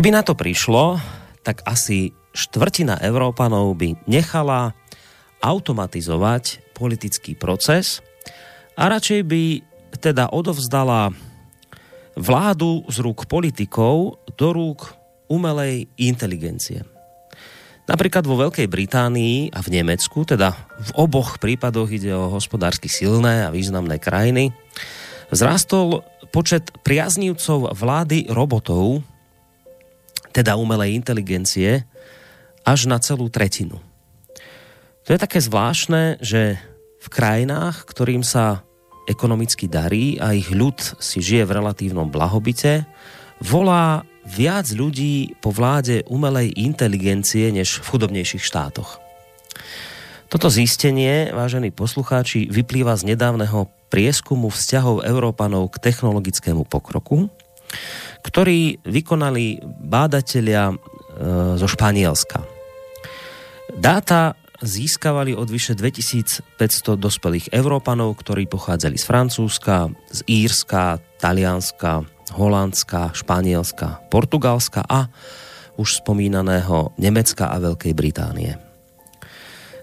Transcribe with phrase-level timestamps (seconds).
[0.00, 0.96] Keby na to prišlo,
[1.44, 4.72] tak asi štvrtina Európanov by nechala
[5.44, 8.00] automatizovať politický proces
[8.80, 9.42] a radšej by
[10.00, 11.12] teda odovzdala
[12.16, 14.88] vládu z rúk politikov do rúk
[15.28, 16.80] umelej inteligencie.
[17.84, 23.44] Napríklad vo Veľkej Británii a v Nemecku, teda v oboch prípadoch ide o hospodársky silné
[23.44, 24.48] a významné krajiny,
[25.28, 29.04] zrastol počet priaznívcov vlády robotov
[30.30, 31.84] teda umelej inteligencie,
[32.64, 33.80] až na celú tretinu.
[35.08, 36.60] To je také zvláštne, že
[37.00, 38.62] v krajinách, ktorým sa
[39.08, 42.86] ekonomicky darí a ich ľud si žije v relatívnom blahobite,
[43.40, 49.00] volá viac ľudí po vláde umelej inteligencie než v chudobnejších štátoch.
[50.30, 57.26] Toto zistenie, vážení poslucháči, vyplýva z nedávneho prieskumu vzťahov Európanov k technologickému pokroku,
[58.20, 60.74] ktorý vykonali bádatelia e,
[61.56, 62.44] zo Španielska.
[63.76, 72.04] Dáta získavali od vyše 2500 dospelých Európanov, ktorí pochádzali z Francúzska, z Írska, Talianska,
[72.36, 75.08] Holandska, Španielska, Portugalska a
[75.80, 78.52] už spomínaného Nemecka a Veľkej Británie.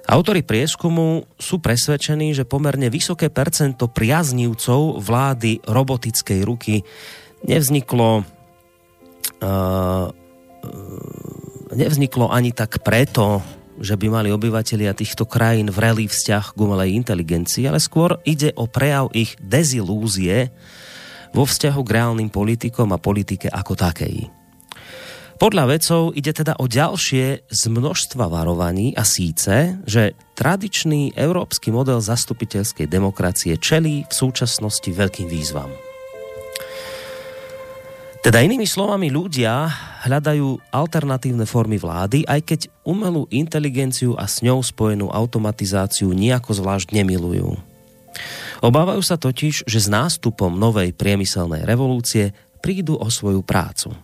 [0.08, 6.80] Autori prieskumu sú presvedčení, že pomerne vysoké percento priaznívcov vlády robotickej ruky
[7.48, 8.22] nevzniklo
[9.42, 10.08] uh,
[11.78, 13.44] nevzniklo ani tak preto,
[13.78, 18.66] že by mali obyvatelia týchto krajín vrelý vzťah k umelej inteligencii, ale skôr ide o
[18.66, 20.50] prejav ich dezilúzie
[21.36, 24.34] vo vzťahu k reálnym politikom a politike ako takej.
[25.38, 32.02] Podľa vedcov ide teda o ďalšie z množstva varovaní a síce, že tradičný európsky model
[32.02, 35.87] zastupiteľskej demokracie čelí v súčasnosti veľkým výzvam.
[38.28, 39.72] Teda inými slovami ľudia
[40.04, 46.92] hľadajú alternatívne formy vlády, aj keď umelú inteligenciu a s ňou spojenú automatizáciu nejako zvlášť
[46.92, 47.56] nemilujú.
[48.60, 53.96] Obávajú sa totiž, že s nástupom novej priemyselnej revolúcie prídu o svoju prácu.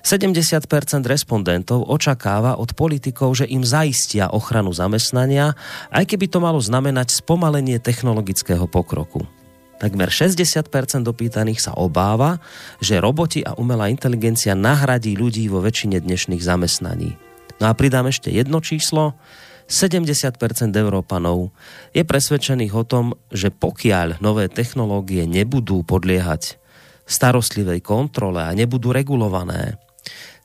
[0.00, 5.52] 70% respondentov očakáva od politikov, že im zaistia ochranu zamestnania,
[5.92, 9.43] aj keby to malo znamenať spomalenie technologického pokroku.
[9.78, 10.70] Takmer 60%
[11.02, 12.38] dopýtaných sa obáva,
[12.78, 17.18] že roboti a umelá inteligencia nahradí ľudí vo väčšine dnešných zamestnaní.
[17.58, 19.18] No a pridám ešte jedno číslo.
[19.64, 20.36] 70%
[20.76, 21.48] Európanov
[21.96, 26.60] je presvedčených o tom, že pokiaľ nové technológie nebudú podliehať
[27.08, 29.80] starostlivej kontrole a nebudú regulované,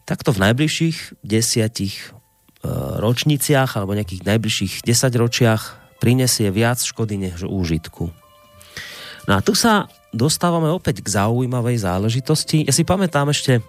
[0.08, 2.08] tak to v najbližších desiatich e,
[3.00, 5.62] ročniciach alebo nejakých najbližších desaťročiach
[6.00, 8.29] prinesie viac škody než úžitku.
[9.30, 12.66] No a tu sa dostávame opäť k zaujímavej záležitosti.
[12.66, 13.62] Ja si pamätám ešte,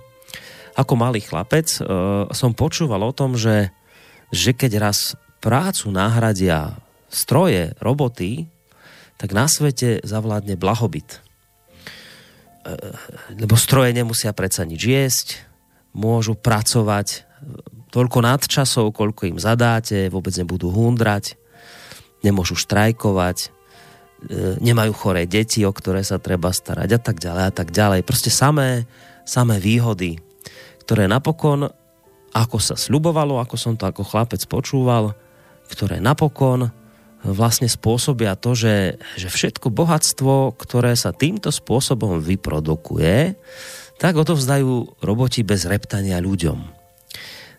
[0.73, 3.69] ako malý chlapec, uh, som počúval o tom, že,
[4.33, 6.81] že keď raz prácu nahradia
[7.13, 8.49] stroje, roboty,
[9.21, 11.21] tak na svete zavládne blahobyt.
[12.65, 12.97] Uh,
[13.37, 15.45] lebo stroje nemusia predsa nič jesť,
[15.93, 17.29] môžu pracovať
[17.93, 21.37] toľko nadčasov, koľko im zadáte, vôbec nebudú hundrať,
[22.25, 23.60] nemôžu štrajkovať, E,
[24.61, 28.05] nemajú choré deti, o ktoré sa treba starať a tak ďalej a tak ďalej.
[28.05, 28.85] Proste samé,
[29.25, 30.21] samé výhody,
[30.85, 31.71] ktoré napokon,
[32.31, 35.17] ako sa sľubovalo, ako som to ako chlapec počúval,
[35.71, 36.69] ktoré napokon
[37.21, 43.37] vlastne spôsobia to, že, že všetko bohatstvo, ktoré sa týmto spôsobom vyprodukuje,
[44.01, 46.80] tak odovzdajú roboti bez reptania ľuďom.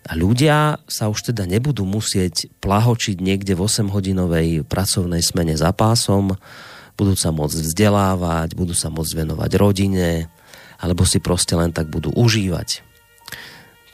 [0.02, 6.34] A ľudia sa už teda nebudú musieť plahočiť niekde v 8-hodinovej pracovnej smene za pásom,
[6.98, 10.26] budú sa môcť vzdelávať, budú sa môcť venovať rodine,
[10.82, 12.82] alebo si proste len tak budú užívať.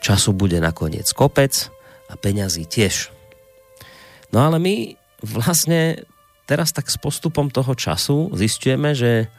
[0.01, 1.69] Času bude nakoniec kopec
[2.09, 3.13] a peňazí tiež.
[4.33, 6.09] No ale my vlastne
[6.49, 9.29] teraz tak s postupom toho času zistujeme, že,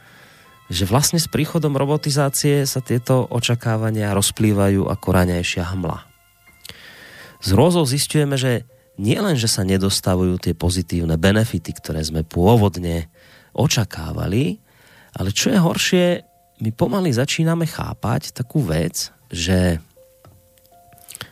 [0.71, 6.10] že vlastne s príchodom robotizácie sa tieto očakávania rozplývajú ako raňajšia hmla
[7.41, 8.69] z hrôzou zistujeme, že
[9.01, 13.09] nielen, že sa nedostavujú tie pozitívne benefity, ktoré sme pôvodne
[13.57, 14.61] očakávali,
[15.17, 16.05] ale čo je horšie,
[16.61, 19.81] my pomaly začíname chápať takú vec, že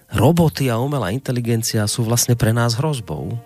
[0.10, 3.38] roboty a umelá inteligencia sú vlastne pre nás hrozbou.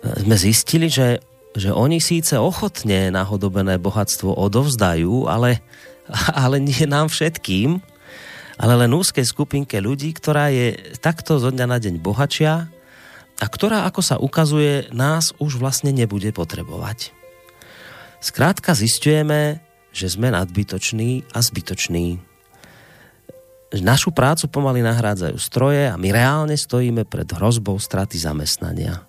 [0.00, 1.20] Sme zistili, že,
[1.52, 5.60] že oni síce ochotne nahodobené bohatstvo odovzdajú, ale,
[6.32, 7.84] ale nie nám všetkým,
[8.56, 12.72] ale len úzkej skupinke ľudí, ktorá je takto zo dňa na deň bohačia
[13.36, 17.12] a ktorá, ako sa ukazuje, nás už vlastne nebude potrebovať.
[18.24, 19.60] Skrátka zistujeme,
[19.92, 22.20] že sme nadbytoční a zbytoční.
[23.76, 29.04] Našu prácu pomaly nahrádzajú stroje a my reálne stojíme pred hrozbou straty zamestnania.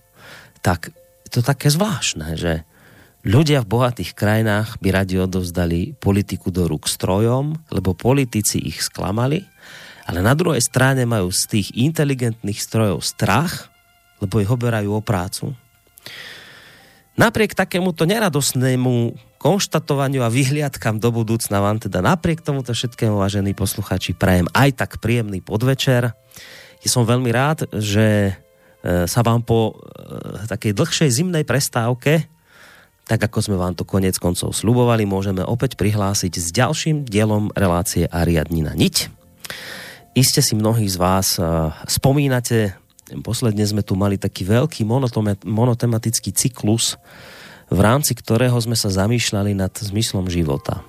[0.59, 0.91] Tak
[1.31, 2.67] to také zvláštne, že
[3.27, 9.43] Ľudia v bohatých krajinách by radi odovzdali politiku do rúk strojom, lebo politici ich sklamali,
[10.07, 13.67] ale na druhej strane majú z tých inteligentných strojov strach,
[14.23, 15.51] lebo ich oberajú o prácu.
[17.19, 24.15] Napriek takémuto neradosnému konštatovaniu a vyhliadkam do budúcna vám teda napriek tomuto všetkému, vážení posluchači,
[24.15, 26.15] prajem aj tak príjemný podvečer.
[26.79, 32.36] Ja som veľmi rád, že e, sa vám po e, takej dlhšej zimnej prestávke
[33.07, 38.03] tak ako sme vám to konec koncov slubovali, môžeme opäť prihlásiť s ďalším dielom relácie
[38.11, 39.07] Ariadnina Niť.
[40.11, 42.75] Iste si mnohí z vás uh, spomínate,
[43.23, 44.83] posledne sme tu mali taký veľký
[45.47, 46.99] monotematický cyklus,
[47.71, 50.83] v rámci ktorého sme sa zamýšľali nad zmyslom života.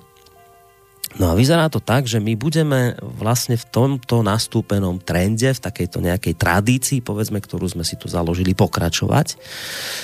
[1.17, 6.05] No a vyzerá to tak, že my budeme vlastne v tomto nastúpenom trende, v takejto
[6.05, 9.41] nejakej tradícii, povedzme, ktorú sme si tu založili, pokračovať.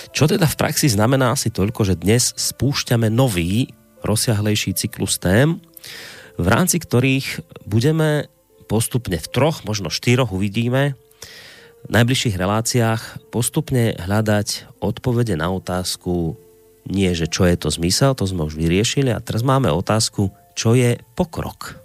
[0.09, 3.69] Čo teda v praxi znamená asi toľko, že dnes spúšťame nový,
[4.01, 5.61] rozsiahlejší cyklus tém,
[6.41, 8.25] v rámci ktorých budeme
[8.65, 10.97] postupne v troch, možno štyroch uvidíme,
[11.85, 16.33] v najbližších reláciách postupne hľadať odpovede na otázku
[16.89, 20.73] nie, že čo je to zmysel, to sme už vyriešili a teraz máme otázku, čo
[20.73, 21.77] je pokrok.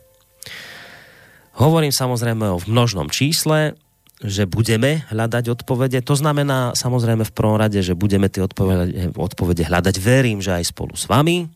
[1.61, 3.77] Hovorím samozrejme o množnom čísle,
[4.21, 6.01] že budeme hľadať odpovede.
[6.05, 9.95] To znamená samozrejme v prvom rade, že budeme tie odpovede, odpovede hľadať.
[10.01, 11.49] Verím, že aj spolu s vami.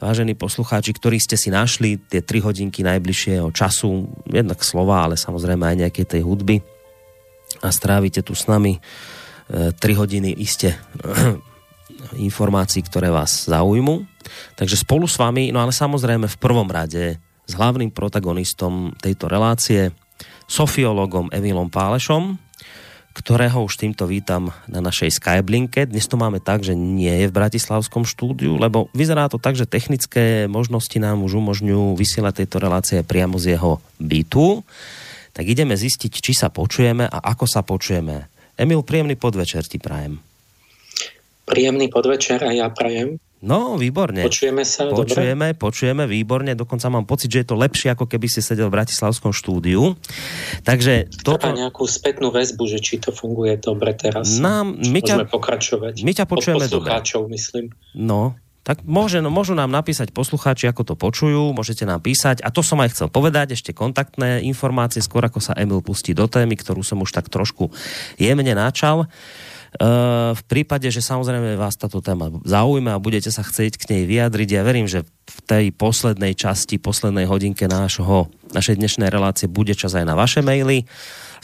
[0.00, 5.64] Vážení poslucháči, ktorí ste si našli tie 3 hodinky najbližšieho času, jednak slova, ale samozrejme
[5.64, 6.60] aj nejaké tej hudby
[7.64, 8.80] a strávite tu s nami
[9.48, 10.76] 3 e, hodiny iste
[12.28, 14.13] informácií, ktoré vás zaujmu.
[14.54, 19.92] Takže spolu s vami, no ale samozrejme v prvom rade s hlavným protagonistom tejto relácie,
[20.48, 22.36] sofiologom Emilom Pálešom,
[23.14, 25.86] ktorého už týmto vítam na našej Skyblinke.
[25.86, 29.70] Dnes to máme tak, že nie je v Bratislavskom štúdiu, lebo vyzerá to tak, že
[29.70, 34.66] technické možnosti nám už umožňujú vysielať tejto relácie priamo z jeho bytu.
[35.30, 38.26] Tak ideme zistiť, či sa počujeme a ako sa počujeme.
[38.58, 40.18] Emil, príjemný podvečer ti prajem.
[41.46, 43.18] Príjemný podvečer a ja prajem.
[43.44, 44.24] No, výborne.
[44.24, 45.60] Počujeme sa, Počujeme, dobre?
[45.60, 46.56] počujeme, výborne.
[46.56, 50.00] Dokonca mám pocit, že je to lepšie, ako keby si sedel v Bratislavskom štúdiu.
[50.64, 51.44] Takže toto...
[51.44, 54.40] Treba nejakú spätnú väzbu, že či to funguje dobre teraz.
[54.40, 56.00] Nám, my ťa, pokračovať.
[56.00, 56.88] My ťa počujeme dobre.
[57.28, 57.76] myslím.
[57.92, 58.32] No,
[58.64, 62.40] tak môže, no, môžu nám napísať poslucháči, ako to počujú, môžete nám písať.
[62.40, 66.24] A to som aj chcel povedať, ešte kontaktné informácie, skôr ako sa Emil pustí do
[66.24, 67.68] témy, ktorú som už tak trošku
[68.16, 69.04] jemne načal.
[70.34, 74.48] V prípade, že samozrejme vás táto téma zaujíma a budete sa chcieť k nej vyjadriť,
[74.54, 79.98] ja verím, že v tej poslednej časti, poslednej hodinke nášho, našej dnešnej relácie bude čas
[79.98, 80.86] aj na vaše maily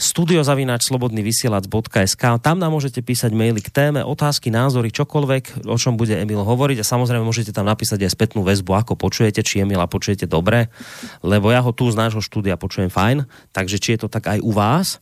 [0.01, 2.23] studiozavináč slobodnyvysielac.sk.
[2.41, 6.81] Tam nám môžete písať maily k téme, otázky, názory, čokoľvek, o čom bude Emil hovoriť
[6.81, 10.73] a samozrejme môžete tam napísať aj spätnú väzbu, ako počujete, či Emila počujete dobre,
[11.21, 14.41] lebo ja ho tu z nášho štúdia počujem fajn, takže či je to tak aj
[14.41, 14.97] u vás.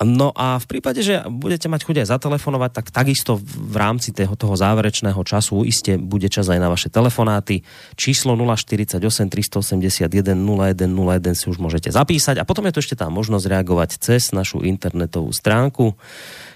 [0.00, 4.32] No a v prípade, že budete mať chuť aj zatelefonovať, tak takisto v rámci toho,
[4.32, 7.60] toho záverečného času iste bude čas aj na vaše telefonáty.
[8.00, 13.44] Číslo 048 381 0101 si už môžete zapísať a potom je tu ešte tá možnosť
[13.44, 15.92] reagovať cez našu internetovú stránku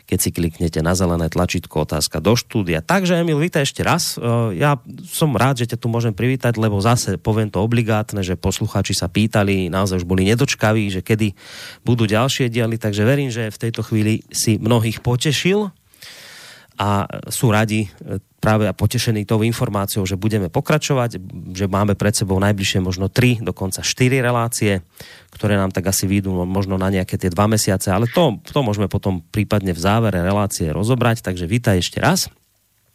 [0.05, 2.85] keď si kliknete na zelené tlačítko otázka do štúdia.
[2.85, 4.21] Takže Emil, vítaj ešte raz.
[4.21, 4.77] E, ja
[5.09, 9.09] som rád, že ťa tu môžem privítať, lebo zase poviem to obligátne, že poslucháči sa
[9.09, 11.33] pýtali, naozaj už boli nedočkaví, že kedy
[11.83, 15.73] budú ďalšie diely, takže verím, že v tejto chvíli si mnohých potešil
[16.75, 21.17] a sú radi e, práve a potešení tou informáciou, že budeme pokračovať,
[21.55, 24.83] že máme pred sebou najbližšie možno 3, dokonca 4 relácie,
[25.33, 28.91] ktoré nám tak asi výjdu možno na nejaké tie dva mesiace, ale to, to môžeme
[28.91, 32.29] potom prípadne v závere relácie rozobrať, takže vítaj ešte raz.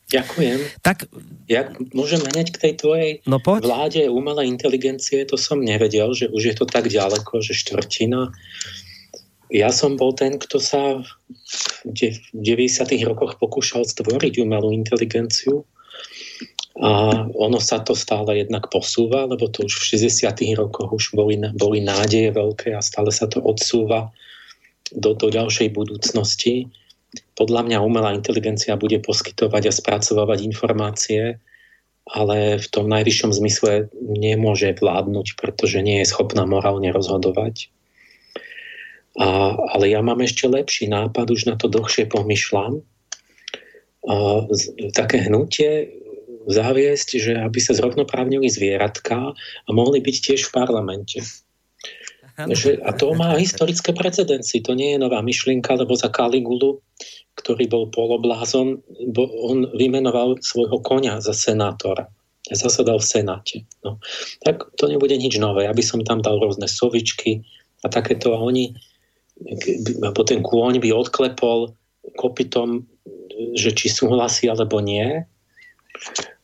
[0.10, 0.82] Ďakujem.
[0.82, 1.06] Tak,
[1.46, 3.70] ja môžem hneď k tej tvojej no poď.
[3.70, 8.34] vláde umelej inteligencie, to som nevedel, že už je to tak ďaleko, že štvrtina
[9.50, 11.10] ja som bol ten, kto sa v
[12.38, 12.86] 90.
[13.10, 15.66] rokoch pokúšal stvoriť umelú inteligenciu
[16.80, 20.54] a ono sa to stále jednak posúva, lebo to už v 60.
[20.56, 24.14] rokoch už boli, boli nádeje veľké a stále sa to odsúva
[24.94, 26.70] do, do ďalšej budúcnosti.
[27.34, 31.42] Podľa mňa umelá inteligencia bude poskytovať a spracovávať informácie,
[32.06, 37.74] ale v tom najvyššom zmysle nemôže vládnuť, pretože nie je schopná morálne rozhodovať
[39.20, 39.28] a,
[39.76, 42.80] ale ja mám ešte lepší nápad, už na to dlhšie pomyšľam.
[44.08, 44.16] A,
[44.96, 45.92] také hnutie
[46.50, 51.20] zaviesť, že aby sa zrovnoprávnili zvieratka a mohli byť tiež v parlamente.
[52.40, 54.64] Že, a to má historické precedenci.
[54.64, 56.80] To nie je nová myšlienka, lebo za Kaligulu,
[57.36, 58.80] ktorý bol poloblázon,
[59.12, 62.08] bo on vymenoval svojho konia za senátora.
[62.48, 63.58] Zasadal v senáte.
[63.84, 64.00] No.
[64.48, 65.68] Tak to nebude nič nové.
[65.68, 67.44] Ja by som tam dal rôzne sovičky
[67.84, 68.32] a takéto.
[68.32, 68.72] A oni
[70.04, 71.74] alebo ten kôň by odklepol
[72.20, 72.84] kopytom,
[73.56, 75.24] že či súhlasí alebo nie.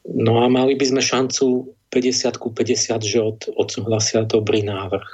[0.06, 5.08] No a mali by sme šancu 50 ku 50, že od, odsúhlasia dobrý návrh.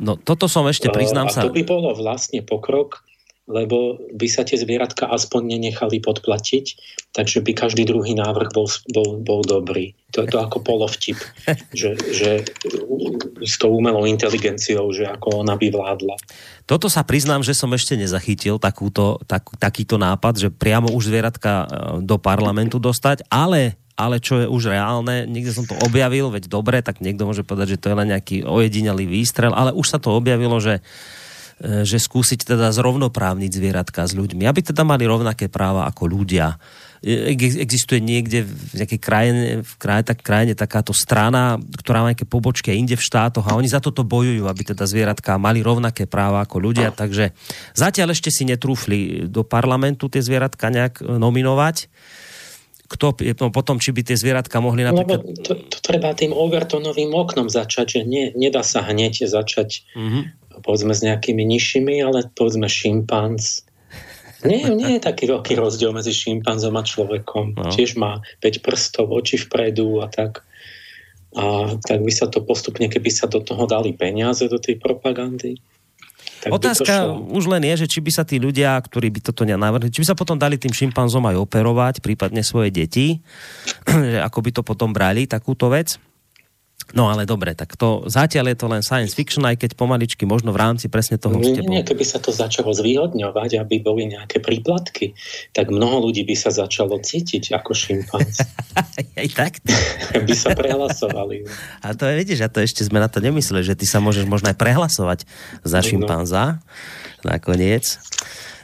[0.00, 1.42] No toto som ešte, priznám a sa...
[1.44, 3.04] to by bolo vlastne pokrok,
[3.50, 6.78] lebo by sa tie zvieratka aspoň nenechali podplatiť,
[7.10, 9.98] takže by každý druhý návrh bol, bol, bol dobrý.
[10.14, 11.18] To je to ako polovtip,
[11.74, 12.46] že, že
[13.42, 16.14] s tou umelou inteligenciou, že ako ona by vládla.
[16.70, 21.52] Toto sa priznám, že som ešte nezachytil takúto, tak, takýto nápad, že priamo už zvieratka
[21.52, 21.66] e,
[22.06, 26.80] do parlamentu dostať, ale ale čo je už reálne, niekde som to objavil, veď dobre,
[26.80, 30.16] tak niekto môže povedať, že to je len nejaký ojedinelý výstrel, ale už sa to
[30.16, 30.80] objavilo, že
[31.62, 36.58] že skúsiť teda zrovnoprávniť zvieratka s ľuďmi, aby teda mali rovnaké práva ako ľudia.
[37.02, 42.26] E, existuje niekde v nejakej krajine, v krajine, tak, krajine takáto strana, ktorá má nejaké
[42.26, 46.42] pobočky inde v štátoch a oni za toto bojujú, aby teda zvieratka mali rovnaké práva
[46.42, 47.30] ako ľudia, takže
[47.78, 51.86] zatiaľ ešte si netrúfli do parlamentu tie zvieratka nejak e, nominovať.
[52.92, 55.24] Kto, no, potom, či by tie zvieratka mohli napríklad...
[55.24, 60.41] No, to, to treba tým overtonovým oknom začať, že nie, nedá sa hneď začať mm-hmm
[60.62, 63.66] povedzme s nejakými nižšími, ale povedzme šimpanz.
[64.42, 67.54] Nie, nie je taký veľký rozdiel medzi šimpanzom a človekom.
[67.54, 67.70] No.
[67.70, 70.42] Tiež má 5 prstov, oči vpredu a tak.
[71.32, 75.62] A tak by sa to postupne, keby sa do toho dali peniaze do tej propagandy,
[76.42, 79.94] tak Otázka už len je, že či by sa tí ľudia, ktorí by toto nenavrhli,
[79.94, 83.22] či by sa potom dali tým šimpanzom aj operovať, prípadne svoje deti,
[84.26, 86.02] ako by to potom brali, takúto vec.
[86.92, 90.52] No ale dobre, tak to zatiaľ je to len science fiction, aj keď pomaličky možno
[90.52, 95.16] v rámci presne toho nie, nie, keby sa to začalo zvýhodňovať, aby boli nejaké príplatky,
[95.56, 98.44] tak mnoho ľudí by sa začalo cítiť ako šimpanz.
[99.20, 99.52] aj tak?
[100.28, 101.48] by sa prehlasovali.
[101.80, 104.28] A to je, vidíš, a to ešte sme na to nemysleli, že ty sa môžeš
[104.28, 105.24] možno aj prehlasovať
[105.64, 105.86] za no.
[105.86, 106.60] šimpanza
[107.24, 107.32] no.
[107.32, 107.96] nakoniec.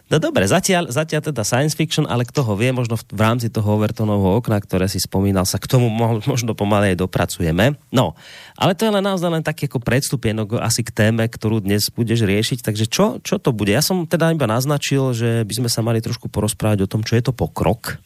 [0.08, 3.52] No dobre, zatiaľ, zatiaľ teda science fiction, ale kto ho vie, možno v, v rámci
[3.52, 5.92] toho Overtonovho okna, ktoré si spomínal, sa k tomu
[6.24, 7.76] možno pomalej dopracujeme.
[7.92, 8.16] No,
[8.56, 12.24] ale to je len naozaj len taký ako predstupienok asi k téme, ktorú dnes budeš
[12.24, 12.64] riešiť.
[12.64, 13.68] Takže čo, čo to bude?
[13.68, 17.12] Ja som teda iba naznačil, že by sme sa mali trošku porozprávať o tom, čo
[17.12, 18.00] je to pokrok.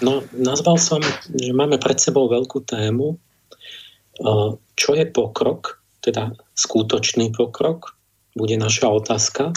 [0.00, 3.20] No, nazval som, že máme pred sebou veľkú tému.
[4.80, 8.00] Čo je pokrok, teda skutočný pokrok,
[8.32, 9.52] bude naša otázka.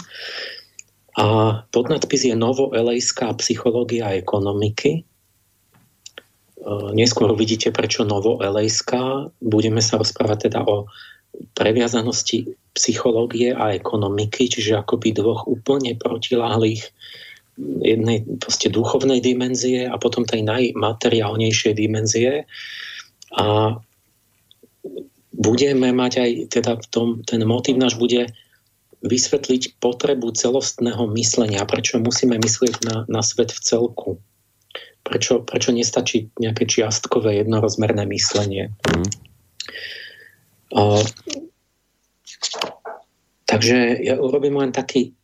[1.16, 1.24] A
[1.72, 5.00] podnadpis je Novoelejská psychológia ekonomiky.
[5.00, 5.02] E,
[6.92, 9.32] neskôr uvidíte, prečo Novoelejská.
[9.40, 10.84] Budeme sa rozprávať teda o
[11.56, 16.84] previazanosti psychológie a ekonomiky, čiže akoby dvoch úplne protiláhlých
[17.80, 22.44] jednej proste duchovnej dimenzie a potom tej najmateriálnejšej dimenzie.
[23.32, 23.76] A
[25.32, 28.28] budeme mať aj, teda v tom, ten motív náš bude
[29.06, 34.10] vysvetliť potrebu celostného myslenia, prečo musíme myslieť na, na svet v celku.
[35.06, 38.74] Prečo, prečo nestačí nejaké čiastkové jednorozmerné myslenie.
[38.90, 39.08] Mm.
[40.74, 41.02] Uh,
[43.46, 45.14] takže ja urobím len taký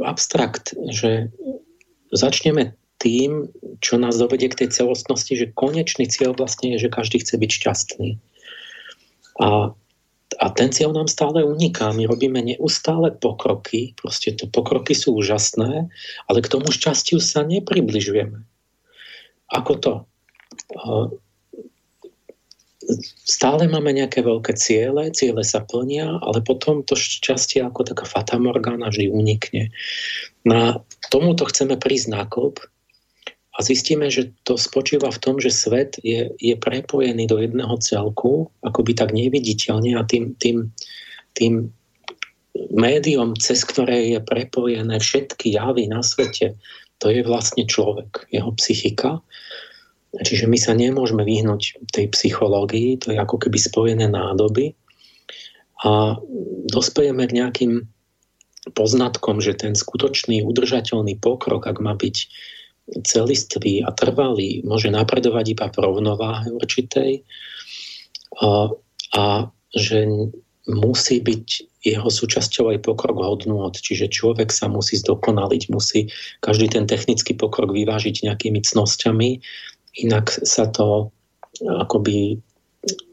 [0.00, 1.28] abstrakt, že
[2.16, 3.52] začneme tým,
[3.84, 7.50] čo nás dovedie k tej celostnosti, že konečný cieľ vlastne je, že každý chce byť
[7.52, 8.08] šťastný.
[9.44, 9.76] A,
[10.34, 11.94] a ten cieľ nám stále uniká.
[11.94, 15.86] My robíme neustále pokroky, proste to pokroky sú úžasné,
[16.26, 18.42] ale k tomu šťastiu sa nepribližujeme.
[19.54, 19.92] Ako to?
[23.26, 28.90] Stále máme nejaké veľké ciele, ciele sa plnia, ale potom to šťastie ako taká fatamorgana
[28.90, 29.74] vždy unikne.
[30.42, 32.62] Na tomuto chceme prísť náklop,
[33.56, 38.52] a zistíme, že to spočíva v tom, že svet je, je prepojený do jedného celku,
[38.60, 40.68] akoby tak neviditeľne a tým, tým,
[41.32, 41.72] tým
[42.76, 46.52] médium, cez ktoré je prepojené všetky javy na svete,
[47.00, 49.24] to je vlastne človek, jeho psychika.
[50.16, 54.72] Čiže my sa nemôžeme vyhnúť tej psychológii, to je ako keby spojené nádoby
[55.84, 56.16] a
[56.72, 57.72] dospejeme k nejakým
[58.72, 62.16] poznatkom, že ten skutočný udržateľný pokrok, ak má byť
[62.86, 67.26] celistvý a trvalý, môže napredovať iba v rovnováhe určitej
[68.42, 68.70] a,
[69.16, 69.24] a
[69.74, 70.06] že
[70.66, 71.46] musí byť
[71.86, 76.10] jeho súčasťou aj pokrok hodnôt, čiže človek sa musí zdokonaliť, musí
[76.42, 79.38] každý ten technický pokrok vyvážiť nejakými cnosťami,
[80.02, 81.14] inak sa to
[81.62, 82.42] akoby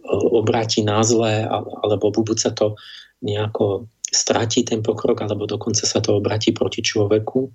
[0.09, 1.45] obráti na zlé,
[1.85, 2.73] alebo buď sa to
[3.21, 7.49] nejako stratí ten pokrok, alebo dokonca sa to obráti proti človeku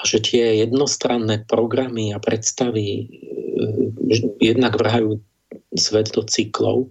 [0.00, 3.04] a že tie jednostranné programy a predstavy e,
[4.40, 5.20] jednak vrhajú
[5.76, 6.88] svet do cyklov,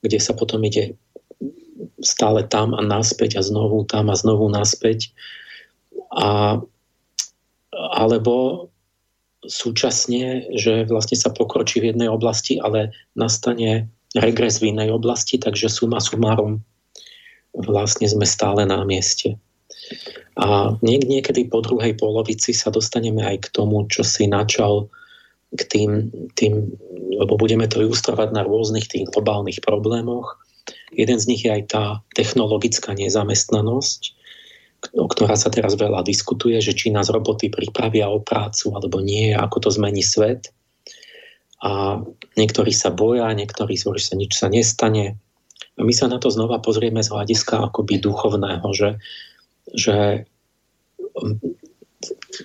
[0.00, 0.94] kde sa potom ide
[2.00, 5.10] stále tam a naspäť a znovu tam a znovu naspäť.
[6.14, 6.62] A,
[7.74, 8.68] alebo
[9.44, 15.70] súčasne, že vlastne sa pokročí v jednej oblasti, ale nastane regres v inej oblasti, takže
[15.70, 16.60] suma sumárom
[17.54, 19.38] vlastne sme stále na mieste.
[20.38, 24.88] A niekedy po druhej polovici sa dostaneme aj k tomu, čo si načal
[25.50, 25.90] k tým,
[26.38, 26.78] tým
[27.20, 30.40] lebo budeme to ilustrovať na rôznych tých globálnych problémoch.
[30.94, 31.84] Jeden z nich je aj tá
[32.16, 34.00] technologická nezamestnanosť,
[34.96, 39.36] o ktorá sa teraz veľa diskutuje, že či nás roboty pripravia o prácu alebo nie,
[39.36, 40.48] ako to zmení svet.
[41.60, 42.00] A
[42.40, 45.20] niektorí sa boja, niektorí že sa nič sa nestane.
[45.76, 48.96] A my sa na to znova pozrieme z hľadiska akoby duchovného, že
[49.74, 50.26] že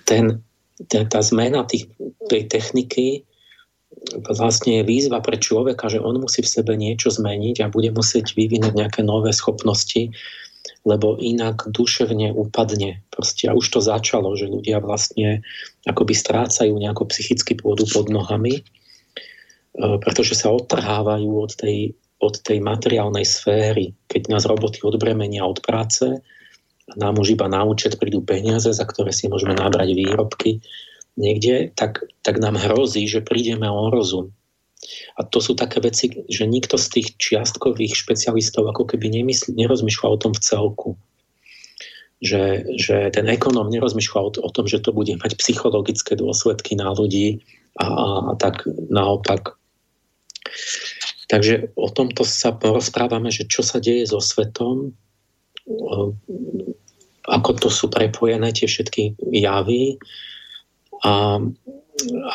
[0.04, 0.42] ten,
[0.86, 1.88] ten, tá zmena tých,
[2.28, 3.26] tej techniky
[4.28, 8.36] vlastne je výzva pre človeka, že on musí v sebe niečo zmeniť a bude musieť
[8.36, 10.12] vyvinúť nejaké nové schopnosti,
[10.86, 13.02] lebo inak duševne upadne.
[13.10, 15.42] Proste a už to začalo, že ľudia vlastne
[15.88, 18.62] akoby strácajú nejakú psychický pôdu pod nohami, e,
[19.98, 23.98] pretože sa odtrhávajú od tej, od tej materiálnej sféry.
[24.06, 26.22] Keď nás roboty odbremenia od práce,
[26.94, 30.62] nám už iba na účet prídu peniaze, za ktoré si môžeme nabrať výrobky
[31.18, 34.30] niekde, tak, tak nám hrozí, že prídeme o rozum.
[35.18, 40.08] A to sú také veci, že nikto z tých čiastkových špecialistov ako keby nemysl, nerozmýšľa
[40.12, 40.90] o tom v celku.
[42.22, 46.92] Že, že ten ekonóm nerozmýšľa o, o tom, že to bude mať psychologické dôsledky na
[46.92, 47.42] ľudí
[47.76, 49.58] a, a tak naopak.
[51.26, 54.94] Takže o tomto sa porozprávame, že čo sa deje so svetom,
[57.26, 59.98] ako to sú prepojené tie všetky javy
[61.02, 61.42] a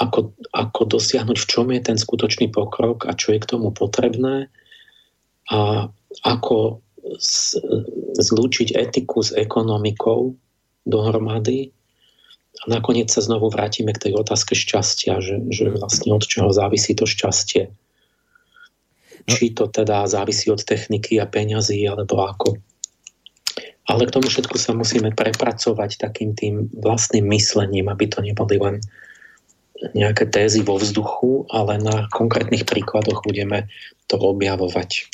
[0.01, 4.49] ako, ako dosiahnuť, v čom je ten skutočný pokrok a čo je k tomu potrebné
[5.47, 5.87] a
[6.25, 6.81] ako
[7.21, 7.61] z,
[8.19, 10.35] zlúčiť etiku s ekonomikou
[10.85, 11.71] dohromady
[12.61, 16.93] a nakoniec sa znovu vrátime k tej otázke šťastia, že, že vlastne od čoho závisí
[16.93, 17.71] to šťastie.
[17.71, 19.29] No.
[19.29, 22.57] Či to teda závisí od techniky a peňazí, alebo ako.
[23.91, 28.79] Ale k tomu všetku sa musíme prepracovať takým tým vlastným myslením, aby to neboli len
[29.91, 33.67] nejaké tézy vo vzduchu, ale na konkrétnych príkladoch budeme
[34.07, 35.11] to objavovať.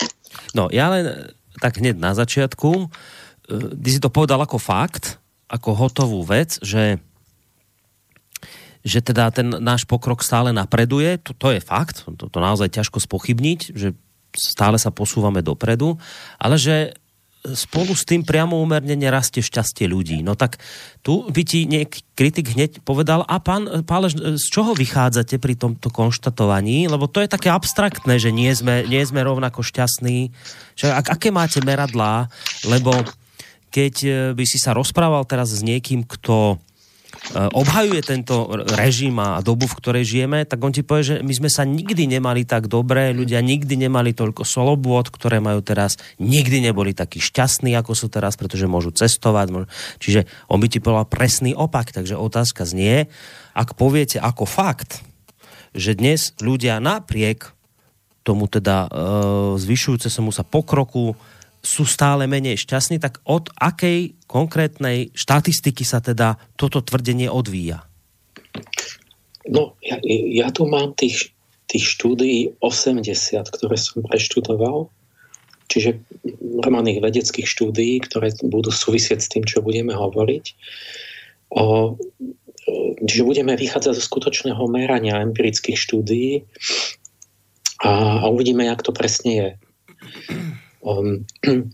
[0.54, 2.92] No, ja len tak hneď na začiatku,
[3.82, 5.18] ty si to povedal ako fakt,
[5.50, 7.02] ako hotovú vec, že
[8.88, 13.04] že teda ten náš pokrok stále napreduje, to, to je fakt, to, to naozaj ťažko
[13.04, 13.92] spochybniť, že
[14.32, 16.00] stále sa posúvame dopredu,
[16.40, 16.96] ale že
[17.54, 20.20] spolu s tým priamo úmerne nerastie šťastie ľudí.
[20.26, 20.60] No tak
[21.06, 25.88] tu by ti nejaký kritik hneď povedal, a pán Pálež, z čoho vychádzate pri tomto
[25.94, 26.90] konštatovaní?
[26.90, 30.34] Lebo to je také abstraktné, že nie sme, nie sme rovnako šťastní.
[30.76, 32.28] Že, ak, aké máte meradlá?
[32.66, 32.92] Lebo
[33.72, 33.96] keď
[34.34, 36.77] by si sa rozprával teraz s niekým, kto Eh,
[37.36, 41.50] obhajuje tento režim a dobu, v ktorej žijeme, tak on ti povie, že my sme
[41.52, 46.96] sa nikdy nemali tak dobré, ľudia nikdy nemali toľko solobôd, ktoré majú teraz, nikdy neboli
[46.96, 49.68] takí šťastní, ako sú teraz, pretože môžu cestovať.
[50.00, 53.12] Čiže on by ti povedal presný opak, takže otázka znie,
[53.52, 55.04] ak poviete ako fakt,
[55.76, 57.52] že dnes ľudia napriek
[58.28, 59.00] tomu teda e,
[59.56, 61.16] zvyšujúce sa mu sa pokroku
[61.68, 67.84] sú stále menej šťastní, tak od akej konkrétnej štatistiky sa teda toto tvrdenie odvíja?
[69.52, 71.36] No, ja, ja tu mám tých,
[71.68, 73.12] tých štúdií 80,
[73.52, 74.88] ktoré som preštudoval,
[75.68, 76.00] čiže
[76.64, 80.46] normálnych vedeckých štúdií, ktoré budú súvisieť s tým, čo budeme hovoriť.
[81.52, 81.96] O,
[83.04, 86.44] čiže budeme vychádzať zo skutočného merania empirických štúdií
[87.84, 89.50] a, a uvidíme, jak to presne je.
[90.88, 91.28] Um,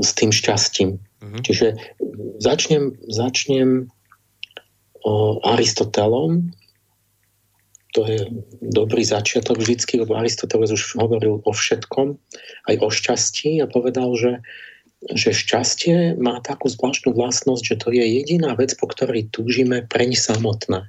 [0.00, 0.96] s tým šťastím.
[0.96, 1.40] Uh-huh.
[1.42, 1.76] Čiže
[2.40, 3.90] začnem, začnem
[5.04, 6.54] o Aristotelom,
[7.90, 8.22] to je
[8.62, 12.14] dobrý začiatok vždycky, lebo Aristoteles už hovoril o všetkom,
[12.70, 14.32] aj o šťastí a povedal, že,
[15.10, 20.14] že šťastie má takú zvláštnu vlastnosť, že to je jediná vec, po ktorej túžime preň
[20.14, 20.86] samotné.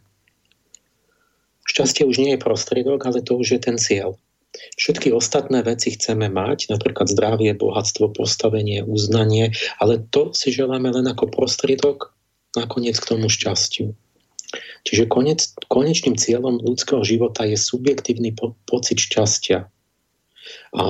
[1.66, 4.22] Šťastie už nie je prostriedok, ale to už je ten cieľ.
[4.52, 11.08] Všetky ostatné veci chceme mať, napríklad zdravie, bohatstvo, postavenie, uznanie, ale to si želáme len
[11.08, 12.12] ako prostriedok
[12.60, 13.96] nakoniec k tomu šťastiu.
[14.84, 19.72] Čiže konec, konečným cieľom ľudského života je subjektívny po, pocit šťastia.
[20.76, 20.84] A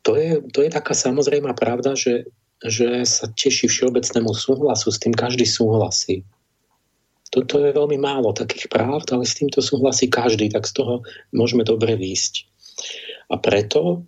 [0.00, 2.32] to je, to je taká samozrejmá pravda, že,
[2.64, 6.24] že sa teší všeobecnému súhlasu, s tým každý súhlasí.
[7.30, 10.94] Toto je veľmi málo takých práv, ale s týmto súhlasí každý, tak z toho
[11.30, 12.49] môžeme dobre výjsť.
[13.30, 14.02] A preto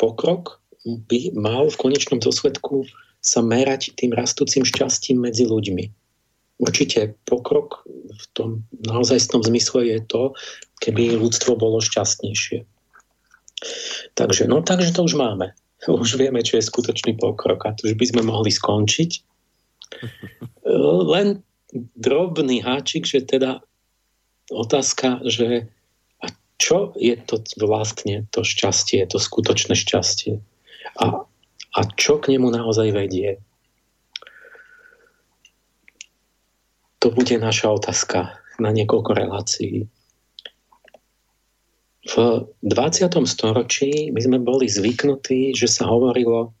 [0.00, 2.84] pokrok by mal v konečnom dôsledku
[3.24, 5.88] sa merať tým rastúcim šťastím medzi ľuďmi.
[6.60, 8.50] Určite pokrok v tom
[8.84, 10.22] naozajstnom zmysle je to,
[10.84, 12.68] keby ľudstvo bolo šťastnejšie.
[14.14, 15.56] Takže, no takže to už máme.
[15.88, 19.10] Už vieme, čo je skutočný pokrok a to už by sme mohli skončiť.
[21.12, 21.44] Len
[21.98, 23.60] drobný háčik, že teda
[24.48, 25.68] otázka, že
[26.58, 30.38] čo je to vlastne to šťastie, to skutočné šťastie
[30.98, 31.26] a,
[31.74, 33.42] a čo k nemu naozaj vedie.
[37.02, 39.90] To bude naša otázka na niekoľko relácií.
[42.04, 42.14] V
[42.62, 43.08] 20.
[43.24, 46.52] storočí my sme boli zvyknutí, že sa hovorilo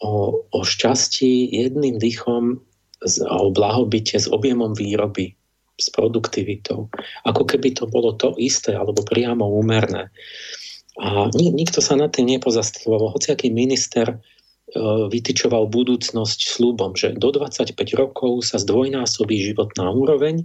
[0.00, 0.12] o,
[0.48, 2.58] o šťastí jedným dýchom
[3.04, 5.38] a o blahobite s objemom výroby
[5.78, 6.90] s produktivitou.
[7.22, 10.10] Ako keby to bolo to isté, alebo priamo úmerné.
[10.98, 13.14] A nik, nikto sa nad tým nepozastavoval.
[13.14, 14.16] Hociaký minister e,
[15.06, 20.42] vytyčoval budúcnosť slúbom, že do 25 rokov sa zdvojnásobí životná úroveň,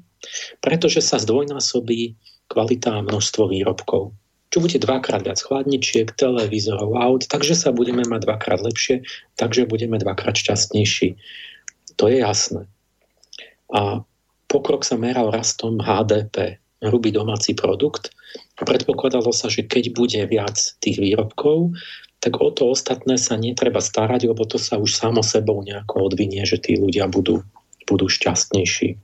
[0.62, 2.13] pretože sa zdvojnásobí
[2.54, 4.13] kvalita a množstvo výrobkov.
[4.54, 9.02] Čo bude dvakrát viac chladničiek, televízorov, aut, takže sa budeme mať dvakrát lepšie,
[9.34, 11.17] takže budeme dvakrát šťastnejší.
[11.98, 12.69] To je jasné.
[13.74, 14.06] A
[14.54, 18.13] pokrok sa meral rastom HDP, hrubý domáci produkt.
[18.62, 21.74] Predpokladalo sa, že keď bude viac tých výrobkov,
[22.22, 26.46] tak o to ostatné sa netreba starať, lebo to sa už samo sebou nejako odvinie,
[26.46, 27.42] že tí ľudia budú,
[27.89, 28.96] budú šťastnejší.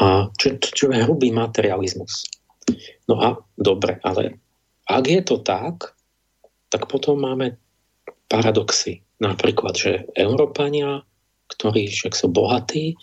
[0.00, 2.30] A čo, čo je hrubý materializmus.
[3.10, 4.40] No a dobre, ale
[4.88, 5.92] ak je to tak,
[6.72, 7.60] tak potom máme
[8.32, 9.04] paradoxy.
[9.20, 11.04] Napríklad, že Európania,
[11.52, 12.96] ktorí však sú bohatí,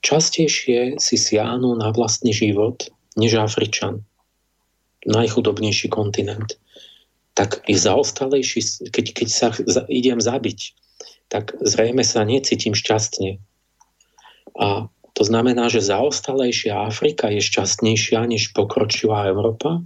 [0.00, 4.04] častejšie si siahnu na vlastný život než Afričan,
[5.06, 6.56] najchudobnejší kontinent.
[7.36, 9.48] Tak je zaostalejší, keď, keď sa
[9.88, 10.74] idem zabiť,
[11.30, 13.38] tak zrejme sa necítim šťastne.
[14.58, 19.82] A to znamená, že zaostalejšia Afrika je šťastnejšia než pokročilá Európa?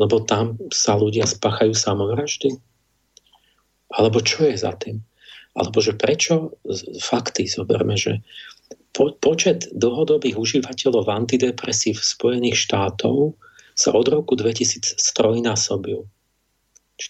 [0.00, 2.56] Lebo tam sa ľudia spachajú samovraždy?
[3.92, 5.04] Alebo čo je za tým?
[5.52, 6.56] Alebo že prečo
[6.96, 8.24] fakty zoberme, že
[8.92, 13.36] po, počet dlhodobých užívateľov antidepresív Spojených štátov
[13.72, 16.04] sa od roku 2000 strojnásobil.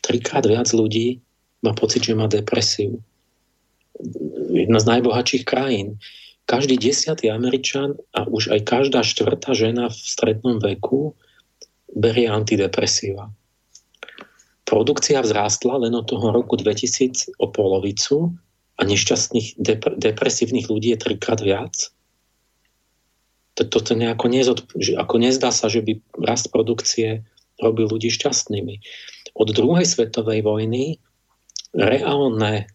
[0.01, 1.21] Trikrát viac ľudí
[1.63, 3.03] má pocit, že má depresiu.
[4.51, 5.99] Jedna z najbohatších krajín.
[6.49, 11.15] Každý desiatý Američan a už aj každá štvrtá žena v strednom veku
[11.95, 13.31] berie antidepresíva.
[14.67, 18.33] Produkcia vzrástla len od toho roku 2000 o polovicu
[18.77, 21.93] a nešťastných dep- depresívnych ľudí je trikrát viac.
[23.53, 24.59] Toto nejako nezod,
[24.97, 27.29] ako nezdá sa, že by rast produkcie
[27.61, 28.81] robil ľudí šťastnými.
[29.37, 30.99] Od druhej svetovej vojny
[31.77, 32.69] reálne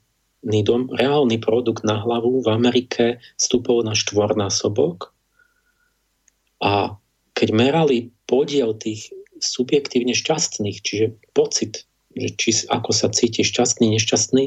[0.46, 3.06] dom, reálny produkt na hlavu v Amerike
[3.36, 5.12] stúpol na štvornásobok
[6.62, 6.98] a
[7.34, 11.06] keď merali podiel tých subjektívne šťastných, čiže
[11.38, 11.86] pocit,
[12.18, 14.44] že či, ako sa cíti šťastný, nešťastný,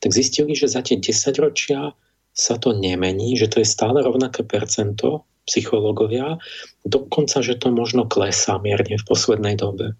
[0.00, 1.96] tak zistili, že za tie 10 ročia
[2.34, 6.40] sa to nemení, že to je stále rovnaké percento, psychológovia,
[6.88, 9.92] dokonca, že to možno klesá mierne v poslednej dobe.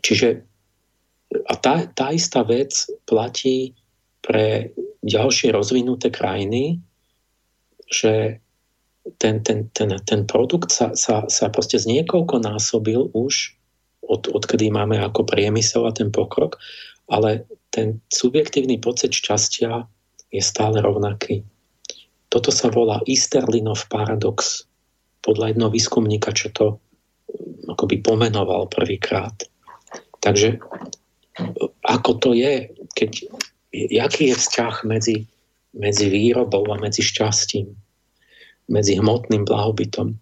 [0.00, 0.46] Čiže
[1.50, 3.74] a tá, tá istá vec platí
[4.22, 4.70] pre
[5.02, 6.78] ďalšie rozvinuté krajiny,
[7.90, 8.38] že
[9.18, 13.54] ten, ten, ten, ten produkt sa, sa, sa proste z niekoľko násobil už,
[14.02, 16.58] od, odkedy máme ako priemysel a ten pokrok,
[17.08, 19.86] ale ten subjektívny pocit šťastia
[20.32, 21.46] je stále rovnaký.
[22.28, 24.66] Toto sa volá Easterlinov paradox.
[25.22, 26.66] Podľa jednoho výskumníka, čo to
[27.66, 29.34] akoby pomenoval prvýkrát.
[30.22, 30.58] Takže
[31.82, 33.10] ako to je, keď,
[33.74, 35.16] jaký je vzťah medzi,
[35.74, 37.74] medzi výrobou a medzi šťastím
[38.66, 40.18] medzi hmotným blahobytom.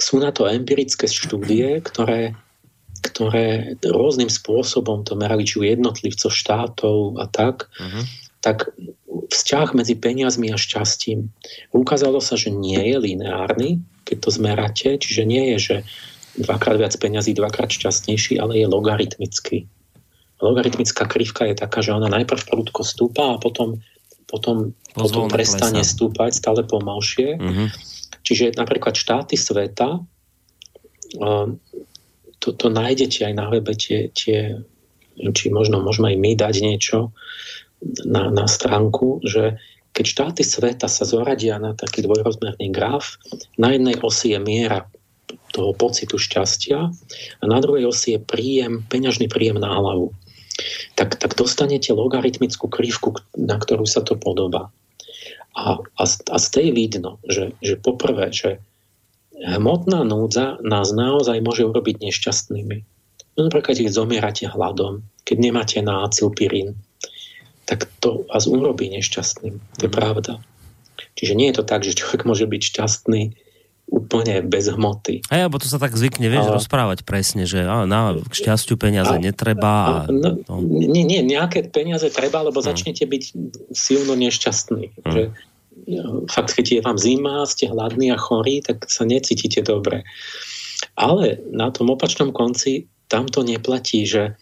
[0.00, 2.32] Sú na to empirické štúdie, ktoré,
[3.04, 8.04] ktoré rôznym spôsobom to merali, či u jednotlivcov, štátov a tak, uh-huh.
[8.40, 8.72] tak
[9.30, 11.28] vzťah medzi peniazmi a šťastím.
[11.76, 15.76] Ukázalo sa, že nie je lineárny, keď to zmeráte, čiže nie je, že
[16.40, 19.68] dvakrát viac peňazí, dvakrát šťastnejší, ale je logaritmický.
[20.40, 23.84] Logaritmická krivka je taká, že ona najprv prudko stúpa a potom
[24.30, 25.90] potom, potom prestane klesa.
[25.90, 27.34] stúpať stále pomalšie.
[27.34, 27.68] Mm-hmm.
[28.30, 29.98] Čiže napríklad štáty sveta,
[32.38, 34.62] to, to nájdete aj na webe tie, tie
[35.34, 37.10] či možno môžeme aj my dať niečo
[38.06, 39.58] na, na stránku, že
[39.90, 43.18] keď štáty sveta sa zoradia na taký dvojrozmerný graf,
[43.58, 44.86] na jednej osi je miera
[45.50, 46.78] toho pocitu šťastia
[47.42, 50.14] a na druhej osi je príjem, peňažný príjem na hlavu
[50.94, 54.68] tak, tak dostanete logaritmickú krivku, na ktorú sa to podobá.
[55.56, 58.62] A, a, a z tej vidno, že, že poprvé, že
[59.40, 62.78] hmotná núdza nás naozaj môže urobiť nešťastnými.
[63.38, 66.76] No napríklad, keď zomierate hladom, keď nemáte na acilpirín,
[67.64, 69.54] tak to vás urobí nešťastným.
[69.78, 69.96] To je mhm.
[69.96, 70.32] pravda.
[71.14, 73.22] Čiže nie je to tak, že človek môže byť šťastný
[73.90, 75.26] úplne bez hmoty.
[75.28, 76.56] A alebo to sa tak zvykne, vieš, a...
[76.56, 79.18] rozprávať presne, že á, na k šťastiu peniaze a...
[79.18, 80.06] netreba.
[80.06, 80.08] A...
[80.08, 80.54] No, no.
[80.62, 82.66] Nie, nie, nejaké peniaze treba, lebo hm.
[82.70, 83.22] začnete byť
[83.74, 84.84] silno nešťastní.
[85.02, 85.10] Hmm.
[85.10, 85.22] Že,
[86.30, 90.06] fakt, keď je vám zima, ste hladní a chorí, tak sa necítite dobre.
[90.94, 94.38] Ale na tom opačnom konci tam to neplatí, že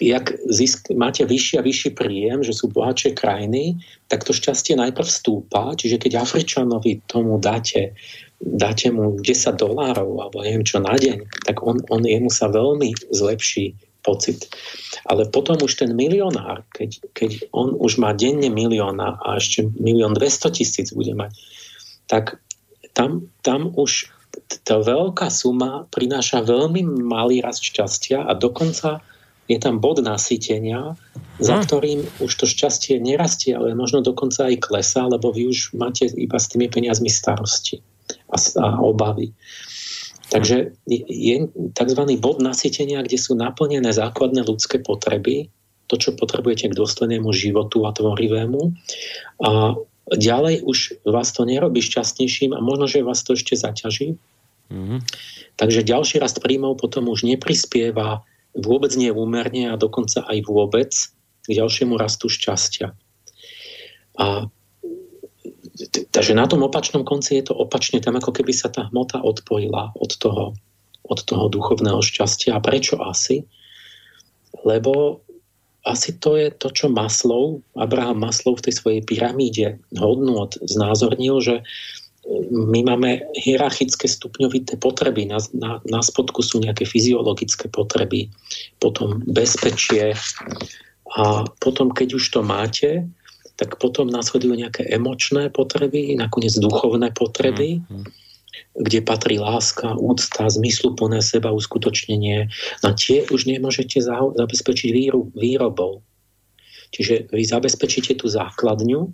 [0.00, 5.08] jak zisk, máte vyšší a vyšší príjem, že sú bohatšie krajiny, tak to šťastie najprv
[5.08, 7.94] stúpa, čiže keď Afričanovi tomu dáte,
[8.40, 12.94] dáte mu 10 dolárov alebo neviem čo na deň, tak on, on jemu sa veľmi
[13.14, 14.50] zlepší pocit.
[15.06, 20.14] Ale potom už ten milionár, keď, keď on už má denne milióna a ešte milión
[20.18, 21.32] 200 tisíc bude mať,
[22.10, 22.42] tak
[22.92, 24.10] tam, tam už
[24.64, 29.04] tá veľká suma prináša veľmi malý rast šťastia a dokonca
[29.50, 30.96] je tam bod nasytenia,
[31.42, 31.62] za hm.
[31.66, 36.38] ktorým už to šťastie nerastie, ale možno dokonca aj klesá, lebo vy už máte iba
[36.38, 37.82] s tými peniazmi starosti
[38.32, 39.34] a, a obavy.
[40.32, 41.36] Takže je
[41.76, 42.02] tzv.
[42.16, 45.52] bod nasytenia, kde sú naplnené základné ľudské potreby,
[45.92, 48.72] to, čo potrebujete k dôstojnému životu a tvorivému.
[49.44, 49.76] A
[50.16, 54.16] ďalej už vás to nerobí šťastnejším a možno, že vás to ešte zaťaží.
[54.72, 55.00] Mm-hmm.
[55.60, 58.24] Takže ďalší rast príjmov potom už neprispieva
[58.56, 60.92] vôbec nie úmerne a dokonca aj vôbec
[61.42, 62.92] k ďalšiemu rastu šťastia.
[64.20, 64.48] A
[66.12, 69.96] takže na tom opačnom konci je to opačne, tam ako keby sa tá hmota odpojila
[69.96, 70.52] od toho,
[71.04, 72.56] od toho duchovného šťastia.
[72.56, 73.48] A prečo asi?
[74.62, 75.24] Lebo
[75.82, 81.54] asi to je to, čo Maslov, Abraham Maslov v tej svojej pyramíde hodnot znázornil, že
[82.54, 85.26] my máme hierarchické stupňovité potreby.
[85.26, 88.30] Na, na, na spodku sú nejaké fyziologické potreby,
[88.78, 90.14] potom bezpečie
[91.18, 93.02] a potom, keď už to máte,
[93.58, 97.82] tak potom následujú nejaké emočné potreby, nakoniec duchovné potreby.
[97.82, 98.21] Mm-hmm.
[98.72, 102.48] Kde patrí láska, úcta, zmysluplné seba uskutočnenie,
[102.80, 104.88] na tie už nemôžete zabezpečiť
[105.36, 106.00] výrobou.
[106.92, 109.08] Čiže vy zabezpečíte tú základňu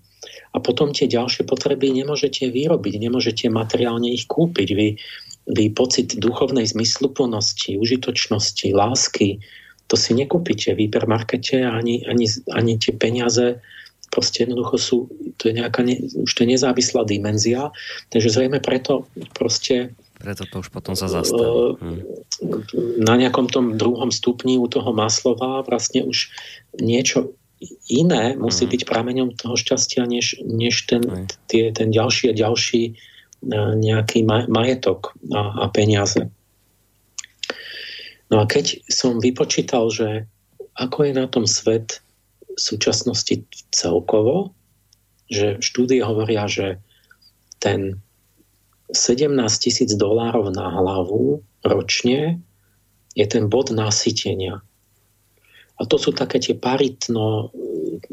[0.50, 4.68] a potom tie ďalšie potreby nemôžete vyrobiť, nemôžete materiálne ich kúpiť.
[4.74, 4.88] Vy,
[5.54, 9.38] vy pocit duchovnej zmysluplnosti, užitočnosti, lásky,
[9.88, 13.62] to si nekúpite v hypermarkete ani, ani, ani tie peniaze
[14.08, 14.96] proste jednoducho sú,
[15.36, 17.70] to je nejaká, ne, už to je nezávislá dimenzia,
[18.08, 21.78] takže zrejme preto proste preto to už potom sa zastaví.
[21.78, 22.02] Hm.
[22.98, 26.34] Na nejakom tom druhom stupni u toho Maslova vlastne už
[26.82, 27.38] niečo
[27.86, 28.70] iné musí hm.
[28.74, 32.92] byť prameňom toho šťastia, než, než ten, tie, ten ďalší a ďalší e,
[33.78, 36.26] nejaký majetok a, a peniaze.
[38.28, 40.28] No a keď som vypočítal, že
[40.78, 42.02] ako je na tom svet
[42.58, 44.50] v súčasnosti celkovo,
[45.30, 46.82] že štúdie hovoria, že
[47.62, 48.02] ten
[48.90, 49.30] 17
[49.62, 52.42] tisíc dolárov na hlavu ročne
[53.14, 54.58] je ten bod nasytenia.
[55.78, 57.54] A to sú také tie paritno,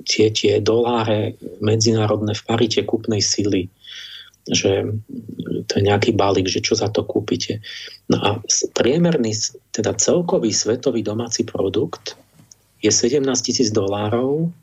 [0.06, 3.74] tie, tie doláre medzinárodné v parite kúpnej sily
[4.46, 4.86] že
[5.66, 7.66] to je nejaký balík, že čo za to kúpite.
[8.14, 8.30] No a
[8.78, 9.34] priemerný,
[9.74, 12.14] teda celkový svetový domáci produkt
[12.86, 14.54] je 17 tisíc dolárov,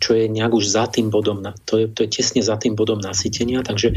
[0.00, 3.00] čo je nejak už za tým bodom, to je, to je tesne za tým bodom
[3.00, 3.92] nasytenia, takže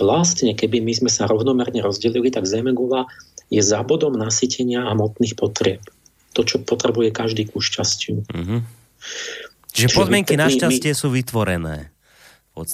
[0.00, 3.08] vlastne, keby my sme sa rovnomerne rozdelili, tak Zemegula
[3.48, 5.84] je za bodom nasytenia a motných potrieb.
[6.36, 8.22] To, čo potrebuje každý ku šťastiu.
[8.30, 8.60] Mm-hmm.
[9.74, 11.76] Čiže podmienky my, na šťastie my, sú vytvorené.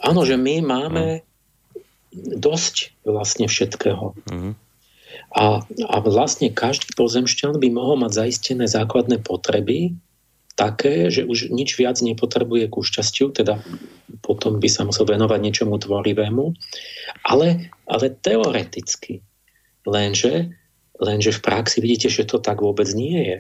[0.05, 2.41] Áno, že my máme mm.
[2.43, 4.13] dosť vlastne všetkého.
[4.29, 4.53] Mm-hmm.
[5.35, 9.95] A, a vlastne každý pozemšťan by mohol mať zaistené základné potreby,
[10.55, 13.59] také, že už nič viac nepotrebuje ku šťastiu, teda
[14.23, 16.55] potom by sa musel venovať niečomu tvorivému,
[17.27, 19.21] ale, ale teoreticky.
[19.85, 20.55] Lenže,
[21.03, 23.39] lenže v praxi vidíte, že to tak vôbec nie je.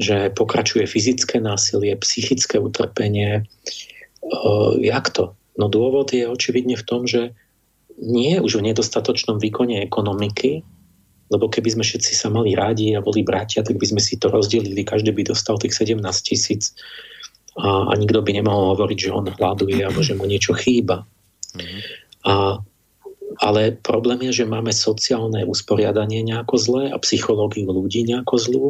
[0.00, 3.42] Že pokračuje fyzické násilie, psychické utrpenie.
[3.42, 3.42] E,
[4.80, 5.34] jak to?
[5.58, 7.36] No dôvod je očividne v tom, že
[8.00, 10.64] nie už v nedostatočnom výkone ekonomiky,
[11.30, 14.28] lebo keby sme všetci sa mali rádi a boli bratia, tak by sme si to
[14.28, 16.74] rozdelili, každý by dostal tých 17 tisíc
[17.54, 21.06] a, a nikto by nemohol hovoriť, že on hľaduje alebo že mu niečo chýba.
[22.26, 22.58] A,
[23.38, 28.66] ale problém je, že máme sociálne usporiadanie nejako zlé a psychológiu ľudí nejako zlú,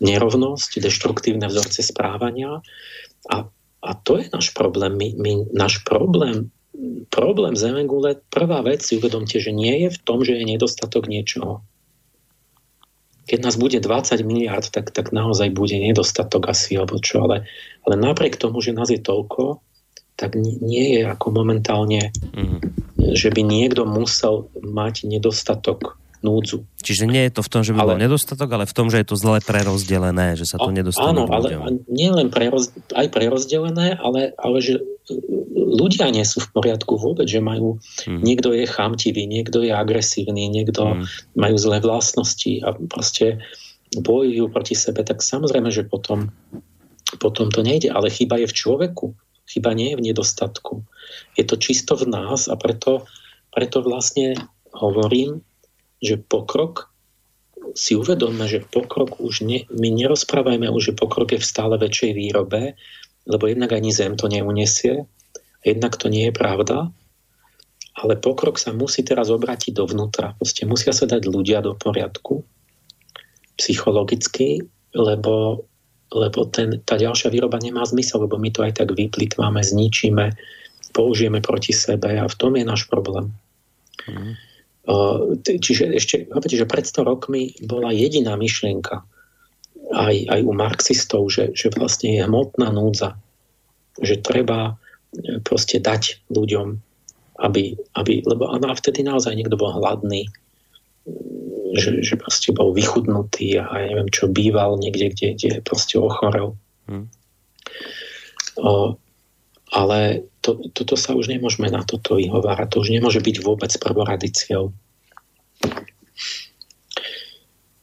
[0.00, 2.64] nerovnosť, deštruktívne vzorce správania
[3.28, 3.36] a,
[3.84, 4.96] a to je náš problém.
[4.96, 6.48] My, my, náš problém
[7.10, 11.66] problém Zemegule, prvá vec si uvedomte, že nie je v tom, že je nedostatok niečoho
[13.28, 17.44] keď nás bude 20 miliard, tak, tak naozaj bude nedostatok asi, alebo čo, ale,
[17.84, 19.60] ale napriek tomu, že nás je toľko,
[20.18, 22.58] tak nie je ako momentálne, mm.
[23.14, 26.66] že by niekto musel mať nedostatok núdzu.
[26.82, 28.98] Čiže nie je to v tom, že by ale, bol nedostatok, ale v tom, že
[28.98, 33.94] je to zle prerozdelené, že sa to nedostane Áno, ale nie len preroz, aj prerozdelené,
[34.02, 34.82] ale, ale že
[35.54, 38.20] ľudia nie sú v poriadku vôbec, že majú, hmm.
[38.22, 41.04] niekto je chamtivý, niekto je agresívny, niekto hmm.
[41.36, 43.42] majú zlé vlastnosti a proste
[43.96, 46.28] bojujú proti sebe, tak samozrejme, že potom,
[47.16, 49.06] potom to nejde, ale chyba je v človeku,
[49.48, 50.84] chyba nie je v nedostatku.
[51.40, 53.08] Je to čisto v nás a preto,
[53.48, 54.36] preto vlastne
[54.76, 55.40] hovorím,
[56.04, 56.92] že pokrok
[57.76, 62.12] si uvedomme, že pokrok už ne, my nerozprávajme už, že pokrok je v stále väčšej
[62.16, 62.76] výrobe,
[63.28, 65.04] lebo jednak ani zem to neunesie,
[65.60, 66.88] jednak to nie je pravda,
[67.98, 70.38] ale pokrok sa musí teraz obrátiť dovnútra.
[70.38, 72.46] Proste musia sa dať ľudia do poriadku
[73.58, 74.62] psychologicky,
[74.94, 75.66] lebo,
[76.14, 80.30] lebo ten, tá ďalšia výroba nemá zmysel, lebo my to aj tak vyplitváme, zničíme,
[80.94, 83.34] použijeme proti sebe a v tom je náš problém.
[84.06, 84.34] Mm.
[85.44, 89.04] Čiže ešte, že pred 100 rokmi bola jediná myšlienka,
[89.92, 93.16] aj, aj u marxistov, že, že vlastne je hmotná núdza.
[93.98, 96.76] Že treba e, proste dať ľuďom,
[97.40, 100.28] aby, aby lebo a vtedy naozaj niekto bol hladný,
[101.76, 106.56] že, že proste bol vychudnutý a ja neviem čo, býval niekde, kde, kde proste ochorel.
[106.88, 107.08] Hmm.
[108.58, 108.96] O,
[109.72, 112.68] ale to, toto sa už nemôžeme na toto vyhovárať.
[112.72, 114.72] To už nemôže byť vôbec prvoradiciou.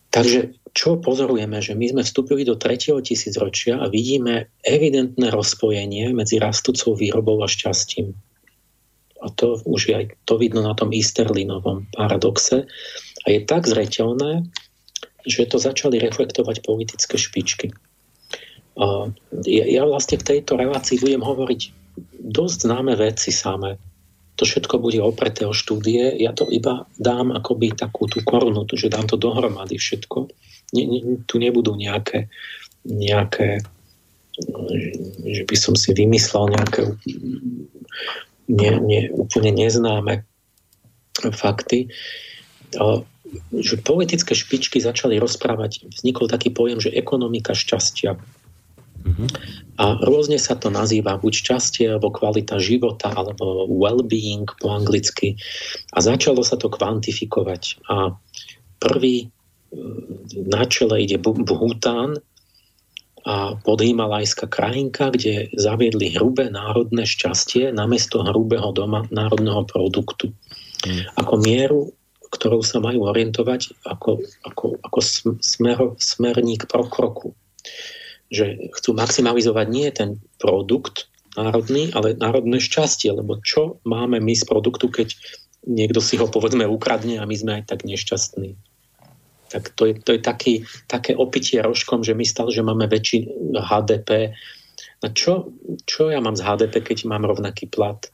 [0.09, 6.35] Takže čo pozorujeme, že my sme vstúpili do tretieho tisícročia a vidíme evidentné rozpojenie medzi
[6.35, 8.11] rastúcou výrobou a šťastím.
[9.23, 12.67] A to už je aj to vidno na tom Easterlinovom paradoxe.
[13.23, 14.45] A je tak zreteľné,
[15.23, 17.71] že to začali reflektovať politické špičky.
[19.47, 21.61] Ja, ja vlastne v tejto relácii budem hovoriť
[22.35, 23.79] dosť známe veci samé.
[24.35, 26.15] To všetko bude opreté o štúdie.
[26.19, 30.27] Ja to iba dám akoby takú tú korunu, že dám to dohromady všetko.
[30.75, 32.27] Ne, ne, tu nebudú nejaké,
[32.83, 33.63] nejaké
[35.23, 36.91] že by som si vymyslel nejaké
[38.51, 40.27] ne, ne, úplne neznáme
[41.31, 41.87] fakty.
[43.55, 48.19] Že politické špičky začali rozprávať, vznikol taký pojem, že ekonomika šťastia.
[49.05, 49.29] Mm-hmm.
[49.77, 55.37] A rôzne sa to nazýva, buď šťastie, alebo kvalita života, alebo well-being po anglicky.
[55.93, 57.85] A začalo sa to kvantifikovať.
[57.85, 58.17] A
[58.81, 59.27] prvý e,
[60.49, 62.17] na čele ide Bhután
[63.25, 70.33] a podhimalajská krajinka, kde zaviedli hrubé národné šťastie namiesto hrubého doma národného produktu.
[70.85, 71.01] Mm.
[71.21, 71.81] Ako mieru,
[72.33, 74.99] ktorou sa majú orientovať ako, ako, ako
[75.41, 77.37] smer, smerník pro kroku
[78.33, 84.43] že chcú maximalizovať nie ten produkt národný, ale národné šťastie, lebo čo máme my z
[84.47, 85.13] produktu, keď
[85.67, 88.55] niekto si ho povedzme ukradne a my sme aj tak nešťastní.
[89.51, 90.53] Tak to je, to je taký,
[90.89, 94.33] také opitie rožkom, že my stále, že máme väčší HDP.
[95.03, 95.53] A čo,
[95.85, 98.09] čo ja mám z HDP, keď mám rovnaký plat?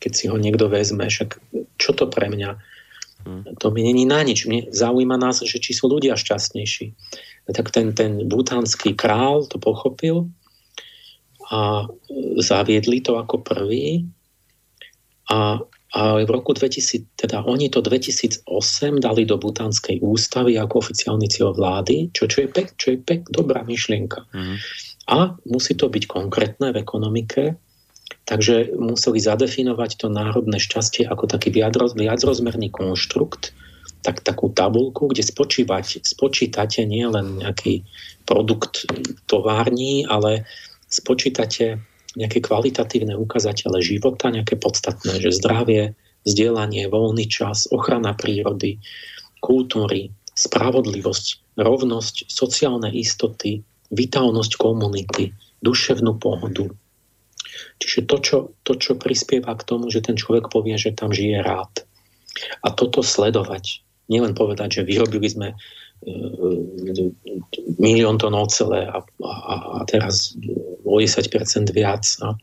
[0.00, 1.38] Keď si ho niekto vezme, však
[1.76, 2.50] čo to pre mňa?
[3.22, 3.42] Hm.
[3.60, 4.48] To mi není na nič.
[4.48, 6.96] Mne zaujíma nás, že či sú ľudia šťastnejší
[7.50, 10.30] tak ten, ten butánsky král to pochopil
[11.50, 11.90] a
[12.38, 14.06] zaviedli to ako prvý
[15.26, 15.58] a,
[15.92, 18.46] a v roku 2000, teda oni to 2008
[19.02, 23.26] dali do butánskej ústavy ako oficiálny cieľ vlády, čo, čo je pek, čo je pek,
[23.28, 24.24] dobrá myšlienka.
[24.32, 24.56] Mm.
[25.10, 25.18] A
[25.50, 27.58] musí to byť konkrétne v ekonomike,
[28.24, 33.50] takže museli zadefinovať to národné šťastie ako taký viacrozmerný konštrukt,
[34.02, 37.86] tak, takú tabulku, kde spočívať, spočítate nie len nejaký
[38.26, 38.86] produkt
[39.30, 40.44] tovární, ale
[40.90, 41.78] spočítate
[42.18, 45.96] nejaké kvalitatívne ukazatele života, nejaké podstatné, že zdravie,
[46.28, 48.78] vzdelanie, voľný čas, ochrana prírody,
[49.40, 55.32] kultúry, spravodlivosť, rovnosť, sociálne istoty, vitálnosť komunity,
[55.64, 56.68] duševnú pohodu.
[57.80, 61.42] Čiže to čo, to, čo prispieva k tomu, že ten človek povie, že tam žije
[61.42, 61.84] rád.
[62.64, 65.56] A toto sledovať nielen povedať, že vyrobili sme e,
[67.80, 70.36] milión tón ocele a, a, a teraz
[70.84, 71.32] o 10%
[71.72, 72.04] viac.
[72.20, 72.36] No.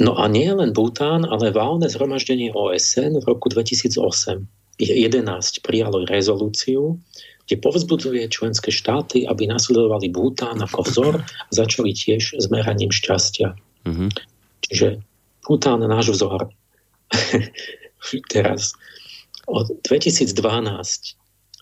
[0.00, 4.00] no a nie len Bután, ale válne zhromaždenie OSN v roku 2008
[4.80, 6.98] 11 prijalo rezolúciu,
[7.46, 13.54] kde povzbudzuje členské štáty, aby nasledovali Bután ako vzor a začali tiež s meraním šťastia.
[13.86, 14.10] Mm-hmm.
[14.66, 14.88] Čiže
[15.46, 16.50] Bután náš vzor.
[18.34, 18.74] teraz
[19.46, 20.34] od 2012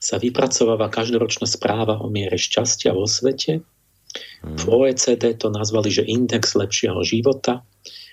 [0.02, 3.62] sa vypracováva každoročná správa o miere šťastia vo svete.
[4.42, 4.68] V hmm.
[4.68, 7.62] OECD to nazvali, že index lepšieho života.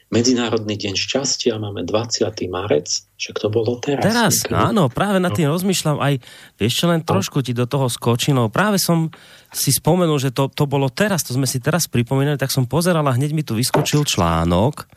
[0.10, 2.26] Medzinárodný deň šťastia máme 20.
[2.50, 4.02] marec, však to bolo teraz.
[4.02, 4.58] Teraz, niekedy.
[4.58, 5.54] áno, práve nad tým no.
[5.54, 6.14] rozmýšľam aj,
[6.58, 8.50] vieš čo, len trošku ti do toho skočilo.
[8.50, 9.14] Práve som
[9.54, 13.06] si spomenul, že to, to bolo teraz, to sme si teraz pripomínali, tak som pozeral
[13.06, 14.90] a hneď mi tu vyskočil článok.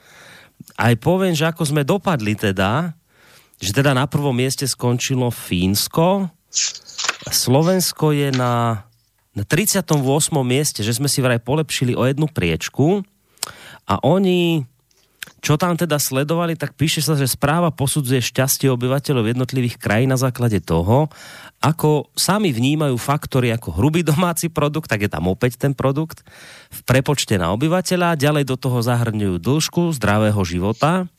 [0.81, 2.97] Aj poviem, že ako sme dopadli teda,
[3.63, 6.27] že teda na prvom mieste skončilo Fínsko,
[7.31, 8.85] Slovensko je na,
[9.33, 10.03] na 38.
[10.43, 13.07] mieste, že sme si vraj polepšili o jednu priečku
[13.87, 14.67] a oni
[15.43, 20.19] čo tam teda sledovali, tak píše sa, že správa posudzuje šťastie obyvateľov jednotlivých krajín na
[20.19, 21.11] základe toho,
[21.59, 26.23] ako sami vnímajú faktory ako hrubý domáci produkt, tak je tam opäť ten produkt,
[26.71, 31.11] v prepočte na obyvateľa, ďalej do toho zahrňujú dĺžku zdravého života,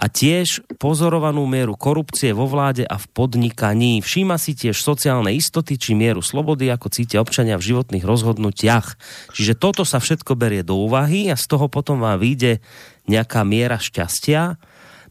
[0.00, 4.00] a tiež pozorovanú mieru korupcie vo vláde a v podnikaní.
[4.00, 8.96] Všíma si tiež sociálne istoty či mieru slobody, ako cítia občania v životných rozhodnutiach.
[9.36, 12.64] Čiže toto sa všetko berie do úvahy a z toho potom vám vyjde
[13.12, 14.56] nejaká miera šťastia.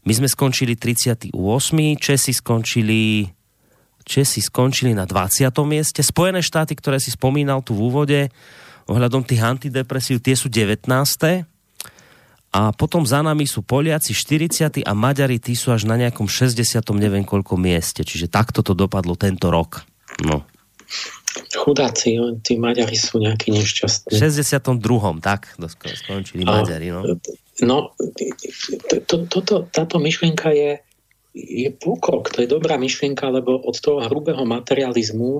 [0.02, 1.30] My sme skončili 38.
[2.00, 3.30] Česi skončili
[4.00, 5.52] Česi skončili na 20.
[5.68, 6.00] mieste.
[6.02, 8.20] Spojené štáty, ktoré si spomínal tu v úvode,
[8.90, 11.46] ohľadom tých antidepresív, tie sú 19
[12.50, 14.82] a potom za nami sú Poliaci 40.
[14.82, 16.82] a Maďari tí sú až na nejakom 60.
[16.98, 18.02] neviem koľko mieste.
[18.02, 19.86] Čiže takto to dopadlo tento rok.
[20.26, 20.42] No.
[21.54, 24.18] Chudáci, tí Maďari sú nejakí nešťastní.
[24.18, 24.66] 62.
[25.22, 26.90] tak skončili a, Maďari.
[26.90, 27.00] No,
[27.62, 27.76] no
[29.06, 30.82] to, to, to, táto myšlienka je,
[31.38, 35.38] je pokrok, to je dobrá myšlienka, lebo od toho hrubého materializmu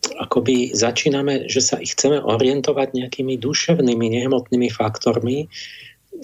[0.00, 5.52] akoby začíname, že sa ich chceme orientovať nejakými duševnými, nehmotnými faktormi,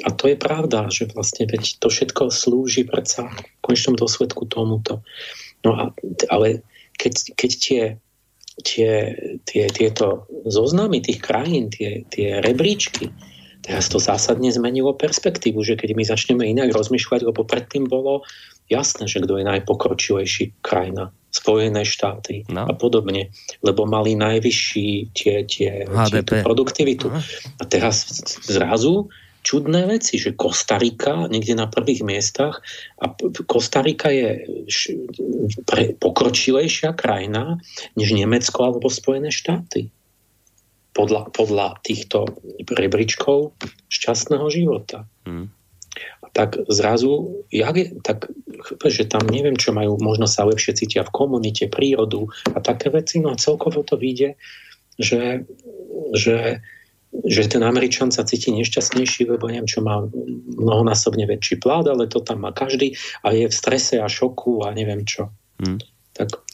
[0.04, 5.00] a to je pravda, že vlastne veď to všetko slúži predsa v konečnom dôsledku tomuto.
[5.64, 5.84] No a,
[6.28, 6.66] ale
[7.00, 7.82] keď, keď tie,
[8.60, 8.92] tie,
[9.48, 13.08] tie, tieto zoznamy tých krajín, tie, tie rebríčky,
[13.64, 18.22] teraz to zásadne zmenilo perspektívu, že keď my začneme inak rozmýšľať, lebo predtým bolo
[18.70, 21.14] jasné, že kto je najpokročilejší krajina.
[21.30, 22.64] Spojené štáty no.
[22.64, 23.28] a podobne,
[23.60, 27.12] lebo mali najvyšší tie, tie, tie produktivitu.
[27.12, 27.20] Aha.
[27.60, 28.08] A teraz
[28.48, 29.12] zrazu
[29.46, 32.58] čudné veci, že Kostarika niekde na prvých miestach
[32.98, 33.14] a
[33.46, 34.42] Kostarika je
[36.02, 37.62] pokročilejšia krajina
[37.94, 39.94] než Nemecko alebo Spojené štáty
[40.90, 42.26] podľa, podľa týchto
[42.66, 43.54] rebríčkov
[43.86, 45.06] šťastného života.
[45.22, 45.54] Hmm.
[46.24, 48.28] A tak zrazu, jak je, tak,
[48.84, 53.22] že tam neviem, čo majú, možno sa lepšie cítia v komunite, prírodu a také veci,
[53.22, 54.36] no a celkovo to vyjde,
[55.00, 55.44] že,
[56.12, 56.60] že,
[57.26, 60.04] že ten Američan sa cíti nešťastnejší, lebo neviem, čo má
[60.58, 62.94] mnohonásobne väčší plát, ale to tam má každý
[63.26, 65.30] a je v strese a šoku a neviem čo.
[65.58, 65.80] Hmm.
[66.12, 66.46] Tak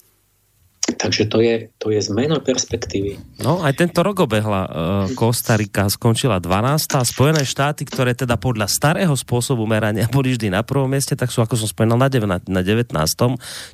[0.82, 3.14] Takže to je, to je zmena perspektívy.
[3.38, 4.66] No, aj tento rok obehla
[5.14, 6.98] Kostarika, skončila 12.
[6.98, 11.30] A Spojené štáty, ktoré teda podľa starého spôsobu merania boli vždy na prvom mieste, tak
[11.30, 12.98] sú, ako som spomenul, na, 9, na 19.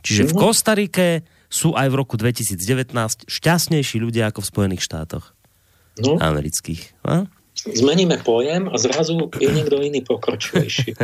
[0.04, 0.40] Čiže v mhm.
[0.40, 1.08] Kostarike
[1.48, 2.92] sú aj v roku 2019
[3.24, 5.37] šťastnejší ľudia ako v Spojených štátoch
[6.04, 6.18] no.
[6.20, 6.82] amerických.
[7.06, 7.26] No?
[7.58, 10.94] Zmeníme pojem a zrazu je niekto iný pokročilejší.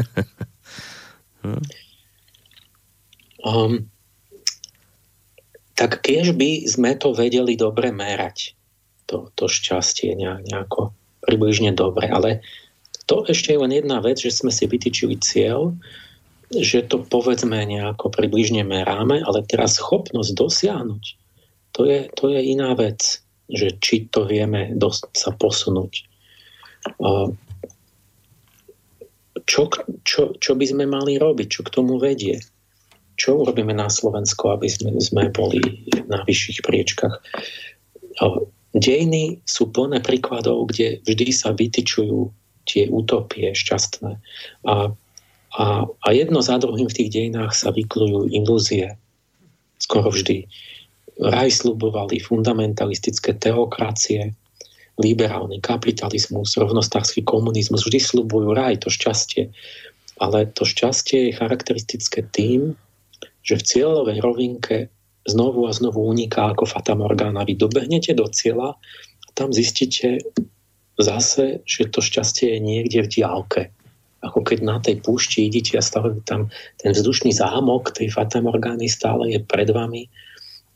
[3.43, 3.91] um,
[5.75, 8.55] tak keď by sme to vedeli dobre merať,
[9.11, 10.95] to, to šťastie nejako
[11.27, 12.41] približne dobre, ale
[13.05, 15.77] to ešte je len jedna vec, že sme si vytýčili cieľ,
[16.55, 21.05] že to povedzme nejako približne meráme, ale teraz schopnosť dosiahnuť,
[21.75, 25.93] to je, to je iná vec, že či to vieme dosť sa posunúť.
[29.45, 29.63] Čo,
[30.07, 32.41] čo, čo by sme mali robiť, čo k tomu vedie?
[33.15, 35.63] čo urobíme na Slovensku, aby sme, sme boli
[36.11, 37.15] na vyšších priečkach.
[38.75, 42.31] Dejiny sú plné príkladov, kde vždy sa vytyčujú
[42.67, 44.19] tie utopie šťastné.
[44.67, 44.91] A,
[45.55, 48.99] a, a jedno za druhým v tých dejinách sa vyklujú ilúzie.
[49.79, 50.51] Skoro vždy.
[51.15, 54.35] Raj slubovali fundamentalistické teokracie,
[54.99, 57.87] liberálny kapitalizmus, rovnostársky komunizmus.
[57.87, 59.51] Vždy slubujú raj, to šťastie.
[60.23, 62.79] Ale to šťastie je charakteristické tým,
[63.43, 64.77] že v cieľovej rovinke
[65.27, 67.43] znovu a znovu uniká ako Fata Morgana.
[67.43, 68.79] Vy dobehnete do cieľa
[69.27, 70.23] a tam zistíte
[70.99, 73.63] zase, že to šťastie je niekde v diálke.
[74.23, 76.49] Ako keď na tej púšti idete a stále tam
[76.81, 80.07] ten vzdušný zámok tej Fata Morgany stále je pred vami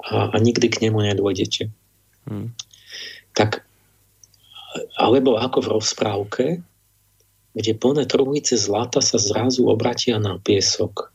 [0.07, 1.71] a, a nikdy k nemu nedôjdete.
[2.29, 2.55] Hmm.
[3.35, 3.67] Tak,
[4.95, 6.47] alebo ako v rozprávke,
[7.57, 11.11] kde plné truhlice zlata sa zrazu obratia na piesok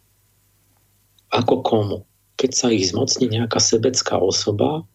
[1.32, 2.00] ako komu.
[2.36, 4.86] Keď sa ich zmocní nejaká sebecká osoba,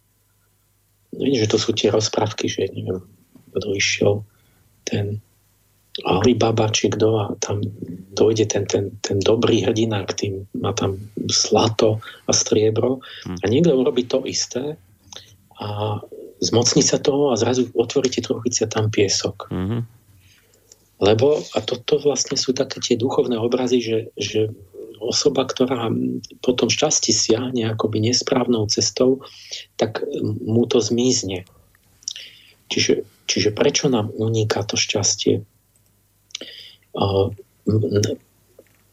[1.14, 3.03] vidíš, že to sú tie rozprávky, že neviem,
[3.55, 4.14] kto išiel
[4.84, 5.22] ten
[6.07, 7.59] Alibaba či kto a tam
[8.14, 13.51] dojde ten, ten, ten dobrý hrdina k tým, má tam zlato a striebro a hm.
[13.51, 14.78] niekto urobí to isté
[15.59, 15.99] a
[16.38, 19.51] zmocní sa toho a zrazu otvoríte trochice tam piesok.
[19.51, 19.82] Mm-hmm.
[20.99, 24.40] Lebo, a toto vlastne sú také tie duchovné obrazy, že, že
[24.99, 25.90] osoba, ktorá
[26.42, 29.22] po tom šťastí siahne akoby nesprávnou cestou,
[29.78, 30.03] tak
[30.42, 31.46] mu to zmizne.
[32.66, 35.46] Čiže, čiže prečo nám uniká to šťastie?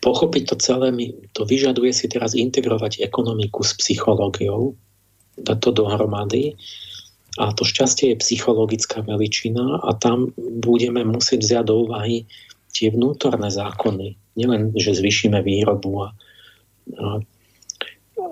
[0.05, 0.93] Pochopiť to celé,
[1.33, 4.77] to vyžaduje si teraz integrovať ekonomiku s psychológiou,
[5.41, 6.53] dať to dohromady.
[7.35, 12.23] A to šťastie je psychologická veličina a tam budeme musieť vziať do úvahy
[12.71, 16.09] tie vnútorné zákony, nielen, že zvyšíme výrobu a,
[16.99, 17.07] a,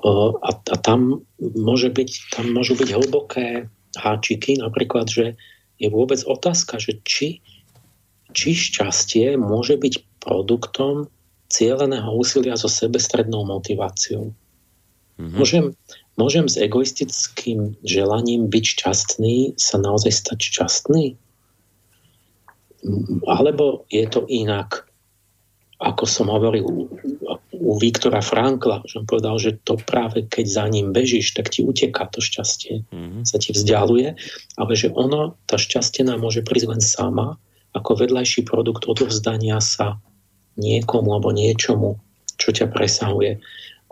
[0.07, 3.67] a, a tam, môže byť, tam môžu byť hlboké
[3.99, 5.35] háčiky, napríklad, že
[5.79, 7.43] je vôbec otázka, že či,
[8.33, 11.07] či šťastie môže byť produktom
[11.53, 14.33] cieľeného úsilia so sebestrednou motiváciou.
[15.21, 15.37] Mm-hmm.
[15.37, 15.65] Môžem,
[16.17, 21.05] môžem s egoistickým želaním byť šťastný, sa naozaj stať šťastný?
[23.29, 24.89] Alebo je to inak?
[25.77, 26.87] Ako som hovoril u,
[27.51, 31.61] u Viktora Frankla, že on povedal, že to práve keď za ním bežíš, tak ti
[31.61, 33.23] uteká to šťastie, mm-hmm.
[33.27, 34.15] sa ti vzdialuje,
[34.57, 37.37] ale že ono, tá šťastie nám môže prísť len sama,
[37.73, 39.97] ako vedľajší produkt odovzdania sa
[40.57, 41.97] niekomu alebo niečomu,
[42.37, 43.41] čo ťa presahuje.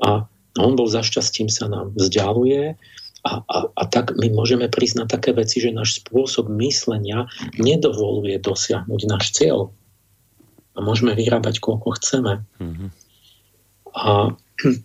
[0.05, 0.25] A
[0.61, 2.77] on bol za šťastím sa nám vzdialuje
[3.21, 7.29] a, a, a tak my môžeme na také veci, že náš spôsob myslenia
[7.61, 9.69] nedovoluje dosiahnuť náš cieľ.
[10.73, 12.41] A môžeme vyrábať, koľko chceme.
[12.57, 12.89] Mm-hmm.
[13.93, 14.34] A,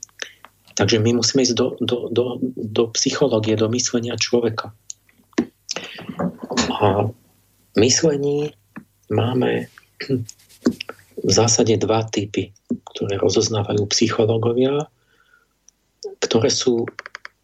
[0.79, 2.25] takže my musíme ísť do, do, do,
[2.57, 4.77] do psychológie, do myslenia človeka.
[6.77, 7.09] A
[7.81, 8.53] myslení
[9.11, 9.71] máme
[11.17, 12.53] v zásade dva typy,
[12.93, 14.85] ktoré rozoznávajú psychológovia,
[16.23, 16.85] ktoré sú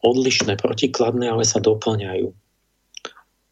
[0.02, 2.28] odlišné, protikladné, ale sa doplňajú.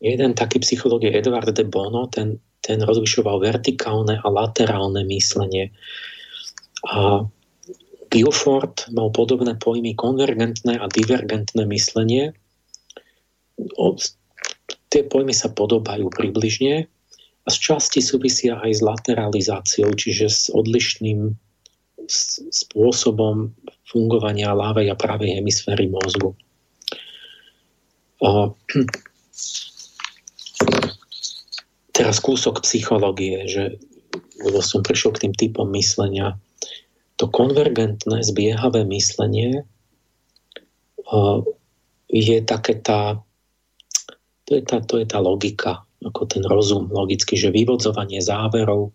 [0.00, 5.70] Jeden taký psychológ je Edward de Bono, ten, ten rozlišoval vertikálne a laterálne myslenie.
[6.88, 7.24] A
[8.10, 12.34] Guilford mal podobné pojmy konvergentné a divergentné myslenie.
[13.78, 13.94] O,
[14.90, 16.90] tie pojmy sa podobajú približne
[17.50, 21.34] z časti súvisia aj s lateralizáciou, čiže s odlišným
[22.50, 23.52] spôsobom
[23.86, 26.32] fungovania ľavej a pravej hemisféry mozgu.
[28.22, 28.50] A,
[31.96, 33.76] teraz kúsok psychológie, že
[34.64, 36.38] som prišiel k tým typom myslenia
[37.20, 39.68] to konvergentné, zbiehavé myslenie
[42.10, 43.20] je také tá,
[44.48, 48.92] to je tá, to je tá logika, ako ten rozum logicky, že vyvodzovanie záverov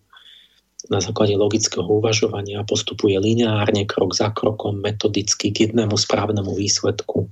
[0.86, 7.26] na základe logického uvažovania postupuje lineárne, krok za krokom, metodicky k jednému správnemu výsledku.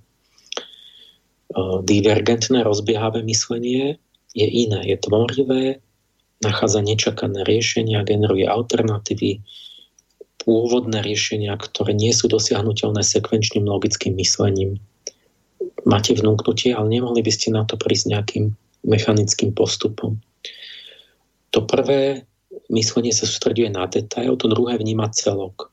[1.87, 4.03] Divergentné, rozbiehavé myslenie
[4.35, 5.63] je iné, je tvorivé,
[6.43, 9.39] nachádza nečakané riešenia, generuje alternatívy,
[10.43, 14.83] pôvodné riešenia, ktoré nie sú dosiahnutelné sekvenčným logickým myslením.
[15.87, 18.45] Máte vnúknutie, ale nemohli by ste na to prísť nejakým
[18.85, 20.21] mechanickým postupom.
[21.51, 22.29] To prvé
[22.71, 25.73] myslenie sa sústreduje na detail, to druhé vníma celok.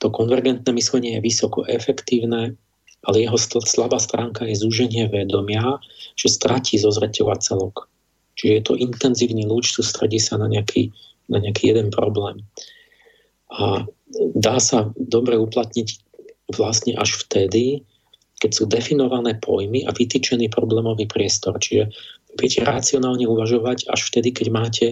[0.00, 2.56] To konvergentné myslenie je vysoko efektívne,
[3.04, 5.80] ale jeho slabá stránka je zúženie vedomia,
[6.16, 7.88] že stratí zo zreteľa celok.
[8.36, 10.92] Čiže je to intenzívny lúč, sústredí sa na nejaký,
[11.28, 12.44] na nejaký jeden problém.
[13.52, 13.84] A
[14.36, 16.00] dá sa dobre uplatniť
[16.56, 17.84] vlastne až vtedy,
[18.40, 21.60] keď sú definované pojmy a vytýčený problémový priestor.
[21.60, 21.92] Čiže
[22.40, 24.86] viete racionálne uvažovať až vtedy, keď máte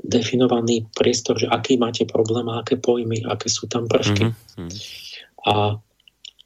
[0.00, 4.32] definovaný priestor, že aký máte problém a aké pojmy, aké sú tam prvky.
[4.32, 4.68] Mm-hmm.
[5.44, 5.76] A,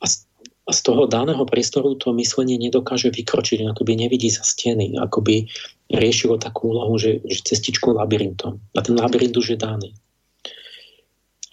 [0.02, 0.26] a, z,
[0.66, 5.46] a z toho daného priestoru to myslenie nedokáže vykročiť, akoby nevidí za steny, akoby
[5.90, 8.58] riešilo takú úlohu, že, že cestičku labyrintom.
[8.74, 9.90] A ten labyrint už je daný.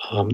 [0.05, 0.25] A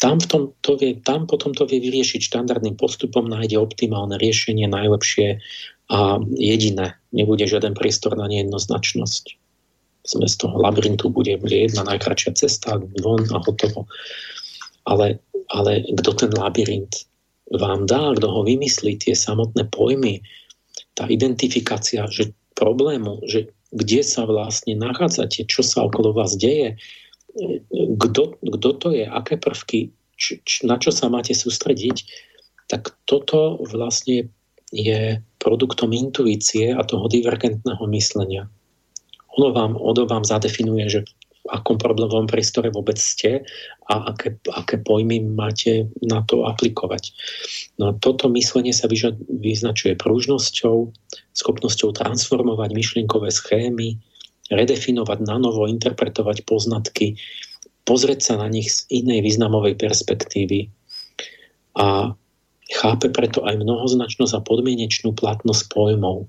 [0.00, 4.64] tam, v tom, to vie, tam potom to vie vyriešiť štandardným postupom, nájde optimálne riešenie,
[4.70, 5.42] najlepšie
[5.92, 6.96] a jediné.
[7.12, 9.24] Nebude žiaden priestor na nejednoznačnosť.
[10.04, 13.88] Sme z toho labyrintu bude, bude jedna najkračšia cesta, von a hotovo.
[14.88, 15.20] Ale,
[15.52, 17.08] ale kto ten labyrint
[17.52, 20.24] vám dá, kto ho vymyslí, tie samotné pojmy,
[20.96, 26.78] tá identifikácia že problému, že kde sa vlastne nachádzate, čo sa okolo vás deje,
[27.98, 32.06] kto, to je, aké prvky, č, č, na čo sa máte sústrediť,
[32.70, 34.30] tak toto vlastne
[34.74, 38.48] je produktom intuície a toho divergentného myslenia.
[39.38, 41.00] Ono vám, ono vám zadefinuje, že
[41.44, 43.44] v akom problémovom priestore vôbec ste
[43.92, 47.12] a aké, aké pojmy máte na to aplikovať.
[47.76, 48.88] No a toto myslenie sa
[49.28, 50.88] vyznačuje prúžnosťou,
[51.36, 54.00] schopnosťou transformovať myšlienkové schémy,
[54.52, 57.16] redefinovať na novo, interpretovať poznatky,
[57.88, 60.68] pozrieť sa na nich z inej významovej perspektívy
[61.76, 62.12] a
[62.72, 66.28] chápe preto aj mnohoznačnosť a podmienečnú platnosť pojmov.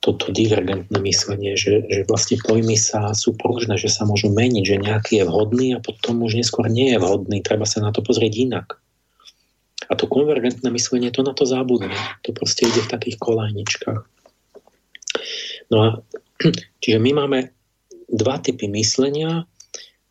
[0.00, 4.84] Toto divergentné myslenie, že, že vlastne pojmy sa sú pružné, že sa môžu meniť, že
[4.86, 8.32] nejaký je vhodný a potom už neskôr nie je vhodný, treba sa na to pozrieť
[8.38, 8.78] inak.
[9.90, 11.94] A to konvergentné myslenie to na to zabudne.
[12.26, 14.15] To proste ide v takých kolajničkách.
[15.70, 15.88] No a
[16.82, 17.38] čiže my máme
[18.12, 19.44] dva typy myslenia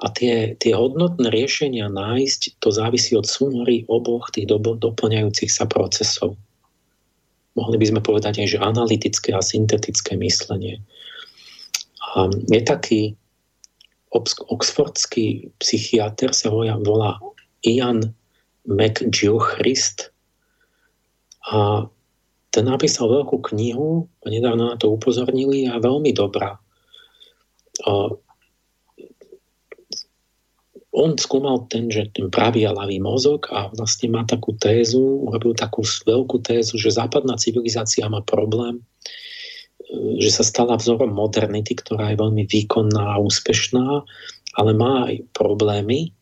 [0.04, 5.64] a tie, tie hodnotné riešenia nájsť, to závisí od súnory oboch tých do, doplňajúcich sa
[5.64, 6.36] procesov.
[7.56, 10.84] Mohli by sme povedať aj, že analytické a syntetické myslenie.
[12.12, 13.02] A je taký
[14.52, 17.20] oxfordský psychiatr, sa volá, volá
[17.64, 18.12] Ian
[18.68, 20.12] McGilchrist
[21.48, 21.88] a
[22.56, 26.56] ten napísal veľkú knihu, nedávno na to upozornili a veľmi dobrá.
[30.96, 35.52] On skúmal ten, že ten pravý a ľavý mozog a vlastne má takú tézu, urobil
[35.52, 38.80] takú veľkú tézu, že západná civilizácia má problém,
[40.24, 44.08] že sa stala vzorom modernity, ktorá je veľmi výkonná a úspešná,
[44.56, 46.16] ale má aj problémy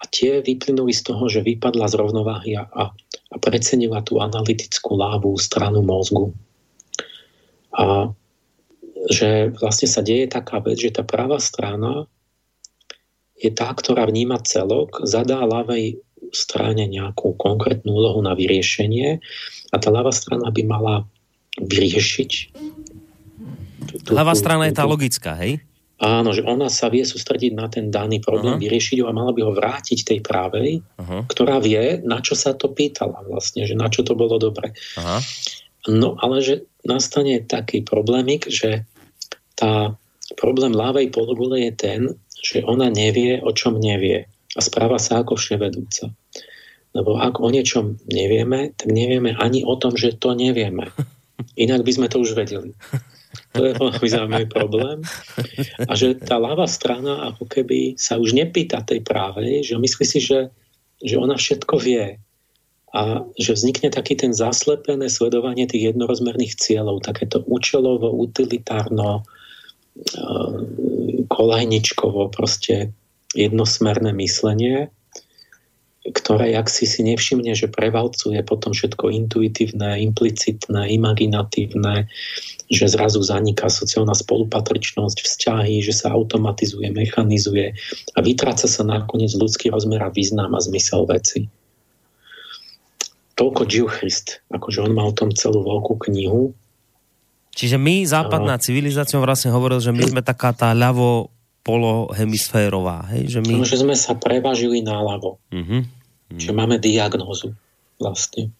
[0.00, 2.90] a tie vyplynuli z toho, že vypadla z rovnováhy a
[3.32, 6.36] a precenila tú analytickú lávú stranu mozgu.
[7.72, 8.12] A
[9.10, 12.06] že vlastne sa deje taká vec, že tá pravá strana
[13.34, 15.98] je tá, ktorá vníma celok, zadá ľavej
[16.30, 19.18] strane nejakú konkrétnu úlohu na vyriešenie
[19.74, 20.94] a tá ľavá strana by mala
[21.58, 22.54] vyriešiť.
[24.06, 25.58] Hlavá strana je tá logická, hej?
[26.02, 28.64] Áno, že ona sa vie sústrediť na ten daný problém, uh-huh.
[28.66, 31.30] vyriešiť ho a mala by ho vrátiť tej právej, uh-huh.
[31.30, 34.74] ktorá vie, na čo sa to pýtala vlastne, že na čo to bolo dobre.
[34.98, 35.22] Uh-huh.
[35.94, 38.82] No ale že nastane taký problémik, že
[39.54, 39.94] tá
[40.34, 42.00] problém ľavej pologule je ten,
[42.42, 44.26] že ona nevie, o čom nevie
[44.58, 46.10] a správa sa ako vševedúca.
[46.98, 50.90] Lebo ak o niečom nevieme, tak nevieme ani o tom, že to nevieme.
[51.62, 52.74] Inak by sme to už vedeli.
[53.52, 55.04] To je veľmi zaujímavý problém.
[55.88, 60.18] A že tá ľavá strana ako keby sa už nepýta tej právej, že myslí si,
[60.20, 60.48] že,
[61.00, 62.16] že ona všetko vie.
[62.92, 70.56] A že vznikne taký ten zaslepené sledovanie tých jednorozmerných cieľov, takéto účelovo, utilitárno, eh,
[71.32, 72.92] kolajničkovo, proste
[73.32, 74.92] jednosmerné myslenie,
[76.02, 82.10] ktoré, jak si si nevšimne, že prevalcuje potom všetko intuitívne, implicitné, imaginatívne,
[82.66, 87.78] že zrazu zaniká sociálna spolupatričnosť, vzťahy, že sa automatizuje, mechanizuje
[88.14, 91.46] a vytráca sa nakoniec ľudský rozmer a význam a zmysel veci.
[93.38, 96.50] Toľko Christ, akože on mal o tom celú veľkú knihu.
[97.52, 98.62] Čiže my, západná a...
[98.62, 101.30] civilizácia, vlastne hovoril, že my sme taká tá ľavo
[101.62, 103.10] polohemisférová.
[103.14, 103.38] Hej?
[103.38, 103.52] Že, my...
[103.58, 105.38] No, že sme sa prevažili náľavo.
[105.50, 105.82] Uh-huh.
[105.82, 106.38] Uh-huh.
[106.38, 107.54] Že máme diagnózu
[108.02, 108.50] vlastne.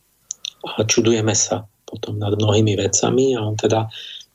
[0.62, 3.90] A čudujeme sa potom nad mnohými vecami a on teda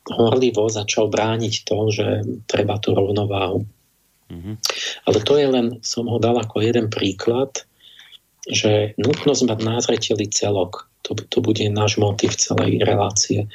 [0.08, 2.06] horlivo začal brániť to, že
[2.48, 3.66] treba tú rovnováhu.
[4.28, 4.54] Mm-hmm.
[5.08, 7.64] Ale to je len, som ho dal ako jeden príklad,
[8.48, 10.88] že nutnosť mať názreteli celok.
[11.04, 13.48] To, to bude náš motiv celej relácie.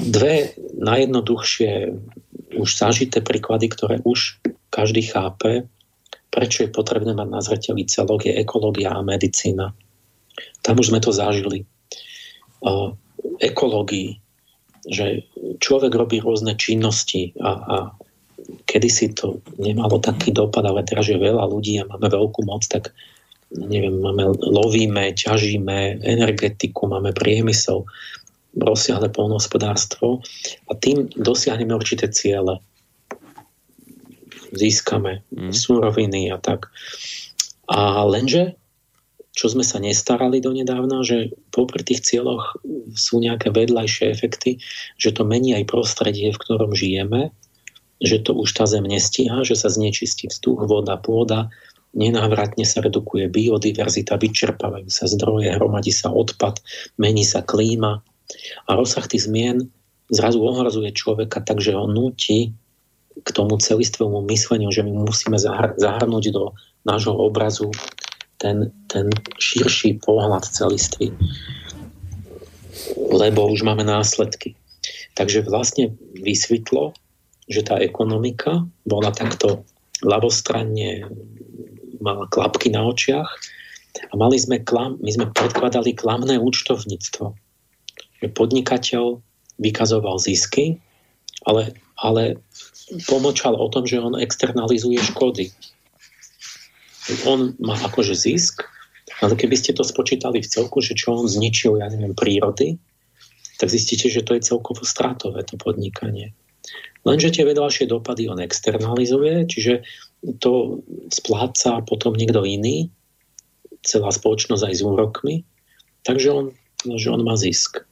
[0.00, 1.92] Dve najjednoduchšie
[2.56, 4.38] už zažité príklady, ktoré už
[4.70, 5.66] každý chápe,
[6.34, 9.70] prečo je potrebné mať na zreteli celok, je ekológia a medicína.
[10.66, 11.62] Tam už sme to zažili
[13.38, 14.18] ekológii,
[14.84, 15.24] že
[15.60, 17.76] človek robí rôzne činnosti a, a
[18.68, 22.92] kedysi to nemalo taký dopad, ale teraz je veľa ľudí a máme veľkú moc, tak
[23.54, 27.86] neviem, máme, lovíme, ťažíme energetiku, máme priemysel,
[28.58, 30.22] rozsiahle polnohospodárstvo
[30.70, 32.62] a tým dosiahneme určité ciele.
[34.54, 35.50] Získame mm.
[35.50, 36.70] súroviny a tak.
[37.66, 38.54] A lenže
[39.34, 42.54] čo sme sa nestarali donedávna, že popri tých cieľoch
[42.94, 44.62] sú nejaké vedľajšie efekty,
[44.94, 47.34] že to mení aj prostredie, v ktorom žijeme,
[47.98, 51.50] že to už tá zem nestíha, že sa znečistí vzduch, voda, pôda,
[51.98, 56.62] nenávratne sa redukuje biodiverzita, vyčerpávajú sa zdroje, hromadí sa odpad,
[56.98, 58.06] mení sa klíma
[58.68, 59.68] a rozsah tých zmien
[60.12, 62.52] zrazu ohrazuje človeka tak, že ho nutí
[63.14, 65.38] k tomu celistvému mysleniu, že my musíme
[65.78, 66.52] zahrnúť do
[66.82, 67.70] nášho obrazu
[68.36, 69.08] ten, ten
[69.38, 71.14] širší pohľad celistvý,
[73.14, 74.58] lebo už máme následky.
[75.14, 76.92] Takže vlastne vysvetlo,
[77.46, 79.62] že tá ekonomika bola takto
[80.02, 81.06] ľavostranne,
[82.02, 83.30] mala klapky na očiach
[84.10, 87.43] a mali sme klam, my sme predkladali klamné účtovníctvo.
[88.24, 89.20] Že podnikateľ
[89.60, 90.80] vykazoval zisky,
[91.44, 92.40] ale, ale
[93.04, 95.52] pomočal o tom, že on externalizuje škody
[97.28, 98.64] on má akože zisk,
[99.20, 102.80] ale keby ste to spočítali v celku, že čo on zničil, ja neviem, prírody,
[103.60, 106.32] tak zistíte, že to je celkovo stratové to podnikanie.
[107.04, 109.84] Lenže tie vedľajšie dopady on externalizuje, čiže
[110.40, 110.80] to
[111.12, 112.88] spláca potom niekto iný,
[113.84, 115.34] celá spoločnosť aj s úrokmi,
[116.08, 116.44] takže on,
[116.96, 117.84] že on má zisk.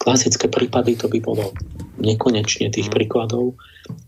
[0.00, 1.52] Klasické prípady to by bolo
[2.00, 3.60] nekonečne tých príkladov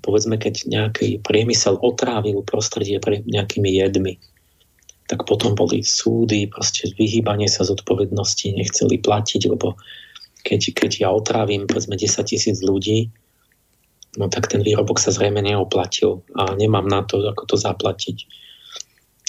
[0.02, 4.18] povedzme, keď nejaký priemysel otrávil prostredie pre nejakými jedmi,
[5.10, 9.76] tak potom boli súdy, proste vyhýbanie sa z odpovednosti, nechceli platiť, lebo
[10.42, 13.10] keď, keď ja otrávim povedzme 10 tisíc ľudí,
[14.18, 18.18] no tak ten výrobok sa zrejme neoplatil a nemám na to, ako to zaplatiť.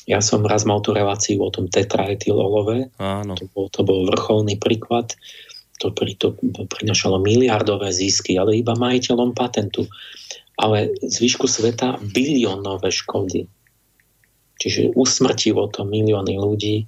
[0.03, 3.39] Ja som raz mal tú reláciu o tom tetraetylolove, Áno.
[3.39, 5.16] To, bol, to bol vrcholný príklad,
[5.82, 6.28] to, to
[6.69, 9.89] prinašalo miliardové zisky, ale iba majiteľom patentu
[10.57, 13.49] ale zvyšku sveta biliónové škody.
[14.61, 16.86] Čiže usmrtilo to milióny ľudí,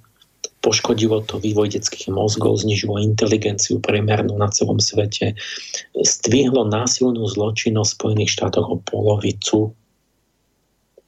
[0.62, 5.34] poškodilo to vývoj detských mozgov, znižilo inteligenciu priemernú na celom svete,
[5.98, 9.74] stvihlo násilnú zločinnosť v Spojených štátoch o polovicu.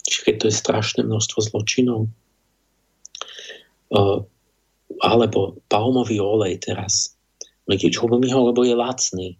[0.03, 2.11] Čiže keď to je strašné množstvo zločinov.
[4.99, 7.18] Alebo palmový olej teraz.
[7.69, 9.37] Ľubím ho, lebo je lacný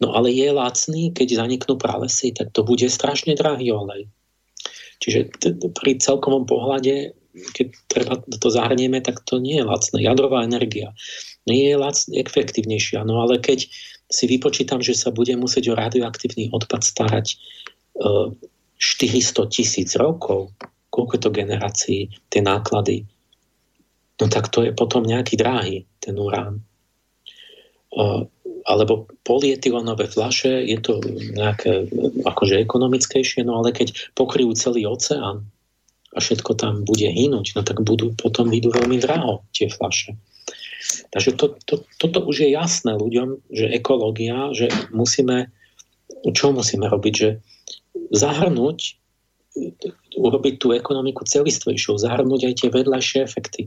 [0.00, 4.08] No ale je lacný, keď zaniknú pralesy, tak to bude strašne drahý olej.
[5.00, 5.32] Čiže
[5.76, 7.12] pri celkovom pohľade,
[7.52, 10.00] keď treba to zahrnieme, tak to nie je lacné.
[10.00, 10.96] Jadrová energia.
[11.44, 13.04] nie je lac, efektívnejšia.
[13.04, 13.68] No ale keď
[14.10, 17.36] si vypočítam, že sa bude musieť o radioaktívny odpad starať
[17.96, 20.52] 400 tisíc rokov,
[20.88, 23.04] koľko to generácií, tie náklady,
[24.20, 26.64] no tak to je potom nejaký dráhy, ten urán.
[28.66, 31.02] Alebo polietylenové flaše, je to
[31.34, 31.90] nejaké
[32.22, 35.48] akože ekonomickejšie, no ale keď pokryjú celý oceán
[36.14, 40.14] a všetko tam bude hynúť, no tak budú potom vidú veľmi draho tie flaše.
[41.10, 45.50] Takže to, to, toto už je jasné ľuďom, že ekológia, že musíme,
[46.34, 47.30] čo musíme robiť, že
[48.10, 48.98] zahrnúť,
[50.14, 53.66] urobiť tú ekonomiku celistvejšou, zahrnúť aj tie vedľajšie efekty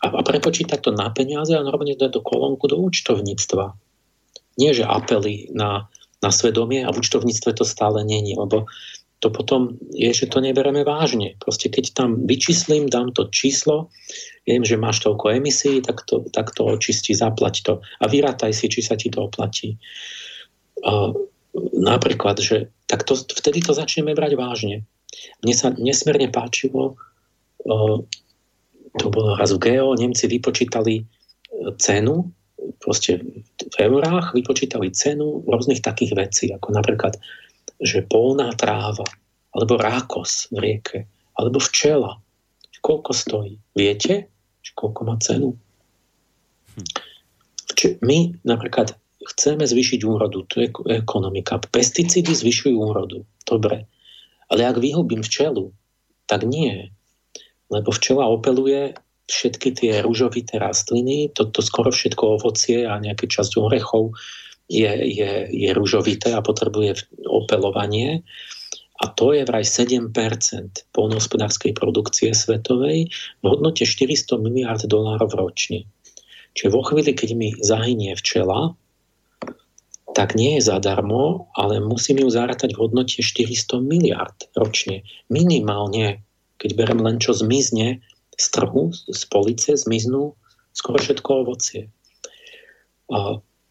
[0.00, 3.76] a, a prepočítať to na peniaze a normálne dať do kolónku do účtovníctva.
[4.56, 5.88] Nie, že apely na,
[6.24, 8.68] na svedomie a v účtovníctve to stále není, lebo
[9.20, 11.36] to potom je, že to nebereme vážne.
[11.36, 13.92] Proste keď tam vyčíslím, dám to číslo,
[14.48, 17.72] viem, že máš toľko emisí, tak to, tak to očistí, zaplať to.
[18.00, 19.76] A vyrátaj si, či sa ti to oplatí.
[20.80, 21.12] Uh,
[21.76, 24.88] napríklad, že tak to, vtedy to začneme brať vážne.
[25.44, 26.96] Mne sa nesmierne páčilo,
[28.98, 31.06] to bolo raz v Geo, Nemci vypočítali
[31.78, 32.30] cenu,
[32.80, 33.20] proste
[33.58, 37.16] v eurách vypočítali cenu rôznych takých vecí, ako napríklad
[37.80, 39.08] že polná tráva,
[39.56, 40.98] alebo rákos v rieke,
[41.40, 42.20] alebo včela,
[42.84, 43.54] koľko stojí.
[43.72, 44.28] Viete,
[44.76, 45.56] koľko má cenu?
[46.76, 46.88] Hm.
[48.04, 48.92] My napríklad
[49.24, 51.60] chceme zvýšiť úrodu, to je ekonomika.
[51.60, 53.88] Pesticídy zvyšujú úrodu, dobre.
[54.52, 55.72] Ale ak vyhubím včelu,
[56.28, 56.92] tak nie.
[57.70, 58.98] Lebo včela opeluje
[59.30, 64.18] všetky tie rúžovité rastliny, toto skoro všetko ovocie a nejaké časť orechov
[64.66, 68.26] je, je, je ružovité a potrebuje opelovanie.
[69.00, 70.12] A to je vraj 7
[70.92, 73.08] polnohospodárskej produkcie svetovej
[73.40, 75.88] v hodnote 400 miliard dolárov ročne.
[76.52, 78.74] Čiže vo chvíli, keď mi zahynie včela,
[80.12, 85.06] tak nie je zadarmo, ale musím ju zarátať v hodnote 400 miliard ročne.
[85.30, 86.26] Minimálne,
[86.60, 88.04] keď berem len čo zmizne
[88.36, 90.36] z trhu, z police, zmiznú
[90.76, 91.88] skoro všetko ovocie.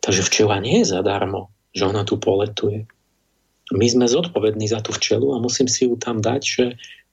[0.01, 2.89] Takže včela nie je zadarmo, že ona tu poletuje.
[3.69, 6.65] My sme zodpovední za tú včelu a musím si ju tam dať, že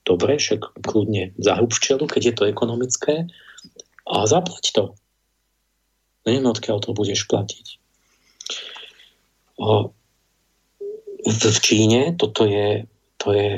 [0.08, 3.28] dobre, však kľudne zahub včelu, keď je to ekonomické
[4.08, 4.84] a zaplať to.
[6.24, 7.66] Neviem, odkiaľ to budeš platiť.
[9.60, 9.92] O,
[11.26, 13.50] v Číne toto je, to je,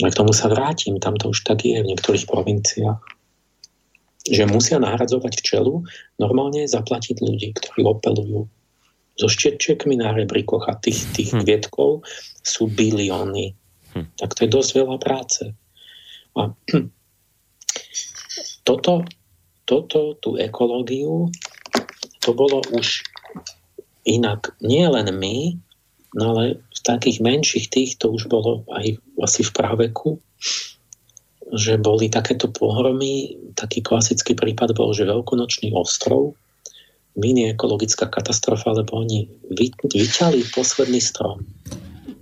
[0.00, 3.02] k tomu sa vrátim, tam to už tak je v niektorých provinciách
[4.28, 5.82] že musia nahradzovať včelu,
[6.22, 8.46] normálne zaplatiť ľudí, ktorí opelujú.
[9.18, 11.42] So štečekmi na rebrikoch a tých, tých hm.
[11.42, 12.06] kvietkov
[12.46, 13.58] sú bilióny.
[13.92, 14.06] Hm.
[14.14, 15.42] Tak to je dosť veľa práce.
[16.38, 16.54] A
[18.68, 19.02] toto,
[19.66, 21.26] toto, tú ekológiu,
[22.22, 23.02] to bolo už
[24.06, 24.54] inak.
[24.62, 25.58] Nie len my,
[26.14, 30.18] no ale takých menších tých to už bolo aj asi v praveku
[31.52, 33.36] že boli takéto pohromy.
[33.60, 36.32] Taký klasický prípad bol, že Veľkonočný ostrov,
[37.12, 39.28] mini ekologická katastrofa, lebo oni
[39.92, 41.44] vyťali posledný strom.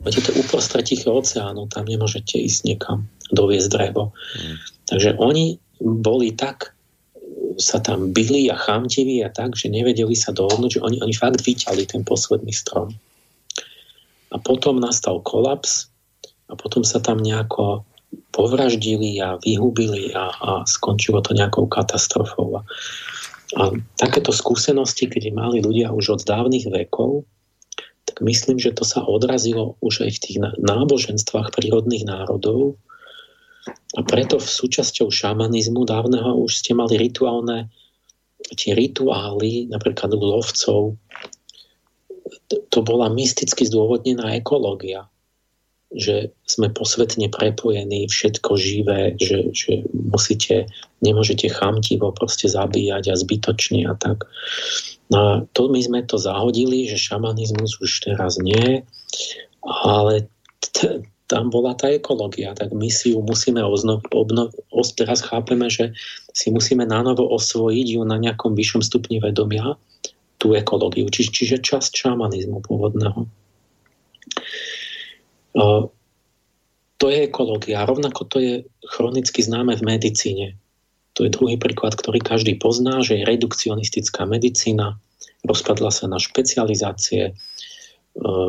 [0.02, 4.10] Budete uprostred Tichého oceánu, tam nemôžete ísť niekam doviezť drevo.
[4.10, 4.56] Mm.
[4.90, 6.74] Takže oni boli tak
[7.60, 11.44] sa tam byli a chamtiví a tak, že nevedeli sa dohodnúť, že oni, oni fakt
[11.44, 12.90] vyťali ten posledný strom.
[14.30, 15.90] A potom nastal kolaps
[16.50, 17.86] a potom sa tam nejako
[18.34, 22.58] povraždili a vyhubili a, a skončilo to nejakou katastrofou.
[22.58, 22.62] A,
[23.58, 23.62] a
[23.98, 27.26] takéto skúsenosti, keď mali ľudia už od dávnych vekov,
[28.06, 32.74] tak myslím, že to sa odrazilo už aj v tých náboženstvách prírodných národov.
[33.94, 37.70] A preto v súčasťou šamanizmu dávneho už ste mali rituálne
[38.56, 40.96] tie rituály, napríklad u lovcov,
[42.50, 45.10] to bola mysticky zdôvodnená ekológia
[45.90, 50.70] že sme posvetne prepojení, všetko živé, že, že musíte,
[51.02, 54.22] nemôžete chamtivo proste zabíjať a zbytočne a tak.
[55.10, 58.86] No a to my sme to zahodili, že šamanizmus už teraz nie,
[59.66, 60.30] ale
[60.62, 65.66] t- tam bola tá ekológia, tak my si ju musíme oznov, obnov, os, teraz chápeme,
[65.66, 65.90] že
[66.34, 69.74] si musíme nanovo osvojiť ju na nejakom vyššom stupni vedomia,
[70.40, 73.28] tú ekológiu, či, čiže časť šamanizmu pôvodného.
[77.00, 77.84] To je ekológia.
[77.84, 78.54] Rovnako to je
[78.96, 80.56] chronicky známe v medicíne.
[81.18, 84.96] To je druhý príklad, ktorý každý pozná, že je redukcionistická medicína.
[85.44, 87.36] Rozpadla sa na špecializácie,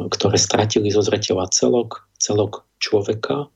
[0.07, 3.51] ktoré stratili zo zreteľa celok, celok človeka.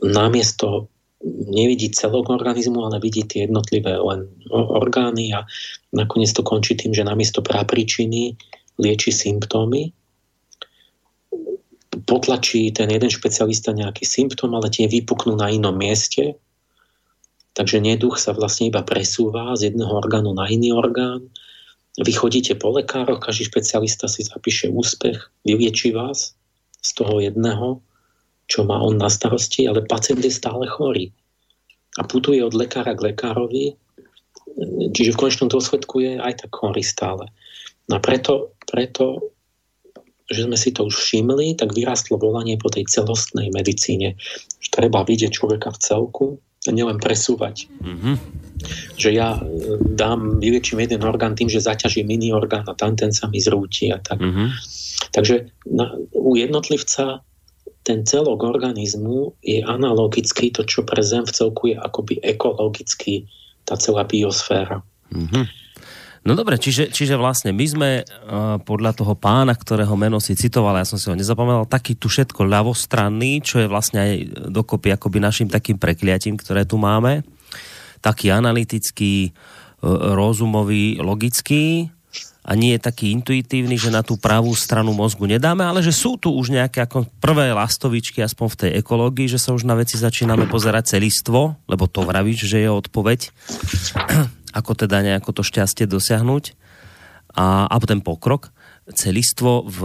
[0.00, 0.88] Namiesto
[1.24, 5.48] nevidí celok organizmu, ale vidí tie jednotlivé len orgány a
[5.96, 8.36] nakoniec to končí tým, že namiesto prápričiny
[8.76, 9.90] lieči symptómy.
[12.04, 16.36] Potlačí ten jeden špecialista nejaký symptóm, ale tie vypuknú na inom mieste.
[17.54, 21.30] Takže neduch sa vlastne iba presúva z jedného orgánu na iný orgán.
[21.94, 26.34] Vy chodíte po lekároch, každý špecialista si zapíše úspech, vylieči vás
[26.82, 27.78] z toho jedného
[28.46, 31.12] čo má on na starosti, ale pacient je stále chorý.
[31.98, 33.78] A putuje od lekára k lekárovi,
[34.92, 37.30] čiže v konečnom dôsledku je aj tak chorý stále.
[37.88, 39.34] No a preto, preto,
[40.28, 44.16] že sme si to už všimli, tak vyrástlo volanie po tej celostnej medicíne.
[44.60, 46.26] Že treba vidieť človeka v celku
[46.64, 47.68] a nielen presúvať.
[47.84, 48.14] Mm-hmm.
[48.96, 49.40] Že ja e,
[49.84, 53.92] dám, vyliečím jeden orgán tým, že zaťažím iný orgán a tam ten sa mi zrúti
[53.92, 54.16] a tak.
[54.16, 54.48] Mm-hmm.
[55.12, 57.20] Takže na, u jednotlivca
[57.84, 63.28] ten celok organizmu je analogický, to čo pre Zem v celku je akoby ekologický,
[63.68, 64.80] tá celá biosféra.
[65.12, 65.44] Mm-hmm.
[66.24, 70.80] No dobre, čiže, čiže vlastne my sme uh, podľa toho pána, ktorého meno si citoval,
[70.80, 74.12] ja som si ho nezapamätal, taký tu všetko ľavostranný, čo je vlastne aj
[74.48, 77.20] dokopy akoby našim takým prekliatím, ktoré tu máme.
[78.00, 81.92] Taký analytický, uh, rozumový, logický,
[82.44, 86.20] a nie je taký intuitívny, že na tú pravú stranu mozgu nedáme, ale že sú
[86.20, 89.96] tu už nejaké ako prvé lastovičky, aspoň v tej ekológii, že sa už na veci
[89.96, 93.32] začíname pozerať celistvo, lebo to vravíš, že je odpoveď,
[94.60, 96.52] ako teda nejako to šťastie dosiahnuť
[97.32, 98.52] a, a ten pokrok.
[98.92, 99.80] Celistvo v,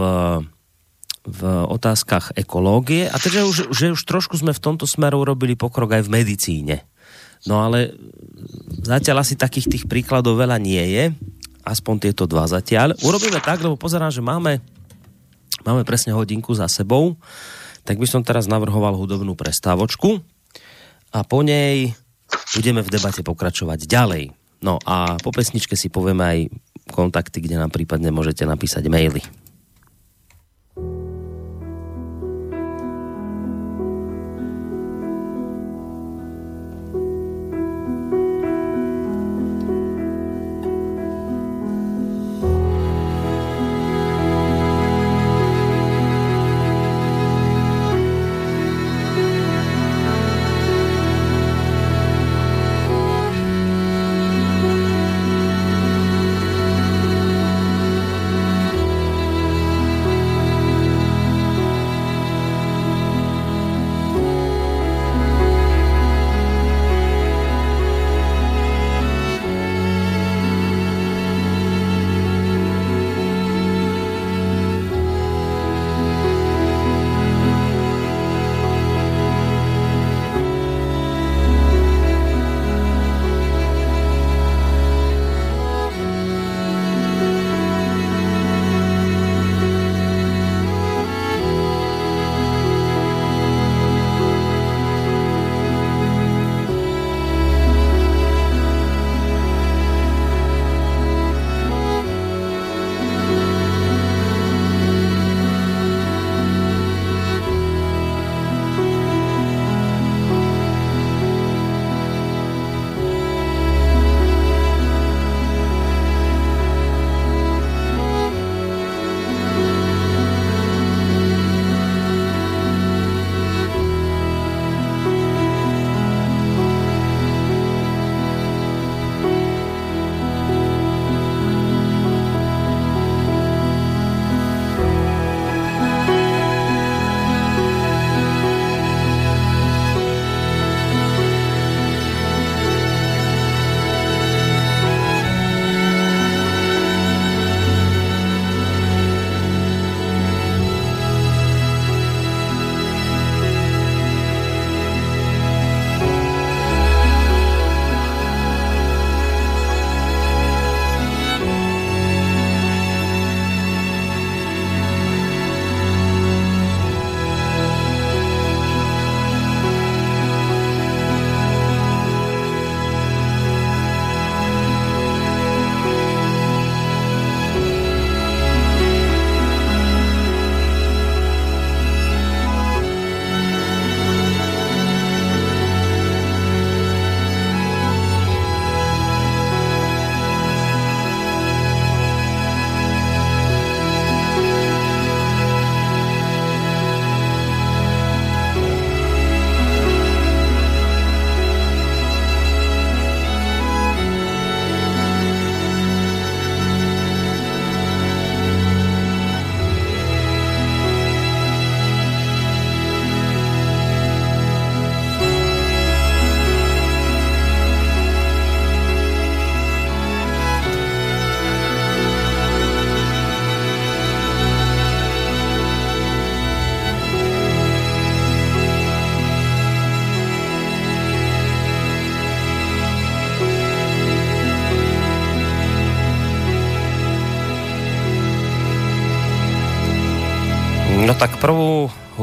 [1.24, 5.96] v otázkach ekológie a teda už, že už trošku sme v tomto smeru urobili pokrok
[5.96, 6.84] aj v medicíne.
[7.48, 7.96] No ale
[8.84, 11.04] zatiaľ asi takých tých príkladov veľa nie je
[11.70, 12.98] aspoň tieto dva zatiaľ.
[13.06, 14.58] Urobíme tak, lebo pozerám, že máme,
[15.62, 17.14] máme presne hodinku za sebou,
[17.86, 20.18] tak by som teraz navrhoval hudobnú prestávočku
[21.14, 21.94] a po nej
[22.58, 24.24] budeme v debate pokračovať ďalej.
[24.60, 26.38] No a po pesničke si povieme aj
[26.90, 29.22] kontakty, kde nám prípadne môžete napísať maily.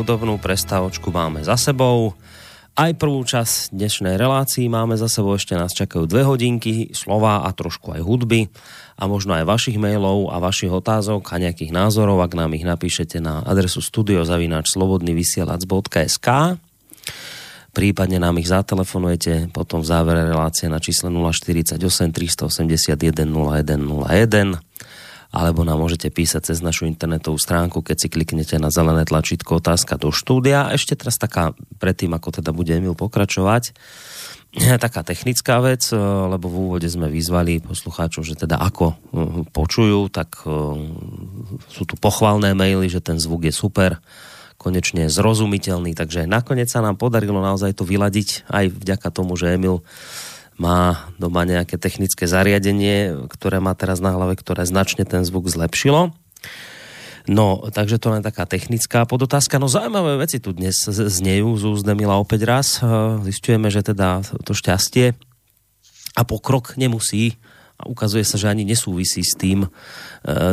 [0.07, 2.15] Hudobnú prestávočku máme za sebou.
[2.79, 7.51] Aj prvú časť dnešnej relácii máme za sebou, ešte nás čakajú dve hodinky, slova a
[7.51, 8.47] trošku aj hudby.
[8.95, 13.19] A možno aj vašich mailov a vašich otázok a nejakých názorov, ak nám ich napíšete
[13.19, 16.27] na adresu studiozavináčslobodnyvysielac.sk
[17.75, 21.83] prípadne nám ich zatelefonujete potom v závere relácie na čísle 048
[22.15, 24.66] 381 0101
[25.37, 30.01] alebo nám môžete písať cez našu internetovú stránku, keď si kliknete na zelené tlačítko otázka
[30.01, 30.73] do štúdia.
[30.73, 33.77] Ešte teraz taká, predtým ako teda bude Emil pokračovať,
[34.85, 38.97] taká technická vec, eh, lebo v úvode sme vyzvali poslucháčov, že teda ako eh,
[39.53, 40.51] počujú, tak eh,
[41.69, 44.01] sú tu pochvalné maily, že ten zvuk je super,
[44.57, 49.85] konečne zrozumiteľný, takže nakoniec sa nám podarilo naozaj to vyladiť aj vďaka tomu, že Emil
[50.57, 56.11] má doma nejaké technické zariadenie, ktoré má teraz na hlave, ktoré značne ten zvuk zlepšilo.
[57.27, 59.59] No, takže to len taká technická podotázka.
[59.59, 62.79] No zaujímavé veci tu dnes znejú z úst Demila opäť raz.
[63.27, 65.11] Zistujeme, že teda to šťastie
[66.15, 67.35] a pokrok nemusí
[67.77, 69.69] a ukazuje sa, že ani nesúvisí s tým, e,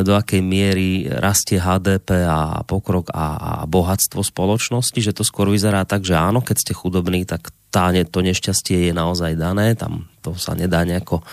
[0.05, 6.05] do akej miery rastie HDP a pokrok a, bohatstvo spoločnosti, že to skôr vyzerá tak,
[6.05, 10.53] že áno, keď ste chudobní, tak tá, to nešťastie je naozaj dané, tam to sa
[10.53, 11.25] nedá nejako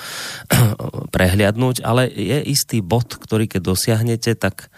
[1.14, 4.72] prehliadnúť, ale je istý bod, ktorý keď dosiahnete, tak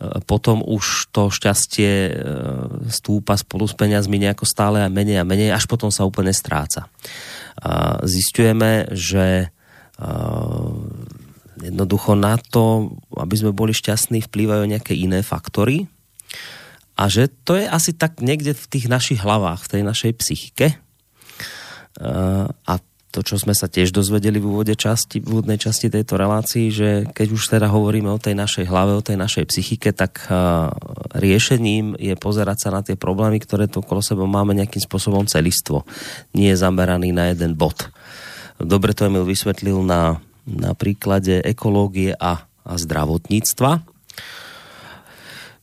[0.00, 2.12] e, potom už to šťastie e,
[2.88, 6.88] stúpa spolu s peniazmi nejako stále a menej a menej, až potom sa úplne stráca.
[8.04, 9.55] Zistujeme, že
[11.56, 15.88] jednoducho na to, aby sme boli šťastní, vplývajú nejaké iné faktory
[16.96, 20.76] a že to je asi tak niekde v tých našich hlavách, v tej našej psychike
[22.66, 22.74] a
[23.08, 26.88] to, čo sme sa tiež dozvedeli v, úvode časti, v úvodnej časti tejto relácii, že
[27.16, 30.28] keď už teda hovoríme o tej našej hlave, o tej našej psychike, tak
[31.16, 35.88] riešením je pozerať sa na tie problémy, ktoré tu okolo seba máme nejakým spôsobom celistvo.
[36.36, 37.88] Nie je zameraný na jeden bod.
[38.56, 43.84] Dobre to Emil vysvetlil na, na príklade ekológie a, a zdravotníctva.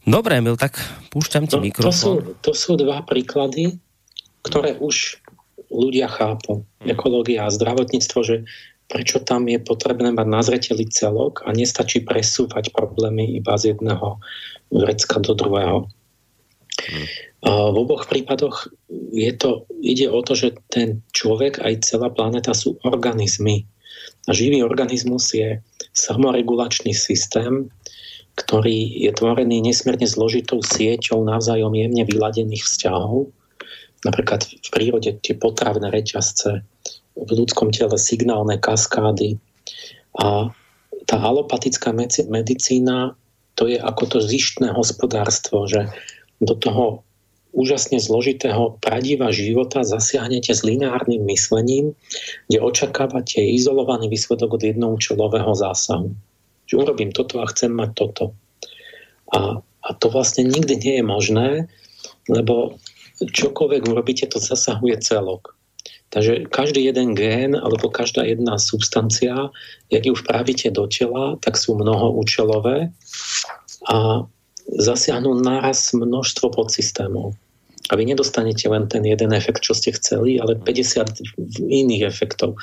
[0.04, 0.78] Dobre, Emil, tak
[1.10, 1.90] púšťam ti no, mikrofón.
[1.90, 2.12] To sú,
[2.44, 3.80] to sú dva príklady,
[4.44, 5.24] ktoré už
[5.72, 6.68] ľudia chápu.
[6.84, 6.94] Hm.
[6.94, 8.36] Ekológia a zdravotníctvo, že
[8.92, 14.22] prečo tam je potrebné mať na zreteli celok a nestačí presúvať problémy iba z jedného
[14.70, 15.90] vrecka do druhého.
[16.84, 17.08] Hmm.
[17.44, 18.72] V oboch prípadoch
[19.12, 23.68] je to, ide o to, že ten človek aj celá planéta sú organizmy.
[24.28, 25.60] A živý organizmus je
[25.92, 27.68] samoregulačný systém,
[28.40, 33.30] ktorý je tvorený nesmierne zložitou sieťou navzájom jemne vyladených vzťahov.
[34.08, 36.64] Napríklad v prírode tie potravné reťazce,
[37.14, 39.38] v ľudskom tele signálne kaskády.
[40.18, 40.50] A
[41.06, 41.94] tá alopatická
[42.32, 43.20] medicína
[43.54, 45.86] to je ako to zištné hospodárstvo, že
[46.42, 47.06] do toho
[47.54, 51.94] úžasne zložitého pradiva života zasiahnete s lineárnym myslením,
[52.50, 56.12] kde očakávate izolovaný výsledok od jednoučelového zásahu.
[56.66, 58.26] Že urobím toto a chcem mať toto.
[59.32, 61.50] A, a to vlastne nikdy nie je možné,
[62.28, 62.82] lebo
[63.22, 65.54] čokoľvek urobíte, to zasahuje celok.
[66.14, 69.50] Takže každý jeden gén alebo každá jedna substancia,
[69.90, 72.94] jak ju vpravíte do tela, tak sú mnohoúčelové
[73.90, 74.22] a
[74.70, 77.34] zasiahnu naraz množstvo podsystémov.
[77.94, 82.58] A vy nedostanete len ten jeden efekt, čo ste chceli, ale 50 iných efektov.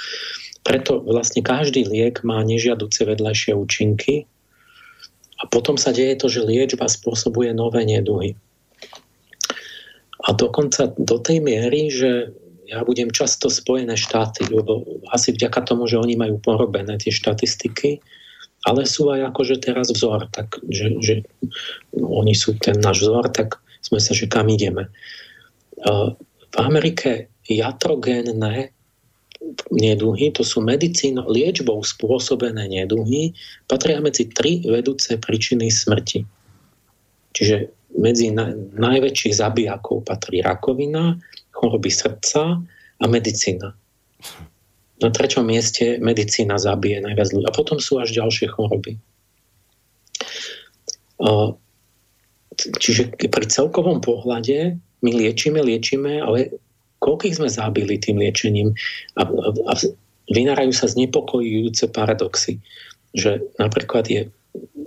[0.66, 4.26] Preto vlastne každý liek má nežiaduce vedľajšie účinky
[5.38, 8.34] a potom sa deje to, že liečba spôsobuje nové neduhy.
[10.26, 12.34] A dokonca do tej miery, že
[12.66, 14.82] ja budem často Spojené štáty, lebo
[15.14, 18.02] asi vďaka tomu, že oni majú porobené tie štatistiky,
[18.66, 21.14] ale sú aj akože teraz vzor, tak, že, že
[21.96, 24.88] oni sú ten náš vzor, tak sme sa, že kam ideme.
[26.50, 28.70] V Amerike jatrogénne
[29.72, 33.32] neduhy, to sú medicíno, liečbou spôsobené neduhy,
[33.64, 36.22] patria medzi tri vedúce príčiny smrti.
[37.32, 37.56] Čiže
[37.96, 41.18] medzi na, najväčších zabijakov patrí rakovina,
[41.50, 42.60] choroby srdca
[43.00, 43.74] a medicína.
[45.00, 47.46] Na treťom mieste medicína zabije najviac ľudí.
[47.48, 49.00] A potom sú až ďalšie choroby.
[52.60, 56.52] Čiže pri celkovom pohľade my liečíme, liečíme, ale
[57.00, 58.76] koľkých sme zabili tým liečením
[59.16, 59.72] a, a, a
[60.28, 62.60] vynárajú sa znepokojujúce paradoxy.
[63.16, 64.20] Že napríklad je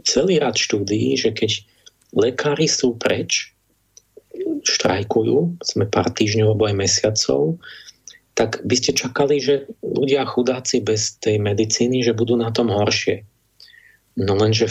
[0.06, 1.66] celý rad štúdií, že keď
[2.14, 3.54] lekári sú preč,
[4.64, 7.60] štrajkujú, sme pár týždňov alebo aj mesiacov,
[8.34, 13.22] tak by ste čakali, že ľudia chudáci bez tej medicíny, že budú na tom horšie.
[14.14, 14.70] No lenže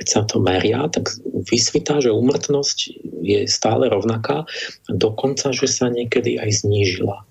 [0.00, 1.12] keď sa to meria, tak
[1.52, 2.78] vysvitá, že úmrtnosť
[3.20, 4.48] je stále rovnaká
[4.88, 7.28] a dokonca, že sa niekedy aj znížila.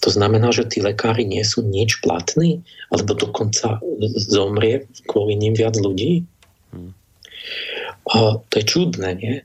[0.00, 3.84] To znamená, že tí lekári nie sú nič platní, alebo dokonca
[4.16, 6.24] zomrie kvôli ním viac ľudí.
[6.72, 6.96] Hmm.
[8.08, 9.36] A to je čudné, nie?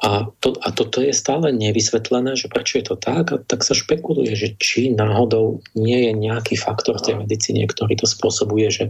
[0.00, 3.32] A, to, a toto je stále nevysvetlené, že prečo je to tak.
[3.32, 8.00] A tak sa špekuluje, že či náhodou nie je nejaký faktor v tej medicíne, ktorý
[8.00, 8.84] to spôsobuje, že,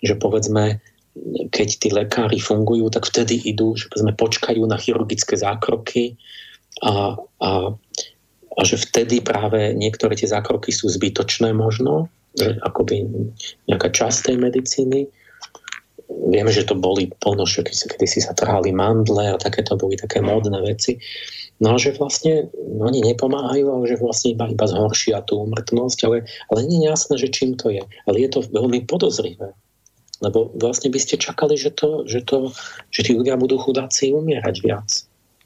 [0.00, 0.80] že povedzme,
[1.50, 6.16] keď tí lekári fungujú, tak vtedy idú, že povedzme, počkajú na chirurgické zákroky
[6.86, 7.50] a, a,
[8.56, 12.08] a že vtedy práve niektoré tie zákroky sú zbytočné možno,
[12.38, 13.10] že akoby
[13.66, 15.10] nejaká časť tej medicíny
[16.10, 20.58] vieme, že to boli polnoše, kedy si sa trhali mandle a takéto boli také módne
[20.62, 20.98] veci.
[21.60, 25.98] No a že vlastne no, oni nepomáhajú, ale že vlastne iba, iba zhoršia tú umrtnosť,
[26.08, 27.84] ale, ale nie je jasné, že čím to je.
[27.84, 29.52] Ale je to veľmi podozrivé.
[30.20, 32.52] Lebo vlastne by ste čakali, že, to, že, to,
[32.92, 34.88] že tí ľudia budú chudáci umierať viac.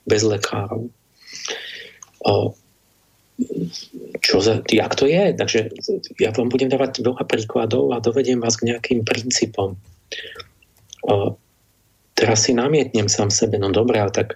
[0.05, 0.91] Bez lekárov.
[2.27, 2.35] O,
[4.19, 5.35] čo za, jak to je?
[5.35, 5.61] Takže
[6.19, 9.79] ja vám budem dávať veľa príkladov a dovediem vás k nejakým princípom
[12.15, 14.29] teraz si namietnem sám sebe, no dobré, ale tak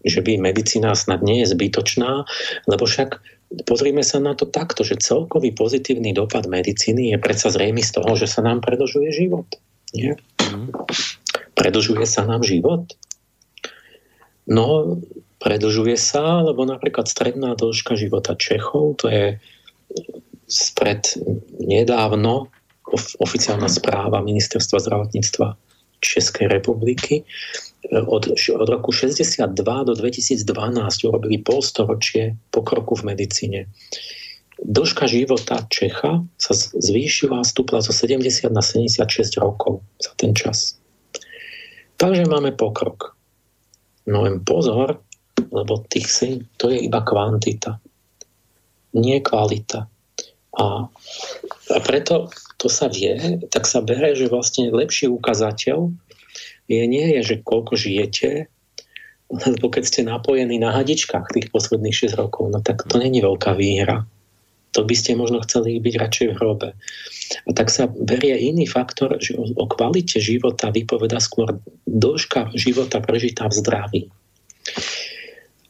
[0.00, 2.24] že by medicína snad nie je zbytočná,
[2.72, 3.20] lebo však
[3.68, 8.16] pozrime sa na to takto, že celkový pozitívny dopad medicíny je predsa zrejmy z toho,
[8.16, 9.44] že sa nám predlžuje život.
[9.94, 10.16] Nie?
[10.52, 10.72] Mm.
[11.54, 12.84] Predlžuje sa nám život?
[14.48, 14.96] No,
[15.38, 19.24] predlžuje sa, lebo napríklad stredná dĺžka života Čechov, to je
[20.48, 21.04] spred
[21.60, 22.48] nedávno
[23.20, 25.56] oficiálna správa ministerstva zdravotníctva
[26.00, 27.28] Českej republiky.
[27.92, 29.52] Od, od roku 62
[29.84, 30.42] do 2012
[31.04, 33.60] urobili polstoročie pokroku v medicíne.
[34.58, 40.78] Dĺžka života Čecha sa zvýšila a stúpla zo 70 na 76 rokov za ten čas.
[41.98, 43.14] Takže máme pokrok.
[44.10, 44.98] No len pozor,
[45.50, 47.78] lebo tých syn, to je iba kvantita,
[48.98, 49.86] nie kvalita.
[50.58, 50.90] A,
[51.70, 55.86] a preto to sa vie, tak sa bere, že vlastne lepší ukazateľ
[56.66, 58.50] je, nie je, že koľko žijete,
[59.28, 63.54] lebo keď ste napojení na hadičkách tých posledných 6 rokov, no tak to není veľká
[63.54, 64.08] výhra.
[64.76, 66.68] To by ste možno chceli byť radšej v hrobe.
[67.48, 73.00] A tak sa berie iný faktor, že o, o kvalite života vypoveda skôr dĺžka života
[73.00, 74.02] prežitá v zdraví.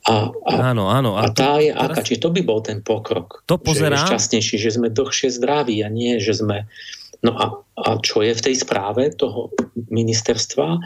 [0.09, 1.21] A, a, áno, áno.
[1.21, 2.01] A, a tá je teraz...
[2.01, 2.01] aká?
[2.01, 3.45] Čiže to by bol ten pokrok.
[3.45, 4.09] To pozerám.
[4.09, 6.65] Že šťastnejší, že sme dlhšie zdraví a nie, že sme...
[7.21, 7.47] No a,
[7.77, 9.53] a čo je v tej správe toho
[9.91, 10.81] ministerstva,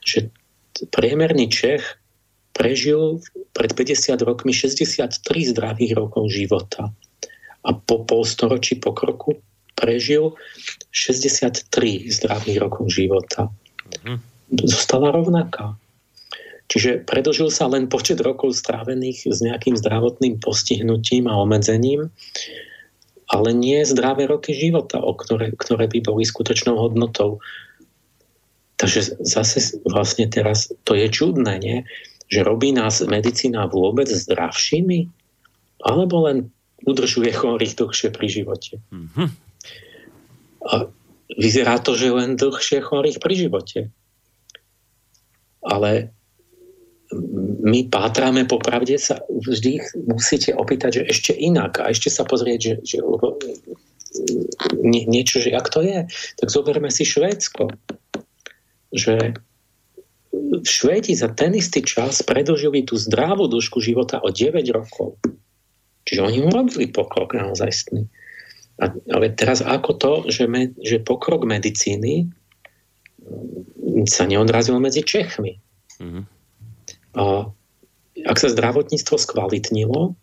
[0.00, 0.32] že
[0.88, 2.00] priemerný Čech
[2.56, 3.20] prežil
[3.52, 5.20] pred 50 rokmi 63
[5.52, 6.88] zdravých rokov života.
[7.62, 9.38] A po polstoročí pokroku
[9.78, 10.34] prežil
[10.90, 11.66] 63
[12.10, 13.50] zdravých rokov života.
[14.02, 14.18] Mhm.
[14.68, 15.74] Zostala rovnaká.
[16.72, 22.08] Čiže predlžil sa len počet rokov strávených s nejakým zdravotným postihnutím a obmedzením,
[23.28, 27.44] ale nie zdravé roky života, o ktoré, ktoré by boli skutočnou hodnotou.
[28.80, 31.78] Takže zase vlastne teraz to je čudné, nie?
[32.32, 35.04] že robí nás medicína vôbec zdravšími,
[35.84, 36.48] alebo len
[36.86, 38.82] udržuje chorých dlhšie pri živote.
[38.90, 39.28] Mm-hmm.
[40.62, 40.74] A
[41.38, 43.80] vyzerá to, že len dlhšie chorých pri živote.
[45.62, 46.10] Ale
[47.62, 52.74] my pátrame popravde sa vždy musíte opýtať, že ešte inak a ešte sa pozrieť, že,
[52.82, 52.98] že
[54.80, 56.08] nie, niečo, že jak to je.
[56.40, 57.72] Tak zoberme si Švédsko.
[58.92, 59.36] Že
[60.64, 65.20] Švédi za ten istý čas predlžili tú zdravú dĺžku života o 9 rokov.
[66.02, 68.06] Čiže oni urobili pokrok naozajstný.
[68.82, 72.32] A, ale teraz ako to, že, me, že pokrok medicíny
[74.08, 75.62] sa neodrazil medzi Čechmi.
[76.02, 76.24] Mm-hmm.
[77.18, 77.46] A
[78.26, 80.16] ak sa zdravotníctvo skvalitnilo,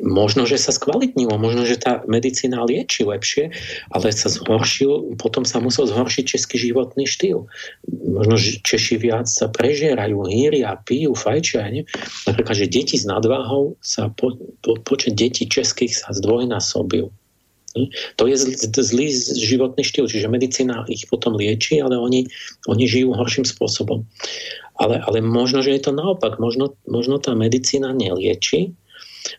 [0.00, 3.52] možno, že sa skvalitnilo, možno, že tá medicína lieči lepšie,
[3.92, 7.44] ale sa zhoršil, potom sa musel zhoršiť český životný štýl.
[7.88, 11.68] Možno, že Češi viac sa prežierajú, hýria, pijú, fajčia.
[11.68, 11.82] Nie?
[12.24, 14.34] Napríklad, že deti s nadváhou sa po,
[14.64, 17.12] po, počet detí českých sa zdvojnásobil.
[18.16, 19.06] To je zlý, zlý
[19.38, 22.26] životný štýl, čiže medicína ich potom lieči, ale oni,
[22.66, 24.02] oni žijú horším spôsobom.
[24.78, 26.38] Ale, ale možno, že je to naopak.
[26.42, 28.74] Možno, možno tá medicína nelieči,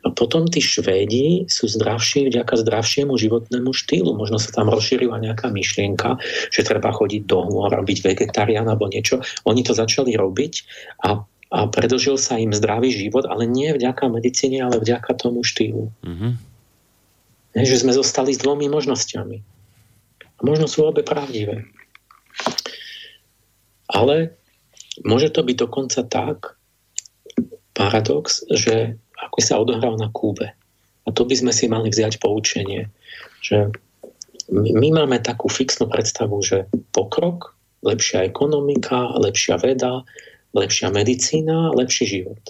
[0.05, 4.15] a potom tí Švédi sú zdravší vďaka zdravšiemu životnému štýlu.
[4.15, 6.19] Možno sa tam rozšírila nejaká myšlienka,
[6.53, 9.21] že treba chodiť do hôr byť vegetarián alebo niečo.
[9.45, 10.53] Oni to začali robiť
[11.05, 15.89] a, a predlžil sa im zdravý život, ale nie vďaka medicíne, ale vďaka tomu štýlu.
[16.05, 16.31] Mm-hmm.
[17.59, 19.37] Že sme zostali s dvomi možnosťami.
[20.21, 21.67] A možno sú obe pravdivé.
[23.89, 24.37] Ale
[25.01, 26.59] môže to byť dokonca tak,
[27.79, 30.55] paradox, že ako sa odohral na Kúbe.
[31.03, 32.87] A to by sme si mali vziať poučenie,
[33.41, 33.71] že
[34.49, 37.53] my máme takú fixnú predstavu, že pokrok,
[37.85, 40.03] lepšia ekonomika, lepšia veda,
[40.51, 42.41] lepšia medicína, lepší život.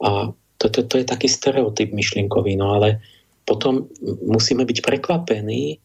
[0.00, 3.00] A to, to, to je taký stereotyp myšlienkový, no ale
[3.44, 3.88] potom
[4.24, 5.80] musíme byť prekvapení,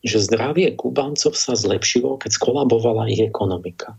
[0.00, 3.96] že zdravie Kubáncov sa zlepšilo, keď skolabovala ich ekonomika.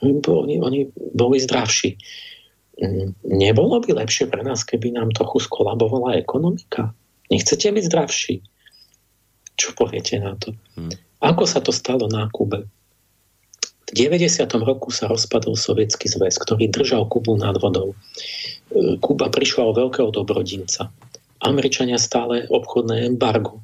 [0.00, 1.96] Oni, oni boli zdravší.
[3.24, 6.92] Nebolo by lepšie pre nás, keby nám trochu skolabovala ekonomika?
[7.32, 8.34] Nechcete byť zdravší?
[9.56, 10.52] Čo poviete na to?
[10.76, 10.92] Hmm.
[11.24, 12.68] Ako sa to stalo na Kube?
[13.86, 14.44] V 90.
[14.66, 17.96] roku sa rozpadol Sovietský zväz, ktorý držal Kubu nad vodou.
[18.68, 20.92] E, Kuba prišla o veľkého dobrodinca.
[21.40, 23.62] Američania stále obchodné embargo.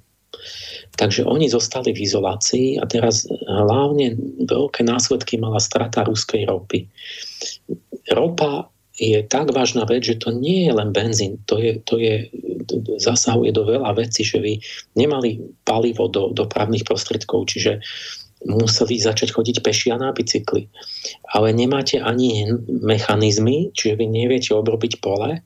[0.97, 6.87] Takže oni zostali v izolácii a teraz hlavne veľké následky mala strata ruskej ropy.
[8.13, 12.29] Ropa je tak vážna vec, že to nie je len benzín, to, je, to je,
[13.01, 14.61] zasahuje do veľa vecí, že vy
[14.93, 17.81] nemali palivo do dopravných prostriedkov, čiže
[18.45, 20.69] museli začať chodiť peši a na bicykli.
[21.33, 25.41] Ale nemáte ani mechanizmy, čiže vy neviete obrobiť pole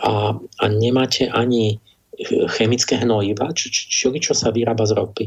[0.00, 1.82] a, a nemáte ani
[2.54, 5.24] chemické hnojiva, čo, čo, čo sa vyrába z ropy.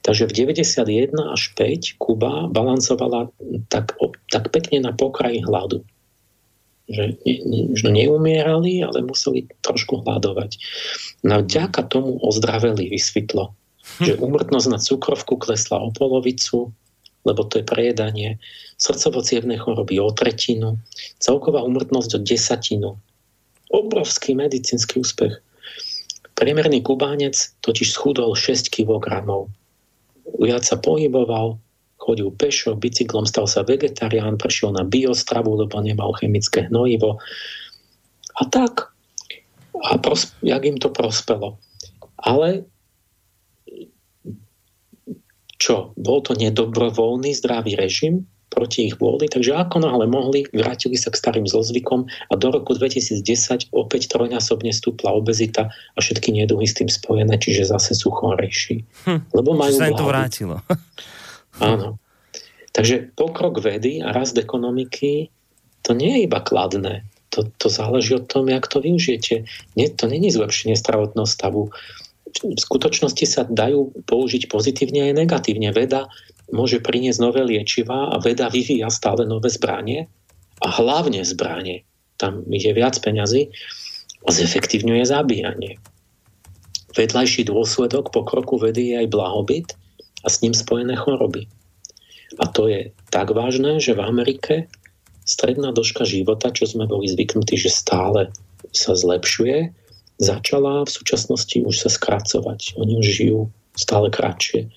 [0.00, 3.28] Takže v 91 až 5 Kuba balancovala
[3.68, 3.94] tak,
[4.32, 5.84] tak pekne na pokraji hladu
[6.90, 10.58] že možno neumierali, ale museli trošku hľadovať.
[11.22, 14.04] No vďaka tomu ozdraveli, vysvetlo, hm.
[14.04, 16.74] že úmrtnosť na cukrovku klesla o polovicu,
[17.22, 18.42] lebo to je prejedanie,
[18.82, 20.74] srdcovo choroby o tretinu,
[21.22, 22.90] celková úmrtnosť o desatinu.
[23.70, 25.38] Obrovský medicínsky úspech.
[26.34, 29.22] Priemerný kubánec totiž schudol 6 kg.
[30.42, 31.62] Viac sa pohyboval,
[32.02, 37.22] chodil pešo, bicyklom, stal sa vegetarián, prešiel na biostravu, lebo nemal chemické hnojivo.
[38.34, 38.90] A tak.
[39.78, 41.62] A pros- jak im to prospelo.
[42.18, 42.66] Ale
[45.62, 45.94] čo?
[45.94, 51.16] Bol to nedobrovoľný zdravý režim proti ich vôli, takže ako náhle mohli, vrátili sa k
[51.16, 53.24] starým zlozvykom a do roku 2010
[53.72, 58.84] opäť trojnásobne stúpla obezita a všetky neduhy s tým spojené, čiže zase sú chorejší.
[59.08, 60.60] Hm, Lebo majú sa to vrátilo.
[61.62, 62.02] Áno.
[62.72, 65.28] Takže pokrok vedy a rast ekonomiky
[65.84, 67.04] to nie je iba kladné.
[67.32, 69.48] To, to záleží od tom, jak to využijete.
[69.76, 71.72] Nie, to není zlepšenie zdravotného stavu.
[72.32, 75.72] V skutočnosti sa dajú použiť pozitívne aj negatívne.
[75.72, 76.08] Veda
[76.52, 80.08] môže priniesť nové liečivá a veda vyvíja stále nové zbranie
[80.60, 81.84] a hlavne zbranie.
[82.20, 83.52] Tam je viac peňazí
[84.22, 85.80] a zefektívňuje zabíjanie.
[86.92, 89.68] Vedľajší dôsledok pokroku vedy je aj blahobyt
[90.22, 91.50] a s ním spojené choroby.
[92.40, 94.54] A to je tak vážne, že v Amerike
[95.28, 98.32] stredná dĺžka života, čo sme boli zvyknutí, že stále
[98.72, 99.70] sa zlepšuje,
[100.22, 102.78] začala v súčasnosti už sa skracovať.
[102.78, 103.40] Oni už žijú
[103.74, 104.70] stále kratšie.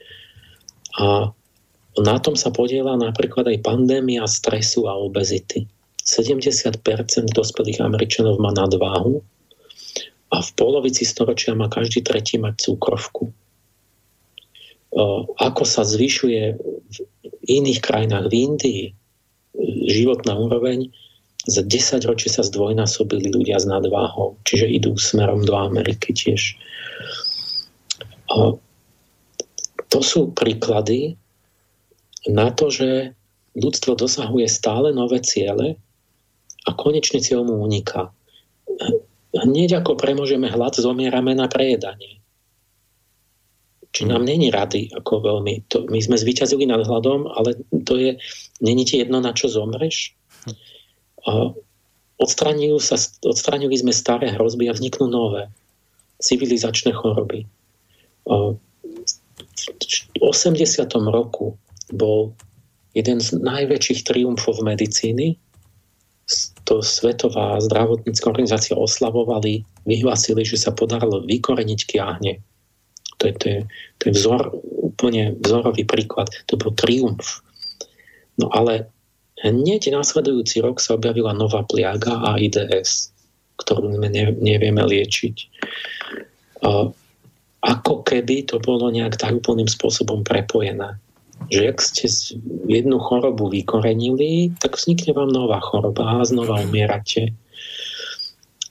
[1.00, 1.32] A
[1.96, 5.68] na tom sa podiela napríklad aj pandémia stresu a obezity.
[6.06, 6.82] 70%
[7.34, 9.26] dospelých Američanov má nadváhu
[10.30, 13.32] a v polovici storočia má každý tretí mať cukrovku.
[15.40, 16.98] Ako sa zvyšuje v
[17.46, 18.84] iných krajinách, v Indii,
[19.92, 20.92] životná úroveň,
[21.46, 26.58] za 10 ročí sa zdvojnásobili ľudia s nadváhou, čiže idú smerom do Ameriky tiež.
[29.94, 31.22] To sú príklady
[32.26, 33.14] na to, že
[33.54, 35.78] ľudstvo dosahuje stále nové ciele
[36.66, 38.10] a konečný cieľ mu uniká.
[39.36, 42.25] Hneď ako premožeme hlad, zomierame na prejedanie.
[43.96, 45.72] Či nám není rady, ako veľmi.
[45.72, 47.56] To, my sme zvyťazili nad hľadom, ale
[47.88, 48.20] to je,
[48.60, 50.12] není ti jedno, na čo zomreš.
[51.24, 51.56] A
[52.20, 55.48] odstraňujú sa, odstraňili sme staré hrozby a vzniknú nové
[56.20, 57.48] civilizačné choroby.
[58.28, 60.60] A v 80.
[61.08, 61.56] roku
[61.96, 62.36] bol
[62.92, 65.40] jeden z najväčších triumfov medicíny.
[66.68, 72.44] To Svetová zdravotnícka organizácia oslavovali, vyhlásili, že sa podarilo vykoreniť kiahne
[73.18, 73.60] to je, to je,
[74.00, 74.52] to je vzor,
[74.84, 76.30] úplne vzorový príklad.
[76.52, 77.42] To bol triumf.
[78.36, 78.92] No ale
[79.44, 83.12] hneď následujúci rok sa objavila nová pliaga AIDS,
[83.60, 85.36] ktorú sme nevieme liečiť.
[87.66, 91.00] Ako keby to bolo nejak tak úplným spôsobom prepojené.
[91.52, 92.08] Že ak ste
[92.68, 97.36] jednu chorobu vykorenili, tak vznikne vám nová choroba a znova umierate.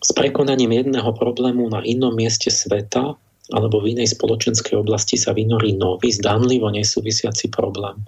[0.04, 3.16] S prekonaním jedného problému na inom mieste sveta
[3.52, 8.00] alebo v inej spoločenskej oblasti sa vynorí nový, zdanlivo nesúvisiaci problém.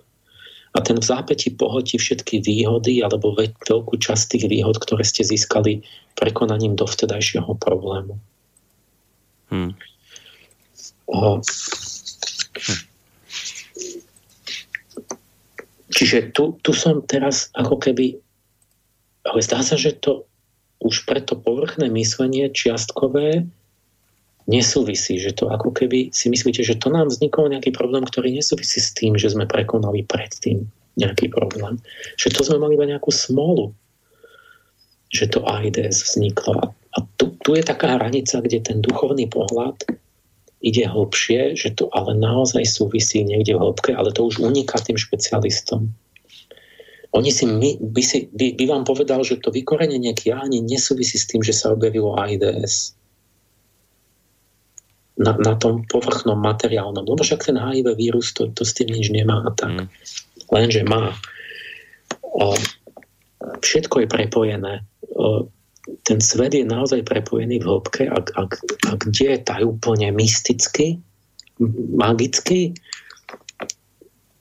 [0.73, 5.85] A ten v zápäti pohotí všetky výhody alebo veľkú časť tých výhod, ktoré ste získali
[6.17, 8.17] prekonaním dovtedajšieho problému.
[9.53, 9.73] Hmm.
[11.07, 11.41] O,
[15.97, 18.21] Čiže tu, tu som teraz ako keby,
[19.25, 20.29] ale zdá sa, že to
[20.85, 23.49] už preto povrchné myslenie čiastkové
[24.47, 28.79] nesúvisí, že to ako keby si myslíte, že to nám vznikol nejaký problém, ktorý nesúvisí
[28.79, 30.67] s tým, že sme prekonali predtým
[30.97, 31.83] nejaký problém.
[32.17, 33.75] Že to sme mali iba nejakú smolu,
[35.11, 36.73] že to AIDS vzniklo.
[36.73, 39.77] A tu, tu je taká hranica, kde ten duchovný pohľad
[40.65, 44.97] ide hlbšie, že to ale naozaj súvisí niekde v hĺbke, ale to už uniká tým
[44.97, 45.93] špecialistom.
[47.15, 51.29] Oni si, my, by, si by, by vám povedal, že to vykorenenie kiahni nesúvisí s
[51.29, 52.96] tým, že sa objavilo AIDS
[55.17, 57.05] na, na tom povrchnom materiálnom.
[57.05, 59.73] Lebo však ten HIV vírus to, to s tým nič nemá a tak.
[59.73, 59.87] Mm.
[60.53, 61.17] Lenže má.
[62.23, 62.53] O,
[63.65, 64.75] všetko je prepojené.
[65.17, 65.49] O,
[66.05, 68.43] ten svet je naozaj prepojený v hĺbke a, a,
[68.87, 71.01] a kde je tá úplne mysticky,
[71.97, 72.77] magicky,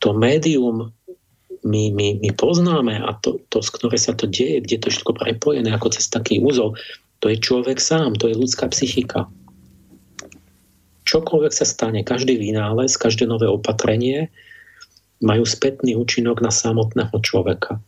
[0.03, 0.91] to médium
[1.65, 5.18] my, my, my poznáme a to, to, z ktoré sa to deje, kde to všetko
[5.18, 6.77] prepojené ako cez taký úzol,
[7.26, 9.26] to je človek sám, to je ľudská psychika
[11.06, 14.34] čokoľvek sa stane, každý vynález, každé nové opatrenie
[15.23, 17.80] majú spätný účinok na samotného človeka.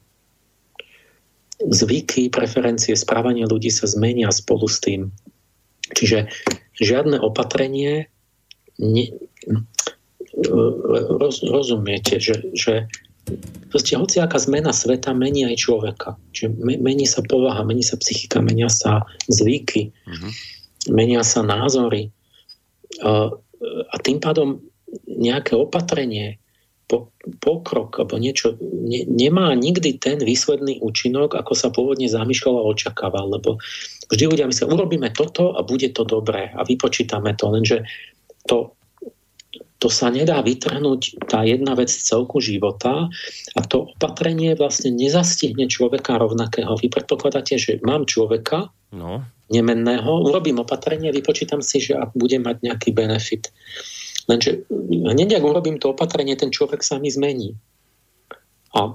[1.57, 5.09] Zvyky, preferencie, správanie ľudí sa zmenia spolu s tým.
[5.97, 6.29] Čiže
[6.77, 8.07] žiadne opatrenie
[8.77, 9.05] ne,
[11.17, 12.85] roz, rozumiete, že, že
[13.73, 16.15] proste hociaká zmena sveta mení aj človeka.
[16.31, 20.31] Čiže mení sa povaha, mení sa psychika, menia sa zvyky, uh-huh.
[20.93, 22.13] menia sa názory,
[23.87, 24.61] a tým pádom
[25.07, 26.39] nejaké opatrenie,
[27.43, 33.27] pokrok alebo niečo ne, nemá nikdy ten výsledný účinok, ako sa pôvodne zamýšľal a očakával,
[33.27, 33.59] lebo
[34.07, 37.83] vždy ľudia myslia, urobíme toto a bude to dobré a vypočítame to, lenže
[38.47, 38.71] to,
[39.77, 43.13] to sa nedá vytrhnúť tá jedna vec z celku života
[43.53, 46.73] a to opatrenie vlastne nezastihne človeka rovnakého.
[46.81, 52.89] Vy predpokladáte, že mám človeka, no nemenného, urobím opatrenie, vypočítam si, že budem mať nejaký
[52.91, 53.51] benefit.
[54.27, 57.55] Lenže hneď, ak urobím to opatrenie, ten človek sa mi zmení.
[58.75, 58.91] A,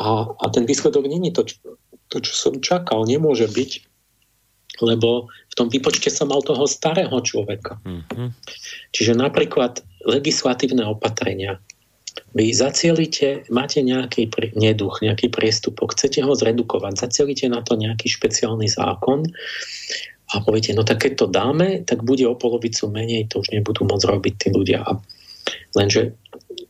[0.00, 1.44] a, a ten výsledok není to,
[2.08, 3.04] to, čo som čakal.
[3.04, 3.89] Nemôže byť,
[4.82, 7.80] lebo v tom výpočte som mal toho starého človeka.
[7.84, 8.28] Mm-hmm.
[8.92, 11.60] Čiže napríklad legislatívne opatrenia.
[12.34, 18.70] Vy zacielite, máte nejaký neduch, nejaký priestupok, chcete ho zredukovať, zacielite na to nejaký špeciálny
[18.70, 19.26] zákon
[20.30, 23.82] a poviete, no tak keď to dáme, tak bude o polovicu menej, to už nebudú
[23.82, 24.86] môcť robiť tí ľudia.
[25.74, 26.14] Lenže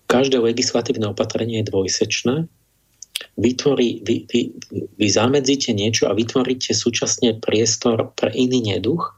[0.09, 2.49] každé legislatívne opatrenie je dvojsečné,
[3.36, 4.40] vytvorí, vy, vy,
[4.97, 9.16] vy zamedzíte niečo a vytvoríte súčasne priestor pre iný neduch,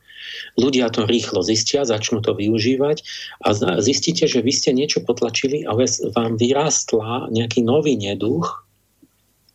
[0.56, 3.04] ľudia to rýchlo zistia, začnú to využívať
[3.44, 3.48] a
[3.80, 8.64] zistíte, že vy ste niečo potlačili, ale vám vyrástla nejaký nový neduch,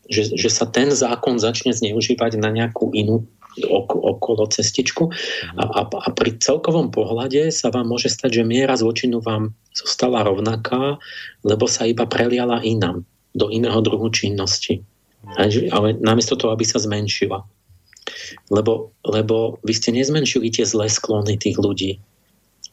[0.08, 3.28] že, že sa ten zákon začne zneužívať na nejakú inú
[3.66, 5.10] okolo cestičku.
[5.58, 10.22] A, a, a pri celkovom pohľade sa vám môže stať, že miera zločinu vám zostala
[10.22, 11.02] rovnaká,
[11.42, 13.02] lebo sa iba preliala inám,
[13.38, 14.82] do iného druhu činnosti.
[15.70, 17.46] Ale namiesto toho, aby sa zmenšila.
[18.50, 22.00] Lebo, lebo vy ste nezmenšili tie zlé sklony tých ľudí.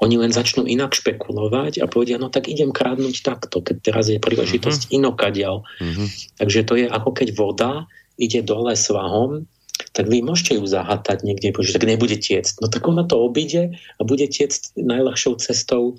[0.02, 4.18] Oni len začnú inak špekulovať a povedia, no tak idem krádnuť takto, keď teraz je
[4.18, 4.96] príležitosť uh-huh.
[4.98, 5.62] inokadiaľ.
[5.62, 6.06] Uh-huh.
[6.38, 7.72] Takže to je ako keď voda
[8.18, 9.46] ide dole svahom,
[9.94, 12.62] tak vy môžete ju zahatať niekde, že tak nebude tiecť.
[12.62, 15.98] No tak ona to obíde a bude tiecť najľahšou cestou,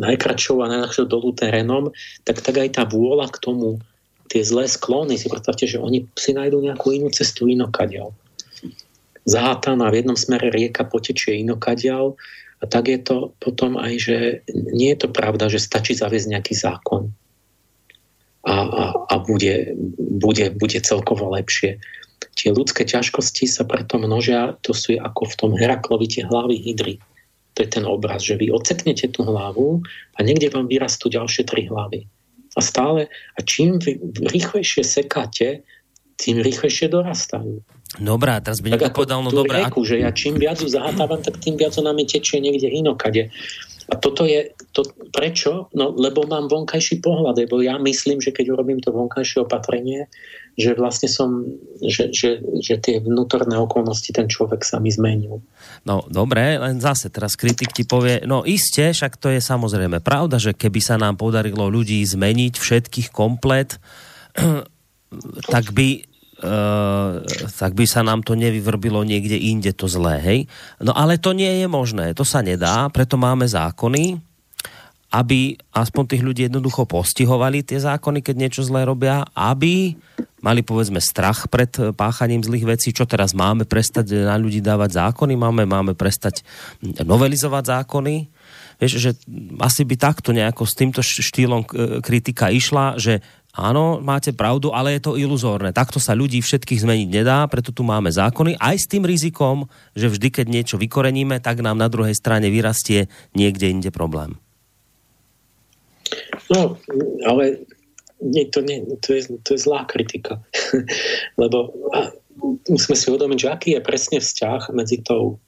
[0.00, 1.92] najkračšou a najľahšou dolu terénom,
[2.24, 3.82] tak, tak aj tá vôľa k tomu,
[4.32, 8.16] tie zlé sklony, si predstavte, že oni si nájdú nejakú inú cestu inokadiaľ
[9.24, 12.16] zahátaná, v jednom smere rieka potečie inokadiaľ
[12.60, 14.16] a tak je to potom aj, že
[14.52, 17.12] nie je to pravda, že stačí zaviesť nejaký zákon
[18.44, 21.80] a, a, a bude, bude, bude celkovo lepšie.
[22.36, 26.94] Tie ľudské ťažkosti sa preto množia, to sú ako v tom Heraklovite hlavy hydry.
[27.54, 29.82] To je ten obraz, že vy odseknete tú hlavu
[30.14, 32.10] a niekde vám vyrastú ďalšie tri hlavy.
[32.54, 33.98] A stále, a čím vy
[34.30, 35.62] rýchlejšie sekáte,
[36.18, 37.62] tým rýchlejšie dorastajú.
[37.98, 39.66] Dobrá, teraz by niekto povedal, no dobrá.
[39.66, 43.30] Reku, že ja čím viac ju zahátávam, tak tým viac ona mi tečie niekde inokade.
[43.90, 44.82] A toto je, to,
[45.12, 45.68] prečo?
[45.76, 50.08] No, lebo mám vonkajší pohľad, lebo ja myslím, že keď urobím to vonkajšie opatrenie,
[50.54, 51.42] že vlastne som,
[51.82, 55.42] že, že, že tie vnútorné okolnosti ten človek sa mi zmenil.
[55.82, 60.38] No dobre, len zase teraz kritik ti povie, no iste, však to je samozrejme pravda,
[60.38, 63.82] že keby sa nám podarilo ľudí zmeniť všetkých komplet,
[65.54, 66.06] tak by
[66.44, 67.22] Uh,
[67.56, 70.40] tak by sa nám to nevyvrbilo niekde inde to zlé, hej?
[70.82, 74.18] No ale to nie je možné, to sa nedá, preto máme zákony,
[75.14, 79.94] aby aspoň tých ľudí jednoducho postihovali tie zákony, keď niečo zlé robia, aby
[80.42, 85.38] mali povedzme strach pred páchaním zlých vecí, čo teraz máme prestať na ľudí dávať zákony,
[85.38, 86.42] máme, máme prestať
[86.82, 88.26] novelizovať zákony.
[88.82, 89.10] Vieš, že
[89.62, 91.62] asi by takto nejako s týmto štýlom
[92.02, 93.22] kritika išla, že
[93.54, 95.70] áno, máte pravdu, ale je to iluzórne.
[95.70, 100.10] Takto sa ľudí všetkých zmeniť nedá, preto tu máme zákony, aj s tým rizikom, že
[100.10, 104.34] vždy, keď niečo vykoreníme, tak nám na druhej strane vyrastie niekde inde problém.
[106.52, 106.76] No,
[107.24, 107.64] ale
[108.20, 110.40] nie, to, nie, to, je, to je zlá kritika.
[111.40, 111.72] Lebo
[112.68, 115.38] musíme si uvedomiť, že aký je presne vzťah medzi tou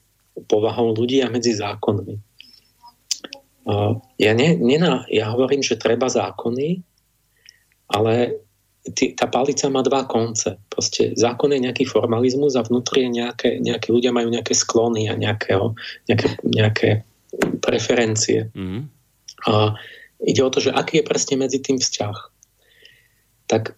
[0.45, 2.15] povahou ľudí a medzi zákonmi.
[4.15, 6.79] Ja, ne, nená, ja hovorím, že treba zákony,
[7.91, 8.39] ale
[8.95, 10.55] tý, tá palica má dva konce.
[10.71, 15.19] Proste zákon je nejaký formalizmus a vnútri je nejaké, nejaké ľudia majú nejaké sklony a
[15.19, 15.75] nejakého,
[16.07, 16.89] nejaké, nejaké
[17.59, 18.47] preferencie.
[18.55, 18.87] Mm.
[19.51, 19.75] A
[20.23, 22.17] Ide o to, že aký je presne medzi tým vzťah.
[23.47, 23.77] Tak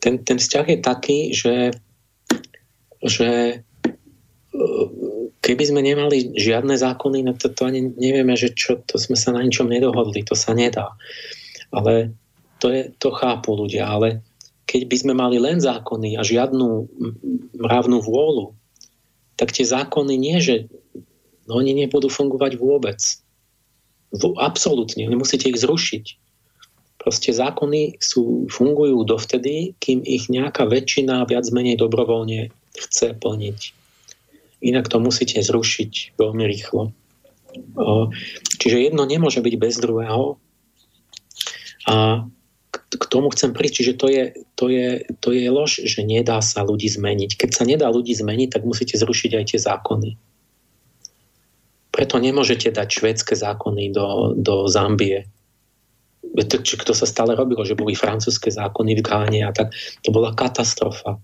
[0.00, 1.76] ten, ten vzťah je taký, že,
[3.04, 4.66] že e,
[5.44, 9.36] keby sme nemali žiadne zákony, no to, to ani nevieme, že čo, to sme sa
[9.36, 10.96] na ničom nedohodli, to sa nedá.
[11.70, 12.16] Ale
[12.58, 14.24] to, je, to chápu ľudia, ale
[14.66, 16.90] keď by sme mali len zákony a žiadnu
[17.54, 18.56] mravnú vôľu,
[19.36, 20.66] tak tie zákony nie, že
[21.46, 22.98] no, oni nebudú fungovať vôbec.
[24.36, 26.04] Absolútne, nemusíte ich zrušiť.
[26.96, 33.60] Proste zákony sú, fungujú dovtedy, kým ich nejaká väčšina viac menej dobrovoľne chce plniť.
[34.66, 36.90] Inak to musíte zrušiť veľmi rýchlo.
[38.58, 40.36] Čiže jedno nemôže byť bez druhého.
[41.86, 42.26] A
[42.90, 44.24] k tomu chcem prísť, čiže to je,
[44.58, 47.38] to, je, to je lož, že nedá sa ľudí zmeniť.
[47.38, 50.10] Keď sa nedá ľudí zmeniť, tak musíte zrušiť aj tie zákony.
[51.96, 55.24] Preto nemôžete dať švédske zákony do, do Zambie.
[56.36, 59.72] Či kto sa stále robilo, že boli francúzske zákony v Gáne a tak.
[60.04, 61.16] To bola katastrofa.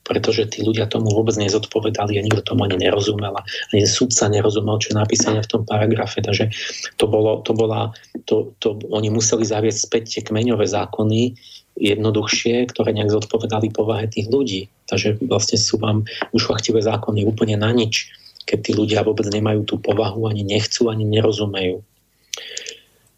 [0.00, 3.44] Pretože tí ľudia tomu vôbec nezodpovedali a nikto tomu ani nerozumel.
[3.76, 6.24] Ani sudca nerozumel, čo je napísané v tom paragrafe.
[6.24, 6.48] Takže
[6.96, 7.92] to bolo, to bola,
[8.24, 11.36] to, to, oni museli zaviesť späť tie kmeňové zákony,
[11.76, 14.72] jednoduchšie, ktoré nejak zodpovedali povahe tých ľudí.
[14.88, 18.08] Takže vlastne sú vám ušlachtivé zákony úplne na nič
[18.44, 21.84] keď tí ľudia vôbec nemajú tú povahu, ani nechcú, ani nerozumejú.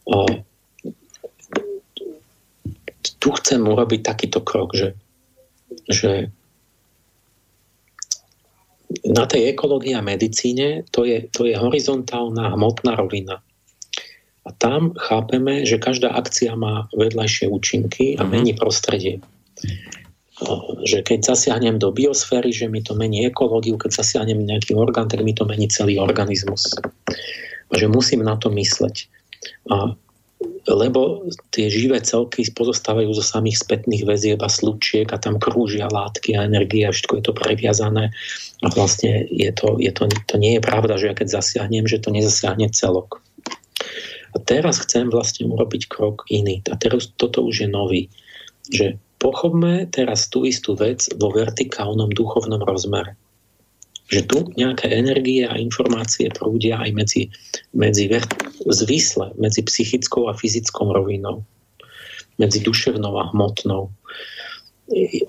[0.03, 0.17] O,
[3.23, 4.99] tu chcem urobiť takýto krok, že,
[5.87, 6.31] že
[9.07, 13.41] na tej ekológii a medicíne to je, to je horizontálna hmotná rovina.
[14.43, 18.31] A tam chápeme, že každá akcia má vedľajšie účinky a mhm.
[18.31, 19.23] mení prostredie
[20.83, 25.23] že keď zasiahnem do biosféry, že mi to mení ekológiu, keď zasiahnem nejaký orgán, tak
[25.23, 26.75] mi to mení celý organizmus.
[27.71, 29.09] A že musím na to mysleť.
[29.71, 29.97] A
[30.67, 36.39] lebo tie živé celky pozostávajú zo samých spätných väzieb a slučiek a tam krúžia látky
[36.39, 38.15] a energie a všetko je to previazané
[38.63, 41.99] a vlastne je to, je to, to nie je pravda, že ja keď zasiahnem, že
[41.99, 43.23] to nezasiahne celok.
[44.33, 46.65] A teraz chcem vlastne urobiť krok iný.
[46.73, 48.03] A teraz toto už je nový.
[48.73, 53.15] Že Pochopme teraz tú istú vec vo vertikálnom duchovnom rozmere.
[54.11, 57.23] Že tu nejaké energie a informácie prúdia aj medzi,
[57.71, 58.11] medzi
[58.67, 61.47] zvisle, medzi psychickou a fyzickou rovinou,
[62.43, 63.95] medzi duševnou a hmotnou.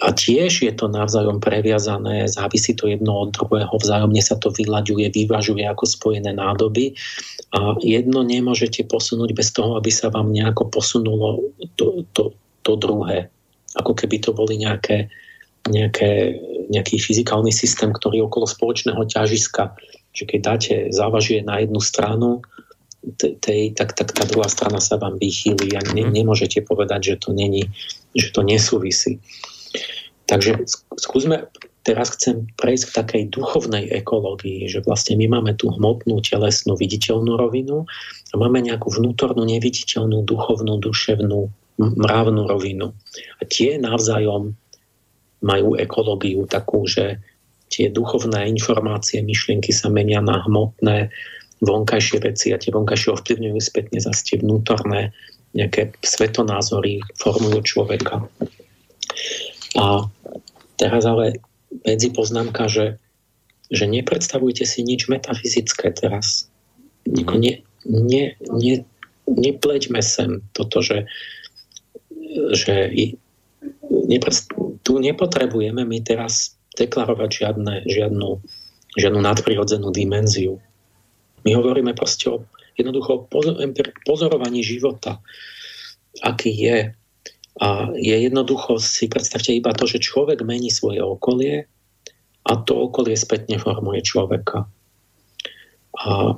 [0.02, 5.14] A tiež je to navzájom previazané, závisí to jedno od druhého, vzájomne sa to vyľaďuje,
[5.14, 6.98] vyvažuje ako spojené nádoby
[7.53, 11.45] a jedno nemôžete posunúť bez toho, aby sa vám nejako posunulo
[11.78, 12.34] to, to,
[12.65, 13.30] to druhé
[13.80, 15.10] ako keby to boli nejaké,
[15.70, 16.38] nejaké,
[16.70, 19.74] nejaký fyzikálny systém, ktorý okolo spoločného ťažiska,
[20.14, 22.45] že keď dáte závažie na jednu stranu,
[23.20, 26.24] tej, tak, tak tá druhá strana sa vám vychýli a ne, mhm.
[26.24, 27.68] nemôžete povedať, že to, není,
[28.16, 29.20] že to nesúvisí.
[30.24, 30.56] Takže
[30.95, 31.52] skúsme,
[31.84, 37.36] teraz chcem prejsť k takej duchovnej ekológii, že vlastne my máme tú hmotnú, telesnú, viditeľnú
[37.36, 37.84] rovinu
[38.32, 42.94] a máme nejakú vnútornú, neviditeľnú, duchovnú, duševnú mravnú rovinu.
[43.40, 44.54] A tie navzájom
[45.44, 47.20] majú ekológiu takú, že
[47.74, 51.10] tie duchovné informácie, myšlienky sa menia na hmotné
[51.64, 55.10] vonkajšie veci a tie vonkajšie ovplyvňujú spätne zase tie vnútorné
[55.58, 58.26] nejaké svetonázory formujú človeka.
[59.78, 60.06] A
[60.78, 61.41] teraz ale
[61.86, 63.02] medzi poznámka, že,
[63.74, 66.50] že nepredstavujte si nič metafyzické teraz.
[67.10, 68.74] Ne, ne, ne,
[69.26, 71.10] nepleďme sem toto, že,
[72.54, 72.92] že
[74.84, 78.30] tu nepotrebujeme my teraz deklarovať žiadne, žiadnu,
[78.98, 80.58] žiadnu nadprirodzenú dimenziu.
[81.46, 82.44] My hovoríme proste o
[82.74, 83.30] jednoducho
[84.04, 85.22] pozorovaní života,
[86.26, 86.80] aký je.
[87.62, 91.70] A je jednoducho si predstavte iba to, že človek mení svoje okolie
[92.50, 94.66] a to okolie spätne formuje človeka.
[95.94, 96.34] A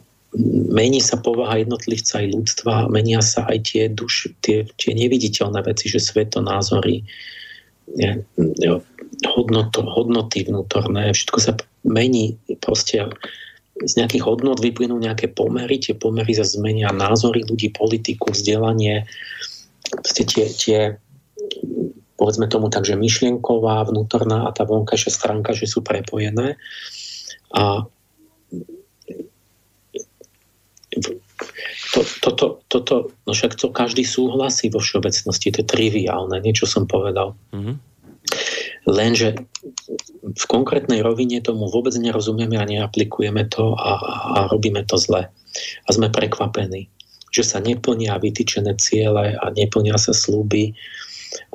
[0.70, 5.88] mení sa povaha jednotlivca aj ľudstva, menia sa aj tie, duš, tie, tie neviditeľné veci,
[5.88, 7.08] že svetonázory,
[9.24, 11.52] hodnoto, hodnoty vnútorné, všetko sa
[11.88, 13.08] mení proste
[13.76, 19.04] z nejakých hodnot vyplynú nejaké pomery, tie pomery sa zmenia názory ľudí, politiku, vzdelanie,
[20.16, 20.80] tie, tie
[22.16, 26.56] povedzme tomu tak, že myšlienková, vnútorná a tá vonkajšia stránka, že sú prepojené.
[27.52, 27.84] A
[31.94, 32.96] to, toto, toto,
[33.28, 37.36] no však to každý súhlasí vo všeobecnosti, to je triviálne, niečo som povedal.
[37.52, 37.76] Mm-hmm.
[38.86, 39.34] Lenže
[40.26, 43.92] v konkrétnej rovine tomu vôbec nerozumieme a neaplikujeme to a,
[44.36, 45.30] a robíme to zle.
[45.86, 46.90] A sme prekvapení,
[47.34, 50.78] že sa neplnia vytýčené ciele a neplnia sa slúby.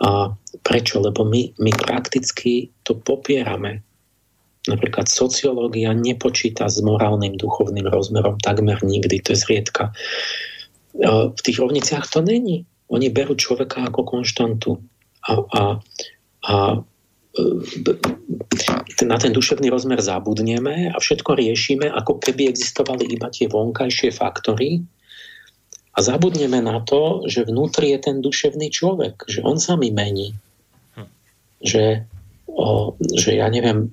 [0.03, 0.35] A
[0.67, 0.99] prečo?
[0.99, 3.83] Lebo my, my prakticky to popierame.
[4.69, 9.97] Napríklad sociológia nepočíta s morálnym duchovným rozmerom takmer nikdy, to je zriedka.
[10.99, 12.69] V tých rovniciach to není.
[12.93, 14.83] Oni berú človeka ako konštantu.
[15.25, 15.63] A, a,
[16.45, 16.55] a
[17.31, 24.11] E, na ten duševný rozmer zabudneme a všetko riešime, ako keby existovali iba tie vonkajšie
[24.11, 24.83] faktory
[25.95, 30.35] a zabudneme na to, že vnútri je ten duševný človek, že on sa mi mení.
[31.63, 32.09] Že,
[32.51, 33.87] o, že ja neviem,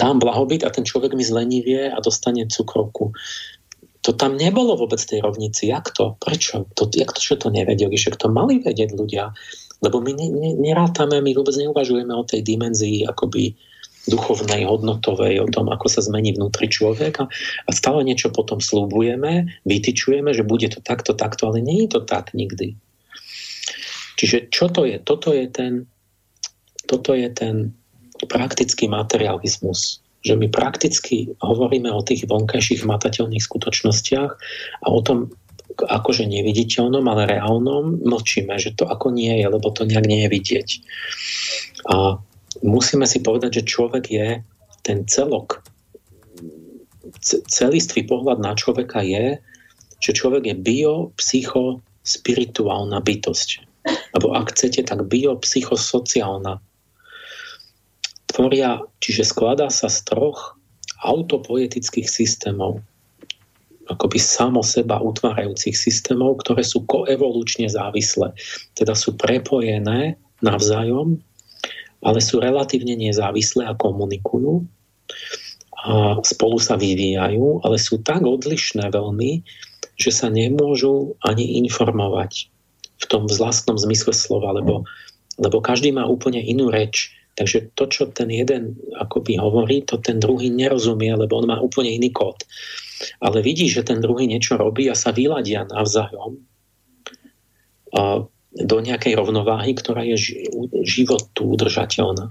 [0.00, 3.12] dám blahobyt a ten človek mi zlenivie a dostane cukrovku.
[4.00, 5.68] To tam nebolo vôbec tej rovnici.
[5.68, 6.16] Jak to?
[6.16, 6.64] Prečo?
[6.72, 7.92] To, jak to, čo to nevedeli?
[7.92, 9.36] Však to mali vedieť ľudia.
[9.84, 13.52] Lebo my ne, ne, nerátame, my vôbec neuvažujeme o tej dimenzii akoby
[14.08, 17.28] duchovnej, hodnotovej, o tom, ako sa zmení vnútri človeka
[17.68, 22.00] a stále niečo potom slúbujeme, vytyčujeme, že bude to takto, takto, ale nie je to
[22.08, 22.80] tak nikdy.
[24.16, 24.96] Čiže čo to je?
[25.04, 25.84] Toto je ten,
[26.88, 27.76] toto je ten
[28.26, 34.30] praktický materializmus, že my prakticky hovoríme o tých vonkajších matateľných skutočnostiach
[34.84, 35.32] a o tom,
[35.80, 40.32] akože neviditeľnom, ale reálnom, mlčíme, že to ako nie je, lebo to nejak nie je
[40.32, 40.68] vidieť.
[41.88, 42.20] A
[42.60, 44.28] musíme si povedať, že človek je
[44.84, 45.64] ten celok,
[47.48, 49.40] celistvý pohľad na človeka je,
[50.00, 53.48] že človek je bio, psycho, spirituálna bytosť.
[54.16, 56.60] Alebo ak chcete, tak bio, psychosociálna.
[58.30, 60.54] Tvoria, čiže skladá sa z troch
[61.02, 62.80] autopoetických systémov
[63.90, 68.30] akoby samo seba utvárajúcich systémov, ktoré sú koevolučne závislé.
[68.78, 71.18] Teda sú prepojené navzájom,
[72.06, 74.64] ale sú relatívne nezávislé a komunikujú
[75.80, 79.42] a spolu sa vyvíjajú, ale sú tak odlišné veľmi,
[79.98, 82.48] že sa nemôžu ani informovať
[83.00, 84.84] v tom vlastnom zmysle slova, lebo,
[85.40, 87.16] lebo každý má úplne inú reč.
[87.40, 91.88] Takže to, čo ten jeden akoby hovorí, to ten druhý nerozumie, lebo on má úplne
[91.96, 92.36] iný kód
[93.20, 96.40] ale vidí, že ten druhý niečo robí a sa vyladia navzájom
[98.50, 100.44] do nejakej rovnováhy, ktorá je
[100.86, 102.30] životu udržateľná.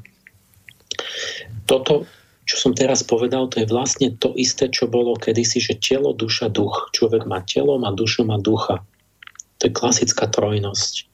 [1.67, 2.07] Toto,
[2.43, 6.51] čo som teraz povedal, to je vlastne to isté, čo bolo kedysi, že telo, duša,
[6.51, 6.91] duch.
[6.95, 8.83] Človek má telo, má dušu, má ducha.
[9.59, 11.07] To je klasická trojnosť.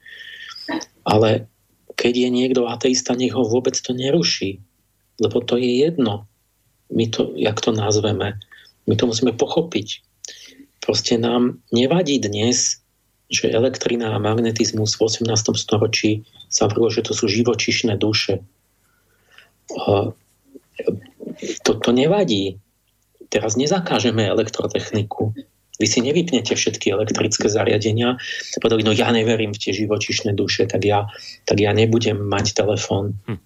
[1.05, 1.49] Ale
[1.95, 4.59] keď je niekto ateista, nech ho vôbec to neruší.
[5.19, 6.27] Lebo to je jedno.
[6.91, 8.37] My to, jak to nazveme.
[8.85, 10.03] My to musíme pochopiť.
[10.83, 12.85] Proste nám nevadí dnes,
[13.25, 15.33] že elektrina a magnetizmus v 18.
[15.57, 18.45] storočí sa hovorilo, že to sú živočišné duše.
[21.65, 22.61] To, to nevadí.
[23.33, 25.33] Teraz nezakážeme elektrotechniku.
[25.75, 28.15] Vy si nevypnete všetky elektrické zariadenia.
[28.59, 31.11] Povedali, no ja neverím v tie živočišné duše, tak ja,
[31.43, 33.19] tak ja nebudem mať telefón.
[33.27, 33.39] Hm.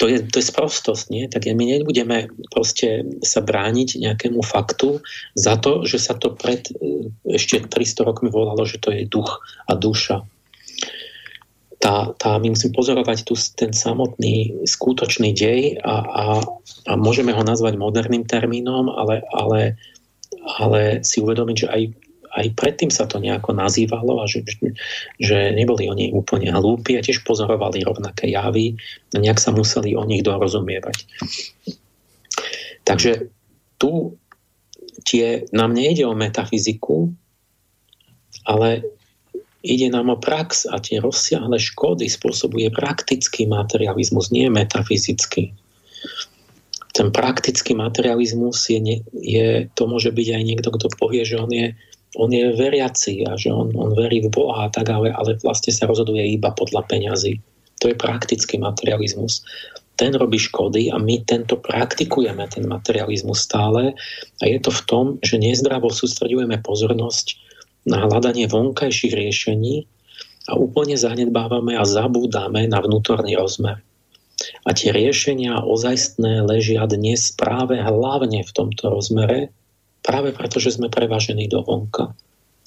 [0.00, 1.24] to, je, to je sprostosť, nie?
[1.28, 5.00] Tak my nebudeme proste sa brániť nejakému faktu
[5.36, 9.44] za to, že sa to pred e, ešte 300 rokmi volalo, že to je duch
[9.68, 10.24] a duša.
[11.82, 16.24] Tá, tá, my musíme pozorovať tu ten samotný skutočný dej a, a,
[16.86, 19.74] a môžeme ho nazvať moderným termínom, ale, ale,
[20.40, 21.82] ale si uvedomiť, že aj,
[22.32, 24.42] aj predtým sa to nejako nazývalo a že,
[25.20, 28.76] že neboli oni úplne hlúpi a tiež pozorovali rovnaké javy
[29.12, 30.96] a nejak sa museli o nich dorozumievať.
[32.82, 33.30] Takže
[33.78, 34.16] tu
[35.06, 37.10] tie, nám nejde o metafyziku,
[38.46, 38.82] ale
[39.62, 45.54] ide nám o prax a tie rozsiahle škody spôsobuje praktický materializmus, nie metafyzický.
[46.92, 51.72] Ten praktický materializmus je, je, to môže byť aj niekto, kto povie, že on je,
[52.20, 55.72] on je veriaci a že on, on verí v Boha a tak, ale, ale vlastne
[55.72, 57.40] sa rozhoduje iba podľa peňazí.
[57.80, 59.42] To je praktický materializmus
[59.96, 63.92] ten robí škody a my tento praktikujeme, ten materializmus stále
[64.40, 67.38] a je to v tom, že nezdravo sústredujeme pozornosť
[67.86, 69.86] na hľadanie vonkajších riešení
[70.50, 73.78] a úplne zanedbávame a zabúdame na vnútorný rozmer.
[74.66, 79.54] A tie riešenia ozajstné ležia dnes práve hlavne v tomto rozmere,
[80.02, 82.14] práve preto, že sme prevažení do vonka.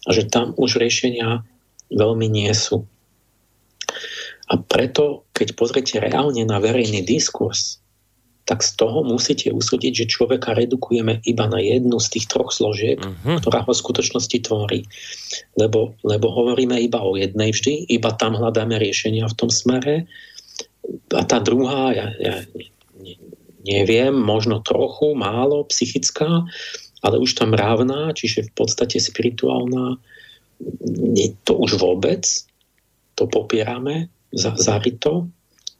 [0.05, 1.43] A že tam už riešenia
[1.91, 2.85] veľmi nie sú.
[4.45, 7.81] A preto, keď pozriete reálne na verejný diskurs,
[8.45, 13.01] tak z toho musíte usúdiť, že človeka redukujeme iba na jednu z tých troch složiek,
[13.01, 13.41] uh-huh.
[13.41, 14.85] ktorá ho v skutočnosti tvorí.
[15.57, 20.05] Lebo, lebo hovoríme iba o jednej vždy, iba tam hľadáme riešenia v tom smere.
[21.13, 22.35] A tá druhá, ja, ja
[23.65, 26.45] neviem, možno trochu, málo psychická,
[27.01, 29.97] ale už tam mravná, čiže v podstate spirituálna,
[30.85, 32.25] nie, to už vôbec,
[33.17, 35.29] to popierame za, zarito,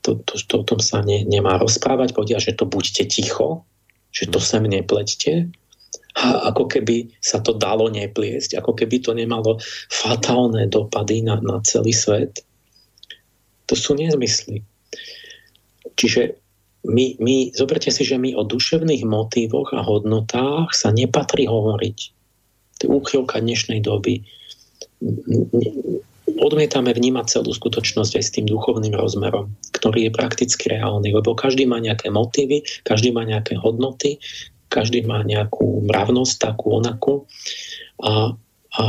[0.02, 3.65] to, to, to, o tom sa ne, nemá rozprávať, povedia, že to buďte ticho,
[4.14, 5.49] že to sem nepleťte,
[6.15, 9.60] a ako keby sa to dalo nepliesť, ako keby to nemalo
[9.91, 12.40] fatálne dopady na, na celý svet.
[13.68, 14.64] To sú nezmysly.
[15.95, 16.35] Čiže
[16.85, 21.97] my, my, zoberte si, že my o duševných motívoch a hodnotách sa nepatrí hovoriť.
[22.77, 24.22] To je úchylka dnešnej doby
[26.41, 31.69] odmietame vnímať celú skutočnosť aj s tým duchovným rozmerom, ktorý je prakticky reálny, lebo každý
[31.69, 34.19] má nejaké motívy, každý má nejaké hodnoty,
[34.67, 37.30] každý má nejakú mravnosť, takú onakú.
[38.01, 38.35] A,
[38.76, 38.84] a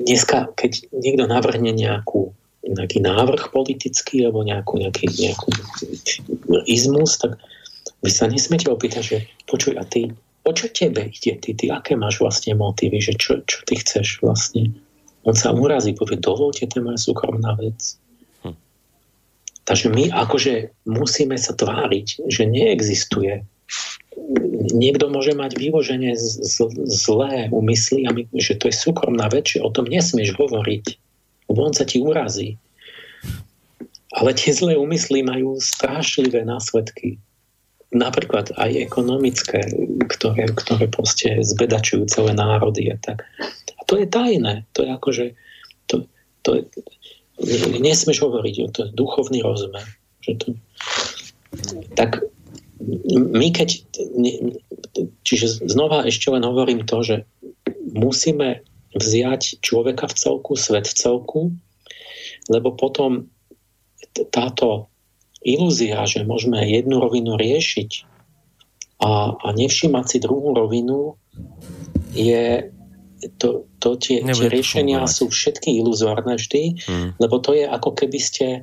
[0.00, 2.34] dneska, keď niekto navrhne nejakú,
[2.64, 5.48] nejaký návrh politický alebo nejakú, nejaký, nejakú
[6.64, 7.36] izmus, tak
[8.00, 9.16] vy sa nesmiete opýtať, že
[9.48, 10.12] počuj, a ty
[10.44, 11.40] o čo tebe ide?
[11.40, 13.00] Ty, ty aké máš vlastne motívy?
[13.00, 14.72] Že čo, čo ty chceš vlastne?
[15.24, 17.96] On sa urazí, povie, dovolte, to je moja súkromná vec.
[18.44, 18.56] Hm.
[19.64, 23.40] Takže my akože musíme sa tváriť, že neexistuje.
[24.76, 26.60] Niekto môže mať z,
[26.92, 31.03] zlé úmysly, a my, že to je súkromná vec, že o tom nesmieš hovoriť,
[31.50, 32.56] lebo on sa ti urazí.
[34.14, 37.18] Ale tie zlé úmysly majú strašlivé následky
[37.94, 39.62] napríklad aj ekonomické,
[40.10, 42.90] ktoré, ktoré proste zbedačujú celé národy.
[42.90, 43.22] A, tak.
[43.78, 44.66] a to je tajné.
[44.74, 45.24] To je akože,
[45.86, 46.10] to,
[46.42, 46.62] to je,
[47.78, 49.86] nesmieš hovoriť o to je duchovný rozmer.
[50.26, 50.46] Že to,
[51.94, 52.18] tak
[53.14, 53.86] my keď,
[55.22, 57.16] čiže znova ešte len hovorím to, že
[57.94, 61.40] musíme vziať človeka v celku, svet v celku,
[62.48, 63.26] lebo potom
[64.30, 64.88] táto
[65.44, 67.90] ilúzia, že môžeme jednu rovinu riešiť
[69.02, 71.18] a, a nevšímať si druhú rovinu,
[72.14, 72.70] je
[73.40, 77.08] to, to tie, tie riešenia sú všetky iluzórne vždy, hmm.
[77.20, 78.60] lebo to je ako keby ste e,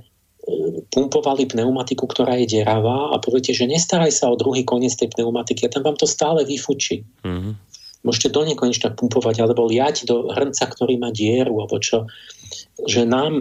[0.94, 5.66] pumpovali pneumatiku, ktorá je deravá a poviete, že nestaraj sa o druhý koniec tej pneumatiky
[5.66, 7.04] a tam vám to stále vyfučí.
[7.26, 7.58] Hmm.
[8.02, 12.10] Môžete do nekonečna pumpovať alebo liať do hrnca, ktorý má dieru alebo čo.
[12.90, 13.34] Že nám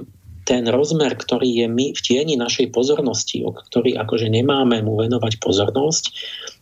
[0.45, 5.39] ten rozmer, ktorý je my v tieni našej pozornosti, o ktorý akože nemáme mu venovať
[5.39, 6.05] pozornosť,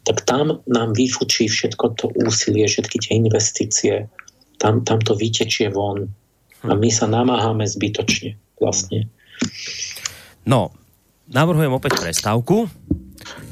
[0.05, 3.95] tak tam nám vyfučí všetko to úsilie, všetky tie investície.
[4.59, 6.11] Tam, tam to vytečie von.
[6.67, 9.07] A my sa namáhame zbytočne vlastne.
[10.43, 10.75] No,
[11.31, 12.67] navrhujem opäť prestávku.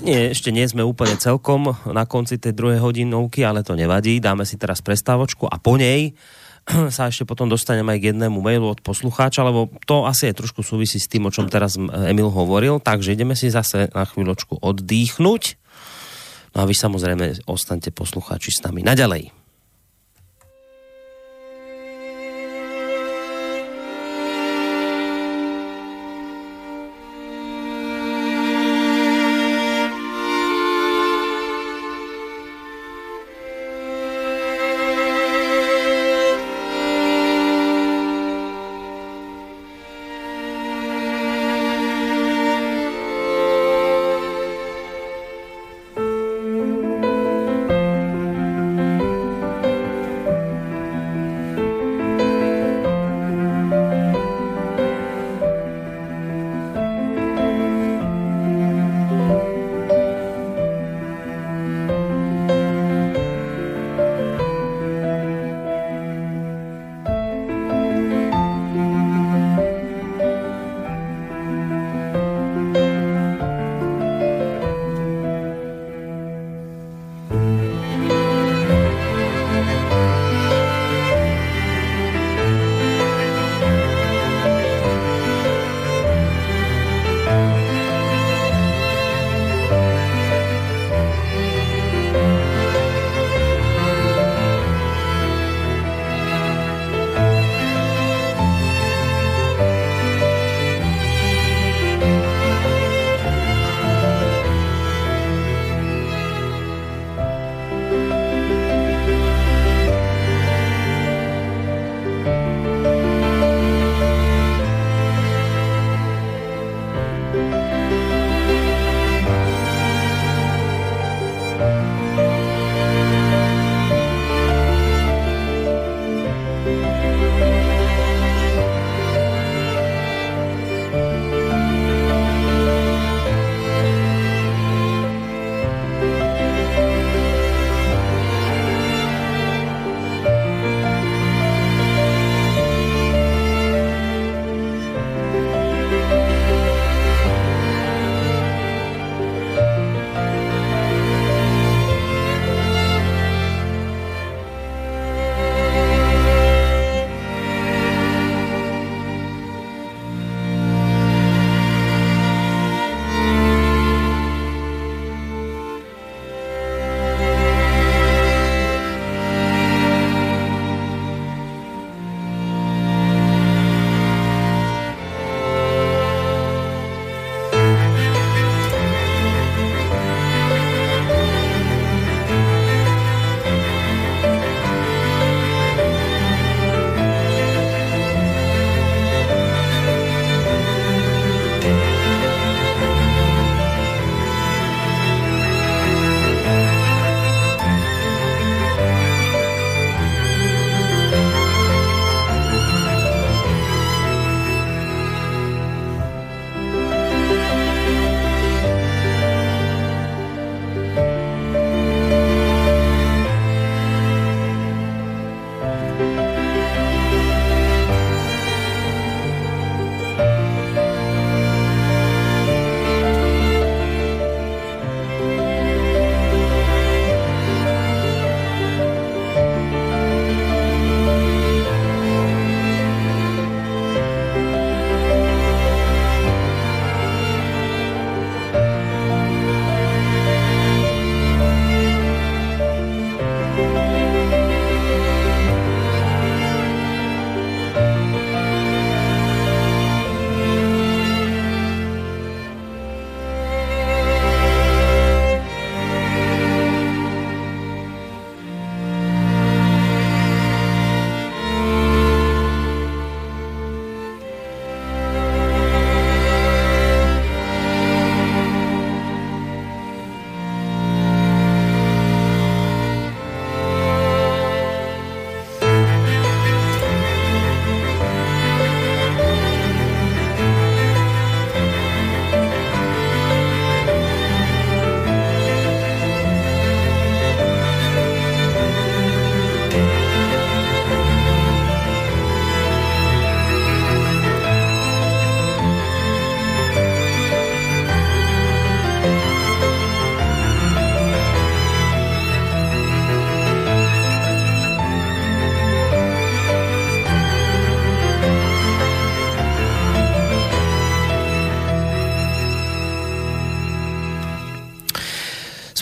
[0.02, 4.18] Nie, ešte nie sme úplne celkom na konci tej druhej hodinovky, ale to nevadí.
[4.18, 6.14] Dáme si teraz prestávočku a po nej
[6.94, 10.66] sa ešte potom dostanem aj k jednému mailu od poslucháča, lebo to asi je trošku
[10.66, 15.42] súvisí s tým, o čom teraz Emil hovoril, takže ideme si zase na chvíľočku oddychnúť.
[16.58, 19.45] No a vy samozrejme ostaňte poslucháči s nami naďalej.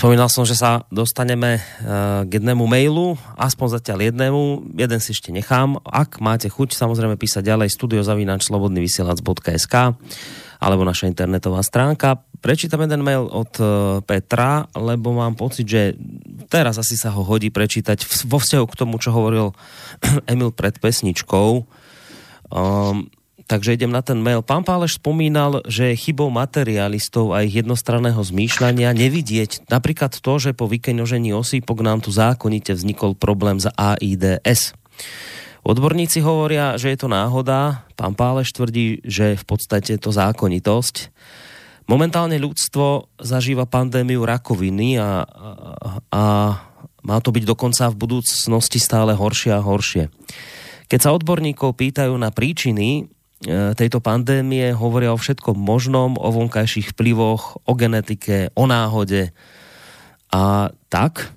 [0.04, 1.64] Spomínal som, že sa dostaneme
[2.28, 5.80] k jednému mailu, aspoň zatiaľ jednému, jeden si ešte nechám.
[5.80, 9.74] Ak máte chuť, samozrejme písať ďalej studiozavinačslobodnyvysielac.sk
[10.60, 12.20] alebo naša internetová stránka.
[12.44, 13.48] Prečítam jeden mail od
[14.04, 15.96] Petra, lebo mám pocit, že
[16.52, 19.56] teraz asi sa ho hodí prečítať vo vzťahu k tomu, čo hovoril
[20.28, 21.64] Emil pred pesničkou.
[22.52, 23.08] Um,
[23.46, 24.40] takže idem na ten mail.
[24.40, 30.56] Pán Páleš spomínal, že je chybou materialistov a ich jednostranného zmýšľania nevidieť napríklad to, že
[30.56, 34.72] po vykenožení osýpok nám tu zákonite vznikol problém za AIDS.
[35.64, 37.88] Odborníci hovoria, že je to náhoda.
[37.96, 41.08] Pán Páleš tvrdí, že v podstate je to zákonitosť.
[41.88, 45.50] Momentálne ľudstvo zažíva pandémiu rakoviny a, a,
[46.12, 46.22] a
[47.04, 50.08] má to byť dokonca v budúcnosti stále horšie a horšie.
[50.88, 53.08] Keď sa odborníkov pýtajú na príčiny
[53.76, 59.34] tejto pandémie hovoria o všetkom možnom, o vonkajších vplyvoch, o genetike, o náhode
[60.32, 61.34] a tak.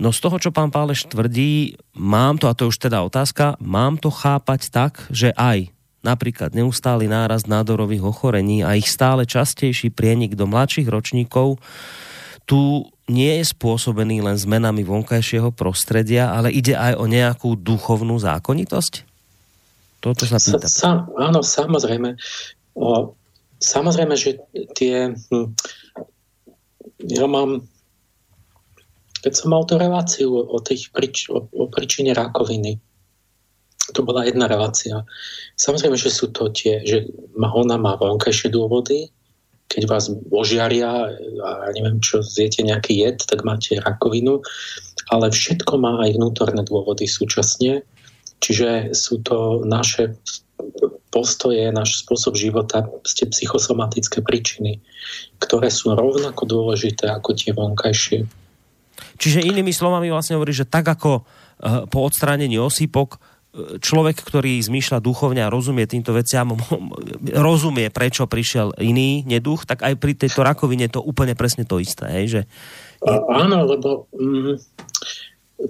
[0.00, 4.00] No z toho, čo pán Páleš tvrdí, mám to, a to už teda otázka, mám
[4.00, 5.70] to chápať tak, že aj
[6.02, 11.62] napríklad neustály nárast nádorových ochorení a ich stále častejší prienik do mladších ročníkov
[12.42, 19.11] tu nie je spôsobený len zmenami vonkajšieho prostredia, ale ide aj o nejakú duchovnú zákonitosť?
[20.02, 20.66] Toto sa pýta.
[20.66, 22.18] Sa, áno, samozrejme.
[22.74, 23.14] O,
[23.62, 24.42] samozrejme, že
[24.74, 25.14] tie...
[25.30, 25.54] Hm,
[27.06, 27.62] ja mám...
[29.22, 32.82] Keď som mal tú reláciu o, tých prič, o, o príčine rakoviny,
[33.94, 35.06] to bola jedna relácia.
[35.54, 37.06] Samozrejme, že sú to tie, že
[37.38, 39.14] ona má vonkajšie dôvody,
[39.70, 44.42] keď vás ožiaria a neviem čo, zjete nejaký jed, tak máte rakovinu,
[45.14, 47.86] ale všetko má aj vnútorné dôvody súčasne
[48.42, 50.18] Čiže sú to naše
[51.12, 54.80] postoje, náš spôsob života, ste psychosomatické príčiny,
[55.38, 58.24] ktoré sú rovnako dôležité ako tie vonkajšie.
[59.20, 64.56] Čiže inými slovami vlastne hovorí, že tak ako eh, po odstránení osýpok eh, človek, ktorý
[64.64, 66.56] zmýšľa duchovne a rozumie týmto veciam,
[67.50, 72.08] rozumie, prečo prišiel iný neduch, tak aj pri tejto rakovine to úplne presne to isté.
[72.08, 72.24] Hej?
[72.26, 72.40] Že
[73.04, 73.14] je...
[73.28, 74.56] Áno, lebo mm,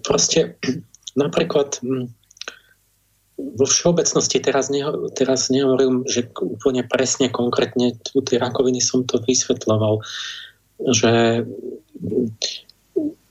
[0.07, 0.55] proste
[1.23, 2.22] napríklad mm,
[3.53, 9.21] vo všeobecnosti teraz, neho, teraz nehovorím, že úplne presne, konkrétne tu tie rakoviny som to
[9.21, 10.01] vysvetloval,
[10.83, 11.45] že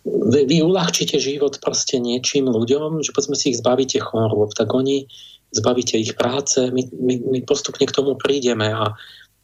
[0.04, 5.10] vy, vy uľahčíte život proste niečím ľuďom, že povedzme si ich zbavíte chorôb, tak oni
[5.52, 8.96] zbavíte ich práce, my, my, my postupne k tomu prídeme a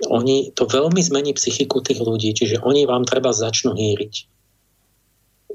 [0.07, 4.36] oni, to veľmi zmení psychiku tých ľudí, čiže oni vám treba začnú hýriť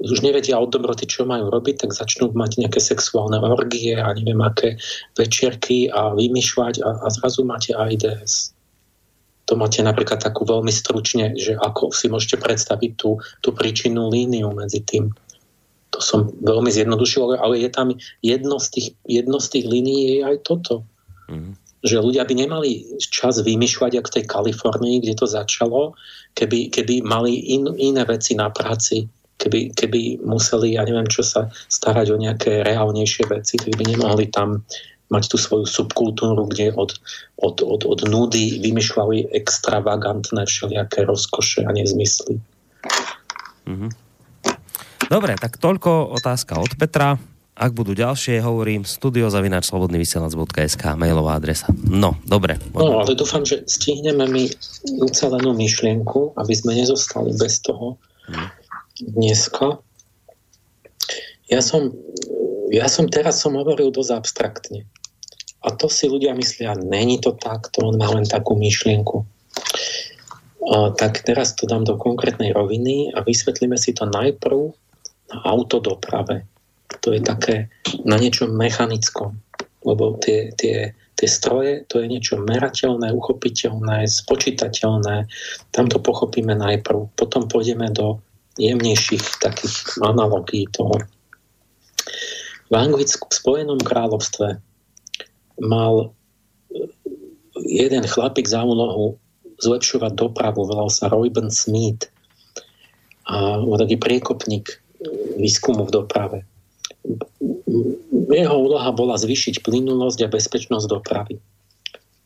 [0.03, 4.43] už nevedia od dobroty, čo majú robiť, tak začnú mať nejaké sexuálne orgie a neviem
[4.43, 4.75] aké
[5.15, 8.51] večierky a vymýšľať a, a zrazu máte AIDS.
[9.47, 14.51] To máte napríklad takú veľmi stručne, že ako si môžete predstaviť tú, tú príčinnú líniu
[14.51, 15.11] medzi tým.
[15.95, 20.19] To som veľmi zjednodušil, ale je tam jedno z tých, jedno z tých línií je
[20.25, 20.83] aj toto.
[21.31, 21.55] Mm.
[21.83, 22.69] Že ľudia by nemali
[23.11, 25.91] čas vymýšľať, ako v tej Kalifornii, kde to začalo,
[26.39, 31.49] keby, keby mali in, iné veci na práci keby, keby museli, ja neviem čo sa
[31.67, 34.63] starať o nejaké reálnejšie veci, keby nemohli tam
[35.11, 36.97] mať tú svoju subkultúru, kde od,
[37.37, 42.41] od, od, od nudy vymýšľali extravagantné všelijaké rozkoše a nezmysly.
[43.69, 43.91] Mm-hmm.
[45.13, 47.21] Dobre, tak toľko otázka od Petra.
[47.53, 51.69] Ak budú ďalšie, hovorím studiozavinačslobodnyvysielac.sk mailová adresa.
[51.85, 52.57] No, dobre.
[52.73, 54.49] No, ale dúfam, že stihneme mi
[54.97, 58.01] ucelenú myšlienku, aby sme nezostali bez toho.
[58.25, 58.62] Mm
[58.99, 59.81] dneska.
[61.49, 61.93] Ja som,
[62.69, 64.79] ja som teraz som hovoril dosť abstraktne.
[65.63, 69.23] A to si ľudia myslia, není to tak, to on má len takú myšlienku.
[70.63, 74.75] A, tak teraz to dám do konkrétnej roviny a vysvetlíme si to najprv
[75.31, 76.43] na autodoprave.
[76.99, 77.71] To je také
[78.03, 79.39] na niečom mechanickom.
[79.83, 85.27] Lebo tie, tie, tie stroje, to je niečo merateľné, uchopiteľné, spočítateľné.
[85.71, 87.11] Tam to pochopíme najprv.
[87.15, 88.23] Potom pôjdeme do
[88.57, 90.93] jemnejších takých analogií toho.
[92.69, 94.57] V Anglicku, v Spojenom kráľovstve
[95.61, 96.89] mal eh,
[97.61, 99.17] jeden chlapík za úlohu
[99.61, 102.09] zlepšovať dopravu, volal sa Royben Smith
[103.29, 104.77] a taký priekopník eh,
[105.37, 106.39] výskumu v doprave.
[108.33, 111.35] Jeho úloha bola zvýšiť plynulosť a bezpečnosť dopravy.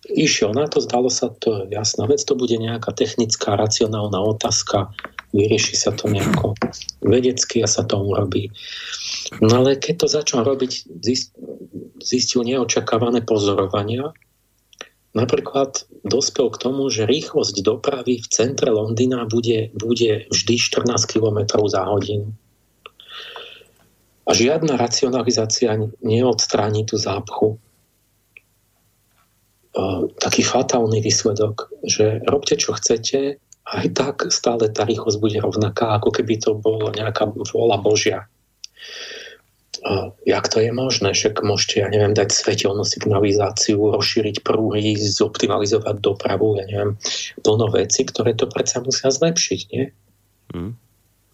[0.08, 4.94] Išiel na to, zdalo sa to jasná vec, to bude nejaká technická, racionálna otázka,
[5.36, 6.56] vyrieši sa to nejako
[7.04, 8.52] vedecky a sa to urobí.
[9.44, 10.88] No ale keď to začal robiť,
[12.00, 14.16] zistil neočakávané pozorovania,
[15.12, 21.40] napríklad dospel k tomu, že rýchlosť dopravy v centre Londýna bude, bude vždy 14 km
[21.68, 22.32] za hodinu.
[24.28, 27.60] A žiadna racionalizácia neodstráni tú zápchu.
[30.20, 36.16] Taký fatálny výsledok, že robte čo chcete, aj tak stále tá rýchlosť bude rovnaká, ako
[36.16, 38.20] keby to bolo nejaká vôľa Božia.
[39.86, 41.14] A jak to je možné?
[41.14, 46.98] Však môžete, ja neviem, dať svetelnú signalizáciu, rozšíriť prúhy, zoptimalizovať dopravu, ja neviem,
[47.46, 49.86] plno veci, ktoré to predsa musia zlepšiť, nie?
[50.56, 50.72] Mm.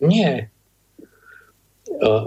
[0.03, 0.31] Nie.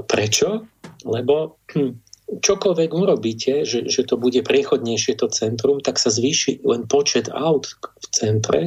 [0.08, 0.64] Prečo?
[1.04, 1.92] Lebo hm,
[2.40, 7.76] čokoľvek urobíte, že, že to bude priechodnejšie to centrum, tak sa zvýši len počet aut
[7.76, 8.60] v centre,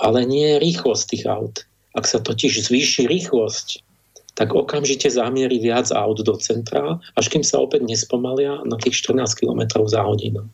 [0.00, 1.68] ale nie rýchlosť tých aut.
[1.92, 3.84] Ak sa totiž zvýši rýchlosť,
[4.32, 9.28] tak okamžite zamierí viac aut do centra, až kým sa opäť nespomalia na tých 14
[9.36, 10.48] km za hodinu.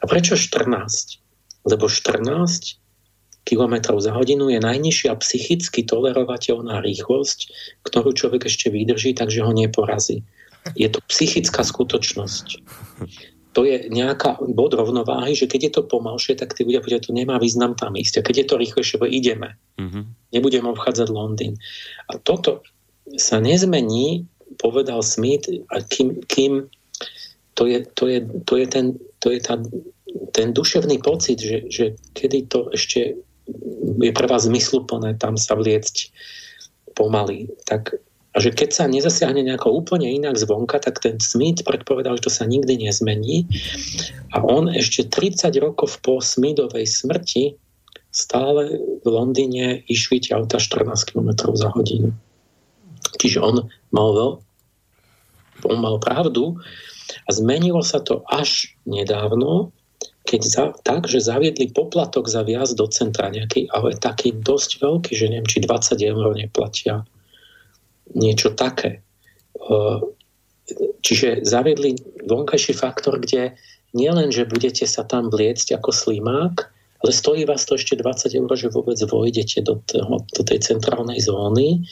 [0.00, 1.20] A prečo 14?
[1.68, 2.80] Lebo 14
[3.44, 7.38] km za hodinu je najnižšia psychicky tolerovateľná rýchlosť,
[7.84, 10.24] ktorú človek ešte vydrží, takže ho neporazí.
[10.72, 12.64] Je to psychická skutočnosť.
[13.54, 17.14] To je nejaká bod rovnováhy, že keď je to pomalšie, tak tí ľudia povedia, to
[17.14, 18.20] nemá význam tam ísť.
[18.20, 19.54] A keď je to rýchlejšie, ideme.
[19.78, 20.04] Mm-hmm.
[20.34, 21.54] Nebudeme obchádzať Londýn.
[22.10, 22.66] A toto
[23.14, 24.26] sa nezmení,
[24.58, 26.66] povedal Smith, a kým, kým
[27.54, 28.86] to je, to je, to je, ten,
[29.22, 29.54] to je tá,
[30.34, 31.84] ten duševný pocit, že, že
[32.18, 33.14] kedy to ešte
[34.00, 36.10] je pre vás zmysluplné tam sa vliecť
[36.96, 37.52] pomaly.
[37.68, 38.00] Tak,
[38.34, 42.32] a že keď sa nezasiahne nejako úplne inak zvonka, tak ten Smith predpovedal, že to
[42.34, 43.46] sa nikdy nezmení.
[44.34, 47.54] A on ešte 30 rokov po Smithovej smrti
[48.10, 52.10] stále v Londýne išli tie auta 14 km za hodinu.
[53.22, 54.42] Čiže on mal,
[55.62, 56.58] on mal pravdu
[57.26, 59.70] a zmenilo sa to až nedávno,
[60.26, 65.12] keď za, tak, že zaviedli poplatok za viazd do centra nejaký, ale taký dosť veľký,
[65.14, 67.06] že neviem, či 20 eur neplatia.
[68.12, 69.00] Niečo také.
[71.00, 71.96] Čiže zaviedli
[72.28, 73.56] vonkajší faktor, kde
[73.96, 76.54] nielen, že budete sa tam vliecť ako slimák,
[77.04, 81.20] ale stojí vás to ešte 20 eur, že vôbec vojdete do, toho, do tej centrálnej
[81.20, 81.84] zóny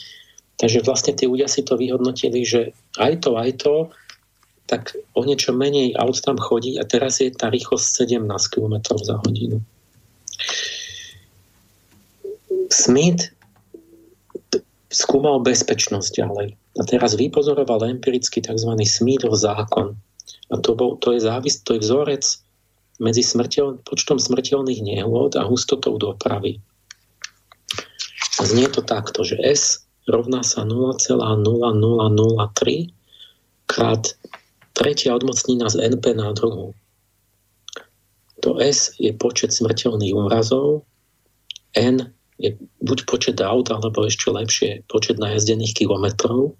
[0.57, 3.75] Takže vlastne tí ľudia si to vyhodnotili, že aj to, aj to,
[4.69, 8.23] tak o niečo menej aut tam chodí a teraz je tá rýchlosť 17
[8.53, 9.59] km za hodinu.
[12.69, 13.33] Smith
[14.93, 16.53] skúmal bezpečnosť ďalej.
[16.53, 18.71] A teraz vypozoroval empiricky tzv.
[18.85, 19.97] Smithov zákon.
[20.53, 22.23] A to, bol, to, je závis, to je vzorec
[23.01, 26.61] medzi smrteľ, počtom smrteľných nehôd a hustotou dopravy.
[28.37, 31.09] A znie to takto, že S rovná sa 0,0003
[33.65, 34.03] krát
[34.73, 36.77] tretia odmocnina z NP na druhu.
[38.43, 40.83] To S je počet smrteľných úrazov,
[41.73, 42.13] N
[42.43, 46.59] je buď počet aut, alebo ešte lepšie počet najazdených kilometrov,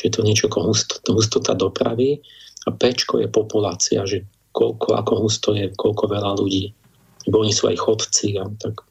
[0.00, 0.72] čiže to niečo ako
[1.12, 2.24] hustota dopravy,
[2.66, 6.76] a P je populácia, že koľko, ako husto je, koľko veľa ľudí.
[7.24, 8.36] Lebo oni sú aj chodci.
[8.36, 8.84] A tak.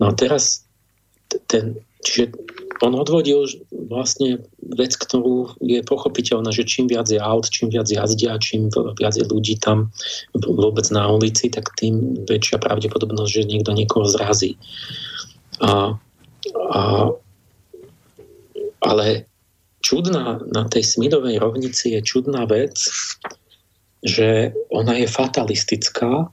[0.00, 0.64] No a teraz
[1.50, 2.32] ten, čiže
[2.80, 3.44] on odvodil
[3.90, 4.40] vlastne
[4.76, 9.24] vec, ktorú je pochopiteľná, že čím viac je aut, čím viac jazdia, čím viac je
[9.28, 9.92] ľudí tam
[10.34, 14.56] vôbec na ulici, tak tým väčšia pravdepodobnosť, že niekto niekoho zrazí.
[15.62, 15.94] A,
[16.72, 16.80] a,
[18.82, 19.06] ale
[19.84, 22.74] čudná na tej Smidovej rovnici je čudná vec,
[24.04, 26.28] že ona je fatalistická,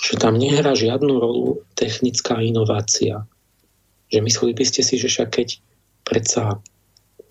[0.00, 3.28] že tam nehrá žiadnu rolu technická inovácia
[4.10, 5.48] že mysleli by ste si, že však keď
[6.02, 6.58] predsa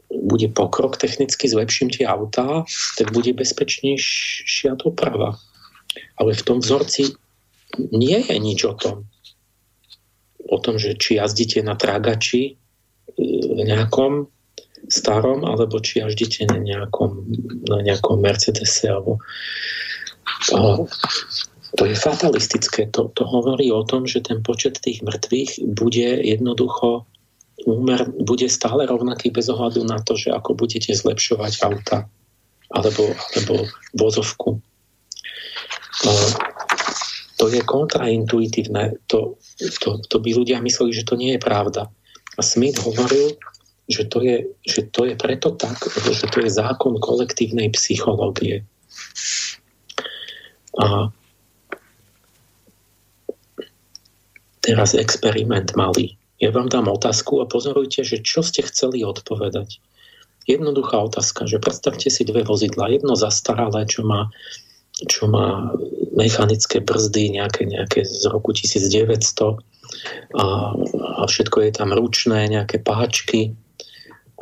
[0.10, 2.66] bude pokrok technicky, zlepším tie autá,
[2.98, 5.38] tak bude bezpečnejšia doprava.
[6.18, 7.14] Ale v tom vzorci
[7.94, 9.06] nie je nič o tom.
[10.50, 13.24] O tom, že či jazdíte na tragači e,
[13.54, 14.28] nejakom
[14.90, 17.30] starom, alebo či jazdíte na nejakom,
[17.70, 19.20] na nejakom Mercedese, alebo
[21.78, 22.90] to je fatalistické.
[22.96, 27.06] To, to hovorí o tom, že ten počet tých mŕtvych bude jednoducho
[27.68, 32.08] úmer, bude stále rovnaký bez ohľadu na to, že ako budete zlepšovať auta
[32.72, 33.68] alebo, alebo
[33.98, 34.62] vozovku.
[37.40, 39.00] To, je kontraintuitívne.
[39.08, 39.40] To,
[39.80, 41.88] to, to by ľudia mysleli, že to nie je pravda.
[42.36, 43.40] A Smith hovoril,
[43.90, 48.62] že to je, že to je preto tak, že to je zákon kolektívnej psychológie.
[50.78, 51.10] A
[54.62, 56.20] teraz experiment malý.
[56.40, 59.82] Ja vám dám otázku a pozorujte, že čo ste chceli odpovedať.
[60.48, 62.94] Jednoduchá otázka, že predstavte si dve vozidla.
[62.94, 64.32] Jedno zastaralé, čo má
[65.08, 65.72] čo má
[66.18, 69.56] mechanické brzdy nejaké, nejaké z roku 1900
[70.36, 70.46] a,
[71.20, 73.56] a všetko je tam ručné, nejaké páčky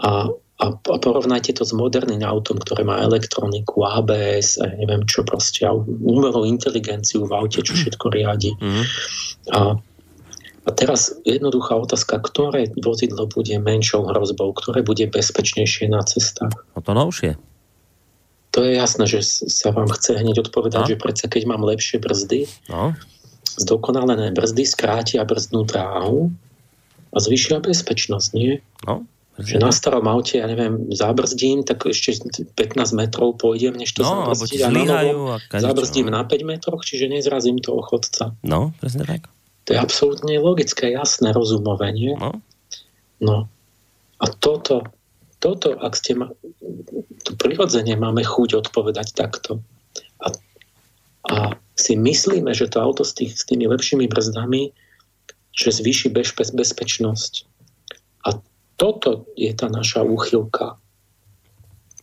[0.01, 5.21] a, a, a porovnajte to s moderným autom, ktoré má elektroniku, ABS, a neviem čo
[5.21, 5.65] proste,
[6.01, 8.57] umelú inteligenciu v aute, čo všetko riadi.
[8.57, 8.85] Mm-hmm.
[9.53, 9.77] A,
[10.67, 16.53] a teraz jednoduchá otázka, ktoré vozidlo bude menšou hrozbou, ktoré bude bezpečnejšie na cestách?
[16.73, 17.37] O to novšie.
[18.57, 20.89] To je jasné, že sa vám chce hneď odpovedať, no.
[20.89, 22.97] že predsa keď mám lepšie brzdy, no.
[23.53, 26.33] zdokonalené brzdy skrátia brzdnú dráhu
[27.13, 28.57] a zvyšia bezpečnosť, nie?
[28.89, 29.05] No.
[29.37, 32.17] Že na starom aute, ja neviem, zabrzdím, tak ešte
[32.57, 32.57] 15
[32.97, 34.65] metrov pôjdem, než to no, zabrzdí.
[34.65, 36.17] A na novom zabrzdím no.
[36.17, 38.33] na 5 metroch, čiže nezrazím toho chodca.
[38.41, 39.29] No, presne tak.
[39.69, 42.17] To je absolútne logické, jasné, rozumové, nie?
[42.17, 42.41] No.
[43.21, 43.37] no.
[44.17, 44.89] A toto,
[45.37, 46.33] toto, ak ste ma,
[47.25, 49.61] to prirodzene máme chuť odpovedať takto.
[50.25, 50.33] A,
[51.29, 51.35] a
[51.77, 54.73] si myslíme, že to auto s, tých, s tými lepšími brzdami,
[55.53, 57.45] že zvýši bez, bezpečnosť.
[58.25, 58.41] A
[58.81, 60.81] toto je tá naša úchylka.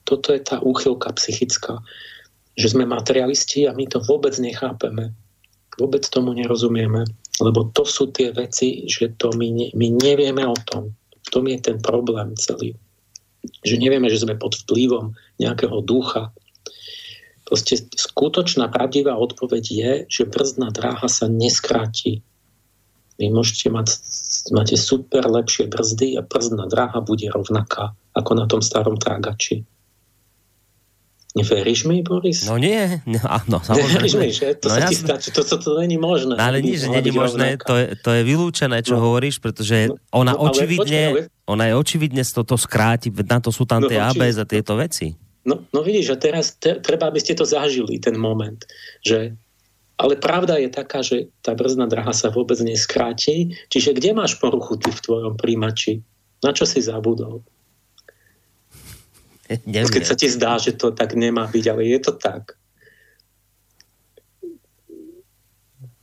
[0.06, 1.82] Toto je tá úchylka psychická.
[2.54, 5.10] Že sme materialisti a my to vôbec nechápeme.
[5.74, 7.02] Vôbec tomu nerozumieme.
[7.42, 10.94] Lebo to sú tie veci, že to my, ne, my nevieme o tom.
[11.26, 12.78] V tom je ten problém celý
[13.64, 16.32] že nevieme, že sme pod vplyvom nejakého ducha.
[17.44, 22.24] Proste skutočná pravdivá odpoveď je, že brzdná dráha sa neskráti.
[23.20, 23.88] Vy môžete mať,
[24.50, 29.62] máte super lepšie brzdy a brzdná dráha bude rovnaká ako na tom starom trágači.
[31.34, 32.46] Veríš mi, Boris?
[32.46, 33.18] No nie, no,
[33.50, 33.98] no samozrejme.
[33.98, 34.54] Veríš mi, že?
[34.62, 36.38] To no, sa ti stačí, to, to, to není možné.
[36.38, 39.10] No, ale nič, je možné, to je, to je vylúčené, čo no.
[39.10, 43.66] hovoríš, pretože no, ona no, očividne, počkej, ona je očividne toto skráti, na to sú
[43.66, 45.10] tam no, tie ABS a tieto veci.
[45.42, 48.62] No, no vidíš, a teraz te, treba, aby ste to zažili, ten moment,
[49.02, 49.34] že
[49.94, 53.54] ale pravda je taká, že tá brzdná draha sa vôbec neskráti.
[53.70, 56.02] Čiže kde máš poruchu ty v tvojom príjimači?
[56.42, 57.46] Na čo si zabudol?
[59.68, 59.92] Neviem.
[59.92, 62.56] Keď sa ti zdá, že to tak nemá byť, ale je to tak.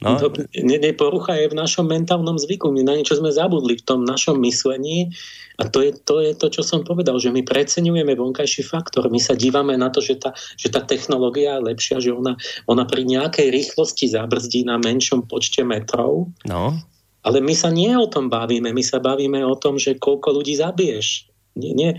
[0.01, 0.18] No.
[0.18, 0.34] To,
[0.65, 2.73] ne, ne, porucha je v našom mentálnom zvyku.
[2.73, 5.13] My na niečo sme zabudli v tom našom myslení
[5.61, 9.05] a to je, to je to, čo som povedal, že my preceňujeme vonkajší faktor.
[9.13, 12.34] My sa dívame na to, že tá, že tá technológia je lepšia, že ona,
[12.65, 16.34] ona pri nejakej rýchlosti zabrzdí na menšom počte metrov.
[16.49, 16.73] No.
[17.22, 18.73] Ale my sa nie o tom bavíme.
[18.73, 21.30] My sa bavíme o tom, že koľko ľudí zabiješ.
[21.61, 21.91] Nie, nie.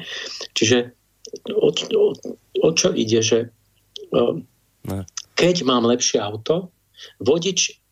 [0.59, 0.91] Čiže
[1.53, 2.07] o, o,
[2.63, 3.39] o čo ide, že
[4.13, 4.41] o,
[5.39, 6.71] keď mám lepšie auto,
[7.23, 7.83] vodič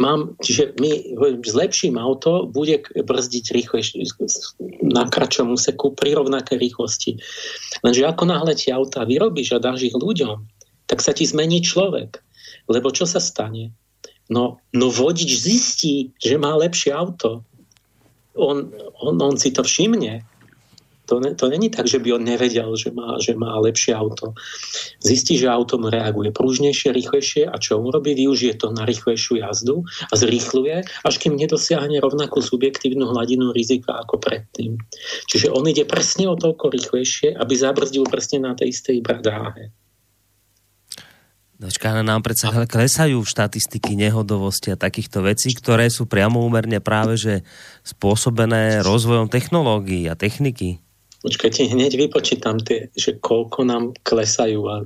[0.00, 4.00] mám, čiže my zlepším auto, bude brzdiť rýchlejšie
[4.88, 7.20] na kratšom úseku pri rovnakej rýchlosti.
[7.84, 10.48] Lenže ako náhle tie auta vyrobíš a dáš ich ľuďom,
[10.88, 12.24] tak sa ti zmení človek.
[12.72, 13.76] Lebo čo sa stane?
[14.32, 17.44] No, no vodič zistí, že má lepšie auto.
[18.32, 18.72] On,
[19.04, 20.24] on, on si to všimne
[21.04, 24.32] to, ne, to není tak, že by on nevedel, že má, že má lepšie auto.
[25.04, 28.16] Zistí, že auto mu reaguje prúžnejšie, rýchlejšie a čo on robí?
[28.16, 34.16] Využije to na rýchlejšiu jazdu a zrýchluje, až kým nedosiahne rovnakú subjektívnu hladinu rizika ako
[34.16, 34.80] predtým.
[35.28, 39.72] Čiže on ide presne o toľko rýchlejšie, aby zabrzdil presne na tej istej dráhe.
[41.54, 47.34] Dočka, nám predsa klesajú štatistiky nehodovosti a takýchto vecí, ktoré sú priamo úmerne práve že
[47.86, 50.83] spôsobené rozvojom technológií a techniky.
[51.24, 54.60] Počkajte, hneď vypočítam tie, že koľko nám klesajú.
[54.68, 54.84] A...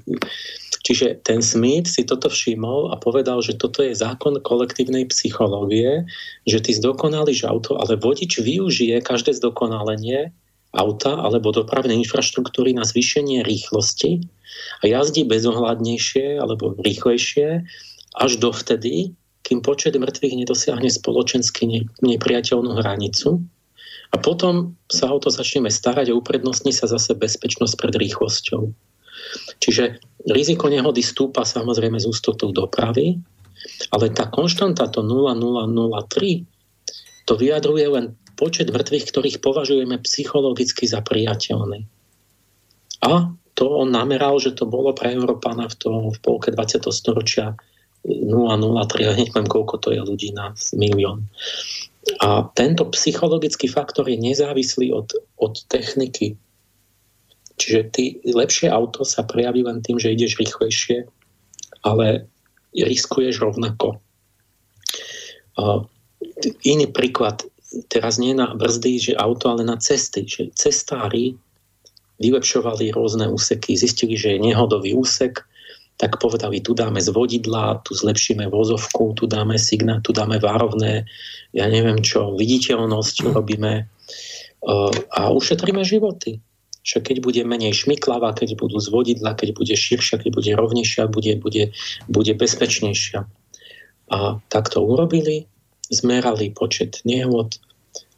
[0.87, 6.07] Čiže ten Smith si toto všimol a povedal, že toto je zákon kolektívnej psychológie,
[6.47, 10.31] že ty zdokonalíš auto, ale vodič využije každé zdokonalenie
[10.79, 14.23] auta alebo dopravnej infraštruktúry na zvýšenie rýchlosti
[14.79, 17.67] a jazdí bezohľadnejšie alebo rýchlejšie
[18.15, 19.11] až dovtedy,
[19.43, 23.43] kým počet mŕtvych nedosiahne spoločensky nepriateľnú hranicu
[24.09, 28.73] a potom sa o to začneme starať a uprednostní sa zase bezpečnosť pred rýchlosťou.
[29.61, 30.01] Čiže
[30.33, 33.21] riziko nehody stúpa samozrejme z ústotou dopravy,
[33.93, 41.85] ale tá konštanta, to 0003, to vyjadruje len počet mŕtvych, ktorých považujeme psychologicky za priateľné.
[43.05, 46.87] A to on nameral, že to bolo pre Európana v, tom, v polke 20.
[46.95, 47.59] storočia
[48.07, 51.27] 0,03, ja hneď poviem, koľko to je ľudí na milión.
[52.23, 56.39] A tento psychologický faktor je nezávislý od, od techniky.
[57.59, 61.05] Čiže ty, lepšie auto sa prejaví len tým, že ideš rýchlejšie,
[61.83, 62.31] ale
[62.73, 63.99] riskuješ rovnako.
[65.59, 65.83] Uh,
[66.63, 67.43] iný príklad,
[67.91, 70.23] teraz nie na brzdy, že auto, ale na cesty.
[70.23, 71.35] Že cestári
[72.23, 75.43] vylepšovali rôzne úseky, zistili, že je nehodový úsek,
[75.99, 81.11] tak povedali, tu dáme z vodidla, tu zlepšíme vozovku, tu dáme signál, tu dáme várovné,
[81.51, 83.91] ja neviem čo, viditeľnosť robíme
[85.11, 86.39] a ušetríme životy.
[86.87, 91.11] Však keď bude menej šmiklava, keď budú z vodidla, keď bude širšia, keď bude rovnejšia,
[91.11, 91.75] bude, bude,
[92.07, 93.27] bude bezpečnejšia.
[94.09, 95.51] A tak to urobili,
[95.91, 97.59] zmerali počet nehôd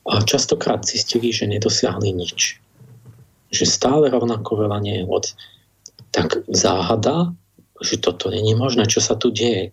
[0.07, 2.61] a častokrát zistili, že nedosiahli nič.
[3.51, 5.35] Že stále rovnako veľa nehôd.
[6.15, 7.35] Tak záhada,
[7.81, 9.73] že toto není možné, čo sa tu deje.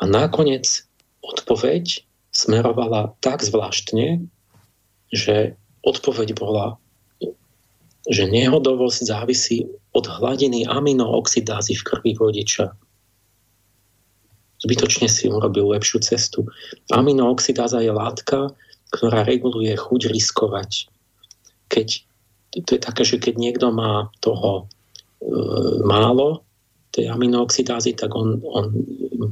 [0.00, 0.84] A nakoniec
[1.20, 4.24] odpoveď smerovala tak zvláštne,
[5.10, 6.78] že odpoveď bola,
[8.08, 9.58] že nehodovosť závisí
[9.92, 12.72] od hladiny aminooxidázy v krvi vodiča.
[14.60, 16.44] Zbytočne si urobil lepšiu cestu.
[16.92, 18.52] Aminooxidáza je látka,
[18.92, 20.90] ktorá reguluje chuť riskovať.
[21.72, 21.88] Keď,
[22.66, 25.32] to je také, že keď niekto má toho e,
[25.86, 26.44] málo,
[26.90, 28.74] tej aminooxidázy, tak on, on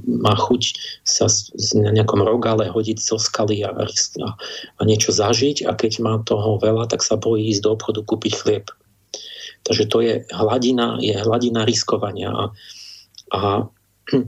[0.06, 0.62] má chuť
[1.02, 1.26] sa
[1.74, 4.28] na nejakom rogale hodiť zo skaly a, a,
[4.78, 8.32] a niečo zažiť a keď má toho veľa, tak sa bojí ísť do obchodu kúpiť
[8.39, 8.66] chlieb.
[9.66, 12.30] Takže to je hladina, je hladina riskovania.
[12.30, 12.44] A,
[13.35, 13.40] a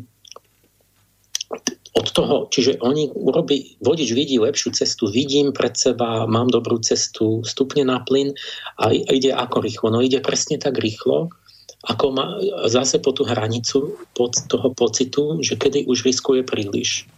[2.01, 7.43] od toho, čiže oni urobí, vodič vidí lepšiu cestu, vidím pred seba, mám dobrú cestu,
[7.43, 8.31] stupne na plyn
[8.79, 9.91] a ide ako rýchlo.
[9.91, 11.35] No ide presne tak rýchlo,
[11.81, 12.37] ako má
[12.69, 17.09] zase po tú hranicu pod toho pocitu, že kedy už riskuje príliš.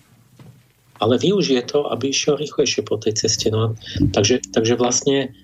[1.03, 3.51] Ale využije to, aby išiel rýchlejšie po tej ceste.
[3.51, 3.75] No,
[4.15, 5.35] takže, takže vlastne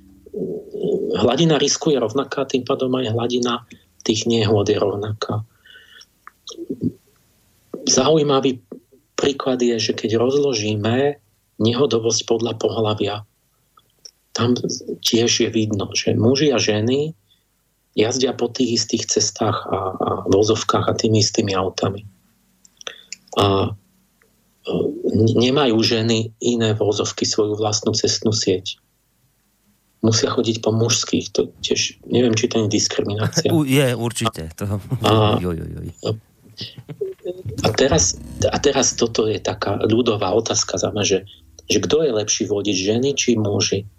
[1.19, 3.67] hladina risku rovnaká, tým pádom aj hladina
[4.07, 5.43] tých nehôd je rovnaká.
[7.91, 8.63] Zaujímavý
[9.19, 11.19] príklad je, že keď rozložíme
[11.59, 13.15] nehodovosť podľa pohľavia,
[14.31, 14.55] tam
[15.03, 17.18] tiež je vidno, že muži a ženy
[17.99, 22.07] jazdia po tých istých cestách a, a vozovkách a tými istými autami.
[23.35, 24.73] A e,
[25.35, 28.79] nemajú ženy iné vozovky, svoju vlastnú cestnú sieť.
[29.99, 31.35] Musia chodiť po mužských.
[31.35, 33.51] To tiež, neviem, či to je diskriminácia.
[33.79, 34.55] Je, určite.
[34.63, 34.79] To...
[35.03, 35.87] A, joj, joj, joj.
[37.67, 38.15] a, teraz,
[38.47, 41.19] a teraz toto je taká ľudová otázka za mňa, že,
[41.67, 43.91] že kto je lepší vodič, ženy či muži?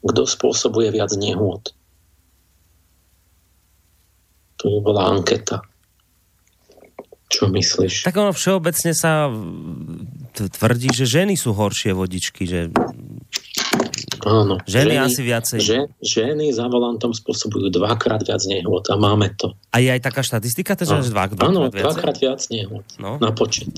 [0.00, 1.76] Kto spôsobuje viac nehôd?
[4.60, 5.64] To bola anketa.
[7.30, 8.04] Čo myslíš?
[8.04, 9.30] Tak ono všeobecne sa
[10.34, 12.74] tvrdí, že ženy sú horšie vodičky, že
[14.20, 14.60] Áno.
[14.68, 15.58] Ženy, ženy asi viacej.
[15.64, 19.56] Že, ženy za volantom spôsobujú dvakrát viac nehôd a máme to.
[19.72, 21.84] A je aj taká štatistika, teda, že dva, dvakrát Áno, viac?
[21.88, 23.16] dvakrát viac nehôd no.
[23.16, 23.72] na počet.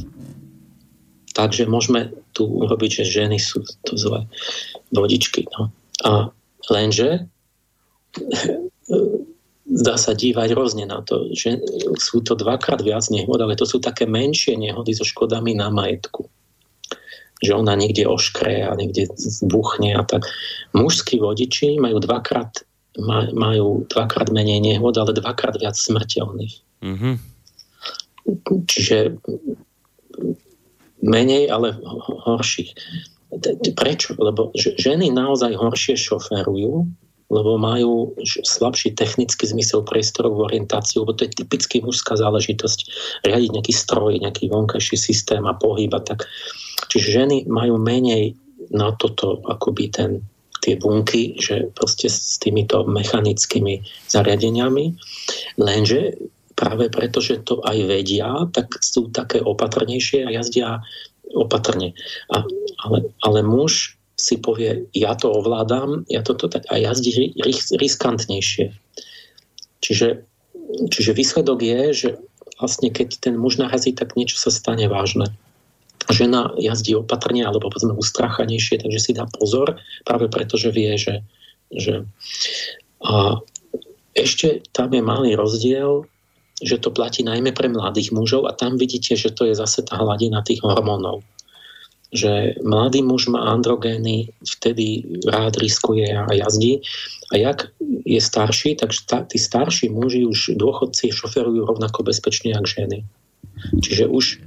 [1.32, 4.26] Takže môžeme tu urobiť, že ženy sú to zlé
[4.90, 5.46] vodičky.
[5.54, 5.70] No.
[6.02, 6.10] A
[6.66, 7.30] lenže
[9.72, 11.56] dá sa dívať rôzne na to, že
[11.96, 16.28] sú to dvakrát viac nehod, ale to sú také menšie nehody so škodami na majetku.
[17.40, 20.28] Že ona niekde oškre a niekde zbuchne a tak.
[20.76, 22.62] Mužskí vodiči majú dvakrát,
[23.32, 26.54] majú dvakrát menej nehod, ale dvakrát viac smrteľných.
[26.84, 27.14] Mm-hmm.
[28.68, 29.18] Čiže
[31.02, 31.80] menej, ale
[32.28, 32.70] horších.
[33.74, 34.14] Prečo?
[34.20, 36.86] Lebo ženy naozaj horšie šoferujú,
[37.32, 38.12] lebo majú
[38.44, 42.78] slabší technický zmysel priestorovú orientáciu, lebo to je typicky mužská záležitosť
[43.24, 46.28] riadiť nejaký stroj, nejaký vonkajší systém a pohyb a tak.
[46.92, 48.36] Čiže ženy majú menej
[48.68, 50.20] na toto akoby ten,
[50.60, 53.80] tie bunky, že proste s týmito mechanickými
[54.12, 54.92] zariadeniami,
[55.56, 56.20] lenže
[56.52, 60.84] práve preto, že to aj vedia, tak sú také opatrnejšie a jazdia
[61.32, 61.96] opatrne.
[62.28, 62.44] A,
[62.84, 67.32] ale, ale muž si povie, ja to ovládam, ja toto tak a jazdí
[67.74, 68.70] riskantnejšie.
[69.82, 70.08] Čiže,
[70.92, 72.08] čiže výsledok je, že
[72.60, 75.26] vlastne keď ten muž narazí, tak niečo sa stane vážne.
[76.10, 81.22] Žena jazdí opatrne alebo povedzme ustrachanejšie, takže si dá pozor, práve preto, že vie, že,
[81.74, 82.06] že
[83.02, 83.42] a
[84.14, 86.06] ešte tam je malý rozdiel,
[86.62, 89.98] že to platí najmä pre mladých mužov a tam vidíte, že to je zase tá
[89.98, 91.26] hladina tých hormónov
[92.12, 96.84] že mladý muž má androgény, vtedy rád riskuje a jazdí.
[97.32, 97.72] A jak
[98.04, 102.98] je starší, tak šta, tí starší muži už dôchodci šoferujú rovnako bezpečne, ako ženy.
[103.80, 104.44] Čiže už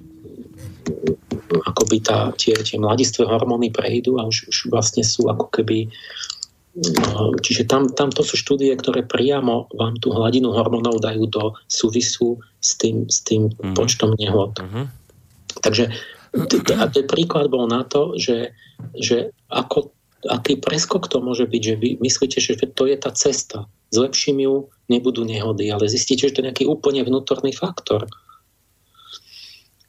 [1.66, 5.90] akoby tá, tie, tie mladistvé hormóny prejdú a už, už vlastne sú ako keby
[7.02, 11.44] no, Čiže tam, tam to sú štúdie, ktoré priamo vám tú hladinu hormónov dajú do
[11.66, 13.74] súvisu s tým, s tým mm-hmm.
[13.74, 14.54] počtom nehod.
[14.62, 14.86] Mm-hmm.
[15.66, 15.90] Takže
[16.36, 18.52] a ten príklad bol na to, že,
[19.00, 19.96] že ako,
[20.28, 23.66] aký preskok to môže byť, že vy myslíte, že to je tá cesta.
[23.94, 24.56] zlepším ju,
[24.92, 28.06] nebudú nehody, ale zistíte, že to je nejaký úplne vnútorný faktor,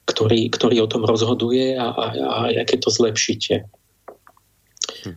[0.07, 3.67] ktorý, ktorý o tom rozhoduje a, a, a aké to zlepšíte.
[5.03, 5.17] Hm.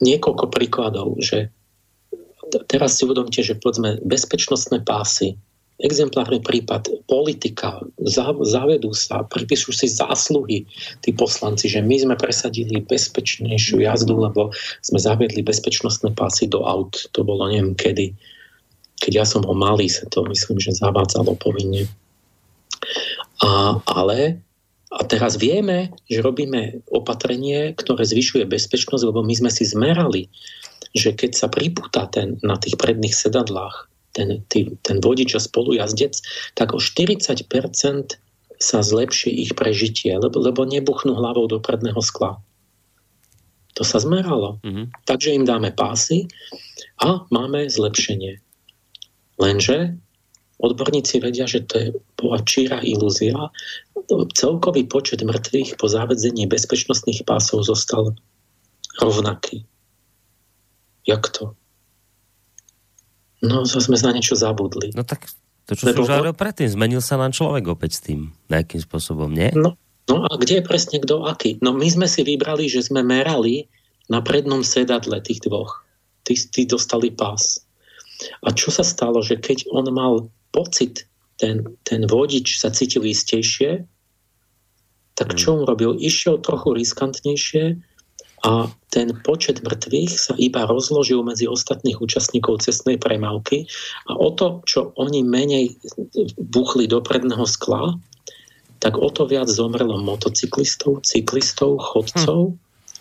[0.00, 1.52] Niekoľko príkladov, že
[2.66, 5.36] teraz si uvedomte, že povedzme bezpečnostné pásy,
[5.80, 7.80] exemplárny prípad, politika,
[8.44, 10.68] zavedú sa, pripisujú si zásluhy
[11.00, 14.52] tí poslanci, že my sme presadili bezpečnejšiu jazdu, lebo
[14.84, 17.08] sme zavedli bezpečnostné pásy do aut.
[17.16, 18.12] To bolo neviem kedy.
[19.00, 21.88] Keď ja som ho malý, sa to myslím, že zavádzalo povinne.
[23.40, 24.38] A, ale
[24.90, 30.26] a teraz vieme, že robíme opatrenie, ktoré zvyšuje bezpečnosť, lebo my sme si zmerali,
[30.90, 36.18] že keď sa pripúta ten, na tých predných sedadlách ten, tý, ten vodič a spolujazdec,
[36.54, 37.40] tak o 40%
[38.60, 42.36] sa zlepší ich prežitie, lebo, lebo nebuchnú hlavou do predného skla.
[43.78, 44.60] To sa zmeralo.
[44.60, 45.08] Mm-hmm.
[45.08, 46.28] Takže im dáme pásy
[47.00, 48.36] a máme zlepšenie.
[49.40, 49.96] Lenže
[50.60, 51.88] odborníci vedia, že to je
[52.20, 53.48] bola číra ilúzia.
[54.36, 58.12] Celkový počet mŕtvych po zavedzení bezpečnostných pásov zostal
[59.00, 59.64] rovnaký.
[61.08, 61.56] Jak to?
[63.40, 64.92] No, sme na niečo zabudli.
[64.92, 65.28] No tak
[65.64, 66.04] to, čo Lebo...
[66.04, 69.48] som hovoril predtým, zmenil sa nám človek opäť s tým, nejakým spôsobom, nie?
[69.56, 69.78] No,
[70.10, 71.56] no a kde je presne kto aký?
[71.64, 73.70] No my sme si vybrali, že sme merali
[74.10, 75.86] na prednom sedadle tých dvoch.
[76.26, 77.64] Tí, tí dostali pás.
[78.44, 81.08] A čo sa stalo, že keď on mal pocit,
[81.40, 83.88] ten, ten vodič sa cítil istejšie,
[85.16, 85.96] tak čo on robil?
[85.96, 87.80] Išiel trochu riskantnejšie
[88.40, 93.68] a ten počet mŕtvych sa iba rozložil medzi ostatných účastníkov cestnej premávky
[94.08, 95.76] a o to, čo oni menej
[96.40, 98.00] buchli do predného skla,
[98.80, 102.58] tak o to viac zomrelo motocyklistov, cyklistov, chodcov hm.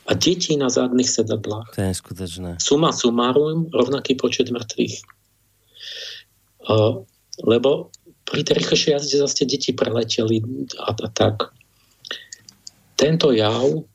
[0.07, 1.71] a detí na zadných sedadlách.
[1.71, 2.49] To je skutočné.
[2.59, 4.95] Suma sumarum, rovnaký počet mŕtvych.
[6.67, 7.07] Uh,
[7.47, 7.95] lebo
[8.27, 10.43] pri tej rýchlejšej jazde zase deti preleteli
[10.83, 11.55] a, a tak.
[12.99, 13.87] Tento jav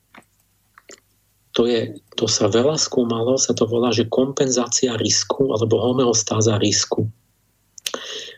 [1.54, 7.06] to, je, to sa veľa skúmalo, sa to volá, že kompenzácia risku alebo homeostáza risku.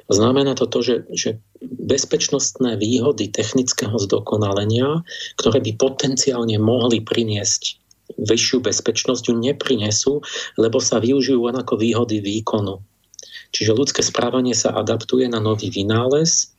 [0.07, 1.31] Znamená to to, že, že
[1.65, 5.03] bezpečnostné výhody technického zdokonalenia,
[5.41, 7.83] ktoré by potenciálne mohli priniesť
[8.15, 10.23] vyššiu bezpečnosť, ju neprinesú,
[10.61, 12.79] lebo sa využijú len ako výhody výkonu.
[13.51, 16.55] Čiže ľudské správanie sa adaptuje na nový vynález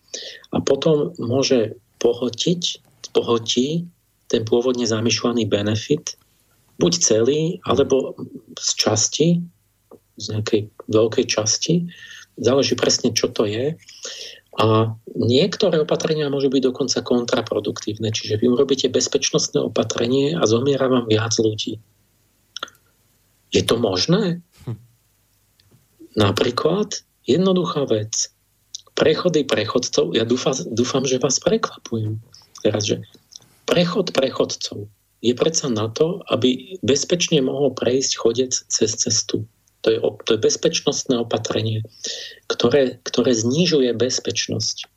[0.51, 2.83] a potom môže pohotiť,
[3.15, 3.87] pohotí
[4.27, 6.16] ten pôvodne zamýšľaný benefit
[6.77, 8.13] buď celý, alebo
[8.57, 9.27] z časti,
[10.17, 11.89] z nejakej veľkej časti.
[12.37, 13.77] Záleží presne, čo to je.
[14.57, 14.65] A
[15.13, 18.09] niektoré opatrenia môžu byť dokonca kontraproduktívne.
[18.09, 21.77] Čiže vy urobíte bezpečnostné opatrenie a zomiera vám viac ľudí.
[23.53, 24.41] Je to možné?
[24.65, 24.81] Hm.
[26.17, 28.33] Napríklad jednoduchá vec.
[28.97, 32.17] Prechody prechodcov, ja dúfam, dúfam že vás prekvapujem
[32.65, 33.05] teraz, že
[33.69, 34.89] prechod prechodcov
[35.21, 39.45] je predsa na to, aby bezpečne mohol prejsť chodec cez cestu.
[39.85, 41.85] To je, to je bezpečnostné opatrenie,
[42.49, 44.89] ktoré, ktoré znižuje bezpečnosť.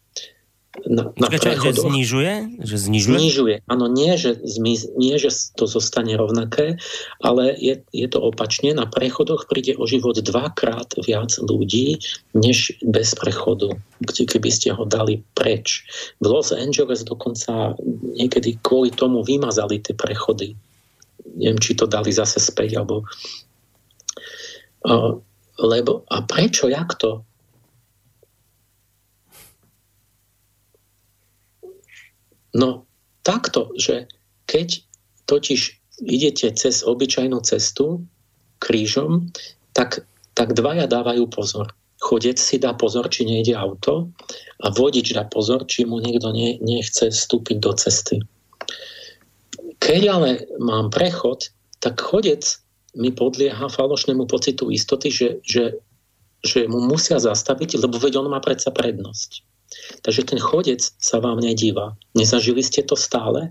[0.87, 2.63] Na, na Počkej, že znižuje?
[2.63, 3.19] Že znižuje?
[3.19, 3.57] Znižuje.
[3.67, 6.79] Áno, nie že, zmiz, nie, že to zostane rovnaké,
[7.19, 8.71] ale je, je to opačne.
[8.71, 11.99] Na prechodoch príde o život dvakrát viac ľudí,
[12.39, 15.83] než bez prechodu, kde, keby ste ho dali preč.
[16.23, 17.75] V Los Angeles dokonca
[18.15, 20.55] niekedy kvôli tomu vymazali tie prechody.
[21.35, 23.03] Neviem, či to dali zase späť, alebo...
[24.87, 25.19] Uh,
[25.59, 27.27] lebo, a prečo, jak to?
[32.55, 32.87] No
[33.23, 34.11] takto, že
[34.51, 34.83] keď
[35.31, 35.61] totiž
[36.03, 38.03] idete cez obyčajnú cestu
[38.59, 39.31] krížom,
[39.77, 40.03] tak,
[40.35, 41.71] tak dvaja dávajú pozor.
[42.01, 44.09] Chodec si dá pozor, či nejde auto
[44.65, 48.17] a vodič dá pozor, či mu niekto ne, nechce vstúpiť do cesty.
[49.81, 52.45] Keď ale mám prechod, tak chodec
[52.97, 55.65] mi podlieha falošnému pocitu istoty, že, že,
[56.43, 59.45] že mu musia zastaviť, lebo veď on má predsa prednosť.
[60.03, 61.95] Takže ten chodec sa vám nedíva.
[62.19, 63.51] Nezažili ste to stále?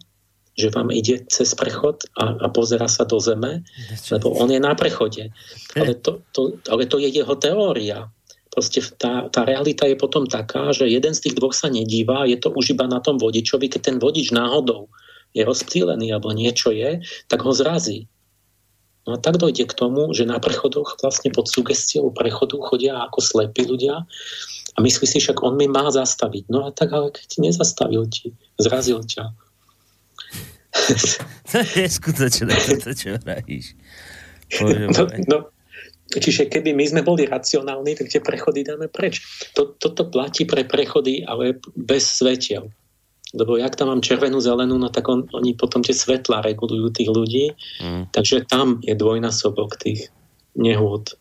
[0.60, 3.64] Že vám ide cez prechod a, a pozera sa do zeme?
[4.12, 5.32] Lebo on je na prechode.
[5.80, 8.12] Ale to, to, ale to je jeho teória.
[8.50, 12.36] Proste tá, tá realita je potom taká, že jeden z tých dvoch sa nedíva, je
[12.36, 14.90] to už iba na tom vodičovi, keď ten vodič náhodou
[15.38, 18.10] je rozptýlený alebo niečo je, tak ho zrazí.
[19.08, 23.20] No a tak dojde k tomu, že na prechodoch vlastne pod sugestiou prechodu chodia ako
[23.22, 24.06] slepí ľudia
[24.80, 26.48] a myslí si, však on mi má zastaviť.
[26.48, 29.36] No a tak, ale keď ti nezastavil ti, zrazil ťa.
[31.52, 33.76] to je skutočné, to, čo vravíš.
[34.64, 35.38] No, no,
[36.10, 39.22] Čiže keby my sme boli racionálni, tak tie prechody dáme preč.
[39.54, 42.72] To, toto platí pre prechody, ale bez svetiel.
[43.38, 47.10] Lebo jak tam mám červenú, zelenú, no tak on, oni potom tie svetlá regulujú tých
[47.14, 47.46] ľudí.
[47.78, 48.10] Mm.
[48.10, 50.10] Takže tam je dvojnásobok tých
[50.58, 51.14] nehôd.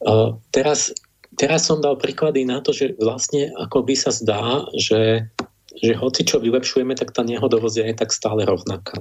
[0.00, 0.94] Uh, teraz,
[1.38, 5.30] teraz som dal príklady na to, že vlastne ako by sa zdá, že,
[5.78, 9.00] že hoci čo vylepšujeme, tak tá nehodovosť je tak stále rovnaká.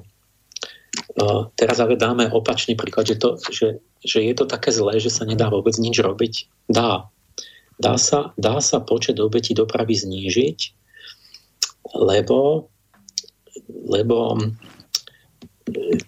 [1.17, 5.09] Uh, teraz ale dáme opačný príklad, že, to, že, že je to také zlé, že
[5.09, 6.47] sa nedá vôbec nič robiť.
[6.69, 7.09] Dá,
[7.81, 10.59] dá sa, dá sa počet obetí dopravy znížiť,
[11.97, 12.69] lebo,
[13.89, 14.37] lebo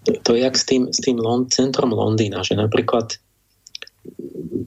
[0.05, 3.17] to, to je jak s tým, s tým Lond, centrom Londýna, že napríklad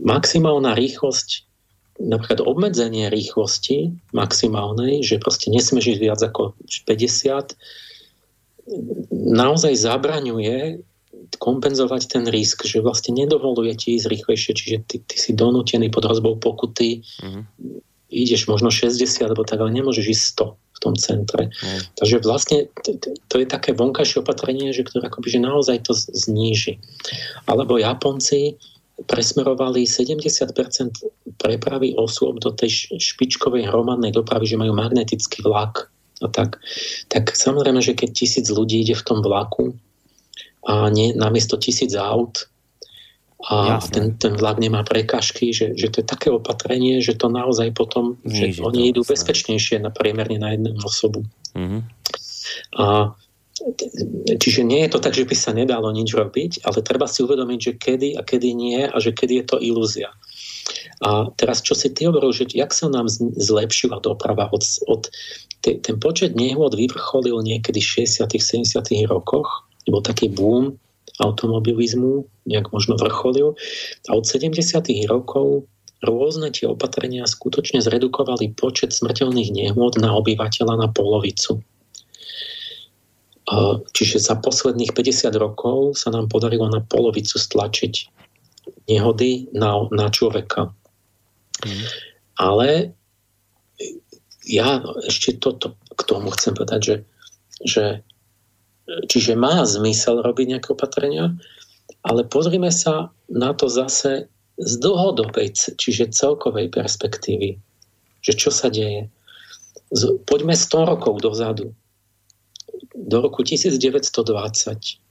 [0.02, 1.51] maximálna rýchlosť
[2.00, 6.56] napríklad obmedzenie rýchlosti maximálnej, že proste nesmieš ísť viac ako
[6.88, 7.56] 50,
[9.12, 10.80] naozaj zabraňuje
[11.38, 16.04] kompenzovať ten risk, že vlastne nedovoluje ti ísť rýchlejšie, čiže ty, ty si donútený pod
[16.04, 17.42] hrozbou pokuty, mm-hmm.
[18.12, 21.42] ideš možno 60 alebo tak, ale nemôžeš ísť 100 v tom centre.
[21.48, 21.80] Mm.
[21.94, 26.82] Takže vlastne to, to je také vonkajšie opatrenie, že ktoré akoby, že naozaj to zníži.
[27.46, 28.58] Alebo Japonci
[29.08, 30.52] presmerovali 70%
[31.40, 35.90] prepravy osôb do tej špičkovej hromadnej dopravy, že majú magnetický vlak.
[36.22, 36.62] A tak,
[37.10, 39.74] tak samozrejme, že keď tisíc ľudí ide v tom vlaku,
[40.62, 42.46] a nie, namiesto tisíc aut
[43.42, 47.74] a ten, ten vlak nemá prekažky, že, že to je také opatrenie, že to naozaj
[47.74, 49.12] potom, Zníži že oni idú jasné.
[49.18, 51.26] bezpečnejšie na priemerne na jednu osobu.
[51.58, 51.80] Mm-hmm.
[52.78, 53.18] A
[54.42, 57.58] Čiže nie je to tak, že by sa nedalo nič robiť, ale treba si uvedomiť,
[57.62, 60.10] že kedy a kedy nie a že kedy je to ilúzia.
[61.02, 65.10] A teraz, čo si ty hovoril, že jak sa nám zlepšila doprava od, od
[65.62, 68.66] ten počet nehôd vyvrcholil niekedy v 60 70
[69.06, 70.78] rokoch bol taký boom
[71.18, 73.54] automobilizmu, nejak možno vrcholil.
[74.08, 74.58] A od 70.
[75.06, 75.66] rokov
[76.02, 81.62] rôzne tie opatrenia skutočne zredukovali počet smrteľných nehôd na obyvateľa na polovicu.
[83.92, 87.94] Čiže za posledných 50 rokov sa nám podarilo na polovicu stlačiť
[88.86, 90.70] nehody na, na človeka.
[91.66, 91.84] Mm.
[92.38, 92.68] Ale
[94.46, 96.96] ja ešte toto k tomu chcem povedať, že,
[97.66, 97.84] že
[98.82, 101.32] Čiže má zmysel robiť nejaké opatrenia,
[102.02, 104.26] ale pozrime sa na to zase
[104.58, 107.62] z dlhodobej, čiže celkovej perspektívy.
[108.26, 109.06] Že čo sa deje?
[110.26, 111.72] Poďme 100 rokov dozadu.
[112.94, 115.02] Do roku 1920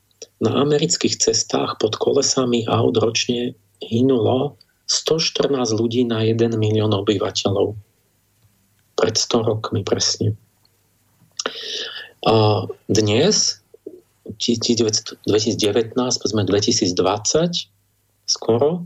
[0.41, 4.59] na amerických cestách pod kolesami aut ročne hynulo
[4.91, 7.79] 114 ľudí na 1 milión obyvateľov.
[8.99, 10.35] Pred 100 rokmi presne.
[12.27, 13.63] A dnes
[14.37, 17.71] 2019, povedzme 2020,
[18.29, 18.85] skoro,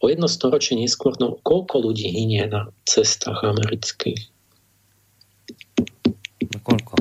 [0.00, 4.39] o jedno storočie neskôr, no koľko ľudí hynie na cestách amerických?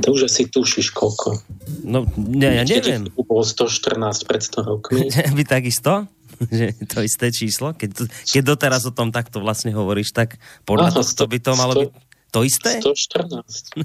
[0.10, 1.38] To už asi tušíš koľko.
[1.86, 2.10] No,
[2.41, 3.06] ja, ja neviem.
[3.14, 5.06] Bolo 114 pred 100 rokmi.
[5.38, 6.10] Vy takisto?
[6.57, 7.76] že to isté číslo?
[7.76, 11.73] Keď, keď doteraz o tom takto vlastne hovoríš, tak podľa Aha, to by to malo
[11.76, 11.90] 100, byť
[12.34, 12.72] to isté?
[12.81, 13.77] 114.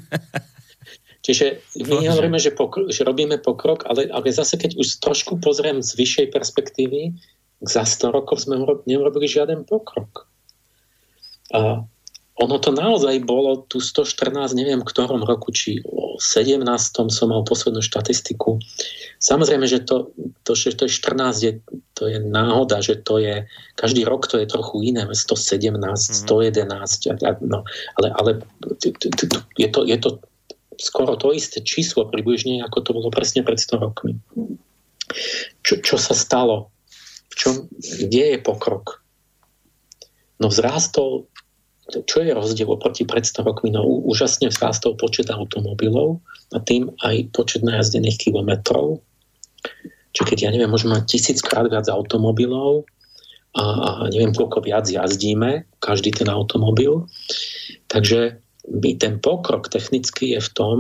[1.25, 5.81] Čiže my hovoríme, že, pokro- že robíme pokrok, ale, ale zase keď už trošku pozriem
[5.81, 7.17] z vyššej perspektívy,
[7.65, 10.29] za 100 rokov sme neurobili žiaden pokrok.
[11.49, 11.89] A
[12.35, 16.67] ono to naozaj bolo tu 114, neviem v ktorom roku, či o 17.
[17.11, 18.59] som mal poslednú štatistiku.
[19.23, 20.11] Samozrejme, že to,
[20.43, 21.53] to, že to je 14, je,
[21.95, 23.47] to je náhoda, že to je,
[23.79, 26.27] každý rok to je trochu iné, 117, mm-hmm.
[26.27, 27.63] 111, no,
[28.03, 28.31] ale, ale
[29.55, 30.11] je to, je to
[30.79, 34.19] skoro to isté číslo približne, ako to bolo presne pred 100 rokmi.
[35.63, 36.75] Čo, čo sa stalo?
[37.31, 39.03] V čom, kde je pokrok?
[40.43, 41.31] No vzrástol,
[41.85, 43.69] čo je rozdiel oproti pred 100 rokmi?
[43.69, 46.25] No úžasne vzrástol počet automobilov
[46.57, 49.05] a tým aj počet najazdených kilometrov.
[50.17, 52.89] Čiže keď ja neviem, môžeme mať tisíckrát viac automobilov
[53.53, 57.05] a, a neviem, koľko viac jazdíme, každý ten automobil.
[57.93, 58.41] Takže
[58.73, 60.77] my ten pokrok technicky je v tom,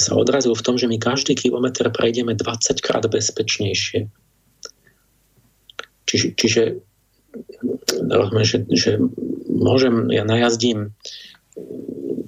[0.00, 4.08] sa odrazil v tom, že my každý kilometr prejdeme 20 krát bezpečnejšie.
[6.06, 6.62] Čiže, čiže
[8.40, 8.90] že, že
[9.56, 10.92] môžem, ja najazdím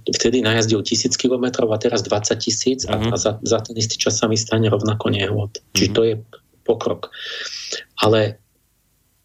[0.09, 3.12] vtedy najazdil tisíc kilometrov a teraz 20 tisíc a, uh-huh.
[3.12, 5.60] a za, za ten istý čas sa mi stane rovnako nehôd.
[5.60, 5.74] Uh-huh.
[5.76, 6.14] Čiže to je
[6.64, 7.12] pokrok.
[8.00, 8.40] Ale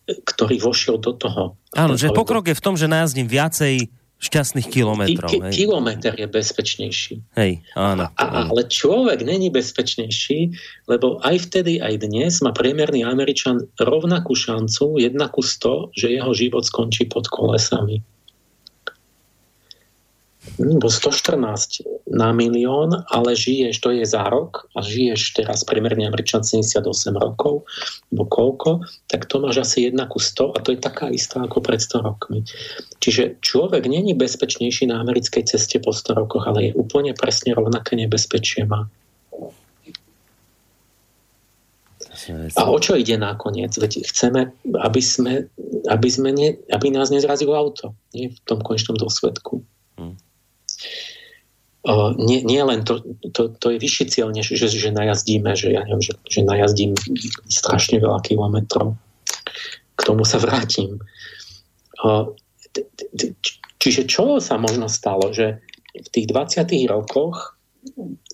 [0.03, 1.55] ktorý vošiel do toho.
[1.71, 3.88] Áno, že pokrok je v tom, že najazdím viacej
[4.23, 5.27] šťastných kilometrov.
[5.27, 7.13] Ki, ki, kilometr je bezpečnejší.
[7.35, 8.55] Hej, áno, a, áno.
[8.55, 10.55] Ale človek není bezpečnejší,
[10.87, 16.31] lebo aj vtedy, aj dnes má priemerný Američan rovnakú šancu, jedna ku 100, že jeho
[16.31, 17.99] život skončí pod kolesami
[20.59, 26.43] bo 114 na milión, ale žiješ, to je za rok a žiješ teraz primerne Američan
[26.43, 26.83] 78
[27.15, 27.63] rokov,
[28.11, 31.63] bo koľko, tak to máš asi 1 ku 100 a to je taká istá ako
[31.63, 32.39] pred 100 rokmi.
[32.99, 37.95] Čiže človek není bezpečnejší na americkej ceste po 100 rokoch, ale je úplne presne rovnaké
[37.95, 38.91] nebezpečie má.
[42.55, 43.75] A o čo ide nakoniec?
[43.75, 45.49] Veď chceme, aby, sme,
[45.91, 48.31] aby, sme ne, aby nás nezrazilo auto nie?
[48.31, 49.59] v tom konečnom dôsledku.
[49.99, 50.15] Hmm
[52.15, 53.03] nie, nie len to,
[53.35, 56.95] to, to je vyšší cieľ, než že, že najazdíme, že ja neviem, že, že najazdím
[57.51, 58.95] strašne veľa kilometrov.
[59.93, 61.03] K tomu sa vrátim.
[63.84, 65.60] Čiže čo sa možno stalo, že
[65.91, 67.60] v tých 20 rokoch,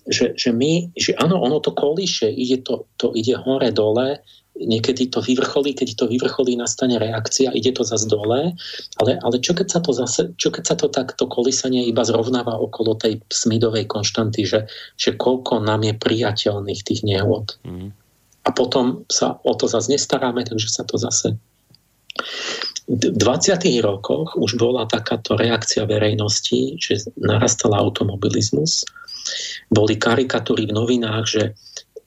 [0.06, 4.22] že, že my, že áno, ono to kolíše, ide to, to ide hore-dole,
[4.60, 8.53] niekedy to vyvrcholí, keď to vyvrcholí, nastane reakcia, ide to zase dole,
[8.99, 12.60] ale, ale čo, keď sa to zase, čo keď sa to takto kolísanie iba zrovnáva
[12.60, 14.68] okolo tej smidovej konštanty, že,
[14.99, 17.56] že koľko nám je priateľných tých nehôd.
[17.64, 17.95] Mm.
[18.44, 21.40] A potom sa o to zase nestaráme, takže sa to zase
[22.90, 23.86] v 20.
[23.86, 28.81] rokoch už bola takáto reakcia verejnosti, že narastal automobilizmus.
[29.69, 31.44] Boli karikatúry v novinách, že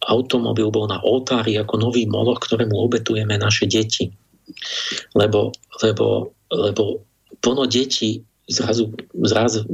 [0.09, 4.11] automobil bol na oltári ako nový moloch, ktorému obetujeme naše deti.
[5.15, 7.07] Lebo, lebo, lebo
[7.39, 8.91] plno detí zrazu,
[9.25, 9.65] zrazu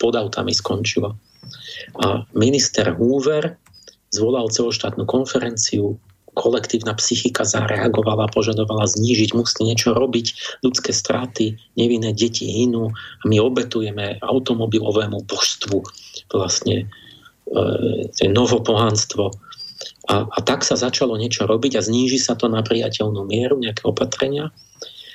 [0.00, 1.16] pod autami skončilo.
[2.00, 3.60] A minister Hoover
[4.14, 6.00] zvolal celoštátnu konferenciu,
[6.34, 13.38] kolektívna psychika zareagovala, požadovala znížiť, musí niečo robiť, ľudské straty, nevinné deti hynú a my
[13.38, 15.78] obetujeme automobilovému božstvu
[16.34, 19.43] vlastne e, novopohanstvo
[20.04, 23.88] a, a tak sa začalo niečo robiť a zníži sa to na priateľnú mieru, nejaké
[23.88, 24.52] opatrenia.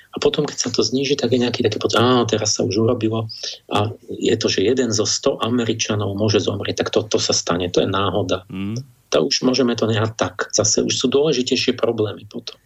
[0.09, 2.81] A potom, keď sa to zníži, tak je nejaký taký pocit, áno, teraz sa už
[2.81, 3.29] urobilo
[3.69, 7.69] a je to, že jeden zo 100 Američanov môže zomrieť, tak to, to sa stane,
[7.69, 8.41] to je náhoda.
[8.49, 8.81] Mm.
[9.13, 10.49] To už môžeme to nehať tak.
[10.49, 12.57] Zase už sú dôležitejšie problémy potom.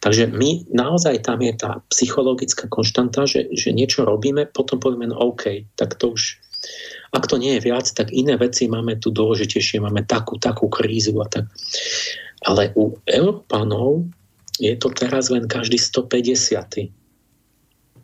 [0.00, 5.16] Takže my naozaj tam je tá psychologická konštanta, že, že niečo robíme, potom povieme, no
[5.32, 6.40] OK, tak to už
[7.12, 11.14] ak to nie je viac, tak iné veci máme tu dôležitejšie, máme takú, takú krízu
[11.22, 11.46] a tak.
[12.46, 14.06] Ale u Európanov
[14.58, 17.05] je to teraz len každý 150.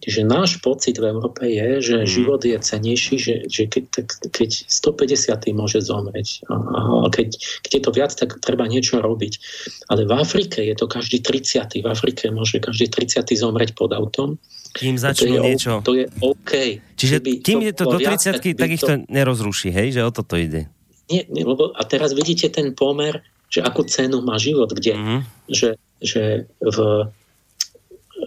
[0.03, 2.11] Čiže náš pocit v Európe je, že mm.
[2.11, 5.55] život je cenejší, že, že keď, tak, keď 150.
[5.55, 6.43] môže zomrieť.
[6.51, 9.39] A, a keď, keď je to viac, tak treba niečo robiť.
[9.87, 11.79] Ale v Afrike je to každý 30.
[11.81, 13.31] V Afrike môže každý 30.
[13.31, 15.73] zomrieť pod autom kým začnú to je, niečo.
[15.85, 16.53] To je OK.
[16.97, 19.93] Čiže kým to je to do 30 tak ich to nerozruší, hej?
[19.93, 20.73] Že o toto ide.
[21.13, 23.21] Nie, nie, lebo a teraz vidíte ten pomer,
[23.53, 25.21] že akú cenu má život, kde, mm-hmm.
[25.53, 26.79] že, že v,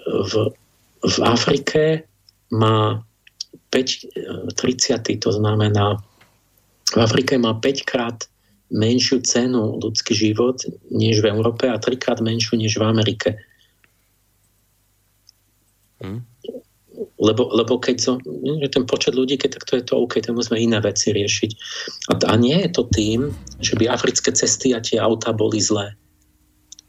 [0.05, 0.33] v,
[1.05, 2.03] v Afrike
[2.51, 3.01] má
[3.69, 5.97] 5, 30, to znamená,
[6.93, 8.17] v Afrike má 5 krát
[8.73, 10.57] menšiu cenu ľudský život
[10.89, 13.29] než v Európe a trikrát menšiu než v Amerike.
[16.01, 16.25] Hmm
[17.19, 18.15] lebo, lebo keď som,
[18.71, 21.51] ten počet ľudí, keď tak to je to OK, to musíme iné veci riešiť.
[22.11, 25.95] A, a nie je to tým, že by africké cesty a tie auta boli zlé.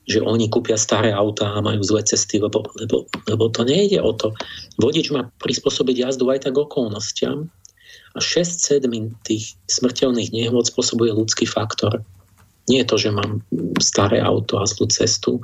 [0.06, 4.14] Že oni kúpia staré autá a majú zlé cesty, lebo, lebo, lebo to nejde o
[4.14, 4.30] to.
[4.78, 7.50] Vodič má prispôsobiť jazdu aj tak okolnostiam
[8.14, 12.00] a 6 sedmin tých smrteľných nehôd spôsobuje ľudský faktor.
[12.66, 13.42] Nie je to, že mám
[13.78, 15.38] staré auto a zlú cestu,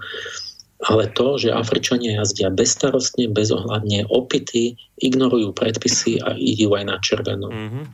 [0.82, 7.50] ale to, že Afričania jazdia bezstarostne, bezohľadne, opity, ignorujú predpisy a idú aj na červenú.
[7.50, 7.84] Mm-hmm.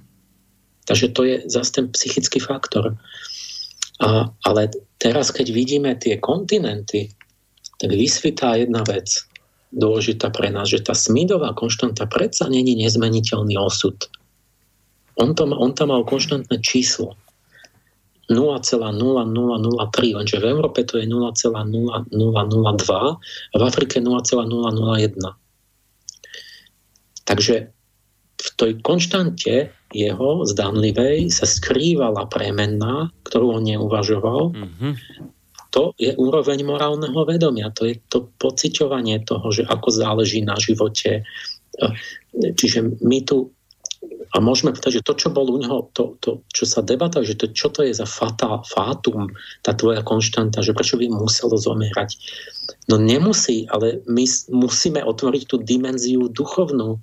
[0.89, 2.97] Takže to je zase ten psychický faktor.
[3.99, 4.71] A, ale
[5.03, 7.11] teraz, keď vidíme tie kontinenty,
[7.79, 9.27] tak vysvitá jedna vec
[9.75, 13.95] dôležitá pre nás, že tá smidová konštanta predsa není nezmeniteľný osud.
[15.19, 17.19] On, to, on tam mal konštantné číslo.
[18.29, 25.33] 0,0003, lenže v Európe to je 0,0002 a v Afrike 0,001.
[27.25, 27.73] Takže
[28.39, 34.55] v tej konštante jeho zdanlivej sa skrývala premenná, ktorú on neuvažoval.
[34.55, 34.93] Mm-hmm.
[35.75, 41.27] To je úroveň morálneho vedomia, to je to pociťovanie toho, že ako záleží na živote.
[42.33, 43.53] Čiže my tu
[44.29, 47.35] a môžeme povedať, že to, čo bolo u neho, to, to čo sa debata, že
[47.35, 49.33] to, čo to je za fata, fátum,
[49.65, 52.13] tá tvoja konštanta, že prečo by muselo zomierať.
[52.93, 57.01] No nemusí, ale my musíme otvoriť tú dimenziu duchovnú,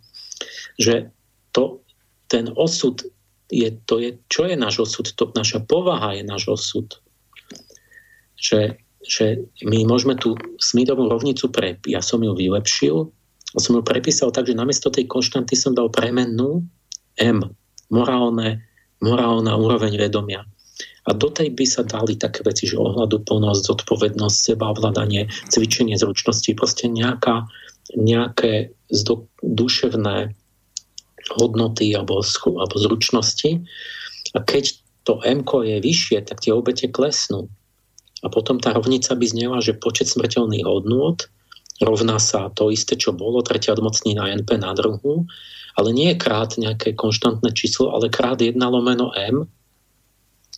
[0.78, 1.10] že
[1.56, 1.80] to,
[2.28, 3.00] ten osud
[3.48, 5.08] je, to je, čo je náš osud?
[5.16, 6.88] To, naša povaha je náš osud.
[8.36, 8.76] Že,
[9.06, 9.26] že
[9.64, 11.80] my môžeme tú Smithovú rovnicu pre...
[11.88, 13.08] Ja som ju vylepšil,
[13.56, 16.66] som ju prepísal tak, že namiesto tej konštanty som dal premennú
[17.16, 17.40] M,
[17.88, 18.68] morálne,
[19.00, 20.44] morálna úroveň vedomia.
[21.06, 26.50] A do tej by sa dali také veci, že ohľadu plnosť, zodpovednosť, sebaovládanie, cvičenie zručnosti,
[26.58, 27.46] proste nejaká,
[27.94, 30.34] nejaké zdo, duševné
[31.34, 33.66] hodnoty alebo, alebo zručnosti.
[34.36, 37.50] A keď to M je vyššie, tak tie obete klesnú.
[38.26, 41.18] A potom tá rovnica by znela, že počet smrteľných hodnôt
[41.84, 45.28] rovná sa to isté, čo bolo, tretia odmocnina NP na druhu,
[45.76, 49.46] ale nie je krát nejaké konštantné číslo, ale krát 1 lomeno M,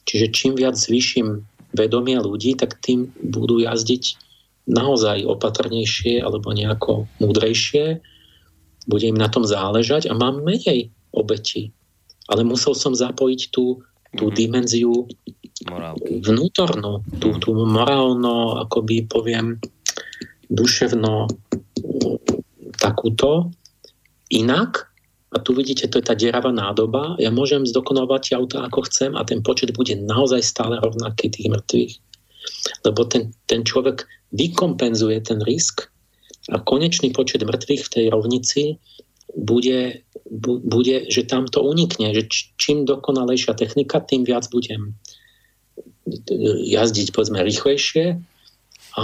[0.08, 1.44] Čiže čím viac zvýšim
[1.76, 4.16] vedomie ľudí, tak tým budú jazdiť
[4.72, 8.00] naozaj opatrnejšie alebo nejako múdrejšie,
[8.88, 11.75] bude im na tom záležať a mám menej obeti.
[12.32, 13.83] Ale musel som zapojiť tú,
[14.16, 14.40] tú mm-hmm.
[14.40, 14.93] dimenziu
[15.67, 16.24] Morálky.
[16.24, 19.59] vnútornú, tú, tú morálno, akoby poviem,
[20.48, 21.27] duševno
[22.80, 23.51] takúto.
[24.32, 24.91] Inak
[25.32, 27.19] a tu vidíte, to je tá deravá nádoba.
[27.19, 31.93] Ja môžem zdokonalovať auta ako chcem a ten počet bude naozaj stále rovnaký tých mŕtvych.
[32.88, 35.91] Lebo ten, ten človek vykompenzuje ten risk
[36.48, 38.61] a konečný počet mŕtvych v tej rovnici
[39.35, 40.01] bude,
[40.64, 44.95] bude že tam to unikne, že čím dokonalejšia technika, tým viac budem
[46.64, 48.16] jazdiť povedzme rýchlejšie
[48.98, 49.03] a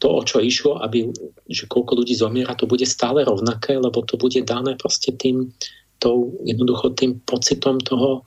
[0.00, 1.12] to, o čo išlo, aby,
[1.44, 5.52] že koľko ľudí zomiera, to bude stále rovnaké, lebo to bude dané proste tým,
[6.00, 8.24] tou, jednoducho tým pocitom toho,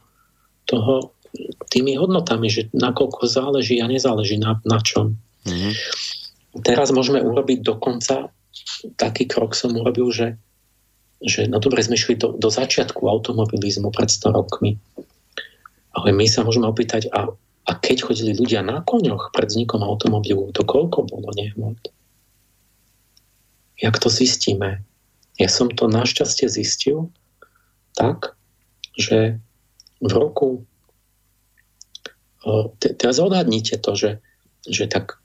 [0.70, 1.18] toho
[1.74, 5.18] tými hodnotami, že nakoľko záleží a nezáleží na, na čom.
[5.50, 5.74] Mm-hmm.
[6.62, 8.30] Teraz môžeme urobiť dokonca
[9.00, 10.38] taký krok som urobil, že,
[11.24, 14.78] že no dobre, sme šli do, do začiatku automobilizmu pred 100 rokmi.
[15.94, 17.34] Ale my sa môžeme opýtať, a
[17.64, 21.80] a keď chodili ľudia na koňoch pred vznikom automobilu, to koľko bolo nehmot?
[23.80, 24.84] Jak to zistíme?
[25.40, 27.08] Ja som to našťastie zistil
[27.96, 28.36] tak,
[29.00, 29.40] že
[30.04, 30.68] v roku
[32.84, 34.12] teraz odhadnite to, že,
[34.68, 35.23] že tak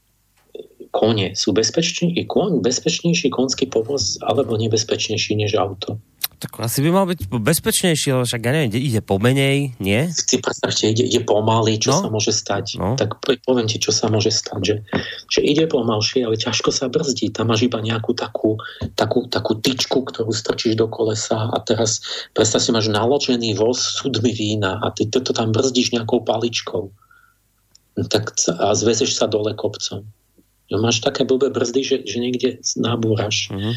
[0.90, 6.00] kone sú bezpečnejší, kon, bezpečnejší konský povoz alebo nebezpečnejší než auto.
[6.38, 10.06] Tak asi by mal byť bezpečnejší, ale však ja neviem, ide pomenej, nie?
[10.14, 11.98] Si predstavte, ide, ide pomaly, čo no?
[11.98, 12.78] sa môže stať.
[12.78, 12.94] No?
[12.94, 14.74] Tak poviem ti, čo sa môže stať, že,
[15.26, 17.34] že ide pomalšie, ale ťažko sa brzdí.
[17.34, 18.54] Tam máš iba nejakú takú,
[18.94, 22.06] takú, takú tyčku, ktorú strčíš do kolesa a teraz
[22.38, 26.94] predstav si, máš naložený voz sudmi vína a ty to tam brzdíš nejakou paličkou.
[27.98, 28.30] No tak
[28.62, 30.06] a zvezeš sa dole kopcom.
[30.68, 33.48] No, máš také blbé brzdy, že, že niekde nabúraš.
[33.48, 33.72] Uh-huh.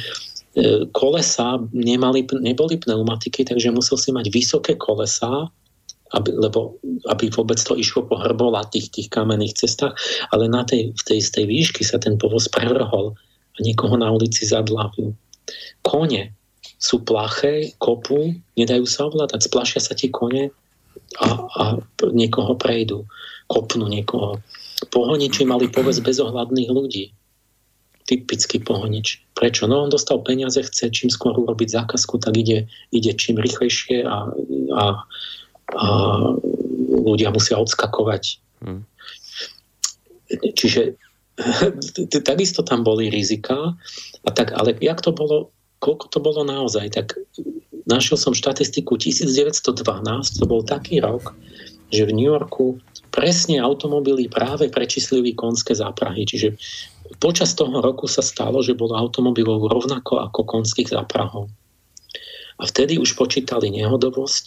[0.91, 5.47] Kolesa nemali, neboli pneumatiky, takže musel si mať vysoké kolesa,
[6.11, 6.75] aby, lebo,
[7.07, 9.95] aby vôbec to išlo po hrbolatých tých kamenných cestách,
[10.35, 13.15] ale na tej, v tej, z tej výšky sa ten povoz prevrhol
[13.55, 15.15] a niekoho na ulici zadlavil.
[15.87, 16.35] Kone
[16.75, 20.51] sú plaché, kopu, nedajú sa ovládať, splašia sa ti kone
[21.23, 21.63] a, a
[22.11, 23.07] niekoho prejdú,
[23.47, 24.43] kopnú niekoho.
[24.89, 27.13] Pohoniči mali povedz bezohľadných ľudí
[28.09, 29.23] typický pohonič.
[29.37, 29.69] Prečo?
[29.69, 34.27] No on dostal peniaze, chce čím skôr urobiť zákazku, tak ide, ide čím rýchlejšie a,
[34.75, 34.83] a,
[35.77, 35.85] a
[36.91, 38.41] ľudia musia odskakovať.
[38.65, 38.83] Hmm.
[40.31, 40.99] Čiže
[42.27, 43.79] takisto tam boli rizika,
[44.21, 45.49] a tak, ale jak to bolo,
[45.81, 47.17] koľko to bolo naozaj, tak
[47.89, 49.71] našiel som štatistiku 1912,
[50.37, 51.33] to bol taký rok,
[51.89, 52.77] že v New Yorku
[53.11, 56.23] presne automobily práve prečíslili konské záprahy.
[56.23, 56.55] Čiže
[57.19, 61.51] počas toho roku sa stalo, že bolo automobilov rovnako ako konských záprahov.
[62.57, 64.45] A vtedy už počítali nehodovosť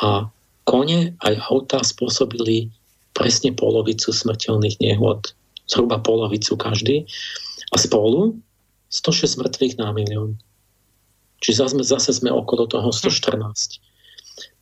[0.00, 0.32] a
[0.64, 2.72] kone aj auta spôsobili
[3.14, 5.36] presne polovicu smrteľných nehod.
[5.68, 7.04] Zhruba polovicu každý.
[7.70, 8.38] A spolu
[8.90, 10.38] 106 mŕtvych na milión.
[11.42, 13.82] Čiže zase, zase sme okolo toho 114.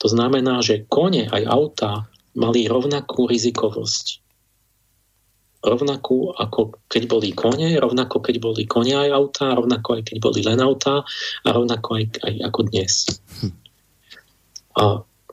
[0.01, 4.23] To znamená, že kone aj auta mali rovnakú rizikovosť
[5.63, 10.41] rovnakú ako keď boli kone, rovnako keď boli kone aj auta, rovnako aj keď boli
[10.43, 11.07] len auta
[11.47, 12.93] a rovnako aj, aj ako dnes.
[13.41, 13.55] Hm.
[14.75, 14.83] A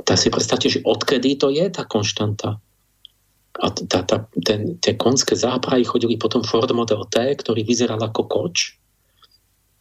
[0.05, 2.61] tá si predstavte, že odkedy to je tá konštanta.
[3.59, 8.29] A tá, tá, ten, tie konské záprahy chodili potom Ford Model T, ktorý vyzeral ako
[8.29, 8.77] koč,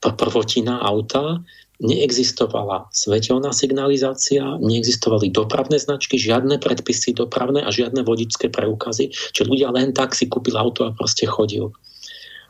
[0.00, 1.44] prvotina auta
[1.78, 9.70] neexistovala svetelná signalizácia, neexistovali dopravné značky, žiadne predpisy dopravné a žiadne vodičské preukazy, čo ľudia
[9.70, 11.70] len tak si kúpil auto a proste chodil.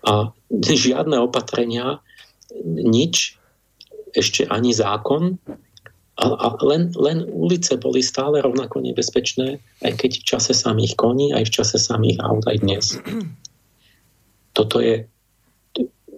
[0.09, 0.33] A
[0.89, 2.01] žiadne opatrenia,
[2.65, 3.37] nič,
[4.17, 5.37] ešte ani zákon
[6.19, 11.31] A, a len, len ulice boli stále rovnako nebezpečné, aj keď v čase samých koní,
[11.31, 12.99] aj v čase samých aut, aj dnes.
[14.51, 15.07] Toto je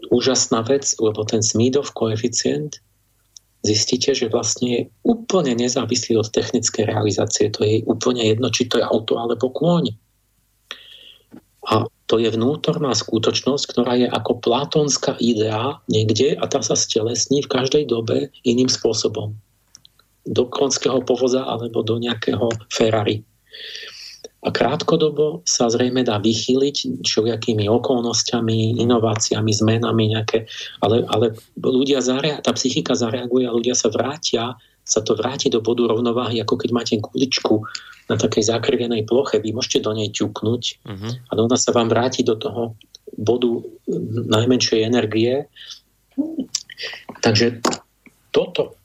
[0.08, 2.80] úžasná vec, lebo ten Smídov koeficient
[3.60, 7.52] zistíte, že vlastne je úplne nezávislý od technickej realizácie.
[7.52, 9.92] To je úplne jedno, či to je auto alebo kôň.
[11.68, 17.44] A to je vnútorná skutočnosť, ktorá je ako platónska idea niekde a tá sa stelesní
[17.44, 19.36] v každej dobe iným spôsobom.
[20.26, 23.22] Do konského povoza alebo do nejakého Ferrari.
[24.40, 30.48] A krátkodobo sa zrejme dá vychýliť všelijakými okolnostiami, inováciami, zmenami nejaké,
[30.80, 35.60] ale, ale ľudia zareagujú, tá psychika zareaguje a ľudia sa vrátia, sa to vráti do
[35.60, 37.62] bodu rovnováhy, ako keď máte kuličku
[38.08, 41.12] na takej zakrivenej ploche, vy môžete do nej ťuknúť uh-huh.
[41.28, 42.74] a ona sa vám vráti do toho
[43.14, 43.62] bodu
[44.26, 45.46] najmenšej energie.
[47.20, 47.60] Takže
[48.34, 48.79] toto,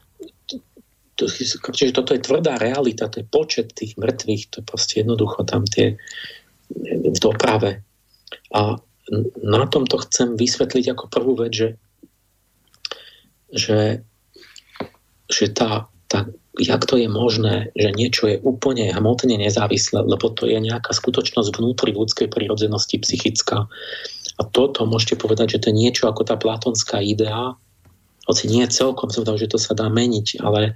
[1.16, 1.32] to,
[1.72, 5.64] čiže toto je tvrdá realita, to je počet tých mŕtvych, to je proste jednoducho tam
[5.64, 5.96] tie
[6.86, 7.84] v doprave.
[8.52, 8.80] A
[9.46, 11.70] na tomto chcem vysvetliť ako prvú vec, že,
[13.54, 14.02] že,
[15.30, 16.28] že tá, tá
[16.60, 21.52] jak to je možné, že niečo je úplne hmotne nezávislé, lebo to je nejaká skutočnosť
[21.52, 23.68] vnútri ľudskej prírodzenosti psychická.
[24.36, 27.56] A toto môžete povedať, že to je niečo ako tá platonská idea,
[28.26, 30.74] hoci nie celkom som že to sa dá meniť, ale,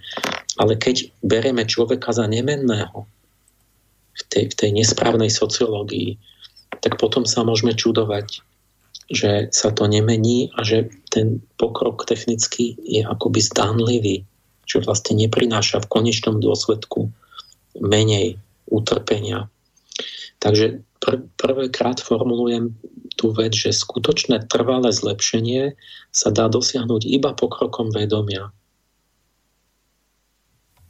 [0.57, 3.05] ale keď bereme človeka za nemenného
[4.15, 6.17] v tej, v tej nesprávnej sociológii,
[6.85, 8.45] tak potom sa môžeme čudovať,
[9.09, 14.29] že sa to nemení a že ten pokrok technicky je akoby zdánlivý
[14.69, 17.09] čo vlastne neprináša v konečnom dôsledku
[17.81, 18.37] menej
[18.69, 19.49] utrpenia.
[20.37, 22.75] Takže pr- prvýkrát formulujem
[23.15, 25.75] tú vec, že skutočné trvalé zlepšenie
[26.11, 28.51] sa dá dosiahnuť iba pokrokom vedomia.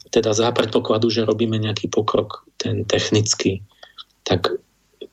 [0.09, 3.61] Teda za predpokladu, že robíme nejaký pokrok, ten technický,
[4.25, 4.57] tak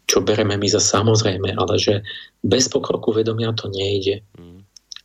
[0.09, 2.01] čo bereme my za samozrejme, ale že
[2.41, 4.25] bez pokroku vedomia to nejde.
[4.41, 4.57] Mm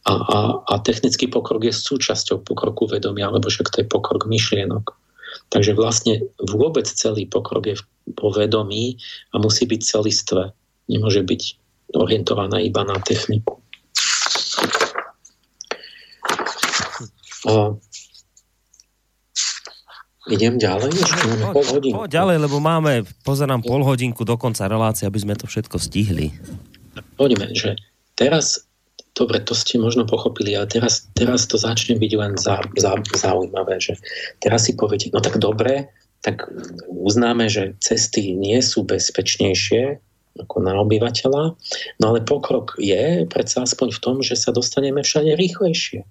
[0.05, 4.97] a, a, a technický pokrok je súčasťou pokroku vedomia, lebo však to je pokrok myšlienok.
[5.51, 7.75] Takže vlastne vôbec celý pokrok je
[8.15, 8.95] po vedomí
[9.35, 10.55] a musí byť celistvé.
[10.87, 11.41] Nemôže byť
[11.91, 13.59] orientovaná iba na techniku.
[17.51, 17.75] A
[20.31, 20.91] idem ďalej?
[20.95, 21.95] Ešte máme pol hodinku.
[21.99, 26.31] Po, ďalej, lebo máme, pozerám pol hodinku do konca relácie, aby sme to všetko stihli.
[27.19, 27.75] Poďme, že
[28.15, 28.70] teraz
[29.11, 33.75] Dobre, to ste možno pochopili, ale teraz, teraz to začne byť len za, za, zaujímavé,
[33.83, 33.99] že
[34.39, 35.91] teraz si poviete, no tak dobre,
[36.23, 36.47] tak
[36.87, 39.99] uznáme, že cesty nie sú bezpečnejšie
[40.39, 41.43] ako na obyvateľa,
[41.99, 46.07] no ale pokrok je predsa aspoň v tom, že sa dostaneme všade rýchlejšie.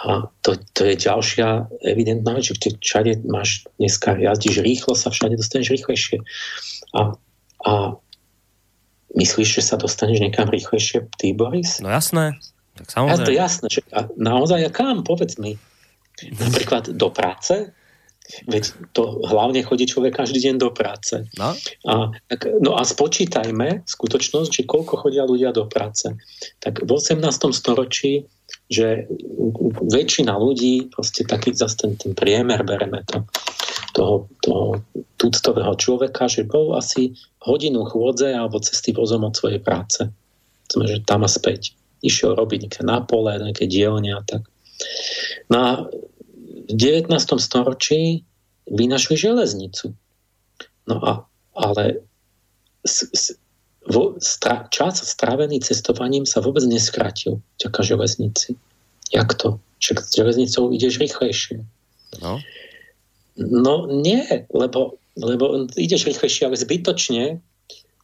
[0.00, 5.36] A to, to je ďalšia evidentná vec, že všade máš, dneska jazdíš rýchlo, sa všade
[5.36, 6.22] dostaneš rýchlejšie.
[6.94, 7.18] A,
[7.66, 7.72] a
[9.10, 11.82] Myslíš, že sa dostaneš niekam rýchlejšie, ty, Boris?
[11.82, 12.38] No jasné.
[12.78, 13.18] Tak samozrejme.
[13.18, 13.66] Ja to jasné.
[13.68, 15.02] Že, a naozaj, a kam?
[15.02, 15.58] Povedz mi.
[16.38, 17.74] Napríklad do práce?
[18.46, 21.26] Veď to hlavne chodí človek každý deň do práce.
[21.34, 21.50] No
[21.90, 26.14] a, tak, no a spočítajme skutočnosť, že koľko chodia ľudia do práce.
[26.62, 27.26] Tak v 18.
[27.50, 28.30] storočí,
[28.70, 29.10] že
[29.90, 33.26] väčšina ľudí, proste taký zase ten, ten priemer, bereme to,
[33.92, 34.14] toho,
[34.46, 34.78] toho
[35.18, 40.06] tuctového človeka, že bol asi hodinu chôdze alebo cesty vozom od svojej práce.
[40.70, 41.74] Sme, že tam a späť.
[42.00, 44.46] Išiel robiť nejaké na pole, nejaké dielne a tak.
[45.50, 45.70] No a
[46.70, 47.10] v 19.
[47.42, 48.22] storočí
[48.70, 49.92] vynašli železnicu.
[50.86, 51.12] No a,
[51.58, 52.06] ale
[53.88, 58.56] vo, stra, čas strávený cestovaním sa vôbec neskratil vďaka železnici.
[59.10, 59.56] Jak to?
[59.80, 61.64] Však s železnicou ideš rýchlejšie.
[62.20, 62.44] No.
[63.40, 67.40] No nie, lebo, lebo ideš rýchlejšie, ale zbytočne,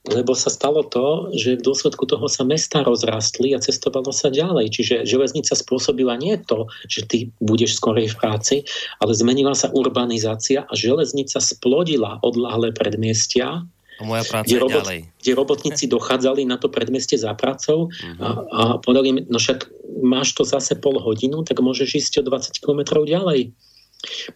[0.06, 4.70] lebo sa stalo to, že v dôsledku toho sa mesta rozrastli a cestovalo sa ďalej.
[4.70, 8.56] Čiže železnica spôsobila nie to, že ty budeš skorej v práci,
[9.02, 15.00] ale zmenila sa urbanizácia a železnica splodila odláhle predmiestia, a moja práca kde, robot, ďalej.
[15.22, 18.20] kde robotníci dochádzali na to predmestie za prácou uh-huh.
[18.20, 19.72] a, a povedali im, no však
[20.04, 23.56] máš to zase pol hodinu, tak môžeš ísť o 20 km ďalej.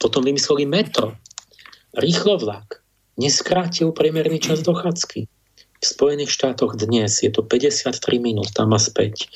[0.00, 1.12] Potom vymysleli metro,
[1.92, 2.80] rýchlovlak,
[3.20, 5.28] neskrátil priemerný čas dochádzky.
[5.80, 9.28] V Spojených štátoch dnes je to 53 minút tam a späť.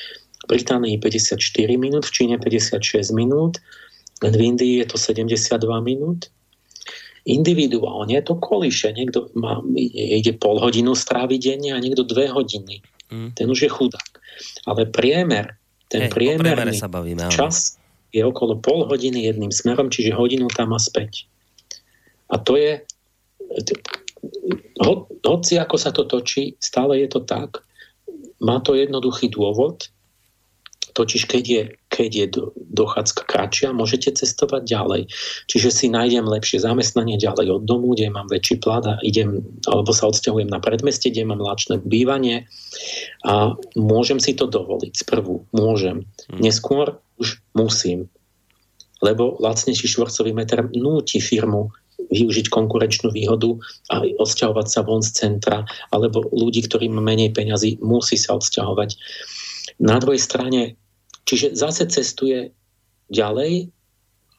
[0.44, 1.40] V Británii 54
[1.80, 3.60] minút, v Číne 56 minút,
[4.20, 6.28] len v Indii je to 72 minút.
[7.24, 8.92] Individuálne to kolíše.
[8.92, 9.64] Niekto má,
[9.96, 12.84] ide pol hodinu stráviť denne a niekto dve hodiny.
[13.08, 13.32] Mm.
[13.32, 14.12] Ten už je chudák.
[14.68, 15.56] Ale priemer,
[15.88, 17.80] ten hey, priemerný sa bavíme, čas
[18.14, 21.26] je okolo pol hodiny jedným smerom, čiže hodinu tam a späť.
[22.30, 22.84] A to je,
[24.84, 24.94] ho,
[25.24, 27.64] hoci ako sa to točí, stále je to tak.
[28.38, 29.90] Má to jednoduchý dôvod,
[30.94, 31.64] totiž keď je,
[31.94, 32.26] keď je
[32.74, 35.06] dochádzka kratšia, môžete cestovať ďalej.
[35.46, 39.94] Čiže si nájdem lepšie zamestnanie ďalej od domu, kde mám väčší plat a idem, alebo
[39.94, 42.50] sa odsťahujem na predmestie, kde mám lačné bývanie
[43.22, 45.06] a môžem si to dovoliť.
[45.06, 46.02] Sprvu môžem.
[46.34, 46.42] Hm.
[46.42, 48.10] Neskôr už musím.
[48.98, 51.70] Lebo lacnejší štvorcový meter núti firmu
[52.10, 53.54] využiť konkurenčnú výhodu
[53.94, 55.62] a odsťahovať sa von z centra,
[55.94, 58.98] alebo ľudí, ktorí má menej peňazí, musí sa odsťahovať.
[59.78, 60.76] Na druhej strane,
[61.24, 62.52] čiže zase cestuje
[63.12, 63.72] ďalej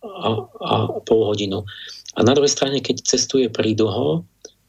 [0.06, 1.66] a, a pol hodinu.
[2.16, 4.24] A na druhej strane, keď cestuje prídlho,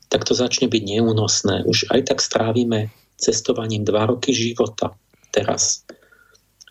[0.08, 1.66] tak to začne byť neúnosné.
[1.66, 4.94] Už aj tak strávime cestovaním dva roky života
[5.32, 5.84] teraz.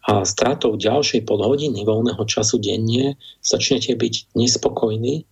[0.05, 5.25] A stratou ďalšej pol hodiny voľného času denne začnete byť nespokojní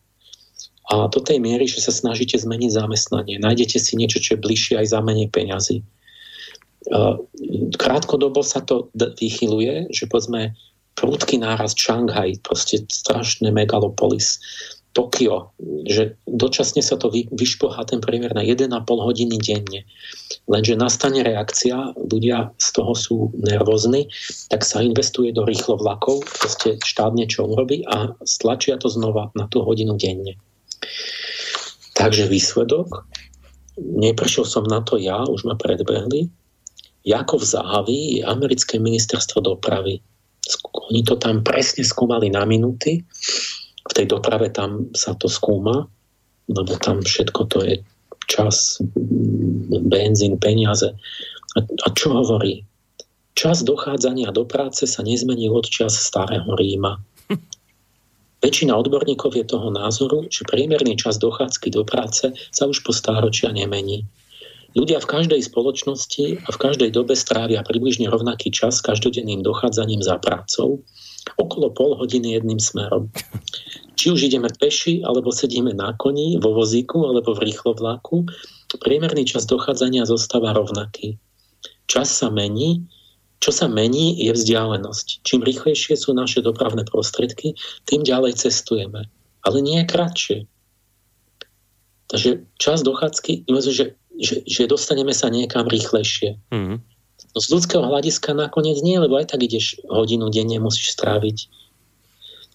[0.89, 3.39] a do tej miery, že sa snažíte zmeniť zamestnanie.
[3.39, 5.79] Nájdete si niečo, čo je bližšie aj za menej peňazí.
[7.79, 10.55] Krátkodobo sa to vychyluje, že povedzme
[10.93, 14.39] prúdky náraz Šanghaj, proste strašné megalopolis,
[14.93, 15.49] Tokio,
[15.89, 19.89] že dočasne sa to vy, vyšpohá ten priemer na 1,5 hodiny denne.
[20.45, 24.13] Lenže nastane reakcia, ľudia z toho sú nervózni,
[24.53, 29.49] tak sa investuje do rýchlo vlakov, proste štát niečo urobí a stlačia to znova na
[29.49, 30.37] tú hodinu denne.
[31.97, 33.09] Takže výsledok,
[33.81, 36.29] neprešiel som na to ja, už ma predbehli,
[37.03, 39.99] Jakov Zahavy je americké ministerstvo dopravy.
[40.91, 43.03] Oni to tam presne skúmali na minúty.
[43.83, 45.87] V tej doprave tam sa to skúma,
[46.47, 47.75] lebo tam všetko to je
[48.31, 48.79] čas,
[49.91, 50.95] benzín, peniaze.
[51.55, 52.63] A, a čo hovorí?
[53.33, 57.01] Čas dochádzania do práce sa nezmenil od čas starého Ríma.
[58.43, 63.51] Väčšina odborníkov je toho názoru, že priemerný čas dochádzky do práce sa už po stáročia
[63.51, 64.07] nemení.
[64.73, 70.17] Ľudia v každej spoločnosti a v každej dobe strávia približne rovnaký čas každodenným dochádzaním za
[70.17, 70.81] prácou,
[71.37, 73.13] okolo pol hodiny jedným smerom.
[73.93, 78.25] Či už ideme peši, alebo sedíme na koni, vo vozíku, alebo v rýchlovláku,
[78.81, 81.21] priemerný čas dochádzania zostáva rovnaký.
[81.85, 82.89] Čas sa mení,
[83.43, 85.21] čo sa mení, je vzdialenosť.
[85.27, 89.11] Čím rýchlejšie sú naše dopravné prostriedky, tým ďalej cestujeme.
[89.43, 90.37] Ale nie je kratšie.
[92.07, 96.37] Takže čas dochádzky, že, že, že dostaneme sa niekam rýchlejšie.
[96.53, 96.81] Mm.
[97.33, 101.49] No z ľudského hľadiska nakoniec nie, lebo aj tak ideš hodinu denne, musíš stráviť.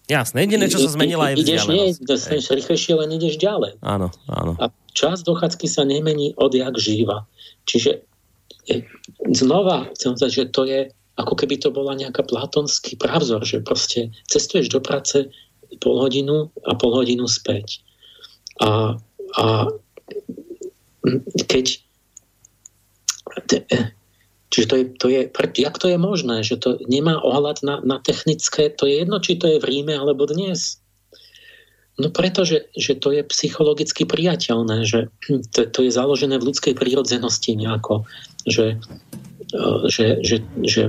[0.09, 3.77] Jasné, jediné, čo sa zmenila, je Ideš nie, dostaneš rýchlejšie, len ideš ďalej.
[3.85, 4.57] Áno, áno.
[4.57, 7.29] A čas dochádzky sa nemení odjak živa.
[7.69, 8.01] Čiže
[9.29, 10.79] znova chcem povedať, že to je
[11.19, 15.27] ako keby to bola nejaká platonský pravzor, že proste cestuješ do práce
[15.83, 17.83] pol hodinu a pol hodinu späť.
[18.63, 18.95] A,
[19.35, 19.45] a
[21.47, 21.65] keď
[24.49, 25.21] Čiže to je, to je,
[25.61, 29.37] jak to je možné, že to nemá ohľad na, na technické, to je jedno, či
[29.37, 30.81] to je v Ríme alebo dnes.
[32.01, 35.13] No pretože že to je psychologicky priateľné, že
[35.53, 38.09] to, to je založené v ľudskej prírodzenosti nejako
[38.47, 38.79] že,
[39.53, 40.81] e, že, že, že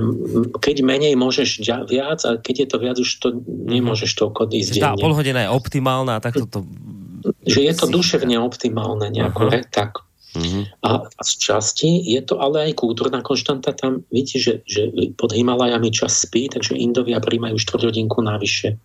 [0.57, 4.97] keď menej môžeš viac a keď je to viac, už to nemôžeš toľko ísť Tá
[4.97, 6.65] pol hodina je optimálna a takto to...
[7.45, 9.65] Že je to duševne optimálne nejako, uh-huh.
[9.69, 10.01] tak.
[10.31, 10.63] Uh-huh.
[10.87, 13.75] A, a z časti je to ale aj kultúrna konštanta.
[13.75, 14.81] Tam vidíte, že, že
[15.19, 18.79] pod Himalajami čas spí, takže Indovia príjmajú štvrťhodinku navyše.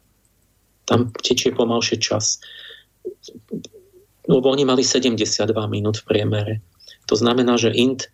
[0.86, 2.42] Tam tečie pomalšie čas.
[4.26, 6.54] Lebo oni mali 72 minút v priemere.
[7.06, 8.10] To znamená, že Ind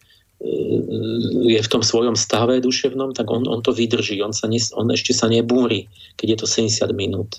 [1.47, 4.91] je v tom svojom stave duševnom, tak on, on to vydrží, on, sa ne, on
[4.91, 5.87] ešte sa nebúri,
[6.19, 7.39] keď je to 70 minút.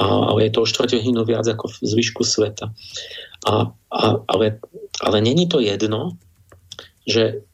[0.00, 2.72] Ale je to o štvrťhodinu viac ako v zvyšku sveta.
[3.44, 4.56] A, a, ale,
[5.04, 6.16] ale není to jedno,
[7.04, 7.44] že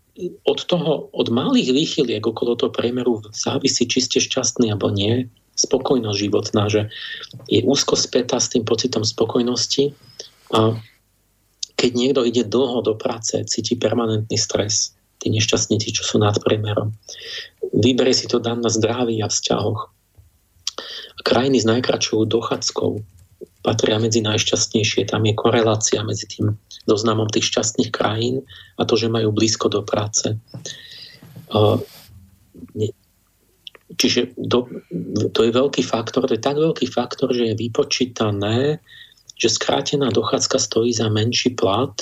[0.46, 6.18] od toho, od malých výchyliek okolo toho priemeru závisí, či ste šťastný alebo nie, spokojnosť
[6.20, 6.92] životná, že
[7.48, 9.96] je úzko spätá s tým pocitom spokojnosti
[10.52, 10.76] a
[11.76, 16.96] keď niekto ide dlho do práce, cíti permanentný stres, tí nešťastníci, čo sú nad priemerom.
[17.76, 19.92] Vyberie si to dám na zdraví a vzťahoch.
[21.26, 23.02] Krajiny s najkračšou dochádzkou
[23.66, 25.10] patria medzi najšťastnejšie.
[25.10, 26.54] Tam je korelácia medzi tým
[26.86, 28.46] zoznamom tých šťastných krajín
[28.78, 30.38] a to, že majú blízko do práce.
[33.96, 34.70] Čiže do,
[35.34, 38.78] to je veľký faktor, to je tak veľký faktor, že je vypočítané,
[39.34, 41.92] že skrátená dochádzka stojí za menší plat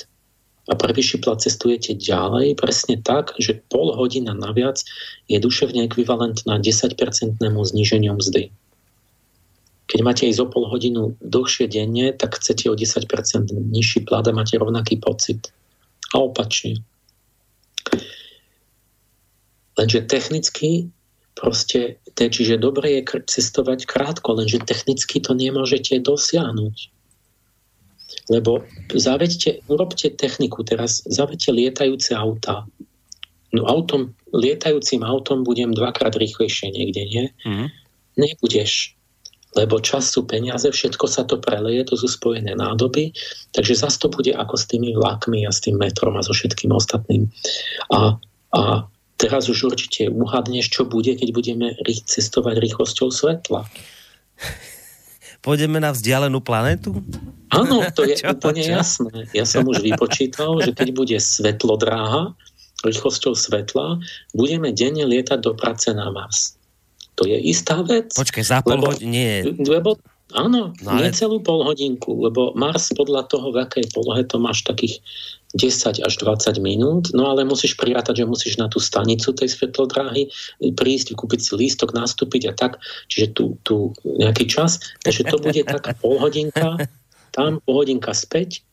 [0.68, 4.80] a pre vyšší plat cestujete ďalej, presne tak, že pol hodina naviac
[5.28, 8.48] je duševne ekvivalentná 10-percentnému zníženiu mzdy.
[9.84, 13.04] Keď máte ísť o pol hodinu dlhšie denne, tak chcete o 10%
[13.52, 15.52] nižší plat a máte rovnaký pocit.
[16.16, 16.80] A opačne.
[19.74, 20.88] Lenže technicky
[21.34, 26.94] proste, čiže dobre je cestovať krátko, lenže technicky to nemôžete dosiahnuť.
[28.30, 28.62] Lebo
[28.94, 32.64] zaveďte, urobte techniku teraz, zaveďte lietajúce auta.
[33.50, 37.24] No autom, lietajúcim autom budem dvakrát rýchlejšie niekde, nie?
[37.42, 37.68] Mm.
[38.14, 38.93] Nebudeš.
[39.54, 43.14] Lebo čas sú peniaze, všetko sa to preleje, to sú spojené nádoby,
[43.54, 46.74] takže zase to bude ako s tými vlakmi a s tým metrom a so všetkým
[46.74, 47.30] ostatným.
[47.94, 48.18] A,
[48.50, 48.60] a
[49.14, 53.62] teraz už určite uhadneš, čo bude, keď budeme cestovať rýchlosťou svetla.
[55.44, 57.04] Pôjdeme na vzdialenú planetu?
[57.52, 59.28] Áno, to je úplne to, jasné.
[59.36, 62.32] Ja som už vypočítal, že keď bude svetlo dráha,
[62.84, 64.00] rýchlosťou svetla,
[64.36, 66.56] budeme denne lietať do práce na Mars.
[67.14, 68.10] To je istá vec.
[68.14, 69.32] Počkaj, za pol hodinu nie.
[69.62, 69.98] Lebo
[70.32, 71.06] Áno, no ale...
[71.06, 75.04] nie celú pol hodinku, lebo Mars podľa toho, v akej polohe to máš takých
[75.54, 80.26] 10 až 20 minút, no ale musíš prirátať, že musíš na tú stanicu tej svetlodráhy
[80.74, 85.62] prísť, kúpiť si lístok, nastúpiť a tak, čiže tu, tu nejaký čas, takže to bude
[85.62, 86.82] taká pol hodinka,
[87.36, 88.64] tam pol hodinka späť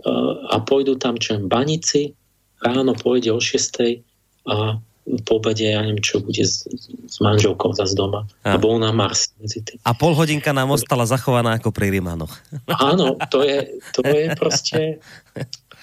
[0.00, 2.16] eh, a pôjdu tam čo banici,
[2.64, 4.00] ráno pôjde o 6
[4.48, 4.80] a
[5.26, 6.62] po obede, ja neviem, čo bude s,
[7.10, 8.22] s manželkou zase doma.
[8.46, 8.54] A.
[8.54, 9.78] bol na Mars medzi tým.
[9.82, 12.30] A pol hodinka nám ostala zachovaná ako pri Rimanoch.
[12.70, 14.80] Áno, to je, to je proste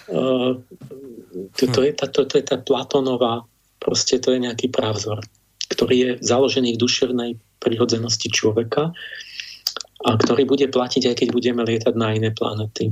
[0.08, 0.56] uh,
[1.60, 3.44] to, to, je tá, to, to je tá Platonová
[3.80, 5.24] proste to je nejaký právzor,
[5.72, 7.32] ktorý je založený v duševnej
[7.64, 8.92] prirodzenosti človeka
[10.04, 12.92] a ktorý bude platiť, aj keď budeme lietať na iné planety.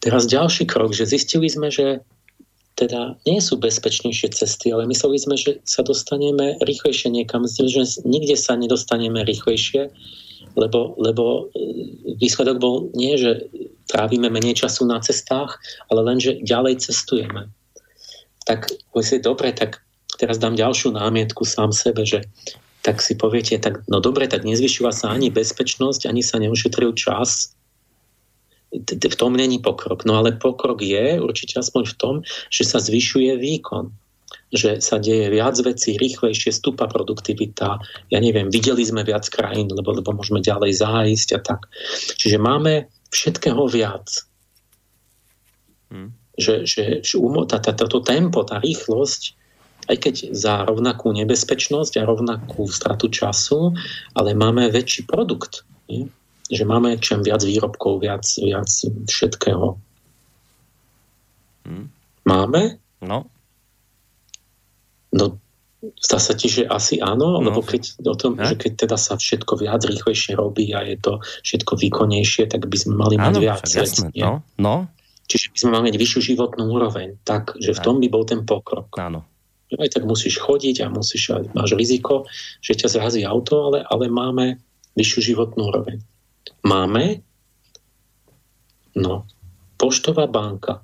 [0.00, 2.04] Teraz ďalší krok, že zistili sme, že
[2.74, 7.46] teda nie sú bezpečnejšie cesty, ale mysleli sme, že sa dostaneme rýchlejšie niekam.
[7.46, 9.94] Že nikde sa nedostaneme rýchlejšie,
[10.58, 11.62] lebo, lebo e,
[12.18, 13.46] výsledok bol nie, že
[13.86, 15.54] trávime menej času na cestách,
[15.86, 17.46] ale len, že ďalej cestujeme.
[18.42, 18.70] Tak
[19.02, 19.78] si dobre, tak
[20.18, 22.26] teraz dám ďalšiu námietku sám sebe, že
[22.84, 27.56] tak si poviete, tak no dobre, tak nezvyšila sa ani bezpečnosť, ani sa neušetril čas,
[28.82, 30.02] v tom není pokrok.
[30.02, 32.14] No ale pokrok je určite aspoň v tom,
[32.50, 33.94] že sa zvyšuje výkon
[34.54, 37.82] že sa deje viac vecí, rýchlejšie stúpa produktivita.
[38.14, 41.60] Ja neviem, videli sme viac krajín, lebo, lebo môžeme ďalej zájsť a tak.
[42.14, 44.06] Čiže máme všetkého viac.
[45.90, 46.14] Hmm.
[46.38, 47.14] Že, že, že
[47.50, 49.22] tá, tá, toto tempo, tá rýchlosť,
[49.90, 53.74] aj keď za rovnakú nebezpečnosť a rovnakú stratu času,
[54.14, 55.66] ale máme väčší produkt.
[55.90, 56.06] Nie?
[56.50, 58.68] Že máme čem viac výrobkov, viac, viac
[59.08, 59.80] všetkého.
[61.64, 61.88] Hmm.
[62.28, 62.76] Máme?
[63.00, 63.28] No.
[65.14, 65.40] No,
[66.00, 67.44] zdá sa ti, že asi áno, no.
[67.48, 71.22] lebo keď, o tom, že keď teda sa všetko viac rýchlejšie robí a je to
[71.44, 73.64] všetko výkonnejšie, tak by sme mali mať viac.
[73.64, 74.90] Jasné, no, no.
[75.24, 78.44] Čiže by sme mali mať vyššiu životnú úroveň, tak, že v tom by bol ten
[78.44, 78.92] pokrok.
[79.00, 79.24] Áno.
[79.74, 82.28] Aj tak musíš chodiť a musíš, máš riziko,
[82.60, 84.60] že ťa zrazí auto, ale, ale máme
[84.92, 86.04] vyššiu životnú úroveň
[86.64, 87.20] máme,
[88.96, 89.26] no,
[89.74, 90.80] Poštová banka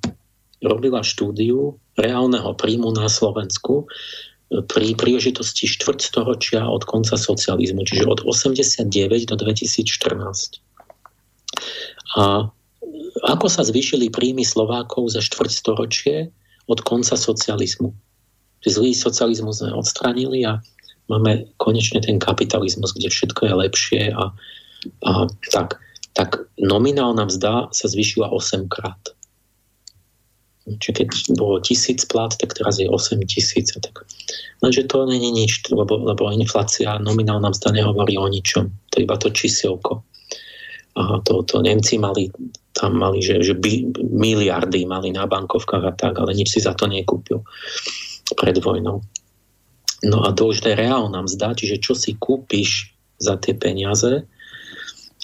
[0.60, 8.20] robila štúdiu reálneho príjmu na Slovensku e, pri príležitosti štvrtstoročia od konca socializmu, čiže od
[8.26, 10.60] 89 do 2014.
[12.20, 12.50] A
[13.24, 16.28] ako sa zvýšili príjmy Slovákov za štvrtstoročie
[16.68, 17.94] od konca socializmu?
[18.68, 20.60] Zlý socializmus sme odstranili a
[21.08, 24.28] máme konečne ten kapitalizmus, kde všetko je lepšie a
[25.04, 25.80] a, tak,
[26.12, 29.00] tak nominálna mzda sa zvyšila 8 krát.
[30.68, 33.72] Čiže keď bolo tisíc plat, tak teraz je 8 tisíc.
[33.74, 34.06] Tak.
[34.62, 38.68] Lenže to není nič, lebo, lebo inflácia, nominálna mzda nehovorí o ničom.
[38.68, 40.04] To je iba to čísielko.
[41.00, 42.28] A to, to Nemci mali,
[42.76, 46.76] tam mali, že, že by, miliardy mali na bankovkách a tak, ale nič si za
[46.76, 47.40] to nekúpil
[48.36, 49.02] pred vojnou.
[50.00, 54.24] No a dôležité je reálna mzda, čiže čo si kúpiš za tie peniaze,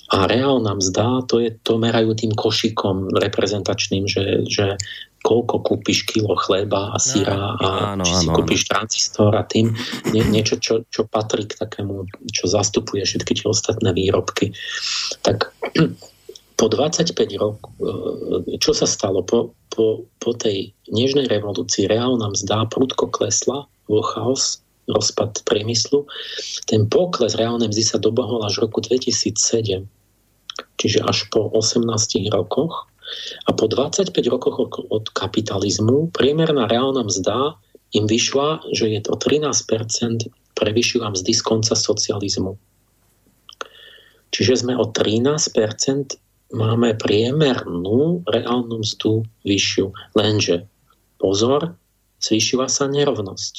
[0.06, 4.78] a reálna mzda, to, je, to merajú tým košikom reprezentačným, že, že
[5.26, 8.70] koľko kúpiš kilo chleba a syra a áno, či si áno, kúpiš áno.
[8.70, 9.74] transistor a tým
[10.14, 14.54] nie, niečo, čo, čo patrí k takému, čo zastupuje všetky tie ostatné výrobky.
[15.26, 15.50] Tak
[16.60, 17.10] po 25
[17.42, 19.26] rokov, e, čo sa stalo?
[19.26, 26.06] Po, po, po tej nežnej revolúcii reálna mzda prudko klesla, vo chaos, rozpad priemyslu.
[26.70, 29.82] Ten pokles reálnej mzdy sa dobohol až v roku 2007
[30.76, 31.86] čiže až po 18
[32.32, 32.88] rokoch.
[33.46, 34.58] A po 25 rokoch
[34.90, 37.54] od kapitalizmu priemerná reálna mzda
[37.94, 40.26] im vyšla, že je to 13%
[40.58, 42.58] prevyšila mzdy z konca socializmu.
[44.34, 46.18] Čiže sme o 13%
[46.50, 49.86] máme priemernú reálnu mzdu vyššiu.
[50.18, 50.66] Lenže,
[51.22, 51.78] pozor,
[52.22, 53.54] zvýšila sa nerovnosť.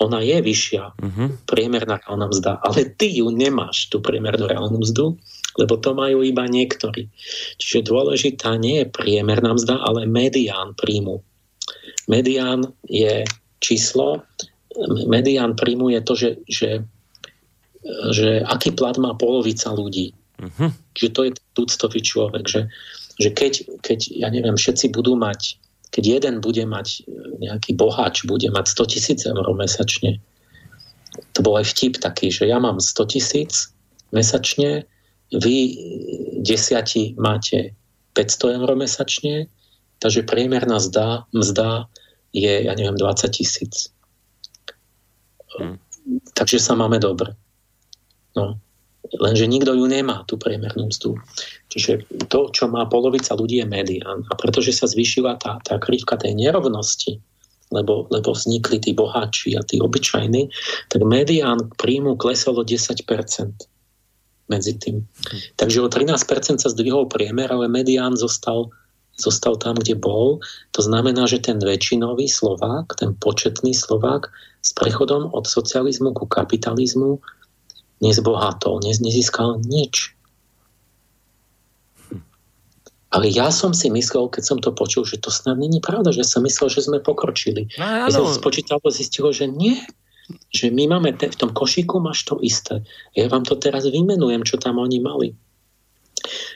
[0.00, 1.28] Ona je vyššia, uh-huh.
[1.44, 5.20] priemerná reálna mzda, ale ty ju nemáš, tú priemernú reálnu mzdu,
[5.58, 7.10] lebo to majú iba niektorí.
[7.58, 11.22] Čiže dôležitá nie je priemerná mzda, ale medián príjmu.
[12.06, 13.26] Medián je
[13.58, 14.22] číslo,
[15.06, 16.70] medián príjmu je to, že, že,
[18.14, 20.14] že aký plat má polovica ľudí.
[20.40, 20.70] Uh-huh.
[20.96, 22.60] Čiže to je tuctový človek, že,
[23.20, 23.52] že keď,
[23.84, 27.02] keď, ja neviem, všetci budú mať keď jeden bude mať,
[27.42, 30.22] nejaký boháč bude mať 100 tisíc eur mesačne,
[31.34, 33.74] to bol aj vtip taký, že ja mám 100 tisíc
[34.14, 34.86] mesačne,
[35.30, 35.56] vy
[36.42, 37.74] desiati máte
[38.18, 39.46] 500 eur mesačne,
[40.02, 41.86] takže priemerná mzda, mzda
[42.34, 43.94] je, ja neviem, 20 tisíc.
[45.54, 45.78] Hmm.
[46.34, 47.34] Takže sa máme dobre.
[48.34, 48.58] No.
[49.10, 51.18] Lenže nikto ju nemá, tú priemernú mzdu.
[51.70, 54.22] Čiže to, čo má polovica ľudí, je medián.
[54.30, 57.18] A pretože sa zvýšila tá, tá krivka tej nerovnosti,
[57.74, 60.50] lebo, lebo vznikli tí boháči a tí obyčajní,
[60.90, 63.69] tak medián príjmu klesol o 10%
[64.50, 65.06] medzi tým.
[65.54, 68.74] Takže o 13% sa zdvihol priemer, ale medián zostal,
[69.14, 70.42] zostal tam, kde bol.
[70.74, 74.28] To znamená, že ten väčšinový Slovák, ten početný Slovák
[74.60, 77.22] s prechodom od socializmu ku kapitalizmu
[78.02, 80.18] nezbohatol, nezískal nič.
[83.10, 86.22] Ale ja som si myslel, keď som to počul, že to snad není pravda, že
[86.22, 87.66] som myslel, že sme pokročili.
[87.74, 89.82] No, ja som spočítal a zistilo, že nie.
[90.50, 92.82] Že my máme te, v tom košíku máš to isté.
[93.14, 95.34] Ja vám to teraz vymenujem, čo tam oni mali.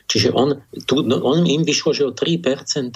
[0.05, 2.45] Čiže on, tu, no, on im vyšlo, že o 3%,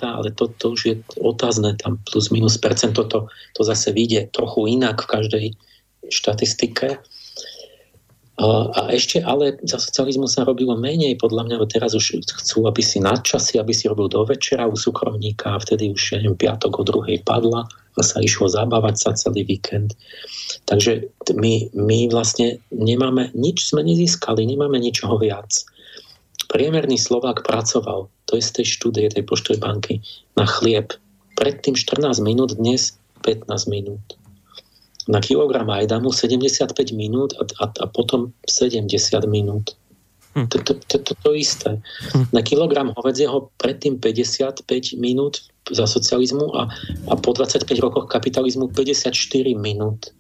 [0.05, 4.77] ale to, to už je otázne, tam plus minus percento, to, to zase vyjde trochu
[4.77, 5.47] inak v každej
[6.13, 7.01] štatistike.
[8.39, 13.03] A ešte ale za socializmu sa robilo menej, podľa mňa teraz už chcú, aby si
[13.03, 16.87] nadčasy, aby si robil do večera u súkromníka a vtedy už, ja neviem, piatok o
[16.87, 17.67] druhej padla
[18.03, 19.95] sa išlo zabávať sa celý víkend.
[20.67, 25.51] Takže my, my vlastne nemáme, nič sme nezískali, nemáme ničoho viac.
[26.49, 29.95] Priemerný Slovák pracoval, to je z tej štúdie tej poštovej banky,
[30.37, 30.97] na chlieb.
[31.37, 34.19] Predtým 14 minút, dnes 15 minút
[35.09, 38.93] na kilogram ajdamu 75 minút a, a, a potom 70
[39.25, 39.73] minút.
[40.39, 40.47] Hm.
[40.55, 41.83] To, to, to, to, to isté.
[42.15, 42.31] Hm.
[42.31, 44.63] Na kilogram hovedzieho predtým 55
[44.95, 46.71] minút za socializmu a,
[47.11, 49.11] a po 25 rokoch kapitalizmu 54
[49.59, 50.15] minút.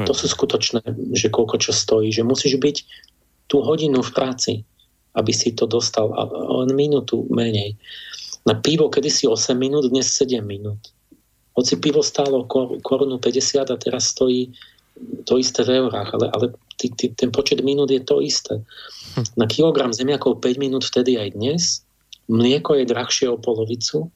[0.00, 0.08] Hm.
[0.08, 0.80] To sú skutočné,
[1.12, 2.08] že koľko čo stojí.
[2.08, 2.76] Že musíš byť
[3.52, 4.52] tú hodinu v práci,
[5.12, 6.24] aby si to dostal a
[6.64, 7.76] len minútu menej.
[8.48, 10.80] Na pivo kedysi 8 minút, dnes 7 minút.
[11.58, 12.46] Hoci pivo stálo
[12.86, 14.54] korunu 50 a teraz stojí
[15.24, 16.46] to isté v eurách, ale, ale
[16.76, 18.60] ty, ty, ten počet minút je to isté.
[19.16, 19.26] Hm.
[19.36, 21.62] Na kilogram zemiakov 5 minút vtedy aj dnes.
[22.28, 24.12] Mlieko je drahšie o polovicu,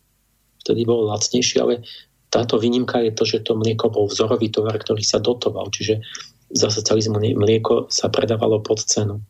[0.61, 1.81] vtedy bolo lacnejšie, ale
[2.28, 6.01] táto výnimka je to, že to mlieko bol vzorový tovar, ktorý sa dotoval, čiže
[6.52, 9.20] za socializmu mlieko sa predávalo pod cenu.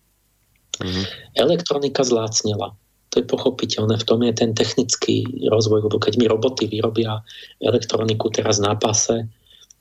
[0.82, 1.04] Mm.
[1.38, 2.74] Elektronika zlácnila
[3.12, 7.20] to je pochopiteľné, v tom je ten technický rozvoj, lebo keď mi roboty vyrobia
[7.60, 9.28] elektroniku teraz na pase,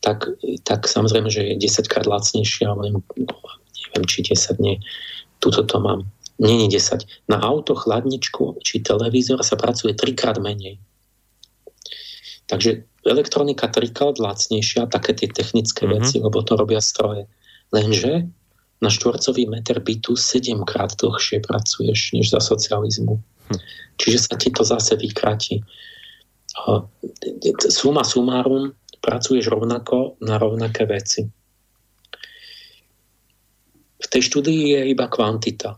[0.01, 0.27] tak,
[0.65, 4.81] tak samozrejme, že je 10 krát lacnejšie, ale neviem, či 10 nie.
[5.37, 6.09] Tuto to mám.
[6.41, 7.29] Nie 10.
[7.29, 10.81] Na auto, chladničku či televízor sa pracuje trikrát menej.
[12.49, 16.01] Takže elektronika trikrát lacnejšia, také tie technické mm-hmm.
[16.01, 17.29] veci, lebo to robia stroje.
[17.69, 18.27] Lenže
[18.81, 23.21] na štvorcový meter bytu 7 krát dlhšie pracuješ než za socializmu.
[23.21, 23.59] Hm.
[24.01, 25.61] Čiže sa ti to zase vykratí.
[27.69, 31.25] Suma sumárum, pracuješ rovnako na rovnaké veci.
[34.01, 35.77] V tej štúdii je iba kvantita.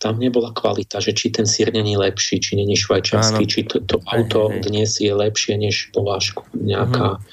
[0.00, 4.00] Tam nebola kvalita, že či ten sír není lepší, či není švajčiarsky, či to, to
[4.08, 4.60] auto hej, hej.
[4.64, 7.24] dnes je lepšie, než bola ško- nejaká mm.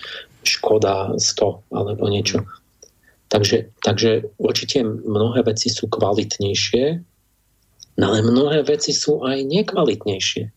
[0.48, 2.44] Škoda 100 alebo niečo.
[3.28, 6.86] Takže, takže určite mnohé veci sú kvalitnejšie,
[8.00, 10.57] ale mnohé veci sú aj nekvalitnejšie.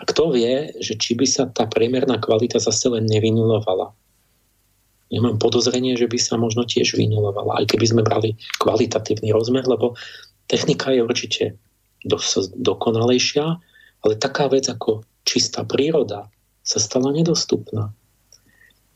[0.00, 3.92] A kto vie, že či by sa tá priemerná kvalita zase len nevynulovala.
[5.10, 9.66] Ja mám podozrenie, že by sa možno tiež vynulovala, aj keby sme brali kvalitatívny rozmer,
[9.66, 9.98] lebo
[10.46, 11.44] technika je určite
[12.06, 13.44] dosť dokonalejšia,
[14.00, 16.30] ale taká vec ako čistá príroda
[16.64, 17.92] sa stala nedostupná.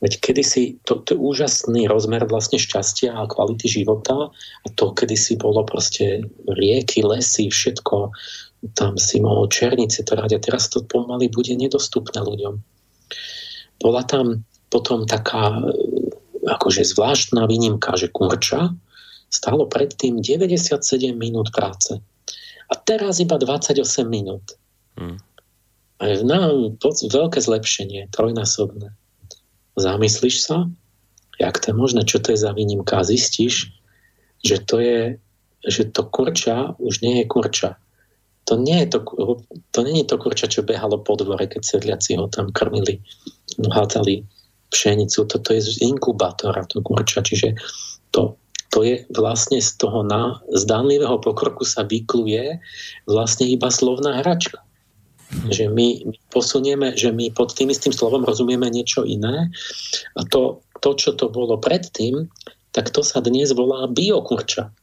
[0.04, 5.64] Veď kedysi, to, to úžasný rozmer vlastne šťastia a kvality života a to kedysi bolo
[5.64, 8.12] proste rieky, lesy, všetko,
[8.72, 12.56] tam si mohol černice trhať a teraz to pomaly bude nedostupné ľuďom.
[13.84, 15.60] Bola tam potom taká
[16.44, 18.72] akože zvláštna výnimka, že kurča
[19.28, 20.80] stalo predtým 97
[21.12, 22.00] minút práce.
[22.70, 24.56] A teraz iba 28 minút.
[24.96, 25.20] Hmm.
[26.00, 26.52] Na,
[26.84, 28.92] veľké zlepšenie, trojnásobné.
[29.74, 30.70] Zamyslíš sa,
[31.38, 33.74] jak to je možné, čo to je za výnimka zistíš,
[34.44, 35.18] že to je,
[35.66, 37.80] že to kurča už nie je kurča.
[38.44, 38.98] To nie je to,
[39.72, 43.00] to je to kurča, čo behalo po dvore, keď sedliaci ho tam krmili,
[43.56, 44.24] hádali
[44.68, 45.24] pšenicu.
[45.24, 47.56] Toto je z inkubátora, to kurča, čiže
[48.12, 48.36] to,
[48.74, 52.58] to je vlastne z toho na, zdánlivého pokroku sa vykluje
[53.06, 54.60] vlastne iba slovná hračka.
[55.50, 59.50] Že my, my posunieme, že my pod tým istým slovom rozumieme niečo iné
[60.14, 62.28] a to, to, čo to bolo predtým,
[62.74, 64.74] tak to sa dnes volá biokurča.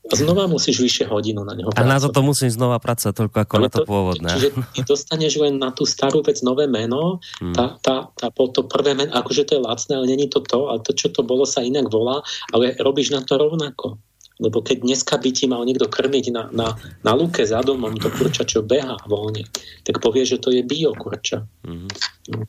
[0.00, 1.68] Znova musíš vyššie hodinu na neho.
[1.76, 4.30] A na to musím znova pracovať toľko ako Ale na to, to pôvodné.
[4.32, 7.52] Čiže ty dostaneš len na tú starú vec nové meno, hmm.
[7.52, 10.80] tá, tá, tá, to prvé meno, akože to je lacné, ale není to to, ale
[10.80, 14.00] to, čo to bolo, sa inak volá, ale robíš na to rovnako.
[14.40, 16.72] Lebo keď dneska by ti mal niekto krmiť na, na,
[17.04, 19.44] na lúke za domom to kurča, čo beha voľne,
[19.84, 21.44] tak povie, že to je biokurča.
[21.68, 22.48] Mm-hmm.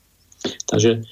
[0.72, 1.04] Takže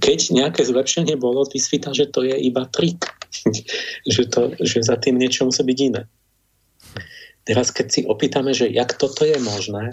[0.00, 3.04] keď nejaké zlepšenie bolo, ty svita, že to je iba trik.
[4.14, 6.02] že, to, že za tým niečo musí byť iné.
[7.48, 9.88] Teraz keď si opýtame, že jak toto je možné,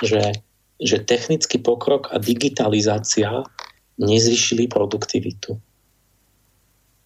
[0.00, 0.32] že,
[0.80, 3.44] že technický pokrok a digitalizácia
[4.00, 5.60] nezvyšili produktivitu.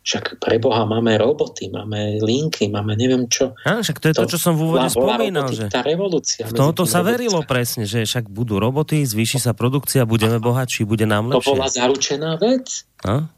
[0.01, 3.53] Však pre Boha máme roboty, máme linky, máme neviem čo.
[3.69, 5.45] Áno, však to je to, to čo som v úvode spomínal.
[5.45, 6.43] Roboty, že tá revolúcia.
[6.49, 11.05] V tomto sa verilo presne, že však budú roboty, zvýši sa produkcia, budeme bohatší, bude
[11.05, 11.53] nám lepšie.
[11.53, 12.89] To bola zaručená vec.
[13.05, 13.29] A?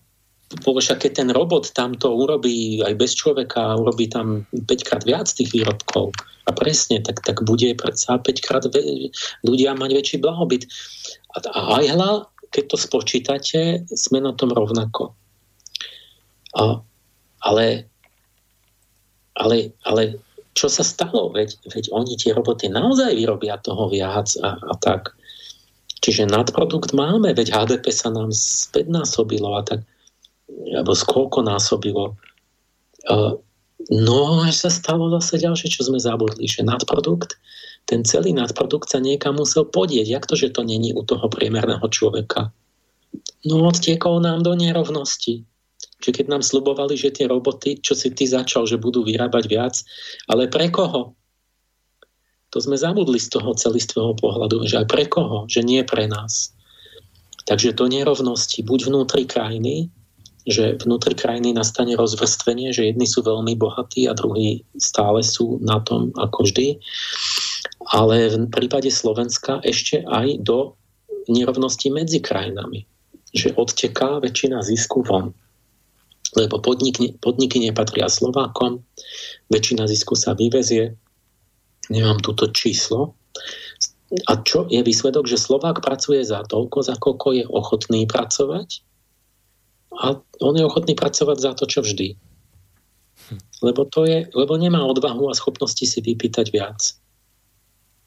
[0.61, 5.31] Však keď ten robot tam to urobí aj bez človeka, urobí tam 5 krát viac
[5.31, 6.13] tých výrobkov.
[6.47, 9.09] A presne, tak, tak bude predsa 5 krát ve-
[9.47, 10.69] ľudia mať väčší blahobyt.
[11.33, 12.11] A, a aj hľa,
[12.53, 15.17] keď to spočítate, sme na tom rovnako.
[16.59, 16.85] A,
[17.41, 17.89] ale,
[19.39, 20.21] ale, ale
[20.53, 21.33] čo sa stalo?
[21.33, 25.17] Veď, veď oni tie roboty naozaj vyrobia toho viac a, a tak.
[26.03, 29.87] Čiže nadprodukt máme, veď HDP sa nám späť násobilo a tak,
[30.73, 32.17] alebo skoľko násobilo.
[33.91, 37.35] No až sa stalo zase ďalšie, čo sme zabudli, že nadprodukt,
[37.91, 40.07] ten celý nadprodukt sa niekam musel podieť.
[40.07, 42.55] Jak to, že to není u toho priemerného človeka?
[43.43, 45.43] No odtiekol nám do nerovnosti
[46.03, 49.75] že keď nám slubovali, že tie roboty, čo si ty začal, že budú vyrábať viac,
[50.27, 51.15] ale pre koho?
[52.53, 56.53] To sme zabudli z toho celistvého pohľadu, že aj pre koho, že nie pre nás.
[57.49, 59.89] Takže do nerovnosti buď vnútri krajiny,
[60.47, 65.79] že vnútri krajiny nastane rozvrstvenie, že jedni sú veľmi bohatí a druhí stále sú na
[65.83, 66.83] tom ako vždy.
[67.95, 70.75] Ale v prípade Slovenska ešte aj do
[71.31, 72.87] nerovnosti medzi krajinami.
[73.33, 75.35] Že odteká väčšina zisku von
[76.33, 78.81] lebo podniky, podniky nepatria Slovákom,
[79.53, 80.97] väčšina zisku sa vyvezie,
[81.93, 83.12] nemám túto číslo.
[84.29, 88.85] A čo je výsledok, že Slovák pracuje za toľko, za koľko je ochotný pracovať
[90.01, 92.17] a on je ochotný pracovať za to, čo vždy.
[93.62, 96.81] Lebo, to je, lebo nemá odvahu a schopnosti si vypýtať viac.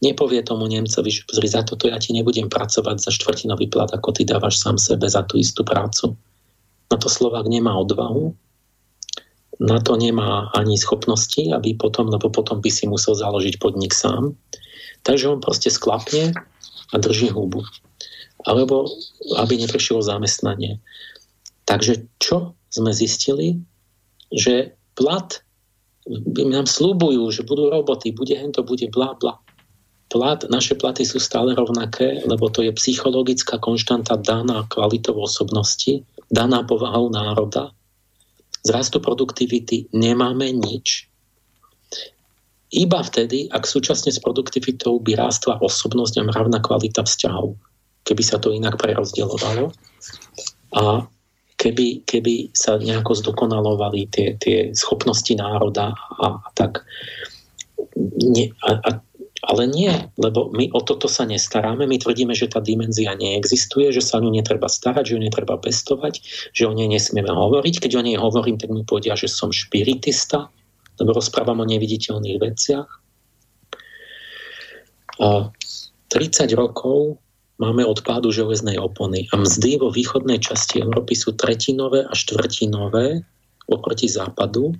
[0.04, 4.12] Nepovie tomu Nemcovi, že pozri, za toto ja ti nebudem pracovať za štvrtinový plat, ako
[4.12, 6.20] ty dávaš sám sebe za tú istú prácu.
[6.92, 8.36] Na to Slovák nemá odvahu,
[9.60, 14.36] na to nemá ani schopnosti, aby potom, lebo potom by si musel založiť podnik sám.
[15.08, 16.36] Takže on proste sklapne
[16.92, 17.64] a drží hubu.
[18.44, 18.92] Alebo
[19.40, 20.84] aby neprišlo zamestnanie.
[21.66, 23.60] Takže čo sme zistili?
[24.34, 25.42] Že plat
[26.38, 29.42] nám slúbujú, že budú roboty, bude hento, bude bla bla.
[30.06, 36.66] Plat, naše platy sú stále rovnaké, lebo to je psychologická konštanta daná kvalitou osobnosti daná
[36.66, 37.74] povahou národa.
[38.66, 41.06] Z rastu produktivity nemáme nič.
[42.74, 47.54] Iba vtedy, ak súčasne s produktivitou by rástla osobnosť a mravná kvalita vzťahov,
[48.04, 49.70] keby sa to inak prerozdielovalo.
[50.76, 51.06] A
[51.66, 56.86] keby, keby sa nejako zdokonalovali tie, tie schopnosti národa a, a tak.
[58.22, 58.90] Nie, a, a
[59.46, 61.86] ale nie, lebo my o toto sa nestaráme.
[61.86, 65.62] My tvrdíme, že tá dimenzia neexistuje, že sa o ňu netreba starať, že ju netreba
[65.62, 66.18] pestovať,
[66.50, 67.78] že o nej nesmieme hovoriť.
[67.78, 70.50] Keď o nej hovorím, tak mi povedia, že som špiritista,
[70.98, 72.90] lebo rozprávam o neviditeľných veciach.
[75.22, 75.54] A
[76.10, 77.22] 30 rokov
[77.58, 83.24] máme odpádu železnej opony a mzdy vo východnej časti Európy sú tretinové a štvrtinové
[83.72, 84.76] oproti západu.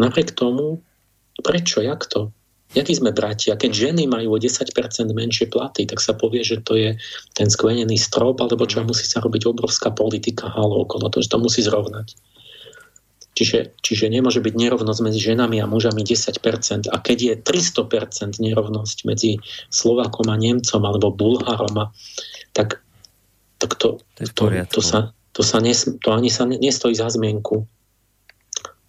[0.00, 0.80] Napriek tomu,
[1.42, 2.32] prečo, jak to?
[2.76, 3.56] Jakí sme bratia?
[3.56, 4.68] Keď ženy majú o 10%
[5.16, 7.00] menšie platy, tak sa povie, že to je
[7.32, 11.40] ten sklenený strop, alebo čo musí sa robiť obrovská politika halo okolo toho, že to
[11.40, 12.12] musí zrovnať.
[13.38, 16.90] Čiže, čiže nemôže byť nerovnosť medzi ženami a mužami 10%.
[16.90, 19.38] A keď je 300% nerovnosť medzi
[19.70, 21.86] Slovákom a Nemcom alebo Bulharom,
[22.50, 22.82] tak,
[23.62, 24.02] tak to,
[24.34, 27.62] to, to, sa, to, sa nes, to ani sa nestojí za zmienku.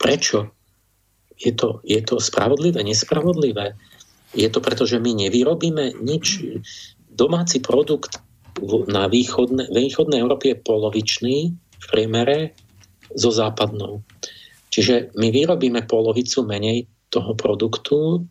[0.01, 0.49] Prečo?
[1.37, 3.77] Je to, je to spravodlivé, nespravodlivé?
[4.33, 6.41] Je to preto, že my nevyrobíme nič?
[7.05, 8.17] Domáci produkt
[8.89, 12.57] na východne, východnej Európe je polovičný v priemere
[13.13, 14.01] so západnou.
[14.69, 18.25] Čiže my vyrobíme polovicu menej toho produktu,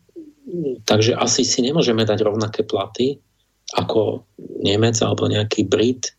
[0.87, 3.19] takže asi si nemôžeme dať rovnaké platy
[3.77, 4.25] ako
[4.65, 6.15] Nemec alebo nejaký Brit.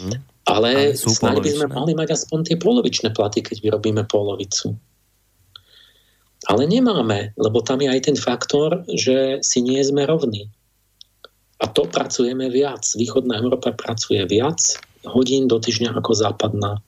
[0.00, 0.18] Hmm.
[0.48, 4.72] Ale, ale snáď by sme mali mať aspoň tie polovičné platy, keď vyrobíme polovicu.
[6.48, 10.48] Ale nemáme, lebo tam je aj ten faktor, že si nie sme rovní.
[11.60, 12.80] A to pracujeme viac.
[12.96, 14.56] Východná Európa pracuje viac
[15.04, 16.80] hodín do týždňa ako západná.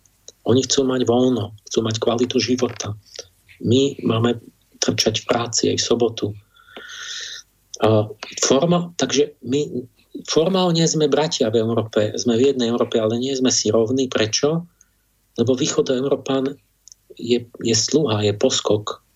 [0.50, 2.98] Oni chcú mať voľno, chcú mať kvalitu života.
[3.62, 4.42] My máme
[4.82, 6.26] trčať v práci aj v sobotu.
[8.42, 9.86] Forma, takže my
[10.26, 14.10] formálne sme bratia v Európe, sme v jednej Európe, ale nie sme si rovní.
[14.10, 14.66] Prečo?
[15.38, 16.58] Lebo východoeurópan
[17.14, 19.06] je, je sluha, je poskok.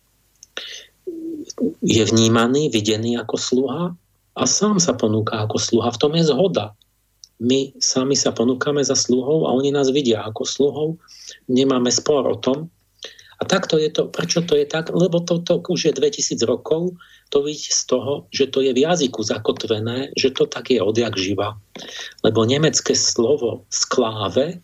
[1.83, 3.83] Je vnímaný, videný ako sluha
[4.39, 5.91] a sám sa ponúka ako sluha.
[5.91, 6.79] V tom je zhoda
[7.43, 10.89] my sami sa ponúkame za sluhov a oni nás vidia ako sluhov.
[11.51, 12.71] Nemáme spor o tom.
[13.43, 14.95] A takto je to, prečo to je tak?
[14.95, 16.95] Lebo to, to už je 2000 rokov,
[17.35, 21.19] to vidí z toho, že to je v jazyku zakotvené, že to tak je odjak
[21.19, 21.59] živa.
[22.23, 24.63] Lebo nemecké slovo skláve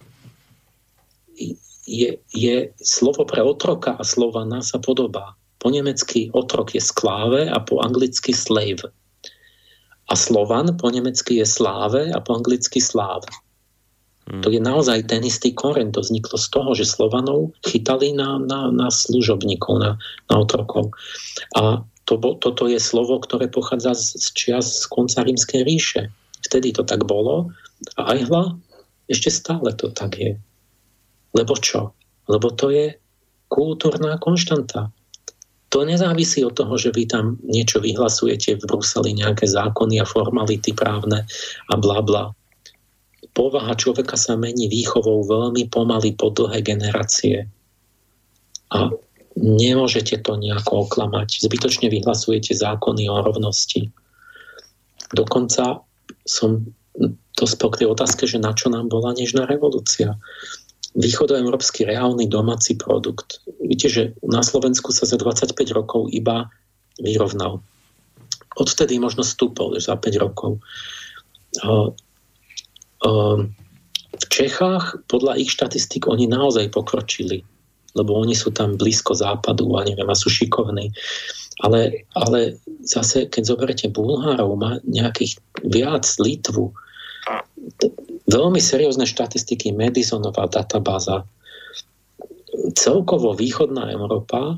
[1.90, 5.34] je, je slovo pre otroka a slovana sa podobá.
[5.58, 8.86] Po nemecky otrok je skláve a po anglicky slave.
[10.10, 13.22] A Slovan po nemecky je sláve a po anglicky sláv.
[14.26, 14.42] Hmm.
[14.42, 15.94] To je naozaj ten istý koren.
[15.94, 19.90] To vzniklo z toho, že Slovanov chytali na, na, na služobníkov, na,
[20.26, 20.90] na otrokov.
[21.54, 26.10] A to, toto je slovo, ktoré pochádza z, z čias z konca rímskej ríše.
[26.42, 27.54] Vtedy to tak bolo
[27.94, 28.44] a aj hla
[29.06, 30.34] ešte stále to tak je.
[31.34, 31.94] Lebo čo?
[32.26, 32.98] Lebo to je
[33.50, 34.90] kultúrna konštanta
[35.70, 40.74] to nezávisí od toho, že vy tam niečo vyhlasujete v Bruseli, nejaké zákony a formality
[40.74, 41.24] právne
[41.70, 42.24] a bla bla.
[43.30, 47.46] Povaha človeka sa mení výchovou veľmi pomaly po dlhé generácie.
[48.74, 48.90] A
[49.38, 51.46] nemôžete to nejako oklamať.
[51.46, 53.86] Zbytočne vyhlasujete zákony o rovnosti.
[55.14, 55.86] Dokonca
[56.26, 56.66] som
[57.38, 60.18] dospel k otázke, že na čo nám bola nežná revolúcia
[60.98, 63.38] východoeurópsky reálny domáci produkt.
[63.62, 66.50] Víte, že na Slovensku sa za 25 rokov iba
[66.98, 67.62] vyrovnal.
[68.58, 70.58] Odtedy možno stúpol za 5 rokov.
[74.10, 77.46] V Čechách podľa ich štatistik oni naozaj pokročili,
[77.94, 80.90] lebo oni sú tam blízko západu a neviem, a sú šikovní.
[81.62, 86.74] Ale, ale zase, keď zoberete Bulhárov, má nejakých viac Litvu,
[88.30, 91.26] veľmi seriózne štatistiky, Madisonová databáza.
[92.78, 94.56] Celkovo východná Európa e,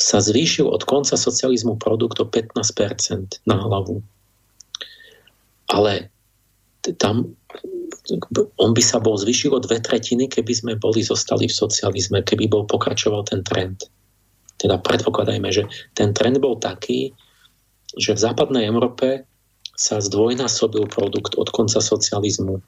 [0.00, 4.00] sa zvýšil od konca socializmu produkt o 15% na hlavu.
[5.68, 6.12] Ale
[7.00, 7.36] tam
[8.60, 12.52] on by sa bol zvýšil o dve tretiny, keby sme boli zostali v socializme, keby
[12.52, 13.88] bol pokračoval ten trend.
[14.60, 15.64] Teda predpokladajme, že
[15.96, 17.16] ten trend bol taký,
[17.96, 19.24] že v západnej Európe
[19.74, 22.62] sa zdvojnásobil produkt od konca socializmu.